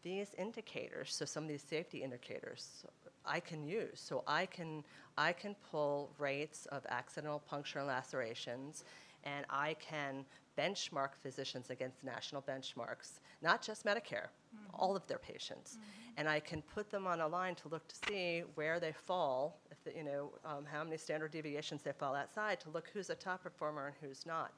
these 0.02 0.36
indicators, 0.38 1.14
so 1.14 1.26
some 1.26 1.44
of 1.44 1.50
these 1.50 1.64
safety 1.64 2.04
indicators, 2.04 2.86
I 3.26 3.40
can 3.40 3.64
use. 3.64 4.00
So 4.00 4.24
I 4.28 4.46
can 4.46 4.84
I 5.18 5.34
can 5.34 5.56
pull 5.72 6.12
rates 6.20 6.68
of 6.68 6.86
accidental 6.90 7.40
puncture 7.40 7.80
and 7.80 7.88
lacerations, 7.88 8.84
and 9.24 9.46
I 9.50 9.76
can 9.80 10.26
benchmark 10.58 11.10
physicians 11.22 11.70
against 11.70 12.04
national 12.04 12.42
benchmarks, 12.42 13.20
not 13.42 13.62
just 13.62 13.86
Medicare, 13.86 14.28
all 14.73 14.95
of 14.95 15.06
their 15.07 15.18
patients, 15.18 15.77
and 16.18 16.27
I 16.27 16.40
can 16.40 16.61
put 16.61 16.90
them 16.90 17.07
on 17.07 17.22
a 17.22 17.27
line 17.27 17.56
to 17.56 17.68
look 17.68 17.88
to 17.88 17.95
see 18.07 18.44
where 18.56 18.80
they 18.80 18.91
fall, 18.91 19.60
if 19.72 19.84
the, 19.84 19.98
you 19.98 20.03
know 20.03 20.32
um, 20.45 20.65
how 20.69 20.84
many 20.84 20.98
standard 20.98 21.32
deviations 21.32 21.82
they 21.82 21.94
fall 21.94 22.15
outside, 22.15 22.60
to 22.61 22.69
look 22.69 22.90
who's 22.94 23.10
a 23.10 23.15
top 23.15 23.44
performer 23.44 23.88
and 23.88 23.95
who's 24.02 24.26
not, 24.26 24.52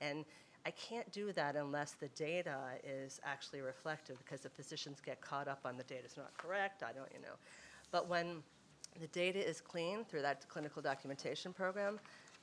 and 0.00 0.24
I 0.66 0.70
can't 0.72 1.10
do 1.12 1.30
that 1.32 1.54
unless 1.54 1.92
the 1.92 2.08
data 2.08 2.58
is 2.82 3.20
actually 3.24 3.60
reflective 3.60 4.18
because 4.18 4.40
the 4.40 4.48
physicians 4.48 5.00
get 5.00 5.20
caught 5.20 5.46
up 5.46 5.60
on 5.64 5.76
the 5.76 5.84
data's 5.84 6.16
not 6.16 6.36
correct. 6.36 6.82
I 6.82 6.90
don't, 6.92 7.08
you 7.14 7.20
know. 7.20 7.36
But 7.92 8.08
when 8.08 8.42
the 9.00 9.06
data 9.08 9.38
is 9.38 9.60
clean 9.60 10.04
through 10.04 10.22
that 10.22 10.48
clinical 10.48 10.82
documentation 10.82 11.52
program, 11.52 12.00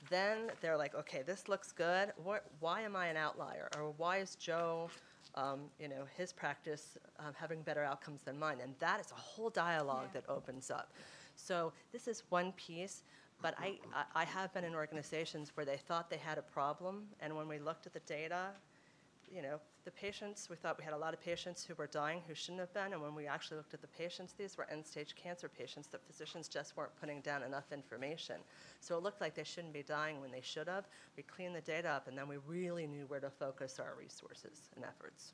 then 0.09 0.51
they're 0.61 0.77
like, 0.77 0.95
okay, 0.95 1.21
this 1.21 1.49
looks 1.49 1.73
good. 1.73 2.13
What, 2.15 2.45
why 2.61 2.81
am 2.81 2.95
I 2.95 3.07
an 3.07 3.17
outlier? 3.17 3.67
Or 3.77 3.93
why 3.97 4.17
is 4.19 4.35
Joe, 4.35 4.89
um, 5.35 5.61
you 5.80 5.88
know, 5.88 6.05
his 6.18 6.31
practice 6.34 6.97
um, 7.19 7.34
having 7.35 7.61
better 7.61 7.84
outcomes 7.84 8.22
than 8.23 8.38
mine? 8.38 8.57
And 8.61 8.73
that 8.80 8.99
is 8.99 9.11
a 9.11 9.15
whole 9.15 9.49
dialogue 9.49 10.10
Yeah. 10.14 10.22
that 10.22 10.30
opens 10.30 10.69
up. 10.72 10.93
So 11.35 11.73
this 11.91 12.07
is 12.07 12.23
one 12.30 12.51
piece. 12.53 13.03
But 13.41 13.55
I, 13.60 13.77
I- 13.93 14.22
I 14.22 14.23
have 14.26 14.53
been 14.53 14.64
in 14.64 14.73
organizations 14.73 15.51
where 15.55 15.65
they 15.65 15.76
thought 15.76 16.10
they 16.10 16.18
had 16.18 16.38
a 16.38 16.41
problem, 16.43 17.07
and 17.19 17.35
when 17.35 17.47
we 17.49 17.60
looked 17.60 17.85
at 17.85 17.91
the 17.93 17.99
data, 18.01 18.51
you 19.34 19.41
know, 19.41 19.60
the 19.84 19.91
patients, 19.91 20.47
we 20.49 20.55
thought 20.55 20.77
we 20.77 20.84
had 20.84 20.93
a 20.93 20.97
lot 20.97 21.14
of 21.14 21.22
patients 21.22 21.64
who 21.64 21.73
were 21.76 21.88
dying 21.88 22.22
who 22.27 22.35
shouldn't 22.35 22.60
have 22.60 22.73
been, 22.73 22.93
and 22.93 23.01
when 23.01 23.15
we 23.15 23.26
actually 23.26 23.57
looked 23.57 23.73
at 23.73 23.81
the 23.81 23.88
patients, 23.88 24.34
these 24.38 24.57
were 24.57 24.68
end-stage 24.69 25.15
cancer 25.15 25.49
patients 25.49 25.88
that 25.88 26.05
physicians 26.05 26.47
just 26.47 26.77
weren't 26.77 26.95
putting 26.99 27.19
down 27.22 27.41
enough 27.43 27.72
information. 27.72 28.35
So 28.80 28.95
it 28.95 29.03
looked 29.03 29.22
like 29.22 29.34
they 29.34 29.43
shouldn't 29.43 29.73
be 29.73 29.84
dying 29.84 30.22
when 30.22 30.31
they 30.31 30.41
should 30.41 30.68
have. 30.68 30.85
We 31.18 31.23
cleaned 31.23 31.55
the 31.55 31.61
data 31.61 31.89
up, 31.89 32.07
and 32.07 32.18
then 32.18 32.27
we 32.27 32.38
really 32.47 32.85
knew 32.85 33.05
where 33.07 33.19
to 33.19 33.30
focus 33.30 33.80
our 33.80 33.95
resources 33.99 34.69
and 34.76 34.85
efforts. 34.85 35.34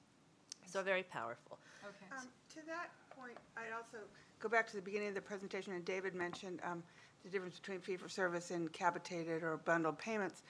So 0.65 0.81
very 0.81 1.03
powerful. 1.03 1.57
Okay. 1.83 2.17
Um, 2.17 2.27
To 2.53 2.65
that 2.67 2.89
point, 3.15 3.37
I'd 3.57 3.75
also 3.75 3.97
go 4.39 4.49
back 4.49 4.67
to 4.67 4.75
the 4.75 4.81
beginning 4.81 5.09
of 5.09 5.15
the 5.15 5.21
presentation, 5.21 5.73
and 5.73 5.83
David 5.83 6.15
mentioned 6.15 6.61
um, 6.63 6.83
the 7.23 7.29
difference 7.29 7.59
between 7.59 7.81
fee-for-service 7.81 8.51
and 8.51 8.71
capitated 8.71 9.43
or 9.43 9.57
bundled 9.57 9.97
payments. 9.97 10.43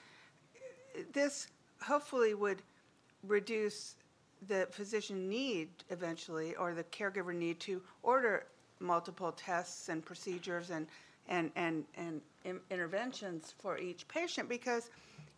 This 1.13 1.47
hopefully 1.81 2.33
would 2.33 2.61
reduce 3.27 3.95
the 4.47 4.67
physician 4.71 5.27
need 5.27 5.69
eventually, 5.89 6.55
or 6.55 6.73
the 6.73 6.83
caregiver 6.85 7.33
need 7.33 7.59
to 7.59 7.81
order 8.03 8.45
multiple 8.79 9.33
tests 9.33 9.89
and 9.89 10.05
procedures 10.05 10.69
and, 10.69 10.87
and, 11.27 11.51
and, 11.55 11.83
and 11.97 12.21
in- 12.45 12.61
interventions 12.71 13.53
for 13.59 13.77
each 13.77 14.07
patient, 14.07 14.47
because, 14.47 14.89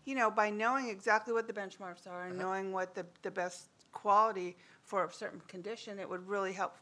you 0.05 0.13
know, 0.13 0.29
by 0.29 0.49
knowing 0.49 0.89
exactly 0.89 1.33
what 1.33 1.47
the 1.47 1.53
benchmarks 1.53 2.07
are 2.07 2.25
and 2.25 2.39
uh-huh. 2.39 2.43
knowing 2.43 2.71
what 2.71 2.93
the, 2.93 3.05
the 3.23 3.31
best 3.31 3.65
quality 3.91 4.55
for 4.83 5.05
a 5.05 5.11
certain 5.11 5.41
condition, 5.47 5.97
it 5.99 6.07
would 6.07 6.27
really 6.27 6.53
help, 6.53 6.75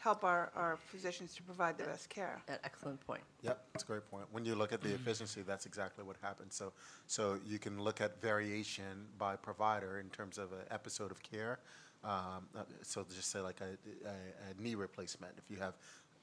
help 0.00 0.24
our, 0.24 0.50
our 0.56 0.78
physicians 0.88 1.34
to 1.34 1.42
provide 1.42 1.76
the 1.76 1.84
best 1.84 2.08
care. 2.08 2.40
An 2.48 2.56
excellent 2.64 3.06
point. 3.06 3.20
Yep, 3.42 3.62
that's 3.72 3.84
a 3.84 3.86
great 3.86 4.10
point. 4.10 4.24
When 4.32 4.46
you 4.46 4.54
look 4.54 4.72
at 4.72 4.80
the 4.80 4.94
efficiency, 4.94 5.42
that's 5.42 5.66
exactly 5.66 6.04
what 6.04 6.16
happens. 6.22 6.54
So, 6.54 6.72
so 7.06 7.38
you 7.46 7.58
can 7.58 7.78
look 7.82 8.00
at 8.00 8.20
variation 8.22 9.06
by 9.18 9.36
provider 9.36 10.00
in 10.00 10.08
terms 10.08 10.38
of 10.38 10.52
an 10.52 10.64
episode 10.70 11.10
of 11.10 11.22
care. 11.22 11.58
Um, 12.02 12.48
uh, 12.56 12.62
so 12.80 13.04
just 13.14 13.30
say 13.30 13.40
like 13.40 13.60
a, 13.60 13.76
a, 14.08 14.10
a 14.10 14.62
knee 14.62 14.74
replacement. 14.74 15.34
If 15.36 15.54
you 15.54 15.58
have 15.62 15.74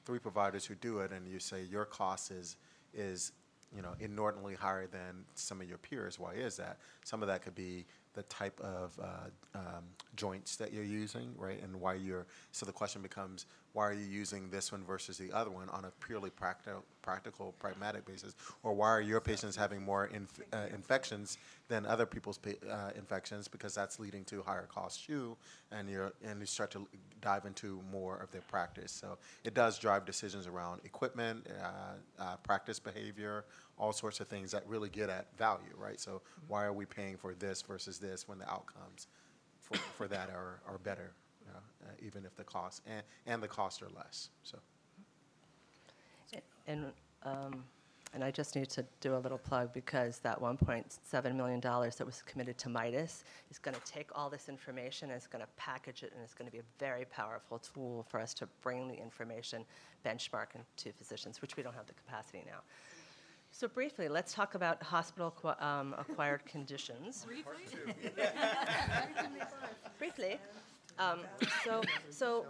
three 0.04 0.18
providers 0.18 0.66
who 0.66 0.74
do 0.74 0.98
it, 0.98 1.12
and 1.12 1.24
you 1.28 1.38
say 1.38 1.62
your 1.70 1.84
cost 1.84 2.32
is 2.32 2.56
is 2.92 3.30
you 3.72 3.80
know 3.80 3.94
inordinately 4.00 4.56
higher 4.56 4.88
than 4.88 5.24
some 5.36 5.60
of 5.60 5.68
your 5.68 5.78
peers, 5.78 6.18
why 6.18 6.32
is 6.32 6.56
that? 6.56 6.78
Some 7.04 7.22
of 7.22 7.28
that 7.28 7.42
could 7.42 7.54
be 7.54 7.84
the 8.18 8.24
type 8.24 8.58
of 8.60 8.98
uh, 9.00 9.06
um, 9.54 9.84
joints 10.16 10.56
that 10.56 10.72
you're 10.72 10.82
using, 10.82 11.32
right? 11.36 11.62
And 11.62 11.80
why 11.80 11.94
you're, 11.94 12.26
so 12.50 12.66
the 12.66 12.72
question 12.72 13.00
becomes, 13.00 13.46
why 13.78 13.86
are 13.86 13.92
you 13.92 14.06
using 14.06 14.50
this 14.50 14.72
one 14.72 14.82
versus 14.82 15.18
the 15.18 15.30
other 15.30 15.50
one 15.50 15.68
on 15.68 15.84
a 15.84 15.92
purely 16.04 16.30
practical, 16.30 16.82
practical, 17.00 17.54
pragmatic 17.60 18.04
basis? 18.04 18.34
Or 18.64 18.72
why 18.72 18.88
are 18.88 19.00
your 19.00 19.20
patients 19.20 19.54
having 19.54 19.80
more 19.82 20.06
inf- 20.06 20.40
uh, 20.52 20.66
infections 20.74 21.38
than 21.68 21.86
other 21.86 22.04
people's 22.04 22.38
pa- 22.38 22.68
uh, 22.68 22.90
infections? 22.96 23.46
Because 23.46 23.76
that's 23.76 24.00
leading 24.00 24.24
to 24.24 24.42
higher 24.42 24.66
costs 24.66 25.06
too, 25.06 25.36
and 25.70 25.88
you're, 25.88 26.12
and 26.24 26.40
you 26.40 26.46
start 26.46 26.72
to 26.72 26.88
dive 27.20 27.46
into 27.46 27.80
more 27.92 28.16
of 28.16 28.32
their 28.32 28.40
practice. 28.40 28.90
So 28.90 29.16
it 29.44 29.54
does 29.54 29.78
drive 29.78 30.04
decisions 30.04 30.48
around 30.48 30.80
equipment, 30.84 31.46
uh, 31.62 31.68
uh, 32.20 32.36
practice 32.38 32.80
behavior, 32.80 33.44
all 33.78 33.92
sorts 33.92 34.18
of 34.18 34.26
things 34.26 34.50
that 34.50 34.66
really 34.66 34.88
get 34.88 35.08
at 35.08 35.28
value, 35.38 35.74
right? 35.76 36.00
So 36.00 36.20
why 36.48 36.64
are 36.64 36.72
we 36.72 36.84
paying 36.84 37.16
for 37.16 37.32
this 37.32 37.62
versus 37.62 38.00
this 38.00 38.26
when 38.26 38.38
the 38.40 38.50
outcomes 38.50 39.06
for, 39.60 39.78
for 39.96 40.08
that 40.08 40.30
are, 40.30 40.58
are 40.66 40.78
better, 40.78 41.12
you 41.12 41.27
uh, 41.54 41.90
even 42.04 42.24
if 42.24 42.34
the 42.36 42.44
cost, 42.44 42.82
and, 42.86 43.02
and 43.26 43.42
the 43.42 43.48
costs 43.48 43.82
are 43.82 43.88
less, 43.96 44.30
so. 44.42 44.58
And, 46.68 46.92
um, 47.22 47.64
and 48.14 48.22
I 48.22 48.30
just 48.30 48.54
need 48.54 48.68
to 48.70 48.84
do 49.00 49.16
a 49.16 49.18
little 49.18 49.38
plug 49.38 49.72
because 49.72 50.18
that 50.20 50.40
$1.7 50.40 51.34
million 51.34 51.60
that 51.60 52.04
was 52.04 52.22
committed 52.26 52.56
to 52.58 52.68
Midas 52.68 53.24
is 53.50 53.58
going 53.58 53.74
to 53.74 53.80
take 53.90 54.08
all 54.14 54.30
this 54.30 54.48
information 54.48 55.08
and 55.10 55.16
it's 55.16 55.26
going 55.26 55.42
to 55.42 55.48
package 55.56 56.02
it 56.02 56.12
and 56.14 56.22
it's 56.22 56.34
going 56.34 56.46
to 56.46 56.52
be 56.52 56.58
a 56.58 56.68
very 56.78 57.04
powerful 57.06 57.58
tool 57.58 58.06
for 58.08 58.20
us 58.20 58.34
to 58.34 58.48
bring 58.62 58.86
the 58.86 58.94
information 58.94 59.64
benchmarking 60.04 60.60
to 60.76 60.92
physicians, 60.92 61.42
which 61.42 61.56
we 61.56 61.62
don't 61.62 61.74
have 61.74 61.86
the 61.86 61.94
capacity 61.94 62.42
now. 62.46 62.60
So 63.50 63.66
briefly, 63.66 64.08
let's 64.08 64.34
talk 64.34 64.54
about 64.54 64.82
hospital 64.82 65.34
acqui- 65.34 65.62
um, 65.62 65.94
acquired 65.98 66.44
conditions. 66.44 67.24
Briefly. 67.26 67.52
Briefly. 69.98 70.38
Um, 70.98 71.20
so, 71.64 71.82
so 72.10 72.46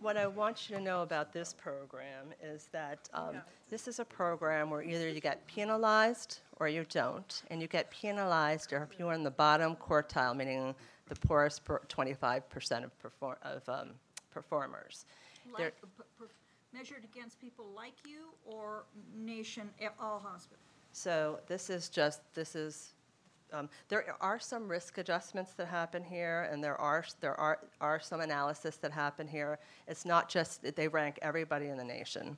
what 0.00 0.16
I 0.16 0.26
want 0.26 0.68
you 0.68 0.76
to 0.76 0.82
know 0.82 1.02
about 1.02 1.32
this 1.32 1.52
program 1.52 2.26
is 2.42 2.68
that 2.72 3.08
um, 3.12 3.36
this 3.68 3.88
is 3.88 3.98
a 3.98 4.04
program 4.04 4.70
where 4.70 4.82
either 4.82 5.08
you 5.08 5.20
get 5.20 5.46
penalized 5.46 6.40
or 6.58 6.68
you 6.68 6.84
don't, 6.88 7.42
and 7.50 7.60
you 7.60 7.68
get 7.68 7.90
penalized 7.90 8.72
if 8.72 8.98
you're 8.98 9.12
in 9.12 9.24
the 9.24 9.30
bottom 9.30 9.76
quartile, 9.76 10.36
meaning 10.36 10.74
the 11.08 11.16
poorest 11.16 11.64
per- 11.64 11.80
25% 11.88 12.84
of, 12.84 12.98
perform- 13.00 13.36
of 13.42 13.68
um, 13.68 13.90
performers. 14.32 15.04
Like, 15.52 15.74
measured 16.72 17.04
against 17.04 17.40
people 17.40 17.66
like 17.74 17.94
you 18.06 18.28
or 18.44 18.84
nation, 19.16 19.68
at 19.82 19.94
all 20.00 20.20
hospitals? 20.20 20.60
So 20.92 21.40
this 21.46 21.70
is 21.70 21.88
just, 21.88 22.20
this 22.34 22.54
is, 22.54 22.94
um, 23.52 23.68
there 23.88 24.14
are 24.20 24.38
some 24.38 24.68
risk 24.68 24.98
adjustments 24.98 25.52
that 25.54 25.66
happen 25.66 26.02
here, 26.02 26.48
and 26.52 26.62
there 26.62 26.80
are, 26.80 27.04
there 27.20 27.38
are, 27.38 27.58
are 27.80 28.00
some 28.00 28.20
analysis 28.20 28.76
that 28.76 28.92
happen 28.92 29.26
here. 29.26 29.58
It's 29.86 30.04
not 30.04 30.28
just, 30.28 30.62
that 30.62 30.76
they 30.76 30.88
rank 30.88 31.18
everybody 31.22 31.66
in 31.66 31.76
the 31.76 31.84
nation. 31.84 32.36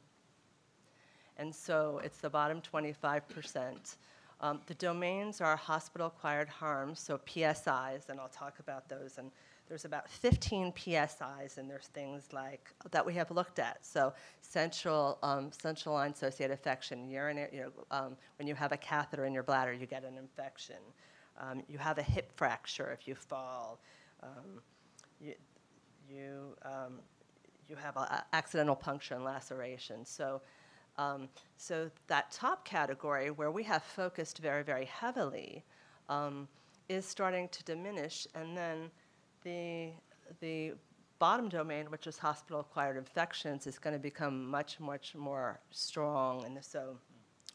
And 1.37 1.55
so 1.55 2.01
it's 2.05 2.19
the 2.19 2.31
bottom 2.31 2.61
25%. 2.61 3.97
Um, 4.41 4.61
the 4.67 4.75
domains 4.75 5.41
are 5.41 5.57
hospital-acquired 5.57 6.49
harms, 6.49 7.01
so 7.01 7.19
PSIs, 7.19 8.09
and 8.09 8.19
I'll 8.19 8.29
talk 8.29 8.59
about 8.59 8.89
those. 8.89 9.19
And 9.19 9.31
there's 9.73 9.87
about 9.87 10.07
15 10.11 10.71
PSIs, 10.73 11.57
and 11.57 11.71
there's 11.71 11.87
things 11.95 12.31
like 12.31 12.69
that 12.91 13.07
we 13.07 13.15
have 13.15 13.31
looked 13.31 13.59
at. 13.59 13.79
So 13.81 14.13
central 14.43 15.17
um, 15.23 15.51
central 15.51 15.95
line 15.95 16.11
associated 16.11 16.53
infection, 16.53 17.09
urinary, 17.09 17.49
you 17.55 17.61
know, 17.61 17.71
um, 17.91 18.17
when 18.37 18.47
you 18.47 18.55
have 18.55 18.73
a 18.73 18.77
catheter 18.77 19.25
in 19.25 19.33
your 19.33 19.43
bladder, 19.43 19.73
you 19.73 19.87
get 19.87 20.05
an 20.05 20.19
infection. 20.19 20.77
Um, 21.39 21.63
you 21.71 21.79
have 21.79 21.97
a 21.97 22.03
hip 22.03 22.31
fracture 22.37 22.93
if 22.93 23.09
you 23.09 23.15
fall. 23.15 23.81
Um, 24.23 24.61
you 25.23 25.33
you 26.07 26.55
um, 26.67 27.01
you 27.67 27.75
have 27.77 27.97
a, 27.97 28.01
a 28.01 28.25
accidental 28.35 28.77
puncture 28.77 29.15
and 29.15 29.25
laceration. 29.25 30.05
So, 30.05 30.43
um, 30.99 31.31
so 31.57 31.91
that 32.09 32.31
top 32.31 32.67
category 32.67 33.31
where 33.31 33.51
we 33.51 33.63
have 33.63 33.83
focused 33.83 34.37
very, 34.37 34.65
very 34.65 34.85
heavily 34.85 35.65
is 36.91 37.07
starting 37.07 37.49
to 37.49 37.65
diminish, 37.65 38.27
and 38.35 38.55
then 38.55 38.91
the 39.45 39.91
the 40.41 40.73
bottom 41.19 41.49
domain, 41.49 41.87
which 41.91 42.07
is 42.07 42.19
hospital-acquired 42.19 42.97
infections, 42.97 43.67
is 43.67 43.79
going 43.79 43.95
to 43.95 44.01
become 44.01 44.51
much, 44.51 44.81
much 44.81 45.15
more 45.15 45.61
strong, 45.71 46.45
and 46.45 46.65
so 46.65 46.97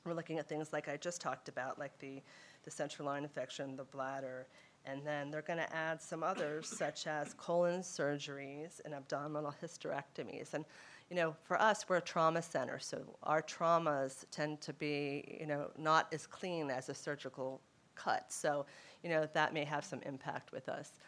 we're 0.06 0.14
looking 0.14 0.40
at 0.40 0.48
things 0.48 0.72
like 0.72 0.88
I 0.88 0.96
just 0.98 1.20
talked 1.20 1.50
about, 1.50 1.78
like 1.78 1.98
the 2.00 2.22
the 2.64 2.72
central 2.72 3.06
line 3.06 3.24
infection, 3.24 3.76
the 3.76 3.86
bladder, 3.86 4.48
and 4.86 5.06
then 5.06 5.32
they're 5.32 5.42
going 5.42 5.60
to 5.60 5.76
add 5.76 6.02
some 6.02 6.24
others, 6.24 6.68
such 6.68 7.08
as 7.08 7.34
colon 7.34 7.82
surgeries 7.82 8.82
and 8.84 8.94
abdominal 8.94 9.54
hysterectomies. 9.62 10.54
And, 10.54 10.66
you 11.10 11.16
know, 11.16 11.36
for 11.44 11.62
us, 11.62 11.86
we're 11.88 11.98
a 11.98 12.02
trauma 12.02 12.42
center, 12.42 12.80
so 12.80 13.04
our 13.24 13.42
traumas 13.42 14.26
tend 14.32 14.60
to 14.62 14.74
be, 14.74 15.38
you 15.40 15.46
know, 15.46 15.72
not 15.78 16.08
as 16.14 16.28
clean 16.28 16.70
as 16.70 16.90
a 16.90 16.94
surgical 16.94 17.62
cut. 17.96 18.26
So, 18.32 18.66
you 19.04 19.10
know, 19.10 19.28
that 19.34 19.54
may 19.54 19.64
have 19.64 19.86
some 19.86 20.02
impact 20.02 20.52
with 20.52 20.68
us. 20.68 21.00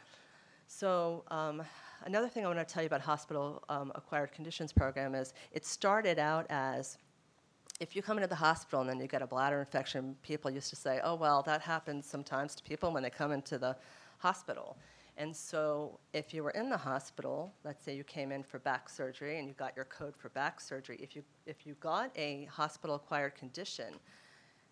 So, 0.72 1.24
um, 1.32 1.64
another 2.06 2.30
thing 2.30 2.46
I 2.46 2.48
want 2.48 2.60
to 2.60 2.74
tell 2.74 2.84
you 2.84 2.88
about 2.88 3.02
hospital 3.02 3.64
um, 3.70 3.92
acquired 3.96 4.32
conditions 4.32 4.72
program 4.72 5.16
is 5.16 5.34
it 5.52 5.66
started 5.66 6.20
out 6.20 6.46
as 6.52 7.00
if 7.80 7.96
you 7.96 8.04
come 8.04 8.18
into 8.18 8.28
the 8.28 8.36
hospital 8.36 8.82
and 8.82 8.90
then 8.90 9.00
you 9.00 9.08
get 9.08 9.24
a 9.24 9.28
bladder 9.28 9.60
infection, 9.60 10.16
people 10.22 10.52
used 10.52 10.70
to 10.70 10.76
say, 10.76 11.02
oh, 11.04 11.16
well, 11.16 11.42
that 11.42 11.62
happens 11.62 12.06
sometimes 12.06 12.54
to 12.54 12.62
people 12.62 12.94
when 12.94 13.02
they 13.02 13.10
come 13.10 13.32
into 13.32 13.58
the 13.58 13.76
hospital. 14.20 14.78
And 15.18 15.36
so 15.36 16.00
if 16.14 16.36
you 16.36 16.44
were 16.44 16.52
in 16.52 16.70
the 16.70 16.78
hospital, 16.78 17.52
let's 17.64 17.84
say 17.84 17.96
you 17.96 18.04
came 18.04 18.32
in 18.32 18.44
for 18.44 18.60
back 18.60 18.90
surgery 18.90 19.40
and 19.40 19.48
you 19.48 19.56
got 19.56 19.76
your 19.76 19.86
code 19.86 20.16
for 20.16 20.30
back 20.30 20.62
surgery, 20.62 21.00
if 21.02 21.16
you, 21.16 21.24
if 21.48 21.66
you 21.66 21.74
got 21.80 22.12
a 22.16 22.46
hospital 22.46 22.96
acquired 22.96 23.34
condition, 23.34 23.96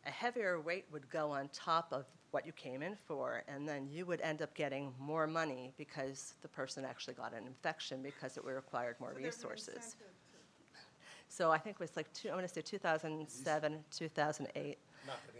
a 0.05 0.11
heavier 0.11 0.61
weight 0.61 0.85
would 0.91 1.09
go 1.09 1.31
on 1.31 1.49
top 1.51 1.87
of 1.91 2.05
what 2.31 2.45
you 2.45 2.51
came 2.51 2.81
in 2.81 2.95
for, 2.95 3.43
and 3.47 3.67
then 3.67 3.87
you 3.89 4.05
would 4.05 4.21
end 4.21 4.41
up 4.41 4.53
getting 4.53 4.93
more 4.99 5.27
money 5.27 5.71
because 5.77 6.33
the 6.41 6.47
person 6.47 6.85
actually 6.85 7.13
got 7.13 7.33
an 7.33 7.45
infection 7.47 8.01
because 8.01 8.37
it 8.37 8.43
required 8.43 8.95
more 8.99 9.13
resources. 9.15 9.95
So 11.29 11.51
I 11.51 11.57
think 11.57 11.75
it 11.75 11.79
was 11.79 11.95
like, 11.95 12.11
two, 12.13 12.29
I 12.29 12.35
want 12.35 12.47
to 12.47 12.53
say 12.53 12.61
2007, 12.61 13.83
2008. 13.91 14.77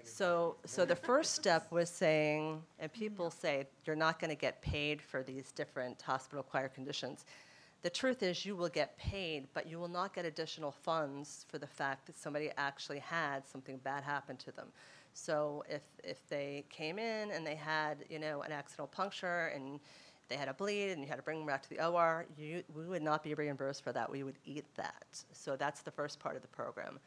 So, 0.04 0.56
so 0.66 0.86
the 0.86 0.96
first 0.96 1.36
step 1.36 1.68
was 1.72 1.90
saying, 1.90 2.62
and 2.80 2.92
people 2.92 3.30
say 3.32 3.68
you're 3.86 3.96
not 3.96 4.20
going 4.20 4.30
to 4.30 4.36
get 4.36 4.62
paid 4.62 5.02
for 5.02 5.24
these 5.24 5.52
different 5.52 6.02
hospital-acquired 6.02 6.74
conditions. 6.74 7.26
The 7.84 7.90
truth 7.90 8.24
is, 8.24 8.46
you 8.46 8.56
will 8.56 8.70
get 8.70 8.98
paid, 8.98 9.48
but 9.54 9.68
you 9.68 9.80
will 9.80 9.88
not 9.88 10.14
get 10.14 10.26
additional 10.26 10.72
funds 10.72 11.46
for 11.48 11.58
the 11.58 11.68
fact 11.68 12.06
that 12.08 12.18
somebody 12.18 12.50
actually 12.58 13.00
had 13.00 13.46
something 13.48 13.78
bad 13.78 14.04
happen 14.04 14.36
to 14.38 14.52
them. 14.52 14.68
So 15.18 15.64
if 15.68 15.82
if 16.04 16.28
they 16.30 16.64
came 16.70 17.00
in 17.00 17.32
and 17.32 17.46
they 17.46 17.56
had, 17.56 18.06
you 18.08 18.20
know, 18.20 18.44
an 18.44 18.52
accidental 18.52 18.88
puncture 18.88 19.48
and 19.48 19.80
they 20.30 20.36
had 20.36 20.48
a 20.48 20.54
bleed 20.54 20.92
and 20.92 21.02
you 21.02 21.08
had 21.08 21.16
to 21.16 21.24
bring 21.24 21.40
them 21.40 21.48
back 21.48 21.64
to 21.64 21.70
the 21.70 21.84
OR, 21.86 22.26
you, 22.38 22.62
we 22.76 22.86
would 22.86 23.02
not 23.02 23.24
be 23.24 23.34
reimbursed 23.34 23.84
for 23.84 23.92
that. 23.94 24.12
We 24.12 24.24
would 24.24 24.38
eat 24.46 24.66
that. 24.76 25.24
So 25.32 25.56
that's 25.56 25.82
the 25.82 25.90
first 25.92 26.20
part 26.20 26.36
of 26.36 26.44
the 26.44 26.48
program. 26.50 27.00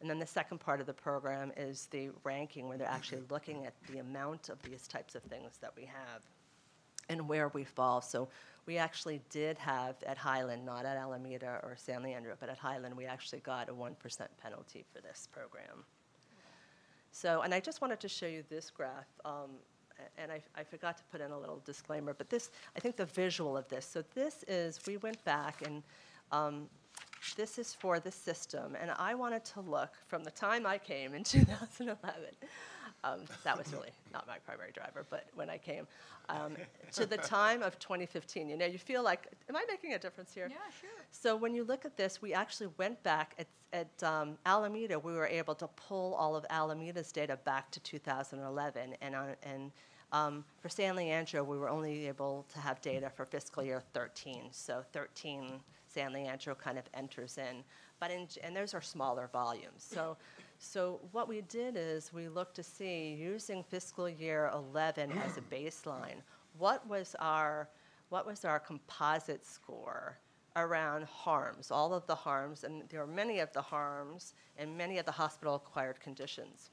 And 0.00 0.08
then 0.08 0.18
the 0.18 0.26
second 0.26 0.58
part 0.58 0.80
of 0.80 0.86
the 0.86 0.94
program 0.94 1.52
is 1.56 1.88
the 1.90 2.10
ranking, 2.24 2.68
where 2.68 2.78
they're 2.78 2.88
actually 2.88 3.22
looking 3.28 3.66
at 3.66 3.74
the 3.92 3.98
amount 3.98 4.48
of 4.48 4.62
these 4.62 4.86
types 4.86 5.14
of 5.14 5.22
things 5.24 5.58
that 5.60 5.72
we 5.76 5.82
have 5.82 6.22
and 7.08 7.28
where 7.28 7.48
we 7.48 7.64
fall. 7.64 8.00
So 8.00 8.28
we 8.64 8.78
actually 8.78 9.20
did 9.28 9.58
have 9.58 9.96
at 10.06 10.16
Highland, 10.16 10.64
not 10.64 10.86
at 10.86 10.96
Alameda 10.96 11.60
or 11.62 11.74
San 11.76 12.02
Leandro, 12.02 12.34
but 12.38 12.48
at 12.48 12.58
Highland, 12.58 12.96
we 12.96 13.06
actually 13.06 13.40
got 13.40 13.68
a 13.68 13.72
1% 13.72 13.94
penalty 14.40 14.84
for 14.94 15.00
this 15.00 15.28
program. 15.32 15.84
So, 17.12 17.42
and 17.42 17.54
I 17.54 17.60
just 17.60 17.80
wanted 17.80 18.00
to 18.00 18.08
show 18.08 18.26
you 18.26 18.44
this 18.48 18.70
graph, 18.70 19.08
um, 19.24 19.50
and 20.16 20.30
I, 20.30 20.40
I 20.56 20.62
forgot 20.62 20.96
to 20.98 21.04
put 21.10 21.20
in 21.20 21.30
a 21.30 21.38
little 21.38 21.60
disclaimer, 21.64 22.14
but 22.14 22.30
this, 22.30 22.50
I 22.76 22.80
think 22.80 22.96
the 22.96 23.06
visual 23.06 23.56
of 23.56 23.68
this. 23.68 23.86
So 23.86 24.04
this 24.14 24.44
is, 24.46 24.80
we 24.86 24.96
went 24.98 25.22
back 25.24 25.62
and 25.64 25.82
um, 26.30 26.68
this 27.36 27.58
is 27.58 27.74
for 27.74 28.00
the 28.00 28.10
system, 28.10 28.76
and 28.80 28.90
I 28.98 29.14
wanted 29.14 29.44
to 29.46 29.60
look 29.60 29.94
from 30.06 30.24
the 30.24 30.30
time 30.30 30.66
I 30.66 30.78
came 30.78 31.14
in 31.14 31.24
2011. 31.24 32.24
Um, 33.04 33.20
that 33.44 33.56
was 33.56 33.72
really 33.72 33.90
not 34.12 34.26
my 34.26 34.38
primary 34.38 34.72
driver, 34.72 35.06
but 35.08 35.26
when 35.34 35.48
I 35.48 35.58
came 35.58 35.86
um, 36.28 36.56
to 36.92 37.06
the 37.06 37.16
time 37.16 37.62
of 37.62 37.78
2015, 37.78 38.48
you 38.48 38.56
know, 38.56 38.66
you 38.66 38.78
feel 38.78 39.02
like, 39.02 39.28
am 39.48 39.56
I 39.56 39.64
making 39.68 39.94
a 39.94 39.98
difference 39.98 40.34
here? 40.34 40.48
Yeah, 40.50 40.56
sure. 40.80 40.90
So 41.10 41.36
when 41.36 41.54
you 41.54 41.64
look 41.64 41.84
at 41.84 41.96
this, 41.96 42.20
we 42.20 42.34
actually 42.34 42.70
went 42.76 43.00
back 43.02 43.34
at, 43.38 43.46
at 43.72 44.02
um, 44.02 44.36
Alameda. 44.46 44.98
We 44.98 45.12
were 45.12 45.26
able 45.26 45.54
to 45.56 45.68
pull 45.68 46.14
all 46.14 46.34
of 46.34 46.44
Alameda's 46.50 47.12
data 47.12 47.38
back 47.44 47.70
to 47.70 47.80
2011, 47.80 48.94
and 49.00 49.14
on, 49.14 49.28
and 49.42 49.70
um, 50.10 50.44
for 50.60 50.68
San 50.68 50.96
Leandro, 50.96 51.44
we 51.44 51.56
were 51.56 51.68
only 51.68 52.08
able 52.08 52.46
to 52.52 52.58
have 52.58 52.80
data 52.80 53.10
for 53.10 53.24
fiscal 53.24 53.62
year 53.62 53.82
13. 53.92 54.48
So 54.50 54.82
13, 54.92 55.60
San 55.86 56.12
Leandro 56.12 56.54
kind 56.54 56.78
of 56.78 56.84
enters 56.94 57.38
in, 57.38 57.62
but 58.00 58.10
in, 58.10 58.26
and 58.42 58.56
those 58.56 58.74
are 58.74 58.82
smaller 58.82 59.28
volumes. 59.32 59.86
So. 59.88 60.16
So 60.58 61.00
what 61.12 61.28
we 61.28 61.42
did 61.42 61.76
is 61.76 62.12
we 62.12 62.28
looked 62.28 62.56
to 62.56 62.62
see 62.62 63.14
using 63.14 63.62
fiscal 63.62 64.08
year 64.08 64.50
11 64.52 65.12
as 65.12 65.38
a 65.38 65.40
baseline, 65.40 66.20
what 66.58 66.86
was 66.88 67.14
our 67.20 67.68
what 68.08 68.26
was 68.26 68.44
our 68.44 68.58
composite 68.58 69.44
score 69.44 70.18
around 70.56 71.04
harms, 71.04 71.70
all 71.70 71.92
of 71.92 72.06
the 72.06 72.14
harms, 72.14 72.64
and 72.64 72.82
there 72.88 73.02
are 73.02 73.06
many 73.06 73.38
of 73.38 73.52
the 73.52 73.60
harms 73.60 74.32
and 74.56 74.76
many 74.76 74.96
of 74.98 75.04
the 75.04 75.12
hospital 75.12 75.54
acquired 75.54 76.00
conditions. 76.00 76.70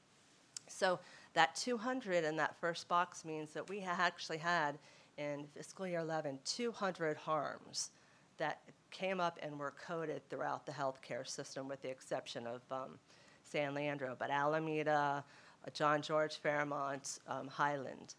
So 0.66 0.98
that 1.34 1.54
200 1.54 2.24
in 2.24 2.36
that 2.36 2.56
first 2.58 2.88
box 2.88 3.24
means 3.24 3.52
that 3.52 3.68
we 3.68 3.82
actually 3.82 4.38
had 4.38 4.78
in 5.18 5.46
fiscal 5.54 5.86
year 5.86 6.00
11 6.00 6.38
200 6.44 7.16
harms 7.18 7.90
that 8.38 8.60
came 8.90 9.20
up 9.20 9.38
and 9.42 9.58
were 9.58 9.74
coded 9.86 10.22
throughout 10.28 10.66
the 10.66 10.72
healthcare 10.72 11.26
system, 11.26 11.68
with 11.68 11.82
the 11.82 11.90
exception 11.90 12.46
of 12.46 12.62
um, 12.70 12.98
San 13.50 13.74
Leandro, 13.74 14.16
but 14.18 14.30
Alameda, 14.30 15.24
uh, 15.64 15.70
John 15.70 16.02
George 16.02 16.36
Fairmont, 16.36 17.20
um, 17.28 17.48
Highland. 17.48 18.14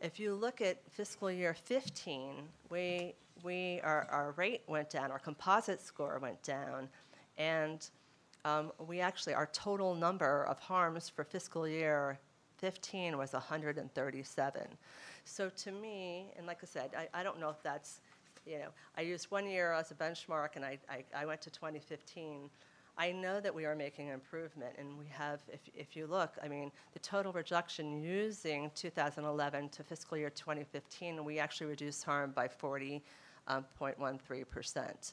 If 0.00 0.20
you 0.20 0.34
look 0.34 0.60
at 0.60 0.78
fiscal 0.90 1.30
year 1.30 1.54
15, 1.54 2.34
we, 2.70 3.14
we, 3.42 3.80
our, 3.82 4.06
our 4.10 4.32
rate 4.36 4.62
went 4.66 4.90
down, 4.90 5.10
our 5.10 5.18
composite 5.18 5.80
score 5.80 6.18
went 6.20 6.42
down, 6.42 6.88
and 7.36 7.88
um, 8.44 8.72
we 8.86 9.00
actually, 9.00 9.34
our 9.34 9.48
total 9.52 9.94
number 9.94 10.44
of 10.44 10.58
harms 10.58 11.08
for 11.08 11.24
fiscal 11.24 11.66
year 11.66 12.18
15 12.58 13.16
was 13.18 13.32
137. 13.32 14.62
So 15.24 15.50
to 15.50 15.72
me, 15.72 16.26
and 16.36 16.46
like 16.46 16.58
I 16.62 16.66
said, 16.66 16.90
I, 16.96 17.20
I 17.20 17.22
don't 17.22 17.38
know 17.40 17.50
if 17.50 17.62
that's, 17.62 18.00
you 18.46 18.58
know, 18.58 18.68
I 18.96 19.02
used 19.02 19.30
one 19.30 19.46
year 19.46 19.72
as 19.72 19.90
a 19.90 19.94
benchmark 19.94 20.56
and 20.56 20.64
I, 20.64 20.78
I, 20.88 21.04
I 21.14 21.26
went 21.26 21.40
to 21.42 21.50
2015. 21.50 22.50
I 23.00 23.12
know 23.12 23.38
that 23.40 23.54
we 23.54 23.64
are 23.64 23.76
making 23.76 24.08
improvement, 24.08 24.74
and 24.76 24.98
we 24.98 25.06
have, 25.06 25.40
if, 25.52 25.60
if 25.72 25.94
you 25.94 26.08
look, 26.08 26.36
I 26.42 26.48
mean, 26.48 26.72
the 26.92 26.98
total 26.98 27.32
reduction 27.32 28.02
using 28.02 28.72
2011 28.74 29.68
to 29.68 29.84
fiscal 29.84 30.18
year 30.18 30.30
2015, 30.30 31.24
we 31.24 31.38
actually 31.38 31.68
reduced 31.68 32.02
harm 32.02 32.32
by 32.32 32.48
40.13%. 32.48 35.12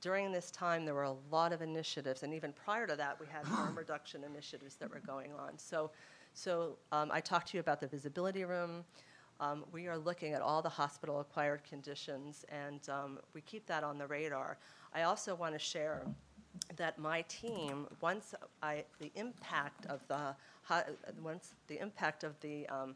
During 0.00 0.32
this 0.32 0.50
time, 0.50 0.84
there 0.84 0.94
were 0.94 1.04
a 1.04 1.14
lot 1.30 1.52
of 1.52 1.62
initiatives, 1.62 2.24
and 2.24 2.34
even 2.34 2.52
prior 2.52 2.88
to 2.88 2.96
that, 2.96 3.20
we 3.20 3.28
had 3.28 3.44
harm 3.46 3.78
reduction 3.78 4.24
initiatives 4.24 4.74
that 4.76 4.90
were 4.90 5.02
going 5.06 5.30
on. 5.32 5.56
So, 5.58 5.92
so 6.34 6.76
um, 6.90 7.08
I 7.12 7.20
talked 7.20 7.50
to 7.50 7.56
you 7.56 7.60
about 7.60 7.78
the 7.78 7.86
visibility 7.86 8.44
room. 8.44 8.84
Um, 9.38 9.64
we 9.70 9.86
are 9.86 9.96
looking 9.96 10.32
at 10.32 10.42
all 10.42 10.60
the 10.60 10.68
hospital 10.68 11.20
acquired 11.20 11.62
conditions, 11.62 12.44
and 12.48 12.80
um, 12.88 13.20
we 13.32 13.42
keep 13.42 13.64
that 13.66 13.84
on 13.84 13.96
the 13.96 14.08
radar. 14.08 14.58
I 14.92 15.02
also 15.02 15.36
want 15.36 15.54
to 15.54 15.60
share 15.60 16.04
that 16.76 16.98
my 16.98 17.22
team, 17.22 17.86
once 18.00 18.34
I, 18.62 18.84
the 18.98 19.10
impact 19.14 19.86
of 19.86 20.00
the, 20.08 20.34
once 21.22 21.54
the 21.68 21.80
impact 21.80 22.24
of 22.24 22.38
the, 22.40 22.66
um, 22.68 22.94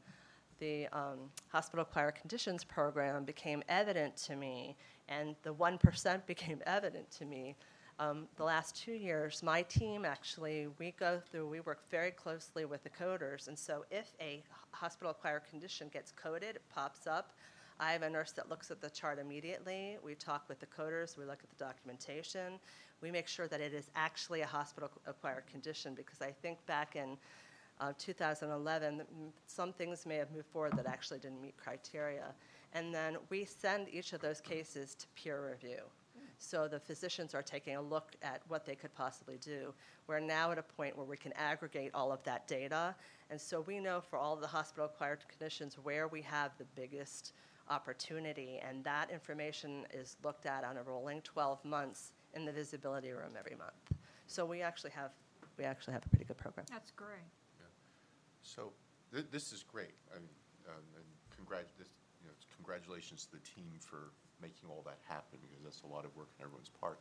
the 0.58 0.86
um, 0.88 1.30
hospital 1.48 1.82
acquired 1.82 2.14
conditions 2.14 2.64
program 2.64 3.24
became 3.24 3.62
evident 3.68 4.16
to 4.16 4.36
me, 4.36 4.76
and 5.08 5.36
the 5.42 5.54
1% 5.54 6.26
became 6.26 6.62
evident 6.66 7.10
to 7.12 7.24
me, 7.24 7.56
um, 7.98 8.28
the 8.36 8.44
last 8.44 8.76
two 8.76 8.92
years, 8.92 9.42
my 9.42 9.62
team 9.62 10.04
actually, 10.04 10.68
we 10.78 10.92
go 10.98 11.18
through, 11.30 11.48
we 11.48 11.60
work 11.60 11.88
very 11.90 12.10
closely 12.10 12.66
with 12.66 12.82
the 12.84 12.90
coders, 12.90 13.48
and 13.48 13.58
so 13.58 13.86
if 13.90 14.12
a 14.20 14.42
hospital 14.70 15.10
acquired 15.10 15.44
condition 15.48 15.88
gets 15.90 16.12
coded, 16.12 16.56
it 16.56 16.62
pops 16.74 17.06
up. 17.06 17.32
I 17.80 17.92
have 17.92 18.02
a 18.02 18.10
nurse 18.10 18.32
that 18.32 18.50
looks 18.50 18.70
at 18.70 18.80
the 18.80 18.90
chart 18.90 19.18
immediately. 19.18 19.96
We 20.02 20.14
talk 20.14 20.44
with 20.48 20.60
the 20.60 20.66
coders, 20.66 21.16
we 21.16 21.24
look 21.24 21.40
at 21.42 21.50
the 21.50 21.64
documentation. 21.64 22.58
We 23.00 23.10
make 23.10 23.28
sure 23.28 23.48
that 23.48 23.60
it 23.60 23.74
is 23.74 23.90
actually 23.94 24.40
a 24.40 24.46
hospital 24.46 24.90
acquired 25.06 25.46
condition 25.46 25.94
because 25.94 26.22
I 26.22 26.30
think 26.30 26.64
back 26.66 26.96
in 26.96 27.16
uh, 27.80 27.92
2011, 27.98 29.02
some 29.46 29.72
things 29.72 30.06
may 30.06 30.16
have 30.16 30.30
moved 30.30 30.46
forward 30.46 30.72
that 30.76 30.86
actually 30.86 31.18
didn't 31.18 31.42
meet 31.42 31.56
criteria. 31.56 32.34
And 32.72 32.94
then 32.94 33.18
we 33.28 33.44
send 33.44 33.88
each 33.90 34.12
of 34.12 34.20
those 34.20 34.40
cases 34.40 34.94
to 34.94 35.06
peer 35.14 35.50
review. 35.50 35.82
So 36.38 36.68
the 36.68 36.80
physicians 36.80 37.34
are 37.34 37.42
taking 37.42 37.76
a 37.76 37.80
look 37.80 38.14
at 38.22 38.42
what 38.48 38.66
they 38.66 38.74
could 38.74 38.94
possibly 38.94 39.38
do. 39.38 39.72
We're 40.06 40.20
now 40.20 40.52
at 40.52 40.58
a 40.58 40.62
point 40.62 40.96
where 40.96 41.06
we 41.06 41.16
can 41.16 41.32
aggregate 41.32 41.90
all 41.94 42.12
of 42.12 42.22
that 42.24 42.46
data. 42.46 42.94
And 43.30 43.40
so 43.40 43.62
we 43.62 43.80
know 43.80 44.00
for 44.00 44.18
all 44.18 44.36
the 44.36 44.46
hospital 44.46 44.86
acquired 44.86 45.24
conditions 45.28 45.78
where 45.82 46.08
we 46.08 46.20
have 46.22 46.52
the 46.58 46.66
biggest 46.74 47.32
opportunity. 47.70 48.60
And 48.66 48.84
that 48.84 49.10
information 49.10 49.86
is 49.92 50.16
looked 50.22 50.46
at 50.46 50.62
on 50.62 50.76
a 50.76 50.82
rolling 50.82 51.22
12 51.22 51.64
months 51.64 52.12
in 52.36 52.44
the 52.44 52.52
visibility 52.52 53.10
room 53.10 53.32
every 53.36 53.56
month. 53.56 53.72
So 54.26 54.44
we 54.44 54.60
actually 54.62 54.90
have, 54.90 55.10
we 55.58 55.64
actually 55.64 55.94
have 55.94 56.04
a 56.04 56.08
pretty 56.10 56.26
good 56.26 56.36
program. 56.36 56.66
That's 56.70 56.92
great. 56.92 57.24
So 58.42 58.72
th- 59.12 59.26
this 59.32 59.52
is 59.52 59.64
great. 59.64 59.94
I 60.14 60.18
mean, 60.20 60.28
um, 60.68 60.82
and 60.94 61.04
congrat- 61.34 61.66
this, 61.78 61.88
you 62.20 62.28
know, 62.28 62.32
it's 62.36 62.46
congratulations 62.54 63.26
to 63.26 63.32
the 63.32 63.42
team 63.42 63.72
for 63.80 64.12
making 64.40 64.68
all 64.70 64.82
that 64.84 64.98
happen 65.08 65.38
because 65.42 65.64
that's 65.64 65.82
a 65.82 65.86
lot 65.86 66.04
of 66.04 66.14
work 66.14 66.28
on 66.38 66.44
everyone's 66.44 66.68
part. 66.68 67.00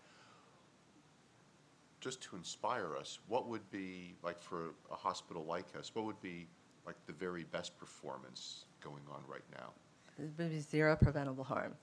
Just 2.00 2.22
to 2.24 2.36
inspire 2.36 2.96
us, 2.96 3.20
what 3.28 3.48
would 3.48 3.70
be, 3.70 4.16
like 4.24 4.40
for 4.40 4.72
a 4.92 4.96
hospital 4.96 5.46
like 5.46 5.66
us, 5.78 5.92
what 5.94 6.06
would 6.06 6.22
be 6.22 6.48
like 6.86 6.96
the 7.06 7.14
very 7.14 7.44
best 7.44 7.78
performance 7.78 8.66
going 8.84 9.02
on 9.12 9.22
right 9.28 9.46
now? 9.52 9.70
It 10.18 10.32
would 10.38 10.50
be 10.50 10.60
zero 10.60 10.96
preventable 10.96 11.44
harm. 11.44 11.74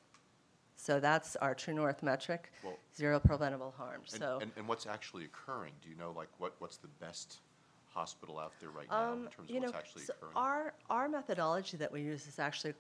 So 0.77 0.99
that's 1.01 1.37
our 1.37 1.55
true 1.55 1.75
north 1.75 2.03
metric, 2.03 2.53
Well- 2.65 2.79
zero 2.97 3.21
preventable 3.21 3.73
harm. 3.77 4.01
And, 4.13 4.21
So. 4.21 4.39
and, 4.43 4.51
and 4.57 4.67
what's 4.67 4.87
actually 4.87 5.25
occurring? 5.25 5.75
Do 5.83 5.89
you 5.89 5.97
know, 5.97 6.13
like, 6.13 6.29
what, 6.39 6.55
what's 6.59 6.77
the 6.79 6.89
best 6.89 7.41
hospital 7.87 8.39
out 8.39 8.53
there 8.59 8.71
right 8.71 8.89
now 8.91 9.13
in 9.13 9.19
Um, 9.21 9.29
terms 9.29 9.51
you 9.51 9.57
of 9.57 9.63
know, 9.63 9.67
what's 9.69 9.79
actually 9.79 10.03
so 10.05 10.15
occurring? 10.15 10.33
Our, 10.37 10.75
our 10.91 11.09
methodology 11.09 11.77
that 11.77 11.93
we 11.93 12.01
use 12.01 12.27
is 12.27 12.39
actually, 12.39 12.75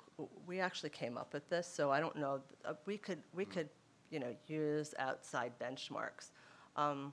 we 0.46 0.58
actually 0.58 0.90
came 0.90 1.18
up 1.18 1.32
with 1.34 1.48
this, 1.48 1.66
so 1.66 1.90
I 1.90 2.00
don't 2.00 2.16
know, 2.16 2.40
uh, 2.64 2.74
we 2.86 2.96
could, 2.96 3.22
we 3.34 3.44
Hmm. 3.44 3.50
could, 3.50 3.68
you 4.10 4.18
know, 4.18 4.34
use 4.46 4.94
outside 4.98 5.52
benchmarks. 5.60 6.30
Um, 6.76 7.12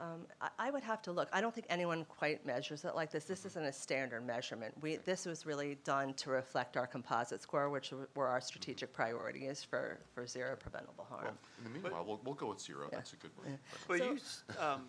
um, 0.00 0.26
I, 0.40 0.48
I 0.58 0.70
would 0.70 0.82
have 0.82 1.00
to 1.02 1.12
look. 1.12 1.28
I 1.32 1.40
don't 1.40 1.54
think 1.54 1.66
anyone 1.70 2.04
quite 2.04 2.44
measures 2.44 2.84
it 2.84 2.94
like 2.94 3.10
this. 3.10 3.24
This 3.24 3.40
Mm-hmm. 3.40 3.46
isn't 3.48 3.64
a 3.64 3.72
standard 3.72 4.26
measurement. 4.26 4.74
We, 4.80 4.96
this 4.96 5.26
was 5.26 5.46
really 5.46 5.78
done 5.84 6.14
to 6.14 6.30
reflect 6.30 6.76
our 6.76 6.86
composite 6.86 7.42
score, 7.42 7.70
which 7.70 7.90
w- 7.90 8.08
were 8.14 8.26
our 8.26 8.40
strategic 8.40 8.92
priorities 8.92 9.62
for, 9.62 9.98
for 10.14 10.26
zero 10.26 10.56
preventable 10.56 11.06
harm. 11.08 11.24
Well, 11.24 11.34
in 11.66 11.72
the 11.72 11.78
meanwhile, 11.80 12.04
we'll, 12.06 12.20
we'll 12.24 12.34
go 12.34 12.48
with 12.48 12.60
zero. 12.60 12.88
Yeah. 12.90 12.98
That's 12.98 13.12
a 13.12 13.16
good 13.16 13.30
one. 13.36 13.58
But 13.88 13.98
So- 13.98 14.04
you, 14.04 14.64
um, 14.64 14.82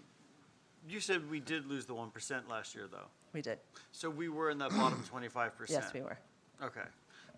you 0.88 1.00
said 1.00 1.30
we 1.30 1.40
did 1.40 1.66
lose 1.68 1.86
the 1.86 1.94
one 1.94 2.12
percent 2.12 2.50
last 2.50 2.74
year, 2.76 2.86
though. 2.92 3.08
We 3.34 3.42
did. 3.42 3.60
So 3.92 4.10
we 4.10 4.30
were 4.30 4.50
in 4.50 4.58
that 4.60 4.72
bottom 4.72 5.04
twenty-five 5.10 5.58
percent. 5.58 5.84
Yes, 5.84 5.94
we 5.94 6.02
were. 6.02 6.18
Okay, 6.64 6.82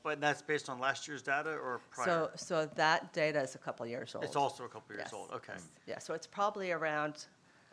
but 0.04 0.22
that's 0.22 0.42
based 0.42 0.70
on 0.70 0.80
last 0.80 1.08
year's 1.08 1.22
data 1.22 1.50
or 1.52 1.82
prior? 1.92 2.06
So, 2.08 2.30
so 2.36 2.66
that 2.76 3.12
data 3.12 3.42
is 3.42 3.56
a 3.56 3.58
couple 3.58 3.86
years 3.88 4.14
old. 4.16 4.24
It's 4.24 4.36
also 4.36 4.64
a 4.66 4.70
couple 4.70 4.96
years 4.96 5.06
Yes. 5.08 5.14
old, 5.14 5.32
okay. 5.32 5.54
Yeah, 5.88 6.00
so 6.00 6.14
it's 6.14 6.28
probably 6.28 6.72
around 6.72 7.26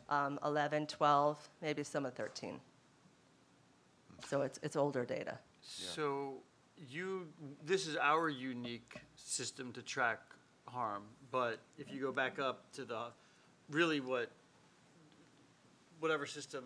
um, 0.08 0.38
11, 0.44 0.86
12, 0.86 1.48
maybe 1.62 1.82
some 1.82 2.06
of 2.06 2.14
13. 2.14 2.60
So 4.28 4.42
it's, 4.42 4.58
it's 4.62 4.76
older 4.76 5.04
data. 5.04 5.38
So 5.62 6.34
you, 6.90 7.26
this 7.64 7.86
is 7.86 7.96
our 7.96 8.28
unique 8.28 8.96
system 9.16 9.72
to 9.72 9.82
track 9.82 10.20
harm, 10.66 11.02
but 11.30 11.58
if 11.78 11.92
you 11.92 12.00
go 12.00 12.12
back 12.12 12.38
up 12.38 12.70
to 12.72 12.84
the, 12.84 13.06
really 13.70 14.00
what, 14.00 14.30
whatever 16.00 16.26
system 16.26 16.64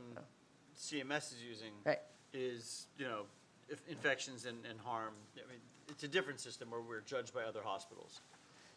CMS 0.78 1.32
is 1.32 1.42
using 1.46 1.72
Right. 1.84 1.98
is, 2.32 2.86
you 2.98 3.06
know, 3.06 3.22
if 3.68 3.80
infections 3.88 4.46
and, 4.46 4.58
and 4.68 4.78
harm, 4.80 5.12
I 5.36 5.48
mean, 5.48 5.60
it's 5.88 6.02
a 6.04 6.08
different 6.08 6.40
system 6.40 6.70
where 6.70 6.80
we're 6.80 7.00
judged 7.00 7.34
by 7.34 7.42
other 7.42 7.60
hospitals. 7.64 8.20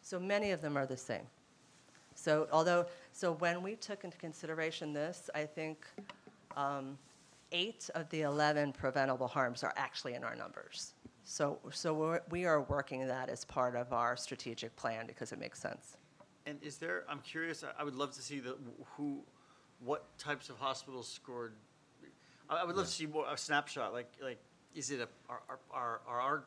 So 0.02 0.20
many 0.20 0.50
of 0.50 0.60
them 0.60 0.76
are 0.76 0.86
the 0.86 0.96
same. 0.96 1.26
So 2.14 2.48
although, 2.52 2.86
so 3.12 3.32
when 3.32 3.62
we 3.62 3.76
took 3.76 4.04
into 4.04 4.16
consideration 4.16 4.92
this, 4.92 5.28
I 5.34 5.44
think 5.44 5.86
um, 6.56 6.96
eight 7.52 7.90
of 7.94 8.08
the 8.10 8.22
11 8.22 8.72
preventable 8.72 9.28
harms 9.28 9.62
are 9.62 9.72
actually 9.76 10.14
in 10.14 10.24
our 10.24 10.34
numbers. 10.34 10.94
So, 11.24 11.58
so 11.70 11.94
we're, 11.94 12.20
we 12.30 12.44
are 12.44 12.62
working 12.62 13.06
that 13.06 13.28
as 13.28 13.44
part 13.44 13.76
of 13.76 13.92
our 13.92 14.16
strategic 14.16 14.74
plan 14.76 15.06
because 15.06 15.32
it 15.32 15.38
makes 15.38 15.58
sense. 15.58 15.96
And 16.46 16.58
is 16.62 16.76
there, 16.76 17.04
I'm 17.08 17.20
curious, 17.20 17.64
I- 17.64 17.80
I 17.80 17.84
would 17.84 17.94
love 17.94 18.12
to 18.12 18.22
see 18.22 18.40
the, 18.40 18.56
who, 18.96 19.20
what 19.80 20.16
types 20.18 20.50
of 20.50 20.58
hospitals 20.58 21.08
scored. 21.08 21.54
I, 22.50 22.56
I 22.56 22.64
would 22.64 22.76
love 22.76 22.86
to 22.86 22.92
see 22.92 23.06
more, 23.06 23.26
a 23.30 23.36
snapshot, 23.38 23.92
like, 23.94 24.12
like, 24.22 24.38
is 24.74 24.90
it 24.90 25.00
a, 25.00 25.08
are, 25.30 25.40
are- 25.48 25.58
are, 25.72 26.00
our, 26.06 26.44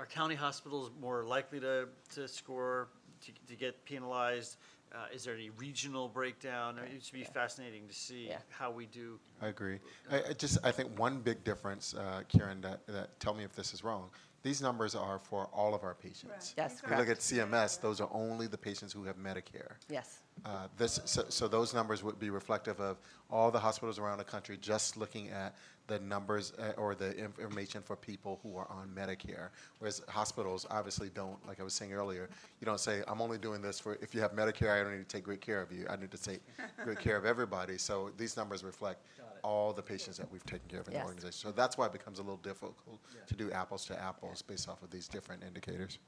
are 0.00 0.06
county 0.06 0.34
hospitals 0.34 0.90
more 1.00 1.24
likely 1.24 1.60
to, 1.60 1.88
to 2.14 2.26
score, 2.26 2.88
to, 3.26 3.32
to 3.46 3.56
get 3.56 3.84
penalized? 3.84 4.56
Uh, 4.94 5.06
is 5.12 5.24
there 5.24 5.34
any 5.34 5.50
regional 5.50 6.08
breakdown? 6.08 6.78
It 6.78 7.02
should 7.02 7.14
be 7.14 7.24
fascinating 7.24 7.88
to 7.88 7.94
see 7.94 8.28
Yeah. 8.28 8.38
how 8.48 8.70
we 8.70 8.86
do. 8.86 9.18
I 9.42 9.48
agree. 9.48 9.80
I, 10.10 10.22
I 10.30 10.32
just, 10.34 10.58
I 10.62 10.70
think 10.70 10.96
one 10.98 11.20
big 11.20 11.42
difference, 11.42 11.94
uh, 11.94 12.22
Karen, 12.28 12.60
that, 12.60 12.86
that, 12.86 13.18
tell 13.18 13.34
me 13.34 13.44
if 13.44 13.54
this 13.54 13.74
is 13.74 13.82
wrong. 13.82 14.10
These 14.44 14.60
numbers 14.60 14.94
are 14.94 15.18
for 15.18 15.48
all 15.54 15.74
of 15.74 15.82
our 15.84 15.94
patients. 15.94 16.52
Yes, 16.54 16.74
If 16.84 16.90
you 16.90 16.96
look 16.98 17.06
correct. 17.06 17.10
at 17.32 17.50
CMS, 17.50 17.80
those 17.80 17.98
are 17.98 18.10
only 18.12 18.46
the 18.46 18.58
patients 18.58 18.92
who 18.92 19.02
have 19.04 19.16
Medicare. 19.16 19.72
Yes. 19.88 20.18
Uh, 20.44 20.68
This, 20.76 21.00
so, 21.06 21.24
so 21.30 21.48
those 21.48 21.72
numbers 21.72 22.02
would 22.04 22.18
be 22.18 22.28
reflective 22.28 22.78
of 22.78 22.98
all 23.30 23.50
the 23.50 23.58
hospitals 23.58 23.98
around 23.98 24.18
the 24.18 24.24
country, 24.24 24.58
just 24.60 24.98
looking 24.98 25.30
at 25.30 25.56
the 25.86 25.98
numbers 26.00 26.52
uh, 26.58 26.72
or 26.76 26.94
the 26.94 27.16
information 27.16 27.80
for 27.80 27.96
people 27.96 28.38
who 28.42 28.54
are 28.58 28.70
on 28.70 28.90
Medicare. 28.94 29.48
Whereas 29.78 30.02
hospitals 30.08 30.66
obviously 30.70 31.08
don't, 31.08 31.38
like 31.46 31.58
I 31.58 31.62
was 31.62 31.72
saying 31.72 31.94
earlier, 31.94 32.28
you 32.60 32.66
don't 32.66 32.80
say, 32.80 33.02
I'm 33.08 33.22
only 33.22 33.38
doing 33.38 33.62
this 33.62 33.80
for, 33.80 33.94
if 34.02 34.14
you 34.14 34.20
have 34.20 34.32
Medicare, 34.32 34.78
I 34.78 34.82
don't 34.82 34.92
need 34.92 35.08
to 35.08 35.16
take 35.16 35.24
great 35.24 35.40
care 35.40 35.62
of 35.62 35.72
you. 35.72 35.86
I 35.88 35.96
need 35.96 36.10
to 36.10 36.22
take 36.22 36.40
great 36.84 36.98
care 37.00 37.16
of 37.16 37.24
everybody. 37.24 37.78
So 37.78 38.10
these 38.18 38.36
numbers 38.36 38.62
reflect 38.62 39.00
all 39.44 39.72
the 39.72 39.82
patients 39.82 40.16
that 40.16 40.30
we've 40.32 40.44
taken 40.46 40.66
care 40.68 40.80
of 40.80 40.88
in 40.88 40.94
the 40.94 41.02
organization. 41.02 41.48
So 41.48 41.52
that's 41.52 41.76
why 41.76 41.86
it 41.86 41.92
becomes 41.92 42.18
a 42.18 42.22
little 42.22 42.38
difficult 42.38 42.98
to 43.26 43.36
do 43.36 43.52
apples 43.52 43.84
to 43.86 44.02
apples 44.02 44.42
based 44.42 44.68
off 44.68 44.82
of 44.82 44.90
these 44.90 45.06
different 45.06 45.44
indicators. 45.44 45.98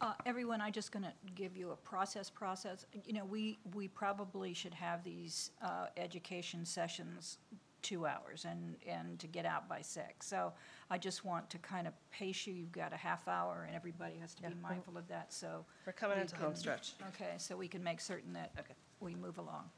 Uh, 0.00 0.14
Everyone, 0.26 0.60
I'm 0.60 0.72
just 0.72 0.90
going 0.90 1.04
to 1.04 1.12
give 1.36 1.56
you 1.56 1.70
a 1.70 1.76
process 1.76 2.28
process. 2.28 2.84
You 3.06 3.12
know, 3.14 3.24
we, 3.24 3.58
we 3.74 3.86
probably 3.86 4.52
should 4.52 4.74
have 4.74 5.04
these 5.04 5.52
uh, 5.62 5.86
education 5.96 6.64
sessions 6.64 7.38
two 7.82 8.06
hours 8.06 8.46
and, 8.48 8.76
and 8.86 9.18
to 9.20 9.26
get 9.26 9.44
out 9.44 9.68
by 9.68 9.80
six. 9.80 10.26
So 10.26 10.52
I 10.90 10.98
just 10.98 11.24
want 11.24 11.48
to 11.50 11.58
kind 11.58 11.86
of 11.86 11.92
pace 12.10 12.46
you. 12.46 12.54
You've 12.54 12.72
got 12.72 12.92
a 12.92 12.96
half 12.96 13.26
hour 13.28 13.64
and 13.66 13.76
everybody 13.76 14.14
has 14.20 14.34
to 14.34 14.42
be 14.42 14.54
mindful 14.60 14.96
of 14.96 15.06
that, 15.08 15.32
so. 15.32 15.64
We're 15.86 15.92
coming 15.92 16.16
we 16.16 16.22
into 16.22 16.36
home 16.36 16.54
stretch. 16.54 16.94
Okay, 17.08 17.34
so 17.38 17.56
we 17.56 17.68
can 17.68 17.82
make 17.82 18.00
certain 18.00 18.32
that 18.32 18.52
Okay. 18.58 18.74
we 19.00 19.14
move 19.14 19.38
along. 19.38 19.70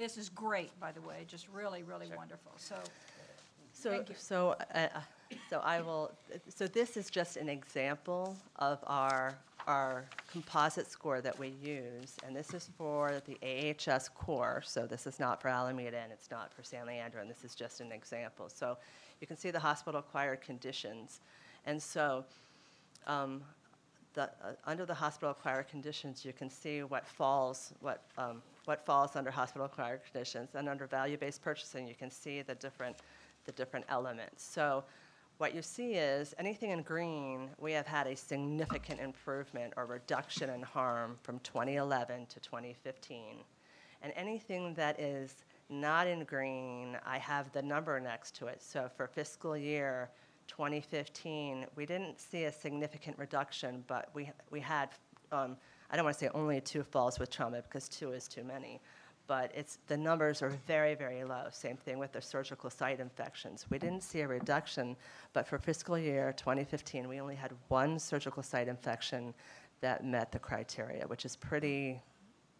This 0.00 0.16
is 0.16 0.30
great, 0.30 0.70
by 0.80 0.92
the 0.92 1.02
way, 1.02 1.26
just 1.28 1.46
really, 1.52 1.82
really 1.82 2.10
wonderful. 2.16 2.52
So 2.56 2.74
So, 3.74 3.90
Thank 3.90 4.08
you. 4.08 4.14
so, 4.18 4.56
uh, 4.74 4.78
uh, 4.78 5.00
so 5.50 5.60
I 5.60 5.82
will, 5.82 6.10
so 6.48 6.66
this 6.66 6.96
is 6.96 7.10
just 7.10 7.36
an 7.36 7.50
example 7.50 8.34
of 8.56 8.78
our, 8.86 9.34
our 9.66 10.06
composite 10.32 10.90
score 10.90 11.20
that 11.20 11.38
we 11.38 11.48
use. 11.62 12.16
And 12.26 12.34
this 12.34 12.54
is 12.54 12.70
for 12.78 13.20
the 13.26 13.36
AHS 13.42 14.08
core, 14.08 14.62
so 14.64 14.86
this 14.86 15.06
is 15.06 15.20
not 15.20 15.42
for 15.42 15.48
Alameda 15.48 15.98
and 15.98 16.10
it's 16.10 16.30
not 16.30 16.50
for 16.54 16.62
San 16.62 16.86
Leandro, 16.86 17.20
and 17.20 17.28
this 17.30 17.44
is 17.44 17.54
just 17.54 17.82
an 17.82 17.92
example. 17.92 18.48
So 18.48 18.78
you 19.20 19.26
can 19.26 19.36
see 19.36 19.50
the 19.50 19.60
hospital-acquired 19.60 20.40
conditions. 20.40 21.20
And 21.66 21.80
so, 21.80 22.24
um, 23.06 23.42
the, 24.14 24.22
uh, 24.22 24.52
under 24.64 24.86
the 24.86 24.94
hospital-acquired 24.94 25.68
conditions, 25.68 26.24
you 26.24 26.32
can 26.32 26.48
see 26.48 26.84
what 26.84 27.06
falls, 27.06 27.74
what, 27.80 28.02
um, 28.16 28.40
what 28.64 28.84
falls 28.84 29.16
under 29.16 29.30
hospital-acquired 29.30 30.02
conditions. 30.04 30.50
And 30.54 30.68
under 30.68 30.86
value-based 30.86 31.42
purchasing, 31.42 31.86
you 31.86 31.94
can 31.94 32.10
see 32.10 32.42
the 32.42 32.54
different, 32.54 32.96
the 33.44 33.52
different 33.52 33.86
elements. 33.88 34.44
So 34.44 34.84
what 35.38 35.54
you 35.54 35.62
see 35.62 35.92
is, 35.94 36.34
anything 36.38 36.70
in 36.70 36.82
green, 36.82 37.48
we 37.58 37.72
have 37.72 37.86
had 37.86 38.06
a 38.06 38.14
significant 38.14 39.00
improvement 39.00 39.72
or 39.76 39.86
reduction 39.86 40.50
in 40.50 40.60
harm 40.60 41.16
from 41.22 41.38
2011 41.40 42.26
to 42.26 42.40
2015. 42.40 43.36
And 44.02 44.12
anything 44.16 44.74
that 44.74 45.00
is 45.00 45.44
not 45.70 46.06
in 46.06 46.24
green, 46.24 46.98
I 47.06 47.18
have 47.18 47.50
the 47.52 47.62
number 47.62 47.98
next 48.00 48.34
to 48.36 48.48
it. 48.48 48.62
So 48.62 48.90
for 48.94 49.06
fiscal 49.06 49.56
year 49.56 50.10
2015, 50.48 51.66
we 51.76 51.86
didn't 51.86 52.20
see 52.20 52.44
a 52.44 52.52
significant 52.52 53.16
reduction, 53.18 53.84
but 53.86 54.10
we, 54.12 54.30
we 54.50 54.60
had, 54.60 54.90
um, 55.32 55.56
I 55.90 55.96
don't 55.96 56.04
want 56.04 56.16
to 56.18 56.24
say 56.24 56.30
only 56.34 56.60
two 56.60 56.82
falls 56.82 57.18
with 57.18 57.30
trauma 57.30 57.62
because 57.62 57.88
two 57.88 58.12
is 58.12 58.28
too 58.28 58.44
many, 58.44 58.80
but 59.26 59.50
it's, 59.54 59.78
the 59.88 59.96
numbers 59.96 60.40
are 60.42 60.50
very, 60.66 60.94
very 60.94 61.24
low. 61.24 61.44
Same 61.50 61.76
thing 61.76 61.98
with 61.98 62.12
the 62.12 62.22
surgical 62.22 62.70
site 62.70 63.00
infections. 63.00 63.66
We 63.70 63.78
didn't 63.78 64.02
see 64.02 64.20
a 64.20 64.28
reduction, 64.28 64.96
but 65.32 65.46
for 65.46 65.58
fiscal 65.58 65.98
year 65.98 66.32
2015, 66.36 67.08
we 67.08 67.20
only 67.20 67.34
had 67.34 67.52
one 67.68 67.98
surgical 67.98 68.42
site 68.42 68.68
infection 68.68 69.34
that 69.80 70.04
met 70.04 70.30
the 70.30 70.38
criteria, 70.38 71.06
which 71.06 71.24
is 71.24 71.36
pretty, 71.36 72.00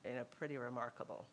you 0.04 0.14
know, 0.14 0.24
pretty 0.36 0.56
remarkable. 0.56 1.24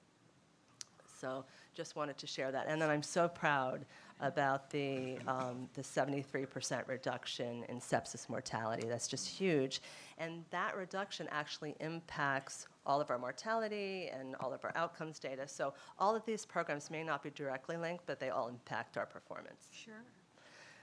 So 1.19 1.45
just 1.73 1.95
wanted 1.95 2.17
to 2.17 2.27
share 2.27 2.51
that. 2.51 2.67
And 2.67 2.81
then 2.81 2.89
I'm 2.89 3.03
so 3.03 3.27
proud 3.27 3.85
about 4.19 4.69
the, 4.69 5.17
um, 5.27 5.69
the 5.73 5.81
73% 5.81 6.87
reduction 6.87 7.63
in 7.69 7.79
sepsis 7.79 8.29
mortality. 8.29 8.87
That's 8.87 9.07
just 9.07 9.27
huge. 9.27 9.81
And 10.17 10.43
that 10.49 10.75
reduction 10.75 11.27
actually 11.31 11.75
impacts 11.79 12.67
all 12.85 12.99
of 12.99 13.11
our 13.11 13.19
mortality 13.19 14.09
and 14.11 14.35
all 14.39 14.53
of 14.53 14.63
our 14.63 14.71
outcomes 14.75 15.19
data. 15.19 15.47
So 15.47 15.73
all 15.99 16.15
of 16.15 16.25
these 16.25 16.45
programs 16.45 16.89
may 16.89 17.03
not 17.03 17.21
be 17.21 17.29
directly 17.29 17.77
linked, 17.77 18.05
but 18.05 18.19
they 18.19 18.29
all 18.29 18.47
impact 18.47 18.97
our 18.97 19.05
performance. 19.05 19.69
Sure. 19.71 20.03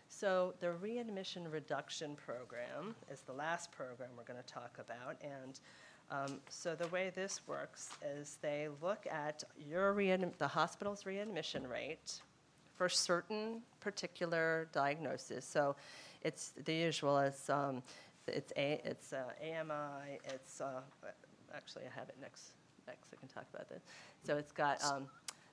So 0.08 0.54
the 0.60 0.70
readmission 0.72 1.50
reduction 1.50 2.14
program 2.14 2.94
is 3.10 3.22
the 3.22 3.32
last 3.32 3.72
program 3.72 4.10
we're 4.16 4.24
going 4.24 4.40
to 4.40 4.52
talk 4.52 4.78
about. 4.78 5.16
And 5.22 5.58
um, 6.10 6.40
so 6.48 6.74
the 6.74 6.86
way 6.88 7.10
this 7.14 7.40
works 7.46 7.88
is 8.16 8.38
they 8.42 8.68
look 8.80 9.06
at 9.10 9.42
your 9.56 9.92
read, 9.92 10.32
the 10.38 10.46
hospital's 10.46 11.06
readmission 11.06 11.66
rate 11.66 12.20
for 12.76 12.88
certain 12.88 13.62
particular 13.80 14.68
diagnoses. 14.72 15.44
So 15.44 15.76
it's 16.22 16.52
the 16.64 16.74
usual. 16.74 17.18
It's 17.18 17.48
um, 17.48 17.82
it's 18.26 18.52
a 18.56 18.80
it's 18.84 19.12
uh, 19.12 19.22
AMI. 19.42 20.18
It's 20.24 20.60
uh, 20.60 20.80
actually 21.54 21.84
I 21.84 21.98
have 21.98 22.08
it 22.08 22.16
next. 22.20 22.52
Next, 22.86 23.08
I 23.12 23.16
can 23.16 23.28
talk 23.28 23.46
about 23.54 23.68
that. 23.70 23.80
So 24.24 24.36
it's 24.36 24.52
got 24.52 24.82
um, 24.84 25.06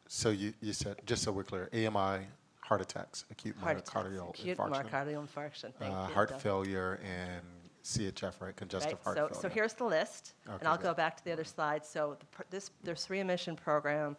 So 0.07 0.31
you, 0.31 0.53
you 0.61 0.73
said, 0.73 0.97
just 1.05 1.23
so 1.23 1.31
we're 1.31 1.45
clear, 1.45 1.69
AMI, 1.73 2.25
heart 2.59 2.81
attacks, 2.81 3.23
acute 3.31 3.55
heart 3.57 3.77
attacks, 3.77 3.89
myocardial 3.89 4.29
acute 4.29 4.57
infarction, 4.57 4.89
myocardial 4.89 5.27
infarction. 5.27 5.73
Thank 5.79 5.93
uh, 5.93 6.07
heart 6.07 6.41
failure, 6.41 6.99
and 7.05 7.41
CHF, 7.85 8.33
right? 8.41 8.55
Congestive 8.55 8.93
Right, 8.93 9.03
heart 9.03 9.17
so, 9.17 9.27
failure. 9.27 9.41
so 9.41 9.49
here's 9.49 9.73
the 9.73 9.85
list, 9.85 10.33
and 10.45 10.67
I'll 10.67 10.75
good. 10.75 10.83
go 10.83 10.93
back 10.93 11.15
to 11.17 11.23
the 11.23 11.31
other 11.31 11.45
slide. 11.45 11.85
So 11.85 12.17
the 12.19 12.43
this, 12.49 12.71
this 12.83 13.09
readmission 13.09 13.55
program, 13.55 14.17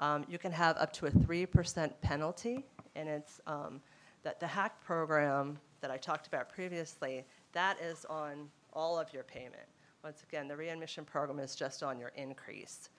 um, 0.00 0.24
you 0.28 0.38
can 0.38 0.52
have 0.52 0.76
up 0.76 0.92
to 0.94 1.06
a 1.06 1.10
3% 1.10 1.92
penalty, 2.00 2.64
and 2.94 3.08
it's, 3.08 3.40
um, 3.46 3.80
that 4.22 4.40
the 4.40 4.46
HAC 4.46 4.82
program 4.84 5.58
that 5.80 5.90
I 5.90 5.96
talked 5.96 6.26
about 6.26 6.48
previously, 6.48 7.24
that 7.52 7.80
is 7.80 8.04
on 8.06 8.48
all 8.72 8.98
of 8.98 9.12
your 9.12 9.24
payment. 9.24 9.66
Once 10.04 10.22
again, 10.28 10.48
the 10.48 10.56
readmission 10.56 11.04
program 11.04 11.38
is 11.38 11.54
just 11.54 11.82
on 11.82 11.98
your 11.98 12.12
increase, 12.16 12.90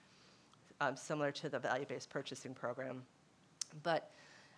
um, 0.80 0.96
similar 0.96 1.30
to 1.32 1.48
the 1.48 1.58
value-based 1.58 2.10
purchasing 2.10 2.54
program. 2.54 3.02
But 3.82 4.10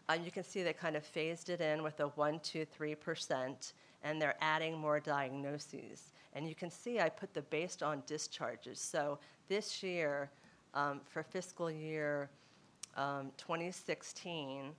uh, 0.09 0.15
you 0.15 0.31
can 0.31 0.43
see 0.43 0.63
they 0.63 0.73
kind 0.73 0.97
of 0.97 1.05
phased 1.05 1.51
it 1.51 1.61
in 1.61 1.83
with 1.83 2.01
a 2.01 2.09
one, 2.09 2.41
two, 2.41 2.65
three 2.65 2.95
percent, 2.95 3.75
and 4.03 4.21
they're 4.21 4.37
adding 4.41 4.77
more 4.77 4.99
diagnoses. 4.99 6.13
And 6.33 6.49
you 6.49 6.55
can 6.55 6.71
see 6.71 6.99
I 6.99 7.09
put 7.09 7.35
the 7.35 7.43
based 7.43 7.83
on 7.83 8.03
discharges. 8.07 8.81
So 8.81 9.19
this 9.49 9.83
year, 9.83 10.31
um, 10.75 11.01
for 11.05 11.23
fiscal 11.23 11.71
year 11.71 12.31
um, 12.97 13.31
2016, 13.39 14.73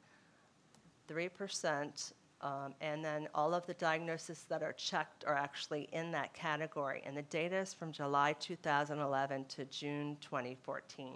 three 1.08 1.30
percent, 1.30 2.14
um, 2.42 2.74
and 2.82 3.04
then 3.04 3.28
all 3.34 3.54
of 3.54 3.66
the 3.66 3.74
diagnoses 3.76 4.46
that 4.50 4.62
are 4.62 4.74
checked 4.74 5.24
are 5.26 5.36
actually 5.36 5.88
in 5.94 6.12
that 6.12 6.34
category. 6.34 7.02
And 7.06 7.16
the 7.16 7.22
data 7.24 7.58
is 7.58 7.74
from 7.74 7.92
July 7.92 8.34
2011 8.40 9.46
to 9.46 9.66
June 9.66 10.18
2014. 10.22 11.14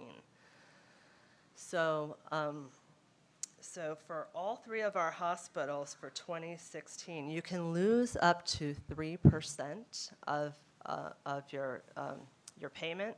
So 1.54 2.16
um, 2.32 2.68
So 3.60 3.96
for 4.06 4.28
all 4.34 4.56
three 4.56 4.82
of 4.82 4.96
our 4.96 5.10
hospitals 5.10 5.96
for 6.00 6.10
2016, 6.10 7.28
you 7.28 7.42
can 7.42 7.72
lose 7.72 8.16
up 8.22 8.46
to 8.46 8.74
3% 8.90 10.12
of, 10.26 10.54
uh, 10.86 11.10
of 11.26 11.42
your, 11.52 11.82
um, 11.96 12.16
your 12.60 12.70
payment, 12.70 13.16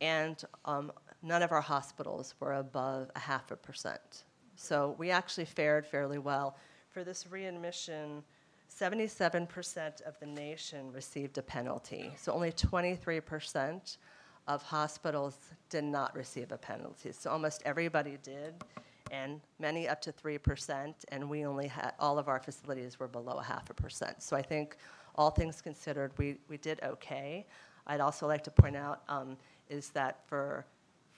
and 0.00 0.42
um, 0.64 0.92
none 1.22 1.42
of 1.42 1.52
our 1.52 1.60
hospitals 1.60 2.34
were 2.40 2.54
above 2.54 3.10
a 3.14 3.18
half 3.18 3.50
a 3.50 3.56
percent. 3.56 4.24
So 4.56 4.94
we 4.98 5.10
actually 5.10 5.44
fared 5.44 5.86
fairly 5.86 6.18
well. 6.18 6.56
For 6.90 7.04
this 7.04 7.26
readmission, 7.30 8.22
77% 8.70 10.02
of 10.02 10.18
the 10.20 10.26
nation 10.26 10.92
received 10.92 11.38
a 11.38 11.42
penalty. 11.42 12.12
So 12.16 12.32
only 12.32 12.52
23% 12.52 13.96
of 14.48 14.62
hospitals 14.62 15.36
did 15.68 15.84
not 15.84 16.14
receive 16.14 16.52
a 16.52 16.58
penalty. 16.58 17.12
So 17.12 17.30
almost 17.30 17.62
everybody 17.64 18.18
did, 18.22 18.54
and 19.10 19.40
many 19.58 19.88
up 19.88 20.00
to 20.02 20.12
3%, 20.12 20.94
and 21.08 21.28
we 21.28 21.44
only 21.44 21.68
had, 21.68 21.92
all 21.98 22.18
of 22.18 22.28
our 22.28 22.40
facilities 22.40 22.98
were 22.98 23.08
below 23.08 23.34
a 23.34 23.42
half 23.42 23.70
a 23.70 23.74
percent. 23.74 24.22
So 24.22 24.36
I 24.36 24.42
think, 24.42 24.76
all 25.16 25.30
things 25.30 25.60
considered, 25.60 26.12
we, 26.18 26.36
we 26.48 26.56
did 26.56 26.80
okay. 26.82 27.46
I'd 27.86 28.00
also 28.00 28.26
like 28.26 28.44
to 28.44 28.50
point 28.50 28.76
out 28.76 29.02
um, 29.08 29.36
is 29.70 29.90
that 29.90 30.26
for 30.26 30.66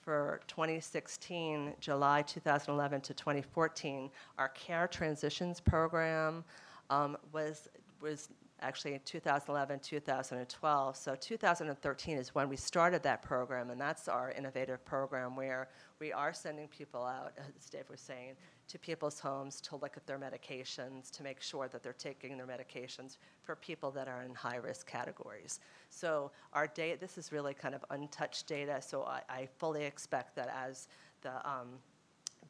for 0.03 0.41
2016, 0.47 1.75
July 1.79 2.21
2011 2.23 2.99
to 3.01 3.13
2014, 3.13 4.09
our 4.37 4.49
care 4.49 4.85
transitions 4.85 5.61
program 5.61 6.43
um, 6.89 7.17
was 7.31 7.69
was 8.01 8.29
actually 8.61 8.93
in 8.93 8.99
2011, 9.05 9.79
2012. 9.79 10.95
So 10.95 11.15
2013 11.15 12.17
is 12.17 12.33
when 12.33 12.49
we 12.49 12.55
started 12.55 13.03
that 13.03 13.21
program, 13.21 13.69
and 13.69 13.79
that's 13.79 14.07
our 14.07 14.31
innovative 14.31 14.83
program 14.85 15.35
where 15.35 15.69
we 15.99 16.11
are 16.11 16.33
sending 16.33 16.67
people 16.67 17.03
out, 17.03 17.33
as 17.37 17.69
Dave 17.69 17.89
was 17.89 17.99
saying, 17.99 18.35
to 18.67 18.79
people's 18.79 19.19
homes 19.19 19.59
to 19.61 19.75
look 19.75 19.97
at 19.97 20.05
their 20.07 20.17
medications, 20.17 21.11
to 21.11 21.23
make 21.23 21.41
sure 21.41 21.67
that 21.67 21.83
they're 21.83 21.93
taking 21.93 22.37
their 22.37 22.47
medications 22.47 23.17
for 23.41 23.55
people 23.55 23.91
that 23.91 24.07
are 24.07 24.23
in 24.23 24.33
high-risk 24.33 24.87
categories. 24.87 25.59
So 25.89 26.31
our 26.53 26.67
data, 26.67 26.97
this 26.99 27.17
is 27.17 27.31
really 27.31 27.53
kind 27.53 27.75
of 27.75 27.83
untouched 27.89 28.47
data, 28.47 28.81
so 28.81 29.03
I, 29.03 29.21
I 29.29 29.47
fully 29.57 29.83
expect 29.83 30.35
that 30.35 30.49
as 30.55 30.87
the 31.21 31.35
um, 31.47 31.79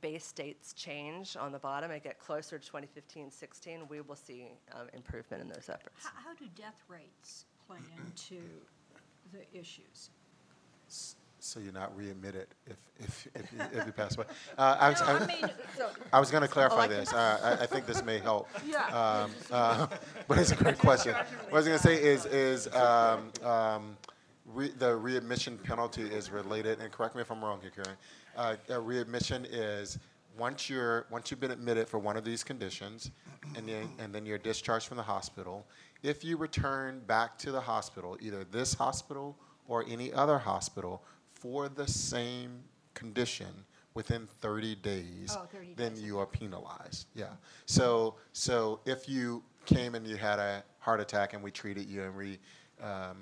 base 0.01 0.25
states 0.25 0.73
change 0.73 1.37
on 1.37 1.51
the 1.51 1.59
bottom 1.59 1.91
and 1.91 2.03
get 2.03 2.19
closer 2.19 2.59
to 2.59 2.71
2015-16, 2.71 3.89
we 3.89 4.01
will 4.01 4.15
see 4.15 4.51
um, 4.73 4.87
improvement 4.93 5.41
in 5.41 5.47
those 5.47 5.69
efforts. 5.69 6.03
How, 6.03 6.29
how 6.29 6.33
do 6.35 6.45
death 6.55 6.83
rates 6.87 7.45
play 7.67 7.79
into 8.05 8.41
the 9.31 9.41
issues? 9.57 10.09
So 11.43 11.59
you're 11.59 11.73
not 11.73 11.95
readmitted 11.95 12.47
if, 12.65 12.77
if, 12.97 13.27
if 13.35 13.51
you, 13.51 13.59
if 13.73 13.85
you 13.85 13.91
pass 13.91 14.15
away. 14.15 14.27
Uh, 14.57 14.77
I 14.79 14.89
was, 14.89 15.01
No, 15.01 15.07
I, 15.07 15.17
I 15.17 15.27
mean, 15.27 15.51
so, 15.77 15.89
I 16.13 16.17
was 16.17 16.31
going 16.31 16.41
to 16.41 16.47
clarify 16.47 16.83
I 16.83 16.87
this. 16.87 17.11
Uh, 17.11 17.57
I, 17.59 17.63
I 17.63 17.65
think 17.65 17.85
this 17.85 18.01
may 18.01 18.17
help. 18.17 18.47
yeah, 18.65 18.85
Um, 18.87 19.31
uh, 19.51 19.87
but 20.29 20.37
it's 20.37 20.53
a 20.53 20.55
great 20.55 20.77
question. 20.77 21.13
What 21.13 21.51
I 21.51 21.55
was 21.55 21.67
going 21.67 21.77
to 21.77 21.83
say 21.83 22.01
is, 22.01 22.25
is 22.27 22.73
um, 22.73 23.29
um, 23.43 23.97
re- 24.45 24.71
the 24.79 24.95
readmission 24.95 25.57
penalty 25.57 26.03
is 26.03 26.31
related, 26.31 26.79
and 26.79 26.89
correct 26.93 27.13
me 27.13 27.21
if 27.21 27.29
I'm 27.29 27.43
wrong 27.43 27.59
here, 27.59 27.71
Karen. 27.71 27.97
Uh, 28.37 28.55
a 28.69 28.79
readmission 28.79 29.45
is 29.51 29.99
once 30.39 30.69
you're 30.69 31.05
once 31.11 31.29
you've 31.29 31.41
been 31.41 31.51
admitted 31.51 31.89
for 31.89 31.99
one 31.99 32.15
of 32.15 32.23
these 32.23 32.41
conditions, 32.41 33.11
and 33.57 33.67
then 33.67 33.89
and 33.99 34.15
then 34.15 34.25
you're 34.25 34.37
discharged 34.37 34.87
from 34.87 34.95
the 34.95 35.03
hospital. 35.03 35.67
If 36.03 36.23
you 36.23 36.37
return 36.37 37.01
back 37.05 37.37
to 37.39 37.51
the 37.51 37.61
hospital, 37.61 38.17
either 38.21 38.45
this 38.45 38.73
hospital 38.73 39.37
or 39.67 39.85
any 39.87 40.11
other 40.13 40.37
hospital, 40.37 41.03
for 41.43 41.67
the 41.67 41.85
same 41.85 42.61
condition 42.93 43.47
within 43.93 44.25
30 44.39 44.75
days, 44.75 45.35
Oh, 45.37 45.45
30 45.51 45.73
then 45.75 45.93
days, 45.93 46.01
you 46.01 46.17
are 46.17 46.25
penalized. 46.25 47.07
Yeah. 47.13 47.25
So 47.65 48.15
so 48.31 48.79
if 48.85 49.07
you 49.09 49.43
came 49.65 49.93
and 49.93 50.07
you 50.07 50.15
had 50.15 50.39
a 50.39 50.63
heart 50.79 51.01
attack 51.01 51.33
and 51.33 51.43
we 51.43 51.51
treated 51.51 51.85
you 51.89 52.03
and 52.03 52.15
we 52.15 52.39
um, 52.81 53.17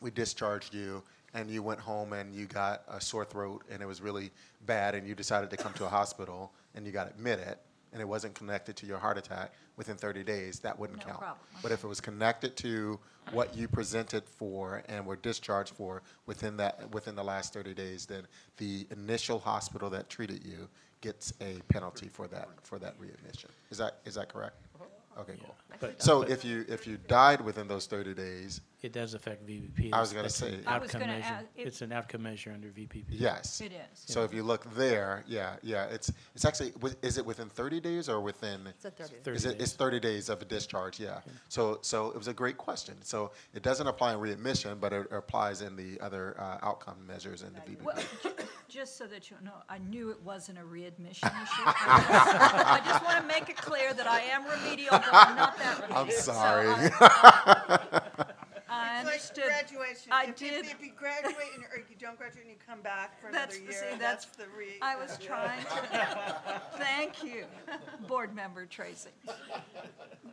we 0.00 0.10
discharged 0.10 0.74
you 0.74 1.02
and 1.34 1.50
you 1.50 1.62
went 1.62 1.78
home 1.78 2.14
and 2.14 2.34
you 2.34 2.46
got 2.46 2.82
a 2.88 3.00
sore 3.00 3.24
throat 3.24 3.62
and 3.70 3.82
it 3.82 3.86
was 3.86 4.00
really 4.00 4.30
bad 4.64 4.94
and 4.94 5.06
you 5.06 5.14
decided 5.14 5.50
to 5.50 5.56
come 5.58 5.72
to 5.74 5.84
a 5.84 5.88
hospital 5.88 6.52
and 6.74 6.86
you 6.86 6.92
got 6.92 7.06
admitted 7.08 7.56
and 7.92 8.00
it 8.00 8.08
wasn't 8.08 8.34
connected 8.34 8.76
to 8.76 8.86
your 8.86 8.98
heart 8.98 9.16
attack 9.18 9.52
within 9.76 9.96
30 9.96 10.22
days, 10.24 10.58
that 10.60 10.78
wouldn't 10.78 10.98
No 11.00 11.04
count. 11.06 11.18
problem. 11.18 11.38
But 11.62 11.70
if 11.72 11.84
it 11.84 11.86
was 11.86 12.00
connected 12.00 12.56
to 12.56 12.98
what 13.32 13.56
you 13.56 13.68
presented 13.68 14.24
for 14.28 14.82
and 14.88 15.04
were 15.04 15.16
discharged 15.16 15.74
for 15.74 16.02
within 16.26 16.56
that 16.58 16.90
within 16.92 17.14
the 17.14 17.24
last 17.24 17.52
30 17.52 17.74
days, 17.74 18.06
then 18.06 18.26
the 18.56 18.86
initial 18.90 19.38
hospital 19.38 19.90
that 19.90 20.08
treated 20.08 20.44
you 20.44 20.68
gets 21.00 21.32
a 21.40 21.60
penalty 21.68 22.08
for 22.08 22.26
that 22.28 22.48
for 22.62 22.78
that 22.78 22.94
readmission. 22.98 23.50
Is 23.70 23.78
that 23.78 23.98
is 24.04 24.14
that 24.14 24.28
correct? 24.32 24.56
Uh-huh. 24.74 25.22
Okay, 25.22 25.34
cool. 25.44 25.54
But- 25.80 26.00
So 26.02 26.22
if 26.22 26.44
you 26.44 26.64
if 26.68 26.86
you 26.86 26.98
died 27.08 27.40
within 27.40 27.68
those 27.68 27.86
30 27.86 28.14
days, 28.14 28.60
It 28.82 28.92
does 28.92 29.14
affect 29.14 29.46
VBP. 29.46 29.90
I 29.92 30.00
was 30.00 30.10
gonna 30.12 30.24
that's 30.24 30.40
an 30.42 30.62
say- 30.62 30.66
I 30.66 30.78
was 30.78 30.90
outcome 30.90 31.00
gonna 31.00 31.12
measure. 31.14 31.32
ask 31.32 31.44
if- 31.56 31.66
It's 31.66 31.80
an 31.82 31.92
outcome 31.92 32.22
measure 32.22 32.52
under 32.52 32.68
VBP. 32.68 33.06
yes. 33.08 33.60
it 33.62 33.72
is. 33.72 33.78
So 34.04 34.22
if 34.22 34.34
you 34.34 34.42
look 34.42 34.70
there, 34.74 35.24
yeah, 35.26 35.56
yeah, 35.62 35.86
it's 35.86 36.12
it's 36.34 36.44
actually 36.44 36.70
wi- 36.72 36.94
is 37.00 37.16
it 37.16 37.24
within 37.24 37.48
30 37.48 37.80
days 37.80 38.08
or 38.10 38.20
within? 38.20 38.66
It's 38.66 38.84
a 38.84 38.90
30 38.90 39.14
30 39.24 39.36
Is 39.36 39.44
it, 39.46 39.50
it's 39.60 39.70
days. 39.70 39.72
30 39.72 40.00
days 40.00 40.28
of 40.28 40.42
a 40.42 40.44
discharge, 40.44 41.00
yeah. 41.00 41.20
So, 41.48 41.78
so 41.82 42.10
it 42.10 42.18
was 42.18 42.28
a 42.28 42.34
great 42.34 42.58
question. 42.58 42.96
So 43.02 43.32
it 43.54 43.62
doesn't 43.62 43.86
apply 43.86 44.12
in 44.12 44.20
readmission, 44.20 44.78
but 44.78 44.92
it 44.92 45.10
applies 45.10 45.62
in 45.62 45.74
the 45.74 45.98
other 46.02 46.38
uh, 46.38 46.58
outcome 46.62 47.04
measures 47.06 47.42
in 47.42 47.54
the 47.54 47.60
VBP. 47.60 47.82
Well, 47.82 47.96
ju- 48.22 48.34
just 48.68 48.98
so 48.98 49.06
that 49.06 49.30
you 49.30 49.36
know, 49.42 49.54
I 49.70 49.78
knew 49.78 50.10
it 50.10 50.20
wasn't 50.22 50.58
a 50.58 50.64
readmission 50.64 51.28
issue. 51.42 51.62
I 51.64 52.82
just 52.84 53.02
want 53.02 53.20
to 53.22 53.26
make 53.26 53.48
it 53.48 53.56
clear 53.56 53.94
that 53.94 54.06
I 54.06 54.20
am 54.20 54.44
remedial, 54.44 54.90
but 54.90 55.08
I'm 55.12 55.34
not 55.34 55.56
that 55.58 55.76
remedial. 55.80 55.98
I'm 55.98 56.10
So 56.10 56.32
sorry. 56.32 56.66
I- 57.00 58.22
I 58.86 58.98
It's 59.00 59.04
like 59.04 59.14
understood. 59.14 59.44
graduation. 59.44 60.12
I 60.12 60.22
If 60.24 60.40
you- 60.40 60.50
did. 60.50 60.64
If 60.66 60.80
you 60.82 60.92
graduate 60.92 61.36
and, 61.54 61.64
or 61.64 61.78
you 61.78 61.96
don't 61.98 62.16
graduate 62.16 62.44
and 62.46 62.50
you 62.52 62.58
come 62.66 62.80
back 62.82 63.20
for 63.20 63.30
That's 63.32 63.56
another 63.56 63.66
the- 63.66 63.72
year, 63.72 63.96
that's 63.98 64.24
that's- 64.26 64.36
the 64.36 64.48
re. 64.56 64.78
I 64.82 64.96
was 64.96 65.18
trying 65.18 65.60
to, 65.64 66.60
thank 66.78 67.22
you, 67.24 67.44
Board 68.06 68.34
Member 68.34 68.66
Tracy. 68.66 69.10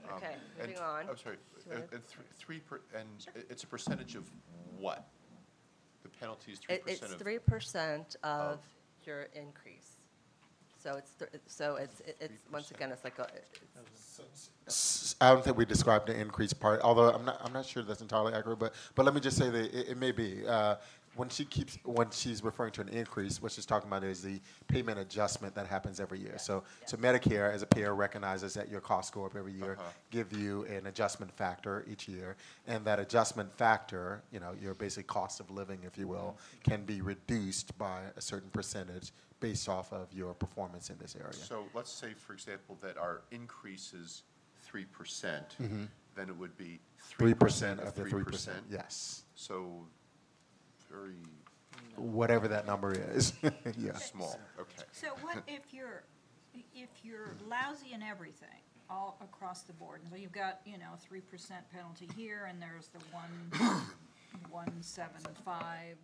Um, 0.10 0.18
okay, 0.18 0.36
And- 0.60 0.68
moving 0.70 0.84
on. 0.84 1.10
I'm 1.10 1.18
sorry, 1.18 1.38
and, 1.72 1.84
and 1.94 2.04
thr- 2.04 2.20
three, 2.38 2.60
per- 2.60 2.82
and 2.94 3.08
i- 3.36 3.40
it's 3.50 3.64
a 3.64 3.68
percentage 3.68 4.16
of 4.16 4.30
what? 4.78 5.08
The 6.04 6.10
penalty 6.10 6.52
is 6.52 6.60
three 6.60 6.76
It, 6.76 6.84
percent 6.84 7.04
it's 7.04 7.14
of? 7.14 7.20
three 7.20 7.40
percent 7.40 8.16
of 8.22 8.42
of- 8.60 8.60
your 9.06 9.24
increase. 9.34 9.83
So 10.84 10.96
it's, 10.98 11.14
th- 11.14 11.32
so 11.48 11.76
it's, 11.78 12.02
it- 12.02 12.18
it's, 12.20 12.34
once 12.52 12.70
again, 12.72 12.92
it's 12.92 13.06
like 13.06 13.18
a, 13.18 13.24
it's- 13.24 14.20
S- 14.68 15.16
I 15.22 15.30
don't 15.34 15.44
think 15.44 15.56
we 15.58 15.64
described 15.66 16.08
the 16.08 16.20
increase 16.20 16.52
part, 16.54 16.82
although 16.82 17.10
I'm 17.10 17.24
not, 17.24 17.40
I'm 17.44 17.54
not 17.54 17.66
sure 17.66 17.84
that's 17.84 18.02
entirely 18.02 18.34
accurate, 18.34 18.60
but, 18.60 18.74
but 18.96 19.06
let 19.06 19.16
me 19.16 19.22
just 19.22 19.38
say 19.38 19.50
that 19.50 19.74
it, 19.74 19.90
it 19.92 19.98
may 19.98 20.12
be. 20.12 20.46
Uh, 20.46 20.76
when 21.15 21.30
she 21.30 21.45
keeps, 21.45 21.77
when 21.84 22.10
she's 22.11 22.44
referring 22.44 22.72
to 22.72 22.81
an 22.81 22.90
increase, 22.90 23.41
what 23.41 23.52
she's 23.52 23.65
talking 23.65 23.88
about 23.88 24.03
is 24.03 24.22
the 24.22 24.40
payment 24.68 24.98
adjustment 24.99 25.53
that 25.56 25.68
happens 25.68 25.99
every 25.99 26.19
year. 26.19 26.38
So, 26.38 26.64
so 26.85 26.98
Medicare, 26.98 27.53
as 27.53 27.61
a 27.61 27.65
payer, 27.68 27.94
recognizes 27.94 28.53
that 28.56 28.69
your 28.69 28.81
costs 28.81 29.11
go 29.11 29.26
up 29.26 29.35
every 29.35 29.53
year, 29.53 29.73
Uh-huh. 29.73 29.90
give 30.11 30.34
you 30.34 30.64
an 30.65 30.88
adjustment 30.88 31.31
factor 31.31 31.85
each 31.88 32.07
year, 32.07 32.35
and 32.68 32.84
that 32.85 32.99
adjustment 32.99 33.52
factor, 33.53 34.23
you 34.31 34.40
know, 34.40 34.53
your 34.60 34.73
basic 34.73 35.06
cost 35.07 35.40
of 35.40 35.52
living, 35.52 35.80
if 35.84 35.98
you 35.98 36.07
will, 36.07 36.38
can 36.64 36.84
be 36.84 37.02
reduced 37.02 37.77
by 37.77 38.02
a 38.18 38.22
certain 38.22 38.49
percentage 38.49 39.11
based 39.40 39.68
off 39.69 39.91
of 39.94 40.11
your 40.14 40.34
performance 40.34 40.90
in 40.90 40.98
this 40.98 41.15
area. 41.15 41.34
So 41.34 41.65
let's 41.76 41.91
say, 41.91 42.14
for 42.14 42.34
example, 42.34 42.77
that 42.81 42.98
our 42.98 43.22
increase 43.31 43.94
is 43.94 44.23
three 44.61 44.85
percent, 44.85 45.57
then 46.15 46.30
it 46.30 46.38
would 46.38 46.57
be 46.57 46.80
Mm-hmm. 47.03 47.23
Three 47.23 47.34
percent 47.34 47.80
of 47.81 47.94
the 47.95 48.06
three 48.06 48.23
percent, 48.23 48.64
yes. 48.72 49.23
So, 49.35 49.85
very 50.94 51.15
whatever 51.98 52.48
that 52.48 52.65
number 52.65 52.94
is. 52.94 53.34
yeah. 53.78 53.94
small, 53.98 54.40
okay. 54.60 54.84
So 54.91 55.07
what 55.22 55.44
if 55.48 55.74
you're, 55.74 56.03
if 56.74 56.90
you're 57.03 57.36
lousy 57.48 57.94
in 57.94 58.02
everything, 58.03 58.61
all 58.90 59.18
across 59.22 59.61
the 59.64 59.74
board? 59.74 60.02
So 60.10 60.15
you've 60.15 60.32
got, 60.32 60.61
you 60.65 60.78
know, 60.78 60.91
three 60.99 61.22
percent 61.22 61.64
penalty 61.72 62.07
here, 62.15 62.45
and 62.49 62.61
there's 62.61 62.90
the 62.90 62.99
one, 63.11 63.82
one 64.49 64.72
seven 64.82 65.22
five 65.44 65.95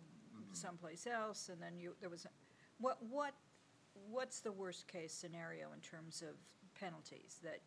someplace 0.52 1.06
else, 1.06 1.48
and 1.48 1.62
then 1.62 1.78
you, 1.78 1.94
there 2.00 2.10
was, 2.10 2.24
a- 2.24 2.28
what, 2.80 2.98
what, 3.08 3.34
what's 4.10 4.40
the 4.40 4.50
worst-case 4.50 5.12
scenario 5.12 5.68
in 5.72 5.80
terms 5.80 6.22
of 6.22 6.34
penalties 6.80 7.38
that, 7.44 7.60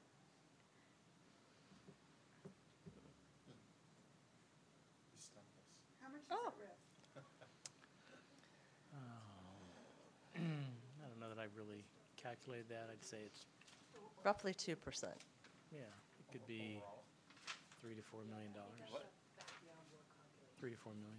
How 6.01 6.09
much 6.09 6.21
is 6.21 6.27
Oh. 6.29 6.47
it, 6.49 6.53
Rick? 6.59 6.72
I 11.43 11.47
don't 11.47 11.55
know 11.57 11.63
that 11.63 11.67
I 11.67 11.71
really 11.71 11.83
calculated 12.21 12.69
that. 12.69 12.89
I'd 12.91 13.03
say 13.03 13.17
it's, 13.25 13.45
roughly 14.23 14.53
two 14.53 14.75
percent. 14.75 15.13
yeah, 15.71 15.79
it 16.19 16.31
could 16.31 16.45
be 16.47 16.79
three 17.81 17.95
to 17.95 18.01
four 18.01 18.21
million 18.29 18.51
dollars. 18.53 19.03
Three 20.59 20.71
to 20.71 20.77
four 20.77 20.93
million. 20.93 21.17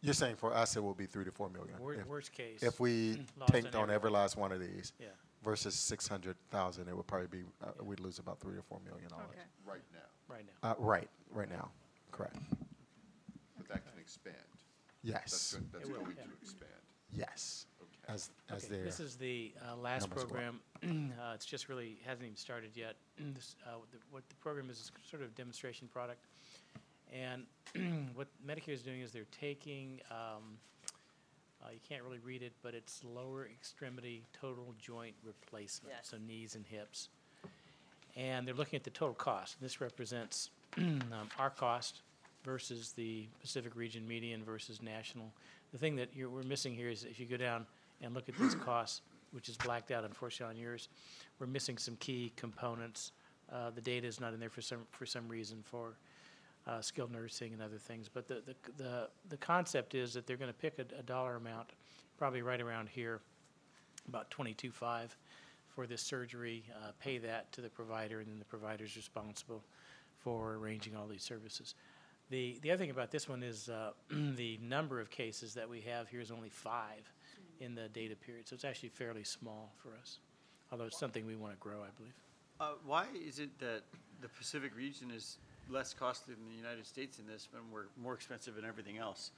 You're 0.00 0.14
saying 0.14 0.36
for 0.36 0.54
us, 0.54 0.76
it 0.76 0.82
will 0.82 0.94
be 0.94 1.06
three 1.06 1.24
to 1.24 1.30
four 1.32 1.48
million? 1.50 1.78
Wor- 1.78 1.94
If- 1.94 2.06
Worst 2.06 2.32
case. 2.32 2.62
If 2.62 2.78
we 2.80 3.24
lost 3.38 3.52
tanked 3.52 3.74
on 3.74 3.84
every- 3.84 3.94
every 3.94 4.10
last 4.10 4.36
one 4.36 4.52
of 4.52 4.60
these 4.60 4.92
Yeah. 4.98 5.08
versus 5.42 5.74
six 5.74 6.06
hundred 6.08 6.36
thousand, 6.50 6.88
it 6.88 6.96
would 6.96 7.06
probably 7.06 7.26
be, 7.28 7.44
uh, 7.62 7.72
we'd 7.82 8.00
lose 8.00 8.18
about 8.18 8.38
three 8.40 8.56
or 8.56 8.62
four 8.62 8.80
million 8.80 9.08
dollars. 9.08 9.26
Okay. 9.30 9.40
Right 9.66 9.82
now, 9.92 10.00
Right 10.34 10.46
now. 10.62 10.70
Uh, 10.70 10.74
right, 10.78 11.10
right 11.30 11.48
now, 11.50 11.70
correct. 12.10 12.36
but 13.58 13.68
that 13.68 13.84
can 13.90 13.98
expand. 14.00 14.36
Yes, 15.02 15.20
That's 15.22 15.52
going, 15.54 15.68
that's 15.72 15.88
It 15.88 15.92
will, 15.92 16.00
going 16.04 16.16
yeah. 16.16 16.22
to 16.24 16.32
expand. 16.40 16.70
yes, 17.12 17.66
Okay. 17.73 17.73
As, 18.08 18.30
as 18.50 18.64
Okay, 18.64 18.74
their, 18.76 18.84
This 18.84 19.00
is 19.00 19.16
the 19.16 19.52
uh, 19.70 19.76
last 19.76 20.02
numbers 20.02 20.24
go 20.24 20.28
up. 20.28 20.28
program. 20.30 20.60
Uh, 21.18 21.32
It's 21.34 21.46
just 21.46 21.68
really, 21.68 21.98
hasn't 22.04 22.24
even 22.26 22.36
started 22.36 22.70
yet. 22.74 22.96
This, 23.34 23.56
uh, 23.66 23.78
what 23.78 23.90
the- 23.90 23.98
What 24.10 24.28
the 24.28 24.34
program 24.36 24.68
is, 24.70 24.78
is 24.80 24.92
sort 25.08 25.22
of 25.22 25.34
demonstration 25.34 25.88
product. 25.88 26.24
And 27.12 27.44
what 28.14 28.28
Medicare 28.46 28.74
is 28.74 28.82
doing 28.82 29.00
is 29.00 29.12
they're 29.12 29.24
taking, 29.40 30.00
um, 30.10 30.58
uh, 31.64 31.68
you 31.72 31.78
can't 31.88 32.02
really 32.02 32.18
read 32.18 32.42
it, 32.42 32.52
but 32.62 32.74
it's 32.74 33.02
lower 33.04 33.46
extremity 33.46 34.24
total 34.38 34.74
joint 34.80 35.14
replacement, 35.24 35.94
Yes. 35.96 36.08
so 36.08 36.16
knees 36.26 36.54
and 36.56 36.66
hips. 36.66 37.08
And 38.16 38.46
they're 38.46 38.54
looking 38.54 38.76
at 38.76 38.84
the 38.84 38.90
total 38.90 39.14
cost. 39.14 39.60
This 39.60 39.80
represents 39.80 40.50
um, 40.76 41.00
our 41.38 41.50
cost 41.50 42.02
versus 42.44 42.92
the 42.92 43.26
Pacific 43.40 43.74
region 43.76 44.06
median 44.06 44.44
versus 44.44 44.82
national. 44.82 45.32
The 45.72 45.78
thing 45.78 45.96
that 45.96 46.08
you're, 46.14 46.28
we're 46.28 46.42
missing 46.42 46.74
here 46.74 46.88
is 46.90 47.04
if 47.04 47.18
you 47.18 47.26
go 47.26 47.36
down 47.36 47.66
and 48.04 48.14
look 48.14 48.28
at 48.28 48.36
these 48.36 48.54
costs, 48.54 49.02
which 49.32 49.48
is 49.48 49.56
blacked 49.56 49.90
out 49.90 50.04
unfortunately 50.04 50.56
on 50.56 50.60
yours, 50.60 50.88
we're 51.38 51.46
missing 51.46 51.78
some 51.78 51.96
key 51.96 52.32
components. 52.36 53.12
Uh, 53.52 53.70
the 53.70 53.80
data 53.80 54.06
is 54.06 54.20
not 54.20 54.32
in 54.32 54.40
there 54.40 54.50
for 54.50 54.62
some, 54.62 54.86
for 54.90 55.06
some 55.06 55.28
reason 55.28 55.58
for 55.62 55.98
uh, 56.66 56.80
skilled 56.80 57.12
nursing 57.12 57.52
and 57.52 57.62
other 57.62 57.78
things. 57.78 58.08
But 58.08 58.26
the, 58.28 58.42
the, 58.46 58.82
the, 58.82 59.08
the 59.28 59.36
concept 59.36 59.94
is 59.94 60.14
that 60.14 60.26
they're 60.26 60.36
going 60.36 60.52
to 60.52 60.58
pick 60.58 60.78
a, 60.78 60.98
a 60.98 61.02
dollar 61.02 61.36
amount, 61.36 61.70
probably 62.16 62.42
right 62.42 62.60
around 62.60 62.88
here, 62.88 63.20
about 64.08 64.30
twenty-two-five 64.30 65.16
for 65.74 65.86
this 65.86 66.02
surgery, 66.02 66.64
uh, 66.82 66.92
pay 67.00 67.18
that 67.18 67.50
to 67.52 67.60
the 67.60 67.68
provider, 67.68 68.20
and 68.20 68.28
then 68.28 68.38
the 68.38 68.44
provider's 68.44 68.96
responsible 68.96 69.64
for 70.18 70.54
arranging 70.54 70.94
all 70.94 71.06
these 71.06 71.22
services. 71.22 71.74
The, 72.30 72.58
the 72.62 72.70
other 72.70 72.78
thing 72.78 72.90
about 72.90 73.10
this 73.10 73.28
one 73.28 73.42
is 73.42 73.68
uh, 73.68 73.90
the 74.36 74.58
number 74.62 75.00
of 75.00 75.10
cases 75.10 75.54
that 75.54 75.68
we 75.68 75.80
have 75.82 76.08
here 76.08 76.20
is 76.20 76.30
only 76.30 76.48
five 76.48 77.12
in 77.60 77.74
the 77.74 77.88
data 77.88 78.16
period, 78.16 78.48
so 78.48 78.54
it's 78.54 78.64
actually 78.64 78.88
fairly 78.90 79.24
small 79.24 79.72
for 79.82 79.90
us, 80.00 80.18
although 80.70 80.84
it's 80.84 80.98
something 80.98 81.26
we 81.26 81.36
want 81.36 81.52
to 81.52 81.58
grow, 81.58 81.82
I 81.82 81.90
believe. 81.96 82.14
Uh, 82.60 82.72
why 82.84 83.06
is 83.26 83.38
it 83.38 83.58
that 83.58 83.82
the 84.20 84.28
Pacific 84.28 84.76
region 84.76 85.10
is 85.10 85.38
less 85.68 85.92
costly 85.94 86.34
than 86.34 86.48
the 86.48 86.56
United 86.56 86.86
States 86.86 87.18
in 87.18 87.26
this 87.26 87.48
when 87.50 87.62
we're 87.72 87.86
more 88.00 88.14
expensive 88.14 88.58
in 88.58 88.64
everything 88.64 88.98
else? 88.98 89.30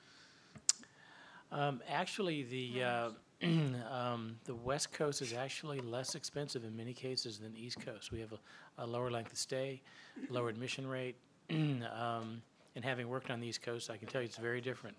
Um, 1.53 1.81
actually, 1.89 2.43
the 2.43 2.85
uh, 2.85 3.11
um, 3.91 4.37
the 4.45 4.55
West 4.55 4.93
Coast 4.93 5.23
is 5.23 5.33
actually 5.33 5.81
less 5.81 6.15
expensive 6.15 6.65
in 6.65 6.77
many 6.77 6.93
cases 6.93 7.39
than 7.39 7.53
the 7.53 7.65
East 7.65 7.81
Coast. 7.81 8.13
We 8.13 8.21
have 8.21 8.33
a, 8.33 8.85
a 8.85 8.87
lower 8.87 9.11
length 9.11 9.33
of 9.33 9.39
stay, 9.39 9.81
lower 10.29 10.49
admission 10.49 10.87
rate, 10.87 11.17
um, 11.51 12.43
and 12.75 12.85
having 12.85 13.09
worked 13.09 13.31
on 13.31 13.41
the 13.41 13.47
East 13.47 13.63
Coast, 13.63 13.91
I 13.91 13.97
can 13.97 14.09
tell 14.09 14.21
you 14.21 14.27
it's 14.27 14.37
very 14.37 14.61
different. 14.61 14.97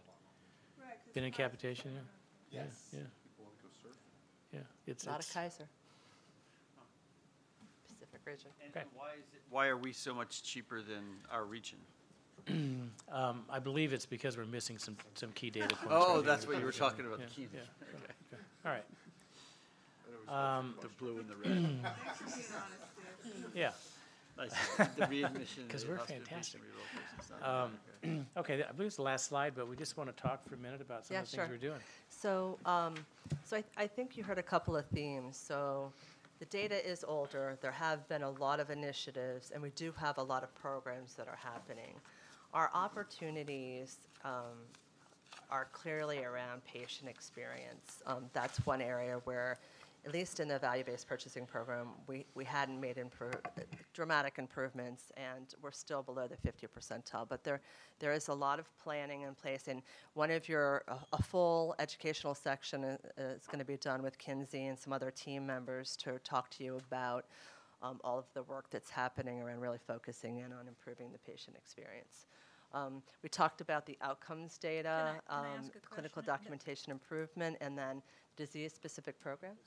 Been 1.13 1.23
in 1.23 1.31
capitation, 1.31 1.91
yeah, 1.93 1.99
yes. 2.51 2.65
yeah, 2.93 2.99
People 3.23 3.45
want 3.45 3.57
to 3.57 3.63
go 3.63 3.69
surfing. 3.89 4.53
yeah. 4.53 4.59
It's, 4.91 5.05
Not 5.05 5.23
a 5.27 5.33
Kaiser. 5.33 5.67
Pacific 7.87 8.21
region. 8.25 8.49
And 8.63 8.75
Okay. 8.75 8.85
why 8.95 9.09
is 9.13 9.25
it, 9.33 9.41
why 9.49 9.67
are 9.67 9.77
we 9.77 9.91
so 9.93 10.13
much 10.13 10.43
cheaper 10.43 10.81
than 10.81 11.03
our 11.31 11.45
region? 11.45 11.77
um, 13.11 13.43
I 13.49 13.59
believe 13.59 13.91
it's 13.93 14.05
because 14.05 14.37
we're 14.37 14.45
missing 14.45 14.77
some 14.77 14.95
some 15.15 15.31
key 15.33 15.49
data 15.49 15.75
points. 15.75 15.87
Oh, 15.91 16.15
right 16.17 16.25
that's 16.25 16.43
here. 16.45 16.53
what 16.53 16.59
you 16.59 16.65
were 16.65 16.71
talking 16.71 17.05
about, 17.05 17.19
Yeah, 17.19 17.25
the 17.25 17.31
key. 17.33 17.47
yeah, 17.53 17.59
okay. 17.95 18.41
All 18.65 18.71
right. 18.71 18.83
Um, 20.59 20.75
The 20.81 20.87
blue 20.99 21.19
and 21.19 21.29
the 21.29 21.35
red. 21.35 21.79
yeah. 23.55 23.71
Nice. 24.37 24.53
The 24.95 25.07
readmission. 25.07 25.67
'Cause 25.69 25.83
the 25.83 25.89
we're 25.91 25.97
hospitalization 25.97 26.25
fantastic. 26.25 26.61
rehabilitation, 26.61 27.17
it's 27.17 27.29
not- 27.41 27.65
Um, 28.03 28.27
okay, 28.37 28.63
I 28.63 28.71
believe 28.71 28.87
it's 28.87 28.95
the 28.97 29.01
last 29.01 29.25
slide, 29.25 29.53
but 29.55 29.67
we 29.67 29.75
just 29.75 29.97
want 29.97 30.15
to 30.15 30.21
talk 30.21 30.43
for 30.47 30.55
a 30.55 30.57
minute 30.57 30.81
about 30.81 31.05
some 31.05 31.15
Yeah, 31.15 31.21
of 31.21 31.29
the 31.31 31.37
things 31.37 31.47
sure. 31.47 31.55
we're 31.55 31.69
doing. 31.69 31.79
So, 32.09 32.59
um, 32.65 32.95
so 33.43 33.57
I, 33.57 33.63
I 33.75 33.87
think 33.87 34.15
you 34.17 34.23
heard 34.23 34.37
a 34.37 34.43
couple 34.43 34.75
of 34.75 34.85
themes. 34.87 35.37
So, 35.37 35.91
the 36.39 36.45
data 36.45 36.87
is 36.87 37.03
older. 37.07 37.57
There 37.61 37.71
have 37.71 38.07
been 38.07 38.21
a 38.21 38.29
lot 38.29 38.59
of 38.59 38.69
initiatives, 38.69 39.49
and 39.49 39.61
we 39.61 39.71
do 39.71 39.91
have 39.97 40.19
a 40.19 40.23
lot 40.23 40.43
of 40.43 40.53
programs 40.53 41.15
that 41.15 41.27
are 41.27 41.35
happening. 41.41 41.95
Our 42.53 42.69
opportunities 42.75 43.97
um, 44.23 44.53
are 45.49 45.67
clearly 45.71 46.23
around 46.23 46.63
patient 46.65 47.09
experience. 47.09 48.03
Um, 48.05 48.25
that's 48.33 48.63
one 48.67 48.81
area 48.81 49.19
where, 49.23 49.57
at 50.07 50.13
least 50.13 50.39
in 50.39 50.47
the 50.47 50.57
value-based 50.57 51.05
purchasing 51.05 51.45
program, 51.45 51.87
we, 52.07 52.25
we 52.33 52.45
hadn't 52.45 52.79
made 52.79 52.97
dramatic 53.93 54.35
improvements, 54.37 55.11
and 55.17 55.53
we're 55.61 55.69
still 55.71 56.01
below 56.01 56.27
the 56.27 56.37
50 56.37 56.65
percentile. 56.67 57.27
But 57.27 57.43
there, 57.43 57.59
there 57.99 58.13
is 58.13 58.29
a 58.29 58.33
lot 58.33 58.57
of 58.57 58.65
planning 58.81 59.23
in 59.23 59.35
place, 59.35 59.67
and 59.67 59.81
one 60.13 60.31
of 60.31 60.47
your, 60.47 60.83
a, 60.87 60.95
a 61.11 61.21
full 61.21 61.75
educational 61.77 62.33
section 62.35 62.85
i- 62.85 63.21
is 63.21 63.47
going 63.47 63.59
to 63.59 63.65
be 63.65 63.75
done 63.75 64.01
with 64.01 64.17
Kinsey 64.17 64.67
and 64.67 64.79
some 64.79 64.93
other 64.93 65.11
team 65.11 65.45
members 65.45 65.97
to 65.97 66.17
talk 66.19 66.49
to 66.51 66.63
you 66.63 66.77
about 66.77 67.25
um, 67.83 67.99
all 68.05 68.17
of 68.17 68.25
the 68.33 68.43
work 68.43 68.69
that's 68.71 68.89
happening 68.89 69.41
around 69.41 69.59
really 69.59 69.77
focusing 69.85 70.37
in 70.37 70.53
on 70.53 70.69
improving 70.69 71.11
the 71.11 71.19
patient 71.19 71.57
experience. 71.57 72.27
Um, 72.73 73.01
we 73.23 73.29
talked 73.29 73.59
about 73.59 73.85
the 73.85 73.97
outcomes 74.01 74.57
data, 74.57 75.15
Can 75.29 75.37
I- 75.37 75.43
can 75.51 75.59
um, 75.65 75.71
clinical 75.89 76.21
documentation 76.21 76.91
improvement, 76.93 77.57
and 77.59 77.77
then 77.77 78.01
disease-specific 78.37 79.19
programs. 79.19 79.59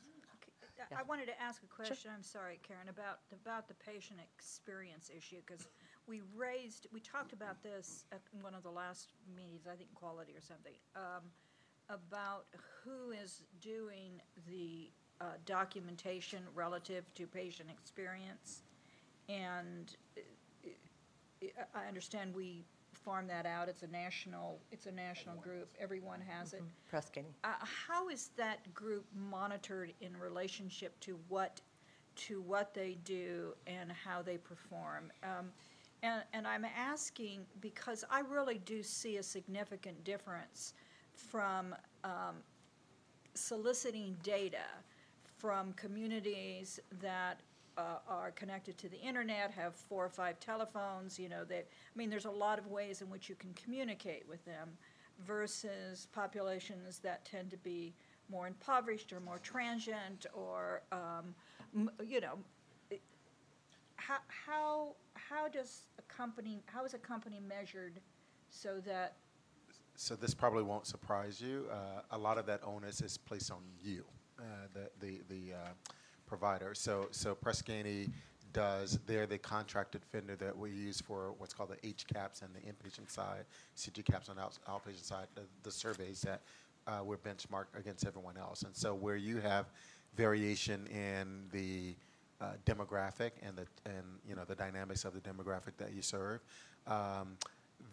I- 0.81 1.01
I 1.01 1.02
wanted 1.02 1.27
to 1.27 1.40
ask 1.40 1.62
a 1.62 1.66
question, 1.66 2.11
I'm 2.15 2.23
sorry, 2.23 2.59
Karen, 2.62 2.89
about, 2.89 3.20
about 3.32 3.69
the 3.69 3.74
patient 3.74 4.20
experience 4.20 5.11
issue, 5.15 5.40
because 5.47 5.69
we 6.07 6.20
raised, 6.35 6.86
we 6.93 7.01
talked 7.01 7.32
about 7.32 7.62
this 7.62 8.05
at 8.12 8.20
one 8.43 8.55
of 8.55 8.62
the 8.62 8.70
last 8.70 9.09
meetings, 9.36 9.66
I 9.66 9.77
think 9.77 9.93
quality 9.94 10.36
or 10.36 10.40
something, 10.40 10.74
um, 10.97 11.31
about 11.89 12.47
who 12.85 13.11
is 13.11 13.43
doing 13.61 14.20
the 14.48 14.90
uh, 15.20 15.24
documentation 15.44 16.43
relative 16.55 17.12
to 17.15 17.27
patient 17.27 17.69
experience. 17.70 18.62
And 19.28 19.94
uh, 20.16 20.20
I- 21.43 21.81
I 21.82 21.86
understand 21.86 22.35
we 22.35 22.65
farm 23.05 23.27
that 23.28 23.47
out, 23.47 23.68
it's 23.68 23.82
a 23.82 23.86
national, 23.89 24.59
it's 24.70 24.86
a 24.86 24.93
national 24.93 25.36
group, 25.36 25.68
everyone 25.78 26.20
has 26.20 26.52
it. 26.52 26.62
Press 26.89 27.10
Ganey. 27.10 27.32
Uh, 27.44 27.55
how 27.62 28.09
is 28.09 28.31
that 28.36 28.72
group 28.74 29.05
monitored 29.14 29.93
in 30.01 30.16
relationship 30.16 30.98
to 31.01 31.18
what, 31.28 31.60
to 32.16 32.40
what 32.43 32.74
they 32.74 32.98
do 33.05 33.55
and 33.66 33.90
how 33.93 34.22
they 34.22 34.36
perform? 34.36 35.10
Um, 35.22 35.47
and, 36.02 36.22
and 36.32 36.47
I'm 36.47 36.64
asking 36.64 37.47
because 37.60 38.05
I 38.10 38.20
really 38.20 38.59
do 38.59 38.82
see 38.82 39.16
a 39.18 39.22
significant 39.22 40.02
difference 40.05 40.74
from 41.14 41.74
um, 42.05 42.36
soliciting 43.35 44.16
data 44.22 44.64
from 45.39 45.72
communities 45.72 46.81
that 47.01 47.40
uh, 47.78 47.98
are 48.09 48.30
connected 48.32 48.76
to 48.78 48.88
the 48.88 48.98
internet, 48.98 49.51
have 49.51 49.74
four 49.74 50.05
or 50.05 50.09
five 50.09 50.38
telephones, 50.40 51.18
you 51.18 51.28
know, 51.28 51.44
they, 51.44 51.59
I 51.59 51.62
mean, 51.97 52.10
there's 52.10 52.26
a 52.26 52.30
lot 52.30 52.59
of 52.59 52.66
ways 52.66 53.02
in 53.02 53.10
which 53.10 53.28
you 53.28 53.34
can 53.34 53.52
communicate 53.55 54.28
with 54.28 54.44
them 54.44 54.70
versus 55.26 56.09
populations 56.12 56.98
that 57.01 57.24
tend 57.24 57.51
to 57.51 57.56
be 57.59 57.94
more 58.30 58.47
impoverished 58.47 59.12
or 59.12 59.20
more 59.20 59.38
transient 59.38 60.26
or, 60.32 60.82
um, 60.92 61.34
you 62.05 62.20
know, 62.20 62.38
how, 63.97 64.18
how, 64.28 64.94
how 65.14 65.48
does 65.48 65.84
a 65.98 66.02
company, 66.02 66.62
how 66.66 66.84
is 66.84 66.94
a 66.94 66.98
company 66.98 67.40
measured 67.47 68.01
so 68.48 68.80
that 68.84 69.16
So 69.97 70.16
this 70.16 70.34
probably 70.34 70.62
won't 70.62 70.86
surprise 70.86 71.40
you. 71.40 71.66
Uh, 71.70 72.02
a 72.12 72.18
lot 72.18 72.38
of 72.38 72.47
that 72.47 72.60
onus 72.64 73.01
is 73.02 73.18
placed 73.18 73.51
on 73.51 73.62
you, 73.82 74.05
uh, 74.38 74.42
the 74.72 74.90
the 75.05 75.20
the 75.28 75.55
uh, 75.55 75.68
provider. 76.31 76.74
So 76.74 77.09
so 77.11 77.35
Press 77.35 77.61
Ganey 77.61 78.09
does. 78.52 78.98
They're 79.07 79.27
the 79.27 79.39
contracted 79.39 80.01
vendor 80.12 80.36
that 80.36 80.57
we 80.57 80.70
use 80.70 81.01
for 81.01 81.35
what's 81.39 81.52
called 81.52 81.70
the 81.70 81.89
HCAHPS 81.89 82.43
on 82.43 82.48
the 82.55 82.61
inpatient 82.61 83.11
side, 83.11 83.44
CG-CAHPS 83.77 84.28
on 84.28 84.36
the 84.36 84.43
out, 84.43 84.59
outpatient 84.69 85.05
side. 85.05 85.27
The, 85.35 85.43
the 85.62 85.70
surveys 85.70 86.23
that 86.23 86.40
uh, 86.86 87.01
we're 87.05 87.16
benchmarked 87.16 87.78
against 87.78 88.07
everyone 88.07 88.36
else. 88.36 88.62
And 88.62 88.74
so 88.74 88.94
where 88.94 89.16
you 89.16 89.39
have 89.40 89.66
variation 90.16 90.86
in 90.86 91.44
the 91.52 91.94
uh, 92.40 92.52
demographic 92.65 93.32
and 93.43 93.57
the 93.57 93.66
and 93.85 94.05
you 94.27 94.35
know 94.35 94.44
the 94.47 94.55
dynamics 94.55 95.05
of 95.05 95.12
the 95.12 95.20
demographic 95.20 95.77
that 95.77 95.93
you 95.93 96.02
serve. 96.02 96.40
Um, 96.86 97.36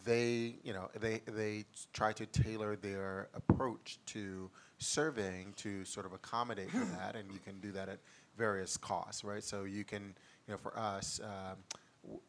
they, 0.05 0.55
you 0.63 0.73
know, 0.73 0.89
they 0.99 1.21
they 1.25 1.65
try 1.93 2.13
to 2.13 2.25
tailor 2.25 2.75
their 2.75 3.27
approach 3.33 3.99
to 4.07 4.49
surveying 4.79 5.53
to 5.57 5.83
sort 5.85 6.05
of 6.05 6.13
accommodate 6.13 6.71
for 6.71 6.85
that, 6.97 7.15
and 7.15 7.31
you 7.31 7.39
can 7.39 7.59
do 7.59 7.71
that 7.71 7.89
at 7.89 7.99
various 8.37 8.77
costs, 8.77 9.23
right? 9.23 9.43
So 9.43 9.63
you 9.63 9.83
can, 9.83 10.13
you 10.47 10.53
know, 10.53 10.57
for 10.57 10.77
us, 10.77 11.19
um, 11.23 11.57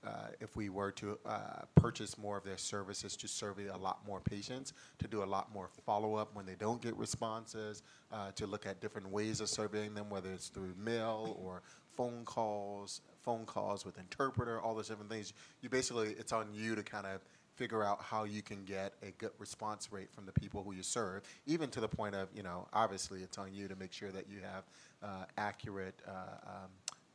uh, 0.04 0.28
if 0.40 0.56
we 0.56 0.68
were 0.70 0.90
to 0.90 1.18
uh, 1.24 1.62
purchase 1.76 2.18
more 2.18 2.36
of 2.36 2.44
their 2.44 2.56
services 2.56 3.16
to 3.16 3.28
survey 3.28 3.68
a 3.68 3.76
lot 3.76 4.00
more 4.06 4.20
patients, 4.20 4.72
to 4.98 5.06
do 5.06 5.22
a 5.22 5.24
lot 5.24 5.52
more 5.52 5.68
follow-up 5.86 6.34
when 6.34 6.46
they 6.46 6.56
don't 6.56 6.82
get 6.82 6.96
responses, 6.96 7.82
uh, 8.12 8.32
to 8.32 8.46
look 8.46 8.66
at 8.66 8.80
different 8.80 9.08
ways 9.08 9.40
of 9.40 9.48
surveying 9.48 9.94
them, 9.94 10.10
whether 10.10 10.32
it's 10.32 10.48
through 10.48 10.74
mail 10.82 11.36
or 11.40 11.62
phone 11.96 12.24
calls, 12.24 13.02
phone 13.22 13.44
calls 13.44 13.84
with 13.84 13.98
interpreter, 13.98 14.60
all 14.60 14.74
those 14.74 14.88
different 14.88 15.10
things. 15.10 15.32
You 15.60 15.68
basically, 15.68 16.08
it's 16.18 16.32
on 16.32 16.48
you 16.52 16.74
to 16.74 16.82
kind 16.82 17.06
of 17.06 17.20
figure 17.54 17.82
out 17.82 18.00
how 18.00 18.22
you 18.22 18.40
can 18.40 18.64
get 18.64 18.94
a 19.02 19.10
good 19.18 19.32
response 19.38 19.92
rate 19.92 20.08
from 20.12 20.24
the 20.24 20.32
people 20.32 20.62
who 20.62 20.72
you 20.72 20.82
serve, 20.82 21.22
even 21.46 21.68
to 21.70 21.80
the 21.80 21.88
point 21.88 22.14
of, 22.14 22.28
you 22.34 22.42
know, 22.42 22.68
obviously 22.72 23.20
it's 23.22 23.36
on 23.36 23.52
you 23.52 23.66
to 23.66 23.74
make 23.74 23.92
sure 23.92 24.10
that 24.10 24.26
you 24.30 24.38
have 24.40 24.62
accurate 25.36 26.00
uh, 26.06 26.10
um, 26.46 26.70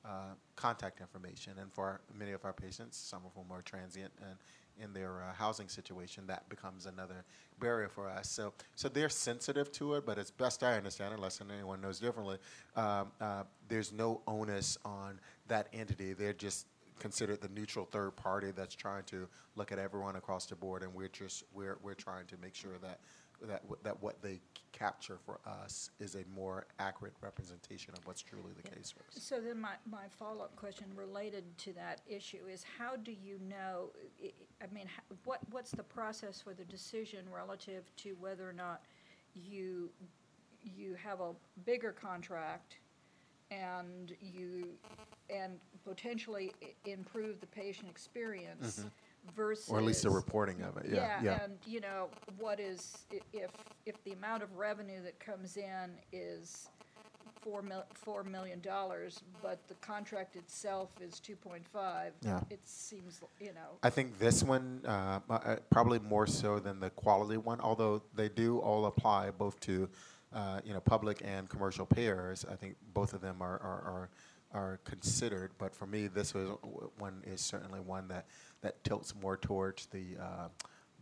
uh, 0.05 0.09
contact 0.55 0.99
information. 1.01 1.53
And 1.59 1.71
for 1.71 2.01
many 2.17 2.31
of 2.31 2.43
our 2.45 2.53
patients, 2.53 2.97
some 2.97 3.21
of 3.25 3.31
whom 3.35 3.51
are 3.51 3.61
transient 3.61 4.11
and 4.21 4.37
in 4.81 4.91
their 4.91 5.21
uh, 5.21 5.33
housing 5.33 5.67
situation, 5.67 6.25
that 6.27 6.49
becomes 6.49 6.87
another 6.87 7.23
barrier 7.59 7.87
for 7.87 8.09
us. 8.09 8.29
So, 8.29 8.53
so 8.75 8.89
they're 8.89 9.09
sensitive 9.09 9.71
to 9.73 9.93
it, 9.93 10.05
but 10.05 10.17
as 10.17 10.31
best 10.31 10.63
I 10.63 10.75
understand, 10.75 11.13
unless 11.13 11.39
anyone 11.41 11.79
knows 11.79 11.99
differently, 11.99 12.37
um, 12.75 13.11
uh, 13.21 13.43
there's 13.67 13.91
no 13.91 14.21
onus 14.27 14.77
on 14.83 15.19
that 15.47 15.67
entity. 15.73 16.13
They're 16.13 16.33
just 16.33 16.67
considered 16.99 17.41
the 17.41 17.49
neutral 17.49 17.85
third 17.85 18.15
party 18.15 18.51
that's 18.51 18.75
trying 18.75 19.03
to 19.03 19.27
look 19.55 19.71
at 19.71 19.79
everyone 19.79 20.15
across 20.15 20.45
the 20.45 20.55
board, 20.55 20.83
and 20.83 20.93
we're 20.93 21.07
just 21.07 21.43
we're 21.53 21.77
we're 21.83 21.93
trying 21.93 22.25
to 22.27 22.37
make 22.41 22.55
sure 22.55 22.77
that 22.81 22.99
that 23.47 23.63
that 23.83 24.01
what 24.01 24.21
they 24.21 24.39
capture 24.73 25.17
for 25.23 25.39
us 25.45 25.91
is 25.99 26.15
a 26.15 26.23
more 26.35 26.65
accurate 26.79 27.13
representation 27.21 27.93
of 27.95 28.05
what's 28.05 28.21
truly 28.21 28.51
the 28.61 28.69
case 28.69 28.91
for 28.91 29.01
us. 29.01 29.23
So 29.23 29.39
then 29.39 29.61
my, 29.61 29.75
my 29.89 30.05
follow-up 30.19 30.55
question 30.55 30.87
related 30.95 31.45
to 31.59 31.73
that 31.73 32.01
issue 32.07 32.47
is 32.51 32.65
how 32.77 32.95
do 32.97 33.11
you 33.11 33.39
know, 33.49 33.91
I- 34.21 34.33
I 34.61 34.73
mean, 34.73 34.89
what, 35.25 35.39
what's 35.51 35.71
the 35.71 35.83
process 35.83 36.41
for 36.41 36.53
the 36.53 36.65
decision 36.65 37.25
relative 37.33 37.83
to 37.97 38.15
whether 38.19 38.49
or 38.49 38.53
not 38.53 38.81
you, 39.35 39.89
you 40.63 40.95
have 40.95 41.21
a 41.21 41.31
bigger 41.65 41.91
contract 41.91 42.77
and 43.51 44.13
you, 44.19 44.69
and 45.29 45.59
potentially 45.85 46.51
improve 46.85 47.39
the 47.39 47.47
patient 47.47 47.89
experience 47.89 48.79
mm-hmm. 48.79 48.87
Versus. 49.35 49.69
Or 49.69 49.77
at 49.77 49.83
least 49.83 50.03
the 50.03 50.09
reporting 50.09 50.61
of 50.61 50.77
it. 50.77 50.87
Yeah, 50.91 51.19
yeah. 51.23 51.43
and, 51.43 51.53
you 51.65 51.81
know, 51.81 52.09
what 52.39 52.59
is, 52.59 52.97
i- 53.11 53.19
if, 53.33 53.51
if 53.85 54.03
the 54.03 54.11
amount 54.13 54.43
of 54.43 54.55
revenue 54.57 55.01
that 55.03 55.19
comes 55.19 55.57
in 55.57 55.91
is 56.11 56.69
four 57.41 57.61
mil, 57.61 57.83
four 57.93 58.23
million 58.23 58.61
dollars, 58.61 59.21
but 59.41 59.59
the 59.67 59.73
contract 59.75 60.35
itself 60.35 60.89
is 61.01 61.19
two 61.19 61.35
point 61.35 61.65
five. 61.67 62.13
Yeah. 62.21 62.39
It 62.49 62.61
seems, 62.63 63.19
you 63.39 63.47
know, 63.53 63.77
I 63.83 63.89
think 63.89 64.17
this 64.17 64.43
one 64.43 64.81
uh, 64.85 65.19
uh, 65.29 65.33
uh, 65.33 65.55
probably 65.69 65.99
more 65.99 66.25
so 66.25 66.59
than 66.59 66.79
the 66.79 66.89
quality 66.91 67.35
one, 67.37 67.59
although 67.59 68.01
they 68.15 68.29
do 68.29 68.59
all 68.59 68.85
apply 68.85 69.31
both 69.31 69.59
to 69.61 69.89
uh, 70.33 70.61
you 70.63 70.73
know 70.73 70.79
public 70.79 71.21
and 71.25 71.49
commercial 71.49 71.85
payers. 71.85 72.45
I 72.49 72.55
think 72.55 72.75
both 72.93 73.13
of 73.13 73.19
them 73.19 73.41
are 73.41 73.59
are, 73.59 73.81
are, 73.85 74.09
are 74.53 74.79
considered, 74.83 75.51
but 75.57 75.75
for 75.75 75.85
me, 75.85 76.07
this 76.07 76.33
was 76.33 76.49
one 76.97 77.21
is 77.25 77.41
certainly 77.41 77.79
one 77.79 78.07
that 78.09 78.25
that 78.61 78.83
tilts 78.83 79.13
more 79.21 79.37
towards 79.37 79.87
the 79.87 80.17
uh, 80.19 80.47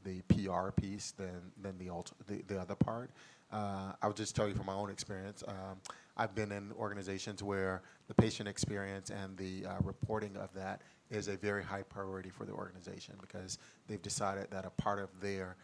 the 0.04 0.22
PR 0.24 0.72
piece 0.72 1.12
than 1.12 1.52
than 1.62 1.78
the, 1.78 1.90
alt- 1.90 2.14
the 2.28 2.42
the 2.48 2.60
other 2.60 2.76
part. 2.76 3.12
Uh, 3.52 3.92
I'll 4.02 4.14
just 4.14 4.36
tell 4.36 4.48
you 4.48 4.56
from 4.56 4.68
my 4.68 4.74
own 4.74 4.90
experience. 4.90 5.44
Um, 5.46 5.78
I've 6.16 6.34
been 6.34 6.52
in 6.52 6.72
organizations 6.78 7.44
where 7.44 7.82
the 8.08 8.14
patient 8.14 8.48
experience 8.48 9.10
and 9.10 9.36
the 9.38 9.66
uh, 9.66 9.74
reporting 9.84 10.38
of 10.38 10.54
that 10.54 10.82
is 11.10 11.28
a 11.28 11.36
very 11.36 11.64
high 11.64 11.82
priority 11.84 12.30
for 12.30 12.46
the 12.46 12.54
organization 12.54 13.16
because 13.20 13.58
they've 13.88 14.02
decided 14.02 14.48
that 14.52 14.66
a 14.66 14.70
part 14.70 15.00
of 15.00 15.10
their 15.20 15.58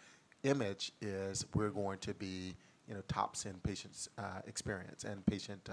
image 0.43 0.91
is 1.01 1.45
we're 1.53 1.69
going 1.69 1.99
to 1.99 2.13
be, 2.13 2.55
you 2.87 2.93
know, 2.93 3.01
tops 3.07 3.45
in 3.45 3.53
patient 3.63 4.09
uh, 4.17 4.41
experience 4.47 5.05
and 5.05 5.25
patient 5.25 5.69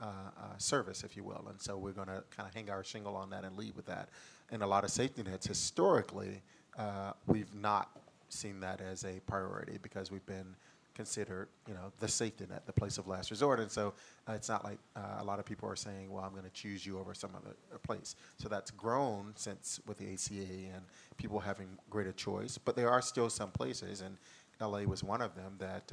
uh, 0.00 0.06
uh, 0.06 0.58
service, 0.58 1.04
if 1.04 1.16
you 1.16 1.24
will. 1.24 1.46
And 1.48 1.60
so 1.60 1.76
we're 1.76 1.92
going 1.92 2.08
to 2.08 2.24
kind 2.36 2.48
of 2.48 2.54
hang 2.54 2.70
our 2.70 2.82
shingle 2.82 3.16
on 3.16 3.30
that 3.30 3.44
and 3.44 3.56
lead 3.56 3.76
with 3.76 3.86
that. 3.86 4.08
And 4.50 4.62
a 4.62 4.66
lot 4.66 4.84
of 4.84 4.90
safety 4.90 5.22
nets 5.22 5.46
historically, 5.46 6.42
uh, 6.78 7.12
we've 7.26 7.54
not 7.54 7.90
seen 8.28 8.60
that 8.60 8.80
as 8.80 9.04
a 9.04 9.20
priority 9.26 9.78
because 9.82 10.10
we've 10.10 10.26
been 10.26 10.56
considered, 10.94 11.48
you 11.66 11.74
know, 11.74 11.92
the 12.00 12.08
safety 12.08 12.46
net, 12.48 12.66
the 12.66 12.72
place 12.72 12.98
of 12.98 13.06
last 13.06 13.30
resort. 13.30 13.60
And 13.60 13.70
so 13.70 13.94
uh, 14.28 14.32
it's 14.32 14.48
not 14.48 14.64
like 14.64 14.78
uh, 14.96 15.18
a 15.20 15.24
lot 15.24 15.38
of 15.38 15.44
people 15.44 15.68
are 15.68 15.76
saying, 15.76 16.10
well, 16.10 16.24
I'm 16.24 16.32
going 16.32 16.44
to 16.44 16.50
choose 16.50 16.84
you 16.84 16.98
over 16.98 17.14
some 17.14 17.30
other 17.36 17.54
uh, 17.72 17.78
place. 17.78 18.16
So 18.38 18.48
that's 18.48 18.70
grown 18.70 19.32
since 19.36 19.80
with 19.86 19.98
the 19.98 20.12
ACA 20.12 20.74
and 20.74 20.82
people 21.16 21.40
having 21.40 21.68
greater 21.90 22.12
choice. 22.12 22.58
But 22.58 22.76
there 22.76 22.90
are 22.90 23.02
still 23.02 23.30
some 23.30 23.50
places, 23.50 24.02
and 24.02 24.16
LA 24.60 24.82
was 24.82 25.02
one 25.02 25.22
of 25.22 25.34
them, 25.34 25.54
that 25.58 25.92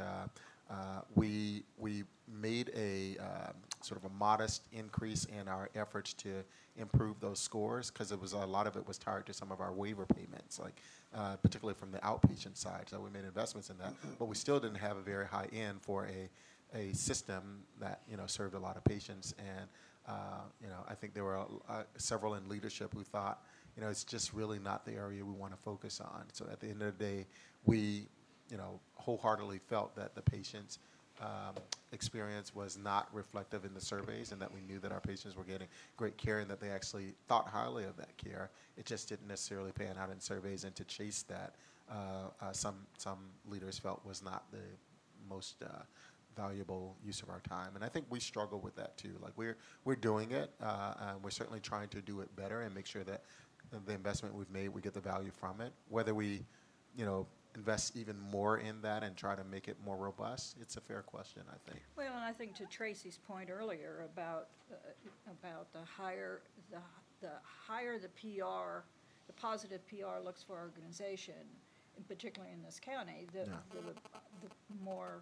we, 1.15 1.63
we 1.77 2.03
made 2.27 2.71
a 2.75 3.17
um, 3.17 3.53
sort 3.81 4.03
of 4.03 4.09
a 4.09 4.13
modest 4.13 4.63
increase 4.71 5.25
in 5.25 5.47
our 5.47 5.69
efforts 5.75 6.13
to 6.13 6.43
improve 6.77 7.19
those 7.19 7.39
scores 7.39 7.89
because 7.89 8.11
it 8.11 8.19
was 8.19 8.33
a 8.33 8.37
lot 8.37 8.67
of 8.67 8.75
it 8.75 8.87
was 8.87 8.97
tied 8.97 9.25
to 9.25 9.33
some 9.33 9.51
of 9.51 9.61
our 9.61 9.73
waiver 9.73 10.05
payments, 10.05 10.59
like 10.59 10.81
uh, 11.13 11.35
particularly 11.37 11.77
from 11.77 11.91
the 11.91 11.99
outpatient 11.99 12.57
side. 12.57 12.83
So 12.89 12.99
we 12.99 13.09
made 13.09 13.25
investments 13.25 13.69
in 13.69 13.77
that, 13.77 13.93
but 14.17 14.25
we 14.25 14.35
still 14.35 14.59
didn't 14.59 14.77
have 14.77 14.97
a 14.97 15.01
very 15.01 15.25
high 15.25 15.47
end 15.53 15.81
for 15.81 16.07
a, 16.07 16.29
a 16.77 16.93
system 16.93 17.63
that 17.79 18.01
you 18.09 18.17
know 18.17 18.27
served 18.27 18.55
a 18.55 18.59
lot 18.59 18.77
of 18.77 18.83
patients. 18.83 19.33
And 19.37 19.67
uh, 20.07 20.41
you 20.61 20.67
know, 20.67 20.83
I 20.87 20.95
think 20.95 21.13
there 21.13 21.23
were 21.23 21.39
uh, 21.67 21.83
several 21.97 22.35
in 22.35 22.47
leadership 22.49 22.93
who 22.93 23.03
thought, 23.03 23.43
you 23.75 23.83
know, 23.83 23.89
it's 23.89 24.03
just 24.03 24.33
really 24.33 24.59
not 24.59 24.85
the 24.85 24.93
area 24.93 25.23
we 25.23 25.33
want 25.33 25.53
to 25.53 25.59
focus 25.59 26.01
on. 26.01 26.23
So 26.33 26.45
at 26.51 26.59
the 26.59 26.67
end 26.67 26.81
of 26.81 26.97
the 26.97 27.03
day, 27.03 27.27
we 27.65 28.07
you 28.49 28.57
know 28.57 28.79
wholeheartedly 28.95 29.59
felt 29.67 29.95
that 29.95 30.15
the 30.15 30.21
patients 30.21 30.79
um, 31.21 31.55
experience 31.91 32.53
was 32.55 32.77
not 32.77 33.07
reflective 33.13 33.65
in 33.65 33.73
the 33.73 33.81
surveys 33.81 34.31
and 34.31 34.41
that 34.41 34.53
we 34.53 34.61
knew 34.61 34.79
that 34.79 34.91
our 34.91 34.99
patients 34.99 35.35
were 35.35 35.43
getting 35.43 35.67
great 35.97 36.17
care 36.17 36.39
and 36.39 36.49
that 36.49 36.59
they 36.59 36.69
actually 36.69 37.13
thought 37.27 37.47
highly 37.47 37.83
of 37.83 37.97
that 37.97 38.15
care. 38.17 38.49
It 38.77 38.85
just 38.85 39.09
didn't 39.09 39.27
necessarily 39.27 39.71
pan 39.71 39.95
out 39.99 40.11
in 40.11 40.19
surveys 40.19 40.63
and 40.63 40.75
to 40.75 40.83
chase 40.85 41.23
that, 41.23 41.55
uh, 41.91 42.29
uh, 42.41 42.51
some, 42.51 42.75
some 42.97 43.17
leaders 43.49 43.77
felt 43.77 44.05
was 44.05 44.23
not 44.23 44.43
the 44.51 44.59
most 45.27 45.63
uh, 45.63 45.83
valuable 46.37 46.95
use 47.03 47.21
of 47.21 47.29
our 47.29 47.41
time. 47.41 47.71
And 47.75 47.83
I 47.83 47.89
think 47.89 48.05
we 48.09 48.19
struggle 48.19 48.59
with 48.59 48.75
that 48.75 48.97
too. 48.97 49.15
Like 49.21 49.33
we're, 49.35 49.57
we're 49.83 49.95
doing 49.95 50.31
it, 50.31 50.51
uh, 50.61 50.93
and 51.09 51.23
we're 51.23 51.31
certainly 51.31 51.59
trying 51.59 51.89
to 51.89 52.01
do 52.01 52.21
it 52.21 52.33
better 52.35 52.61
and 52.61 52.73
make 52.73 52.85
sure 52.85 53.03
that 53.03 53.23
the 53.85 53.93
investment 53.93 54.33
we've 54.33 54.49
made, 54.49 54.69
we 54.69 54.81
get 54.81 54.93
the 54.93 54.99
value 54.99 55.31
from 55.31 55.61
it. 55.61 55.73
Whether 55.89 56.13
we, 56.13 56.45
you 56.97 57.05
know, 57.05 57.27
invest 57.55 57.95
even 57.95 58.19
more 58.19 58.57
in 58.59 58.81
that 58.81 59.03
and 59.03 59.15
try 59.17 59.35
to 59.35 59.43
make 59.43 59.67
it 59.67 59.77
more 59.85 59.97
robust? 59.97 60.55
It's 60.61 60.77
a 60.77 60.81
fair 60.81 61.01
question, 61.01 61.41
I 61.49 61.69
think. 61.69 61.81
well, 61.97 62.13
and 62.13 62.23
I 62.23 62.31
think 62.31 62.55
to 62.55 62.65
Tracy's 62.65 63.19
point 63.27 63.49
earlier 63.49 64.07
about, 64.13 64.47
uh, 64.71 64.75
about 65.41 65.71
the 65.73 65.79
higher, 65.83 66.41
the, 66.71 66.77
the 67.21 67.31
higher 67.43 67.97
the 67.97 68.09
PR, 68.09 68.83
the 69.27 69.33
positive 69.35 69.81
PR 69.87 70.23
looks 70.23 70.43
for 70.43 70.59
organization, 70.59 71.33
and 71.97 72.07
particularly 72.07 72.53
in 72.53 72.61
this 72.63 72.79
county, 72.79 73.27
the, 73.33 73.39
Yeah. 73.39 73.55
the, 73.71 73.81
the 73.81 74.83
more, 74.83 75.21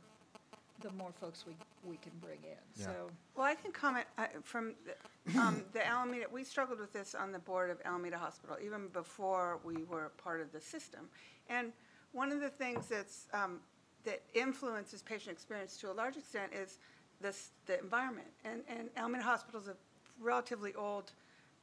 the 0.81 0.91
more 0.91 1.11
folks 1.19 1.45
we, 1.47 1.53
we 1.89 1.97
can 1.97 2.11
bring 2.21 2.39
in, 2.43 2.57
Yeah. 2.81 2.85
so. 2.87 3.09
Well, 3.35 3.45
I 3.45 3.55
can 3.55 3.71
comment 3.71 4.05
uh, 4.17 4.25
from 4.43 4.73
the- 4.85 5.39
um, 5.39 5.63
the 5.73 5.85
Alameda, 5.85 6.25
we 6.31 6.43
struggled 6.45 6.79
with 6.79 6.93
this 6.93 7.13
on 7.13 7.31
the 7.33 7.39
board 7.39 7.69
of 7.69 7.81
Alameda 7.83 8.17
Hospital, 8.17 8.55
even 8.63 8.87
before 8.89 9.59
we 9.65 9.83
were 9.83 10.11
part 10.17 10.39
of 10.39 10.51
the 10.53 10.61
system. 10.61 11.09
And 11.49 11.73
one 12.17 12.31
of 12.31 12.41
the 12.41 12.49
things 12.49 12.87
that's, 12.87 13.27
um, 13.31 13.59
that 14.03 14.23
influences 14.33 15.03
patient 15.03 15.31
experience 15.31 15.77
to 15.77 15.91
a 15.91 15.93
large 15.93 16.17
extent 16.17 16.51
is 16.51 16.79
this, 17.21 17.51
the 17.67 17.79
environment. 17.79 18.27
And, 18.43 18.61
and 18.67 19.21
Hospital 19.21 19.61
is 19.61 19.67
a 19.67 19.75
relatively 20.19 20.73
old 20.73 21.11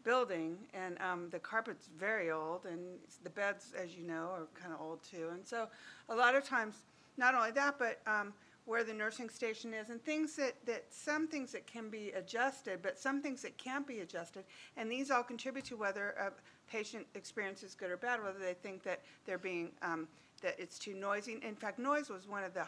building, 0.05 0.57
and 0.73 0.97
um, 1.01 1.29
the 1.31 1.41
carpet's 1.41 1.89
very 1.99 2.31
old, 2.31 2.67
and 2.67 2.81
the 3.25 3.31
beds, 3.31 3.73
as 3.77 3.97
you 3.97 4.05
know, 4.05 4.29
are 4.37 4.47
kind 4.55 4.73
of 4.73 4.81
old 4.81 5.01
too. 5.03 5.31
And 5.33 5.45
so 5.45 5.67
a 6.09 6.15
lot 6.15 6.37
of 6.37 6.45
times, 6.45 6.75
not 7.17 7.35
only 7.35 7.51
that, 7.51 7.75
but 7.77 8.01
um, 8.07 8.33
where 8.65 8.85
the 8.85 8.95
nursing 8.95 9.31
station 9.31 9.75
is, 9.75 9.91
and 9.91 10.01
things 10.05 10.37
that, 10.37 10.55
that 10.67 10.85
some 10.91 11.27
things 11.27 11.51
that 11.51 11.67
can 11.67 11.89
be 11.89 12.13
adjusted, 12.13 12.79
but 12.81 12.97
some 12.97 13.21
things 13.21 13.43
that 13.43 13.59
can't 13.59 13.89
be 13.89 14.01
adjusted. 14.01 14.45
And 14.77 14.93
these 14.93 15.11
all 15.11 15.25
contribute 15.25 15.65
to 15.67 15.77
whether 15.77 16.11
a 16.11 16.31
patient 16.71 17.07
experience 17.15 17.65
is 17.65 17.75
good 17.75 17.91
or 17.91 17.97
bad, 17.97 18.23
whether 18.23 18.39
they 18.39 18.55
think 18.55 18.85
that 18.85 19.01
they're 19.27 19.37
being, 19.39 19.73
um, 19.83 20.07
that 20.43 20.56
it's 20.59 20.78
too 20.78 20.94
noisy. 20.94 21.39
In 21.43 21.55
fact, 21.55 21.78
noise 21.78 22.09
was 22.09 22.28
one 22.28 22.44
of 22.44 22.55
the 22.55 22.66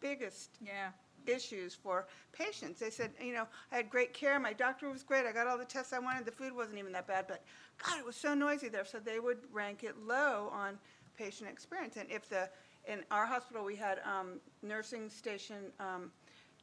biggest 0.00 0.56
Yeah, 0.60 0.90
issues 1.26 1.74
for 1.74 2.06
patients. 2.32 2.80
They 2.80 2.90
said, 2.90 3.10
you 3.22 3.32
know, 3.32 3.46
I 3.72 3.76
had 3.76 3.90
great 3.90 4.12
care, 4.12 4.38
my 4.40 4.52
doctor 4.52 4.88
was 4.88 5.02
great, 5.02 5.26
I 5.26 5.32
got 5.32 5.46
all 5.46 5.58
the 5.58 5.64
tests 5.64 5.92
I 5.92 5.98
wanted, 5.98 6.24
the 6.24 6.32
food 6.32 6.54
wasn't 6.54 6.78
even 6.78 6.92
that 6.92 7.06
bad, 7.06 7.26
but 7.28 7.44
God, 7.84 7.98
it 7.98 8.06
was 8.06 8.16
so 8.16 8.34
noisy 8.34 8.68
there. 8.68 8.84
So 8.84 8.98
they 8.98 9.20
would 9.20 9.38
rank 9.52 9.84
it 9.84 9.96
low 10.06 10.50
on 10.52 10.78
patient 11.16 11.50
experience. 11.50 11.96
And 11.96 12.10
if 12.10 12.28
the, 12.28 12.48
in 12.86 13.04
our 13.10 13.26
hospital, 13.26 13.64
we 13.64 13.76
had 13.76 14.00
um, 14.04 14.40
nursing 14.62 15.10
station 15.10 15.72
um, 15.80 16.10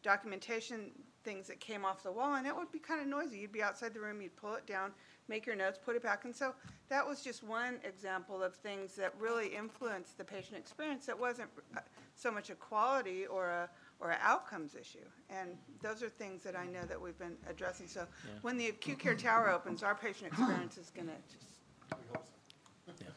documentation 0.03 0.91
things 1.23 1.48
that 1.48 1.60
came 1.60 1.84
off 1.84 2.03
the 2.03 2.11
wall, 2.11 2.36
and 2.36 2.45
it 2.45 2.56
would 2.56 2.72
be 2.72 2.80
kind 2.80 3.02
of 3.02 3.07
noisy. 3.07 3.40
You'd 3.40 3.52
be 3.52 3.64
outside 3.64 3.94
the 3.94 3.99
room, 3.99 4.22
you'd 4.22 4.36
pull 4.36 4.53
it 4.56 4.65
down 4.68 4.91
make 5.28 5.46
your 5.46 5.56
notes, 5.56 5.80
put 5.84 5.96
it 5.96 6.04
back. 6.04 6.26
And 6.26 6.36
so 6.36 6.54
that 6.90 7.06
was 7.06 7.22
just 7.22 7.44
one 7.44 7.80
example 7.84 8.44
of 8.44 8.54
things 8.56 8.96
that 8.96 9.14
really 9.20 9.48
influenced 9.48 10.18
the 10.18 10.24
patient 10.24 10.58
experience. 10.58 11.06
That 11.06 11.20
wasn't 11.20 11.50
uh, 11.76 11.80
so 12.16 12.32
much 12.32 12.50
a 12.50 12.56
quality 12.56 13.26
or 13.26 13.48
a, 13.48 13.70
or 14.00 14.12
an 14.12 14.18
outcomes 14.22 14.76
issue. 14.76 15.06
And 15.30 15.50
those 15.82 16.04
are 16.04 16.10
things 16.10 16.44
that 16.44 16.56
I 16.56 16.66
know 16.66 16.84
that 16.88 17.00
we've 17.00 17.18
been 17.18 17.38
addressing. 17.50 17.88
So 17.88 18.06
when 18.42 18.58
the 18.58 18.68
acute 18.68 19.00
care 19.00 19.16
tower 19.16 19.50
opens, 19.50 19.84
our 19.84 19.96
patient 19.96 20.32
experience 20.32 20.78
is 20.78 20.92
going 20.92 21.08
to 21.08 21.14
just 21.32 21.46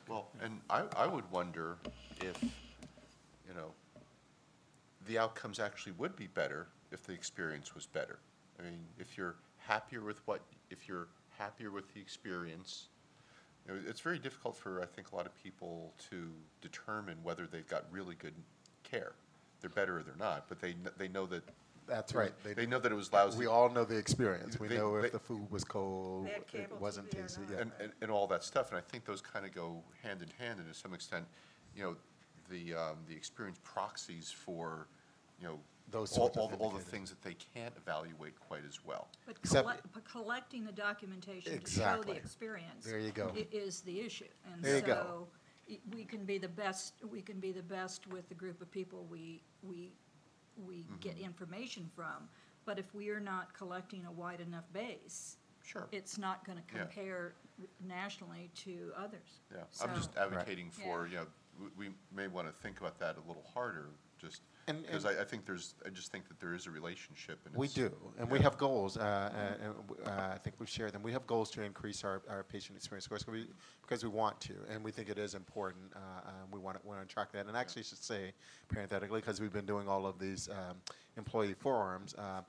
Well, 0.09 0.29
and 0.43 0.61
I, 0.71 0.85
I 0.97 1.07
would 1.07 1.31
wonder 1.31 1.77
if, 2.21 2.43
you 2.43 3.55
know, 3.55 3.73
the 5.07 5.19
outcomes 5.19 5.59
actually 5.59 5.93
would 5.93 6.17
be 6.17 6.27
better 6.27 6.69
if 6.91 7.05
the 7.05 7.13
experience 7.13 7.75
was 7.75 7.87
better. 7.87 8.19
I 8.59 8.63
mean, 8.63 8.79
if 8.99 9.19
you're 9.19 9.37
happier 9.59 10.03
with 10.03 10.27
what, 10.27 10.41
if 10.71 10.89
you're 10.89 11.09
happier 11.39 11.71
with 11.71 11.93
the 11.95 12.01
experience, 12.01 12.89
you 13.67 13.73
know, 13.75 13.81
it's 13.87 14.01
very 14.01 14.19
difficult 14.19 14.57
for, 14.57 14.83
I 14.83 14.87
think, 14.87 15.13
a 15.13 15.17
lot 15.17 15.27
of 15.27 15.33
people 15.43 15.93
to 16.11 16.29
determine 16.61 17.17
whether 17.23 17.47
they've 17.47 17.67
got 17.69 17.85
really 17.91 18.15
good 18.17 18.35
care. 18.83 19.13
They're 19.61 19.71
better 19.71 19.99
or 19.99 20.03
they're 20.03 20.15
not, 20.19 20.47
but 20.49 20.61
they, 20.61 20.75
they 20.97 21.09
know 21.09 21.27
that. 21.27 21.43
That's 21.87 22.15
right. 22.15 22.33
They 22.45 22.67
know 22.67 22.79
that 22.79 22.93
it 22.93 22.95
was 22.95 23.11
lousy. 23.15 23.39
We 23.39 23.47
all 23.47 23.71
know 23.71 23.85
the 23.85 23.97
experience. 23.97 24.61
We 24.61 24.69
They- 24.69 24.77
know 24.77 25.01
they- 25.01 25.07
if 25.07 25.13
the 25.13 25.19
food 25.19 25.51
was 25.51 25.65
cold, 25.65 26.27
it 26.53 26.71
wasn't 26.79 27.11
tasty. 27.11 27.41
Yeah. 27.51 27.61
and, 27.63 27.73
and, 27.81 27.93
and 28.03 28.11
all 28.11 28.27
that 28.27 28.45
stuff, 28.45 28.69
and 28.69 28.77
I 28.77 28.83
think 28.83 29.05
those 29.07 29.23
kind 29.23 29.47
of 29.47 29.55
go 29.55 29.83
hand 30.03 30.21
in 30.23 30.29
hand, 30.39 30.61
and 30.61 30.69
to 30.73 30.79
some 30.79 30.93
extent, 30.93 31.25
you 31.75 31.83
know, 31.83 31.97
the, 32.51 32.75
um, 32.75 32.97
the 33.09 33.15
experience 33.15 33.59
proxies 33.65 34.31
for, 34.31 34.87
you 35.41 35.47
know, 35.47 35.59
Those 35.91 36.13
all, 36.13 36.27
sorts 36.31 36.37
of 36.37 36.43
all, 36.43 36.49
the- 36.49 36.57
all 36.57 36.71
the 36.71 36.77
indicators. 36.77 36.91
things 36.91 37.11
that 37.11 37.23
they 37.23 37.35
can't 37.35 37.75
evaluate 37.77 38.39
quite 38.41 38.65
as 38.65 38.85
well. 38.85 39.09
But 39.27 39.39
Except- 39.39 39.65
collect, 39.67 39.93
but 39.93 40.05
collecting 40.05 40.65
the 40.65 40.73
documentation 40.73 41.53
to 41.53 41.57
show 41.59 41.61
Exactly. 41.61 42.13
the 42.13 42.19
experience. 42.19 42.85
There 42.85 42.99
you 42.99 43.11
go. 43.13 43.31
i- 43.35 43.49
Is 43.51 43.81
the 43.83 44.01
issue. 44.01 44.29
And 44.53 44.63
There 44.63 44.77
you 44.77 44.83
go. 44.83 44.95
so 45.67 45.73
i- 45.73 45.81
we 45.95 46.05
can 46.05 46.25
be 46.27 46.37
the 46.39 46.49
best, 46.49 47.03
we 47.05 47.23
can 47.23 47.41
be 47.41 47.53
the 47.53 47.63
best 47.63 48.07
with 48.07 48.29
the 48.29 48.35
group 48.35 48.61
of 48.61 48.71
people 48.71 49.05
we, 49.07 49.43
we, 49.63 49.93
we 50.59 50.85
get 51.01 51.15
Mm-hmm. 51.17 51.25
information 51.25 51.89
from. 51.95 52.29
But 52.67 52.79
if 52.79 52.93
we 52.95 53.09
are 53.09 53.21
not 53.21 53.55
collecting 53.55 54.05
a 54.05 54.13
wide 54.13 54.41
enough 54.43 54.71
base, 54.75 55.39
Sure. 55.63 55.89
it's 55.91 56.19
not 56.19 56.45
gonna 56.45 56.63
Yeah. 56.73 56.81
compare 56.81 57.35
nationally 57.81 58.51
to 58.57 58.93
others. 58.95 59.41
Yeah, 59.51 59.65
I'm 59.81 59.95
just 59.95 60.13
So- 60.15 60.21
advocating 60.21 60.71
for, 60.71 61.07
Yeah. 61.07 61.11
you 61.11 61.17
know, 61.17 61.33
we, 61.79 61.89
we 61.89 61.95
may 62.13 62.29
want 62.29 62.47
to 62.47 62.53
think 62.53 62.79
about 62.81 62.99
that 62.99 63.17
a 63.17 63.21
little 63.21 63.43
harder, 63.43 63.89
just, 64.19 64.43
And- 64.69 64.83
because 64.83 65.05
and- 65.05 65.19
I, 65.19 65.23
I 65.23 65.25
think 65.25 65.47
there's, 65.47 65.75
I 65.85 65.89
just 65.89 66.13
think 66.13 66.29
that 66.29 66.39
there 66.39 66.55
is 66.55 66.67
a 66.67 66.71
relationship, 66.71 67.39
and 67.47 67.55
We 67.57 67.69
do, 67.69 67.91
and 68.19 68.31
we 68.31 68.39
have 68.41 68.59
goals, 68.59 68.97
uh, 68.97 69.01
uh, 69.01 69.65
and 69.65 69.75
w- 69.89 70.03
uh, 70.05 70.33
I 70.35 70.39
think 70.39 70.57
we've 70.61 70.69
shared 70.69 70.93
them. 70.93 71.03
We 71.03 71.13
have 71.13 71.27
goals 71.27 71.51
to 71.53 71.63
increase 71.63 72.05
our, 72.05 72.23
our 72.29 72.45
patient 72.45 72.77
experience 72.77 73.07
scores 73.07 73.25
'cause 73.25 73.33
we, 73.33 73.47
because 73.83 74.03
we 74.05 74.11
want 74.11 74.41
to, 74.43 74.55
and 74.69 74.85
we 74.85 74.91
think 74.93 75.09
it 75.09 75.19
is 75.19 75.35
important. 75.35 75.93
Uh, 75.97 75.99
uh, 75.99 76.31
we 76.53 76.59
want 76.61 76.81
to, 76.81 76.87
want 76.87 77.01
to 77.01 77.07
track 77.13 77.33
that. 77.33 77.47
And 77.47 77.57
actually, 77.57 77.81
I 77.81 77.85
should 77.85 78.03
say 78.05 78.33
parenthetically, 78.69 79.21
because 79.21 79.41
we've 79.41 79.53
been 79.53 79.67
doing 79.67 79.89
all 79.89 80.07
of 80.07 80.19
these 80.19 80.49
um, 80.51 80.77
employee 81.17 81.55
forums, 81.55 82.15
uh, 82.17 82.43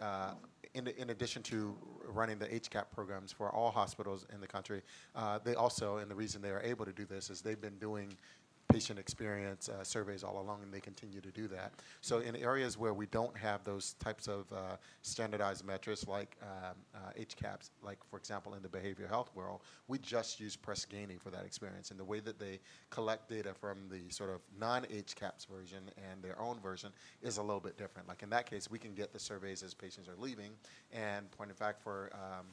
uh, 0.00 0.34
in, 0.74 0.86
in 0.86 1.10
addition 1.10 1.42
to 1.42 1.76
running 2.04 2.38
the 2.38 2.46
HCAP 2.46 2.84
programs 2.92 3.32
for 3.32 3.50
all 3.50 3.70
hospitals 3.70 4.26
in 4.32 4.40
the 4.40 4.46
country, 4.46 4.82
uh, 5.14 5.38
they 5.42 5.54
also, 5.54 5.98
and 5.98 6.10
the 6.10 6.14
reason 6.14 6.40
they 6.40 6.50
are 6.50 6.62
able 6.62 6.84
to 6.84 6.92
do 6.92 7.04
this 7.04 7.30
is 7.30 7.40
they've 7.40 7.60
been 7.60 7.78
doing 7.78 8.16
patient 8.72 8.98
experience 8.98 9.68
uh, 9.68 9.82
surveys 9.84 10.22
all 10.22 10.40
along, 10.40 10.62
and 10.62 10.72
they 10.72 10.80
continue 10.80 11.20
to 11.20 11.30
do 11.30 11.48
that. 11.48 11.72
So 12.00 12.18
in 12.18 12.36
areas 12.36 12.78
where 12.78 12.94
we 12.94 13.06
don't 13.06 13.36
have 13.36 13.64
those 13.64 13.94
types 13.94 14.28
of 14.28 14.46
uh, 14.52 14.76
standardized 15.02 15.64
metrics 15.64 16.06
like 16.06 16.36
um, 16.42 16.76
uh, 16.94 16.98
HCAHPS, 17.18 17.70
like 17.82 17.98
for 18.10 18.16
example 18.16 18.54
in 18.54 18.62
the 18.62 18.68
behavioral 18.68 19.08
health 19.08 19.30
world, 19.34 19.60
we 19.88 19.98
just 19.98 20.40
use 20.40 20.56
Press 20.56 20.86
Ganey 20.86 21.20
for 21.20 21.30
that 21.30 21.44
experience. 21.44 21.90
And 21.90 21.98
the 21.98 22.04
way 22.04 22.20
that 22.20 22.38
they 22.38 22.60
collect 22.90 23.28
data 23.28 23.54
from 23.54 23.88
the 23.90 24.12
sort 24.12 24.30
of 24.30 24.40
non-HCAHPS 24.58 25.46
version 25.46 25.90
and 26.10 26.22
their 26.22 26.40
own 26.40 26.60
version 26.60 26.90
is 27.22 27.38
a 27.38 27.42
little 27.42 27.60
bit 27.60 27.76
different. 27.76 28.08
Like 28.08 28.22
in 28.22 28.30
that 28.30 28.48
case, 28.48 28.70
we 28.70 28.78
can 28.78 28.94
get 28.94 29.12
the 29.12 29.18
surveys 29.18 29.62
as 29.62 29.74
patients 29.74 30.08
are 30.08 30.16
leaving, 30.18 30.52
and 30.92 31.30
point 31.32 31.50
of 31.50 31.56
fact 31.56 31.82
for 31.82 32.10
um, 32.14 32.46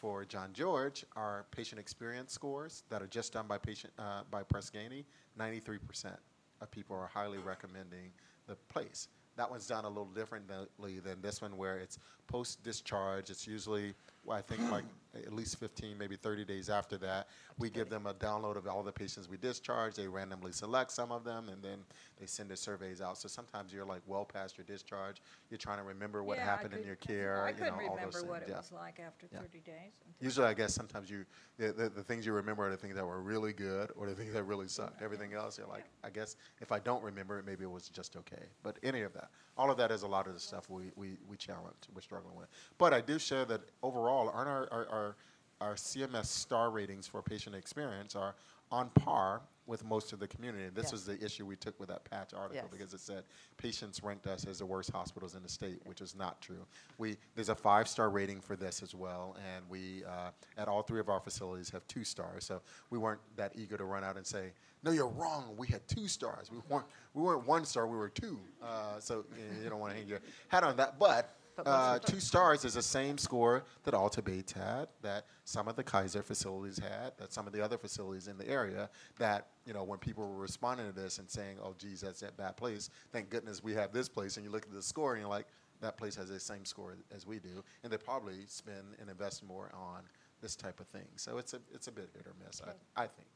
for 0.00 0.24
John 0.24 0.50
George, 0.52 1.04
our 1.16 1.44
patient 1.50 1.80
experience 1.80 2.32
scores 2.32 2.84
that 2.88 3.02
are 3.02 3.06
just 3.06 3.32
done 3.32 3.46
by 3.48 3.58
patient 3.58 3.92
uh, 3.98 4.22
by 4.30 4.42
Press 4.42 4.70
Ganey. 4.70 5.04
93% 5.38 6.16
of 6.60 6.70
people 6.70 6.96
are 6.96 7.08
highly 7.12 7.38
recommending 7.38 8.12
the 8.46 8.54
place. 8.72 9.08
That 9.36 9.50
one's 9.50 9.66
done 9.66 9.84
a 9.84 9.88
little 9.88 10.06
differently 10.06 11.00
than 11.00 11.20
this 11.20 11.42
one, 11.42 11.56
where 11.56 11.78
it's 11.78 11.98
post 12.26 12.62
discharge. 12.62 13.30
It's 13.30 13.46
usually, 13.46 13.94
I 14.30 14.40
think, 14.42 14.70
like 14.70 14.84
at 15.14 15.32
least 15.32 15.58
15, 15.58 15.96
maybe 15.98 16.16
30 16.16 16.44
days 16.44 16.68
after 16.68 16.96
that. 16.98 17.28
We 17.58 17.70
give 17.70 17.88
them 17.88 18.06
a 18.06 18.14
download 18.14 18.56
of 18.56 18.66
all 18.66 18.82
the 18.82 18.92
patients 18.92 19.28
we 19.28 19.36
discharge. 19.36 19.94
They 19.94 20.06
randomly 20.06 20.52
select 20.52 20.90
some 20.92 21.10
of 21.10 21.24
them, 21.24 21.48
and 21.48 21.62
then 21.62 21.78
they 22.20 22.26
send 22.26 22.50
the 22.50 22.56
surveys 22.56 23.00
out. 23.00 23.18
So 23.18 23.28
sometimes 23.28 23.72
you're 23.72 23.86
like 23.86 24.02
well 24.06 24.24
past 24.24 24.56
your 24.58 24.64
discharge. 24.64 25.22
You're 25.50 25.58
trying 25.58 25.78
to 25.78 25.84
remember 25.84 26.22
what 26.22 26.36
Yeah, 26.36 26.44
happened 26.44 26.74
in 26.74 26.84
your 26.84 26.96
care. 26.96 27.42
I 27.44 27.50
you 27.50 27.56
know, 27.56 27.64
couldn't 27.64 27.88
all 27.88 27.96
those 27.96 27.96
remember 27.96 28.18
things. 28.20 28.30
what 28.30 28.42
it 28.42 28.48
yeah. 28.50 28.56
was 28.58 28.72
like 28.72 29.00
after 29.00 29.26
Yeah. 29.32 29.40
thirty 29.40 29.60
days. 29.60 29.92
Usually, 30.20 30.46
I 30.46 30.54
guess 30.54 30.74
sometimes 30.74 31.10
you 31.10 31.24
the, 31.58 31.72
the, 31.72 31.88
the 31.88 32.02
things 32.02 32.24
you 32.26 32.32
remember 32.32 32.66
are 32.66 32.70
the 32.70 32.76
things 32.76 32.94
that 32.94 33.06
were 33.06 33.20
really 33.20 33.52
good 33.52 33.90
or 33.96 34.06
the 34.06 34.14
things 34.14 34.32
that 34.34 34.42
really 34.44 34.68
sucked. 34.68 35.02
Everything 35.02 35.32
else, 35.34 35.58
you're 35.58 35.66
like, 35.66 35.84
I 36.04 36.10
guess 36.10 36.36
if 36.60 36.70
I 36.72 36.78
don't 36.78 37.02
remember 37.02 37.38
it, 37.38 37.46
maybe 37.46 37.64
it 37.64 37.70
was 37.70 37.88
just 37.88 38.16
okay. 38.16 38.44
But 38.62 38.78
any 38.82 39.02
of 39.02 39.12
that, 39.14 39.30
all 39.56 39.70
of 39.70 39.76
that 39.78 39.90
is 39.90 40.02
a 40.02 40.06
lot 40.08 40.26
of 40.26 40.34
the 40.34 40.40
stuff 40.40 40.68
we 40.70 40.90
we, 40.96 41.18
we 41.28 41.36
challenge, 41.36 41.76
we're 41.94 42.00
struggling 42.00 42.36
with. 42.36 42.48
But 42.78 42.92
I 42.92 43.00
do 43.00 43.18
share 43.18 43.44
that 43.46 43.60
overall, 43.82 44.17
aren't 44.26 44.48
our, 44.48 44.68
our, 44.72 44.86
our 44.88 45.16
our 45.60 45.74
CMS 45.74 46.26
star 46.26 46.70
ratings 46.70 47.08
for 47.08 47.20
patient 47.20 47.56
experience 47.56 48.14
are 48.14 48.36
on 48.70 48.90
par 48.90 49.40
with 49.66 49.84
most 49.84 50.12
of 50.12 50.20
the 50.20 50.28
community. 50.28 50.64
And 50.64 50.74
this 50.74 50.84
Yes. 50.84 50.92
was 50.92 51.04
the 51.06 51.22
issue 51.24 51.44
we 51.44 51.56
took 51.56 51.78
with 51.80 51.88
that 51.88 52.04
patch 52.08 52.32
article 52.32 52.62
Yes. 52.62 52.66
because 52.70 52.94
it 52.94 53.00
said 53.00 53.24
patients 53.56 54.00
ranked 54.04 54.28
us 54.28 54.46
as 54.46 54.60
the 54.60 54.66
worst 54.66 54.90
hospitals 54.92 55.34
in 55.34 55.42
the 55.42 55.48
state, 55.48 55.80
which 55.84 56.00
is 56.00 56.14
not 56.14 56.40
true. 56.40 56.64
We 56.96 57.16
there's 57.34 57.48
a 57.48 57.56
five 57.56 57.88
star 57.88 58.08
rating 58.08 58.40
for 58.40 58.54
this 58.54 58.84
as 58.84 58.94
well, 58.94 59.36
and 59.52 59.68
we 59.68 60.04
uh, 60.04 60.30
at 60.56 60.68
all 60.68 60.82
three 60.82 61.00
of 61.00 61.08
our 61.08 61.18
facilities 61.20 61.70
have 61.70 61.84
two 61.88 62.04
stars. 62.04 62.44
So 62.44 62.62
we 62.90 62.98
weren't 62.98 63.20
that 63.36 63.52
eager 63.56 63.76
to 63.76 63.84
run 63.84 64.04
out 64.04 64.16
and 64.16 64.24
say, 64.24 64.52
"No, 64.84 64.92
you're 64.92 65.08
wrong. 65.08 65.54
We 65.56 65.66
had 65.66 65.86
two 65.88 66.06
stars. 66.06 66.52
We 66.52 66.58
weren't 66.68 66.86
we 67.14 67.22
weren't 67.22 67.44
one 67.48 67.64
star. 67.64 67.88
We 67.88 67.96
were 67.96 68.08
two. 68.10 68.38
Uh, 68.62 69.00
so 69.00 69.24
you, 69.36 69.42
know, 69.56 69.62
you 69.64 69.70
don't 69.70 69.80
want 69.80 69.92
to 69.94 69.98
hang 69.98 70.06
your 70.08 70.20
hat 70.46 70.62
on 70.62 70.76
that, 70.76 71.00
but. 71.00 71.34
Uh, 71.66 71.98
two 71.98 72.20
stars 72.20 72.64
is 72.64 72.74
the 72.74 72.82
same 72.82 73.18
score 73.18 73.64
that 73.84 73.94
Alta 73.94 74.22
Bates 74.22 74.52
had, 74.52 74.88
that 75.02 75.26
some 75.44 75.68
of 75.68 75.76
the 75.76 75.82
Kaiser 75.82 76.22
facilities 76.22 76.78
had, 76.78 77.12
that 77.18 77.32
some 77.32 77.46
of 77.46 77.52
the 77.52 77.62
other 77.62 77.78
facilities 77.78 78.28
in 78.28 78.38
the 78.38 78.48
area. 78.48 78.88
That 79.18 79.48
you 79.66 79.72
know, 79.72 79.82
when 79.84 79.98
people 79.98 80.28
were 80.28 80.38
responding 80.38 80.86
to 80.86 80.92
this 80.92 81.18
and 81.18 81.28
saying, 81.28 81.58
"Oh, 81.62 81.74
geez, 81.78 82.00
that's 82.00 82.20
that 82.20 82.36
bad 82.36 82.56
place," 82.56 82.90
thank 83.12 83.30
goodness 83.30 83.62
we 83.62 83.74
have 83.74 83.92
this 83.92 84.08
place. 84.08 84.36
And 84.36 84.44
you 84.44 84.50
look 84.50 84.64
at 84.64 84.72
the 84.72 84.82
score, 84.82 85.14
and 85.14 85.20
you're 85.20 85.30
like, 85.30 85.46
"That 85.80 85.96
place 85.96 86.14
has 86.16 86.28
the 86.28 86.40
same 86.40 86.64
score 86.64 86.96
as 87.14 87.26
we 87.26 87.38
do," 87.38 87.64
and 87.82 87.92
they 87.92 87.98
probably 87.98 88.46
spend 88.46 88.96
and 89.00 89.10
invest 89.10 89.42
more 89.44 89.70
on 89.74 90.02
this 90.40 90.54
type 90.54 90.80
of 90.80 90.86
thing. 90.88 91.08
So 91.16 91.38
it's 91.38 91.54
a 91.54 91.60
it's 91.72 91.88
a 91.88 91.92
bit 91.92 92.10
hit 92.14 92.26
or 92.26 92.34
miss, 92.44 92.60
Okay. 92.62 92.70
I, 92.96 93.04
I 93.04 93.06
think. 93.06 93.28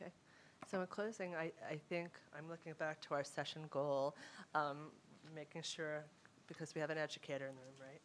Okay. 0.00 0.12
So 0.70 0.80
in 0.80 0.86
closing, 0.86 1.34
I, 1.34 1.50
I 1.68 1.76
think 1.88 2.10
I'm 2.36 2.48
looking 2.48 2.72
back 2.74 3.00
to 3.02 3.14
our 3.14 3.24
session 3.24 3.62
goal, 3.70 4.16
um, 4.54 4.92
making 5.34 5.62
sure, 5.62 6.04
because 6.46 6.74
we 6.74 6.80
have 6.80 6.90
an 6.90 6.98
educator 6.98 7.46
in 7.46 7.54
the 7.54 7.62
room, 7.62 7.74
right? 7.80 8.00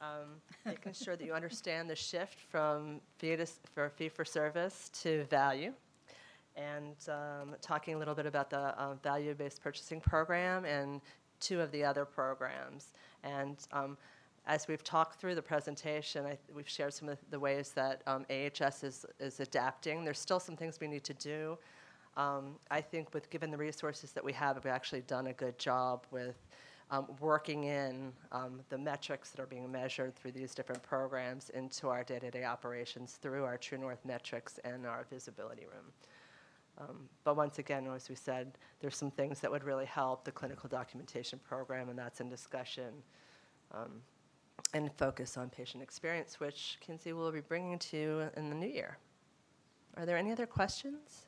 Um, 0.00 0.28
making 0.64 0.92
sure 0.92 1.16
that 1.16 1.24
you 1.24 1.32
understand 1.32 1.88
the 1.88 1.96
shift 1.96 2.38
from 2.50 3.00
fee 3.18 3.36
to, 3.36 3.46
for 3.74 3.88
fee 3.90 4.08
for 4.08 4.24
service 4.24 4.90
to 5.02 5.24
value, 5.24 5.72
and 6.54 6.96
um, 7.08 7.54
talking 7.62 7.94
a 7.94 7.98
little 7.98 8.14
bit 8.14 8.26
about 8.26 8.50
the 8.50 8.58
uh, 8.58 8.94
value-based 9.02 9.62
purchasing 9.62 10.00
program 10.00 10.64
and 10.64 11.00
two 11.40 11.60
of 11.60 11.70
the 11.72 11.84
other 11.84 12.04
programs. 12.04 12.92
And 13.24 13.56
um, 13.72 13.96
as 14.46 14.68
we've 14.68 14.84
talked 14.84 15.18
through 15.20 15.34
the 15.34 15.42
presentation, 15.42 16.24
I, 16.24 16.38
we've 16.54 16.68
shared 16.68 16.94
some 16.94 17.08
of 17.08 17.18
the 17.30 17.40
ways 17.40 17.70
that 17.70 18.02
um, 18.06 18.24
AHS 18.30 18.84
is, 18.84 19.06
is 19.18 19.40
adapting. 19.40 20.04
There's 20.04 20.18
still 20.18 20.40
some 20.40 20.56
things 20.56 20.78
we 20.80 20.86
need 20.86 21.04
to 21.04 21.14
do. 21.14 21.58
Um, 22.16 22.56
I 22.70 22.80
think 22.80 23.12
with 23.12 23.28
given 23.28 23.50
the 23.50 23.56
resources 23.58 24.12
that 24.12 24.24
we 24.24 24.32
have, 24.32 24.56
we've 24.56 24.72
actually 24.72 25.02
done 25.02 25.26
a 25.26 25.32
good 25.32 25.58
job 25.58 26.06
with 26.10 26.45
um, 26.90 27.06
working 27.20 27.64
in 27.64 28.12
um, 28.32 28.60
the 28.68 28.78
metrics 28.78 29.30
that 29.30 29.40
are 29.40 29.46
being 29.46 29.70
measured 29.70 30.14
through 30.14 30.32
these 30.32 30.54
different 30.54 30.82
programs 30.82 31.50
into 31.50 31.88
our 31.88 32.04
day-to-day 32.04 32.44
operations 32.44 33.18
through 33.20 33.44
our 33.44 33.58
True 33.58 33.78
North 33.78 34.04
metrics 34.04 34.58
and 34.64 34.86
our 34.86 35.06
visibility 35.10 35.66
room. 35.66 35.92
Um, 36.78 37.08
But 37.24 37.36
once 37.36 37.58
again, 37.58 37.86
as 37.88 38.08
we 38.08 38.14
said, 38.14 38.58
there's 38.80 38.96
some 38.96 39.10
things 39.10 39.40
that 39.40 39.50
would 39.50 39.64
really 39.64 39.86
help 39.86 40.24
the 40.24 40.32
clinical 40.32 40.68
documentation 40.68 41.38
program, 41.40 41.88
and 41.88 41.98
that's 41.98 42.20
in 42.20 42.28
discussion. 42.28 43.02
um, 43.72 44.02
And 44.74 44.92
focus 44.92 45.36
on 45.36 45.50
patient 45.50 45.82
experience, 45.82 46.38
which 46.38 46.78
Kinsey 46.80 47.12
will 47.12 47.32
be 47.32 47.40
bringing 47.40 47.78
to 47.78 47.96
you 47.96 48.30
in 48.36 48.48
the 48.48 48.54
new 48.54 48.68
year. 48.68 48.98
Are 49.96 50.04
there 50.06 50.18
any 50.18 50.32
other 50.32 50.46
questions? 50.46 51.26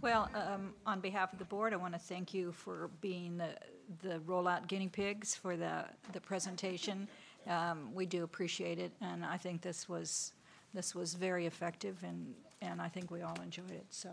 Well, 0.00 0.30
um, 0.34 0.74
on 0.86 1.00
behalf 1.00 1.32
of 1.32 1.40
the 1.40 1.44
board, 1.44 1.72
I 1.72 1.76
want 1.76 1.92
to 1.92 1.98
thank 1.98 2.32
you 2.32 2.52
for 2.52 2.88
being 3.00 3.36
the, 3.36 3.48
the 4.06 4.20
rollout 4.20 4.68
guinea 4.68 4.86
pigs 4.88 5.34
for 5.34 5.56
the, 5.56 5.84
the 6.12 6.20
presentation. 6.20 7.08
Um, 7.48 7.92
We 7.94 8.06
do 8.06 8.22
appreciate 8.22 8.78
it, 8.78 8.92
and 9.00 9.24
I 9.24 9.36
think 9.36 9.60
this 9.60 9.88
was, 9.88 10.32
this 10.72 10.94
was 10.94 11.14
very 11.14 11.46
effective, 11.46 11.96
and, 12.04 12.32
and 12.62 12.80
I 12.80 12.88
think 12.88 13.10
we 13.10 13.22
all 13.22 13.36
enjoyed 13.42 13.72
it, 13.72 13.86
so. 13.90 14.10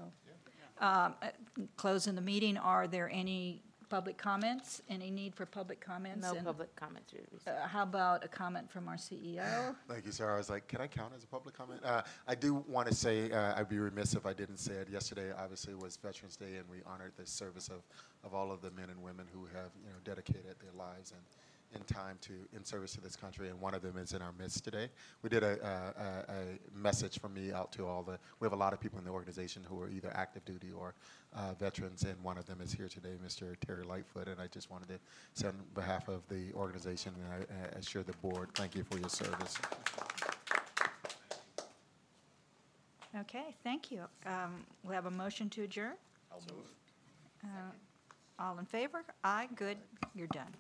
Um, 0.80 1.14
uh, 1.22 1.30
Closing 1.78 2.16
the 2.16 2.22
meeting, 2.22 2.58
are 2.58 2.88
there 2.88 3.10
any 3.14 3.62
public 3.90 4.18
comments? 4.18 4.82
Any 4.90 5.10
need 5.12 5.36
for 5.36 5.46
public 5.46 5.80
comments? 5.82 6.22
No 6.26 6.36
And, 6.36 6.46
public 6.46 6.76
comments 6.76 7.12
to 7.12 7.18
received. 7.32 7.48
uh, 7.48 7.68
How 7.68 7.84
about 7.84 8.24
a 8.24 8.28
comment 8.28 8.70
from 8.72 8.88
our 8.88 8.96
CEO? 8.96 9.76
Thank 9.88 10.06
you, 10.06 10.12
sir. 10.12 10.34
I 10.34 10.38
was 10.38 10.50
like, 10.50 10.68
can 10.68 10.82
I 10.82 10.88
count 10.88 11.14
as 11.16 11.24
a 11.24 11.28
public 11.28 11.56
comment? 11.58 11.82
Uh, 11.84 12.02
I 12.28 12.36
do 12.36 12.64
want 12.68 12.88
to 12.88 12.94
say, 12.96 13.32
uh, 13.32 13.54
I'd 13.58 13.70
be 13.70 13.80
remiss 13.80 14.14
if 14.16 14.26
I 14.26 14.34
didn't 14.34 14.58
say 14.58 14.74
it. 14.74 14.90
Yesterday, 14.90 15.32
obviously, 15.38 15.76
was 15.76 15.98
Veterans 15.98 16.36
Day, 16.36 16.56
and 16.58 16.70
we 16.70 16.78
honored 16.86 17.14
the 17.18 17.26
service 17.26 17.70
of, 17.70 17.82
of 18.24 18.34
all 18.34 18.52
of 18.52 18.62
the 18.62 18.72
men 18.72 18.90
and 18.90 19.02
women 19.02 19.26
who 19.34 19.46
have, 19.46 19.72
you 19.84 19.90
know, 19.90 19.98
dedicated 20.04 20.56
their 20.62 20.74
lives 20.78 21.12
and 21.12 21.22
in 21.76 21.84
time 21.84 22.18
to 22.22 22.34
in 22.56 22.64
service 22.64 22.94
to 22.94 23.02
this 23.02 23.16
country, 23.16 23.50
and 23.50 23.60
one 23.60 23.74
of 23.74 23.82
them 23.82 23.98
is 23.98 24.14
in 24.14 24.22
our 24.22 24.32
midst 24.40 24.64
today. 24.64 24.90
We 25.22 25.30
did 25.30 25.44
a, 25.44 25.60
a, 25.62 26.02
a, 26.02 26.34
a 26.34 26.78
message 26.78 27.20
from 27.20 27.34
me 27.34 27.52
out 27.52 27.72
to 27.74 27.86
all 27.86 28.04
the. 28.04 28.18
We 28.40 28.46
have 28.46 28.54
a 28.54 28.58
lot 28.58 28.74
of 28.74 28.80
people 28.80 28.98
in 28.98 29.06
the 29.06 29.12
organization 29.12 29.64
who 29.68 29.80
are 29.82 29.90
either 29.90 30.12
active 30.16 30.46
duty 30.46 30.72
or 30.76 30.94
uh, 31.36 31.54
veterans, 31.60 32.04
and 32.04 32.22
one 32.24 32.38
of 32.38 32.46
them 32.46 32.62
is 32.62 32.72
here 32.74 32.88
today, 32.88 33.16
Mr. 33.24 33.56
Terry 33.66 33.84
Lightfoot. 33.84 34.28
And 34.28 34.42
I 34.42 34.48
just 34.48 34.72
wanted 34.72 34.88
to 34.90 35.00
say 35.34 35.48
on 35.48 35.56
behalf 35.74 36.08
of 36.08 36.28
the 36.30 36.52
organization, 36.54 37.14
and 37.24 37.46
I, 37.62 37.76
I 37.76 37.80
assure 37.80 38.04
the 38.04 38.14
board, 38.14 38.50
thank 38.56 38.76
you 38.76 38.84
for 38.84 38.98
your 38.98 39.10
service. 39.10 39.58
Okay, 43.22 43.56
thank 43.64 43.92
you. 43.92 44.02
Um, 44.26 44.66
We 44.84 44.94
have 44.94 45.06
a 45.06 45.12
motion 45.12 45.50
to 45.52 45.64
adjourn? 45.64 45.94
I'll 46.32 46.42
move. 46.54 46.66
All 48.38 48.58
in 48.60 48.66
favor? 48.66 49.04
Aye, 49.24 49.48
good, 49.56 49.78
you're 50.14 50.28
done. 50.28 50.54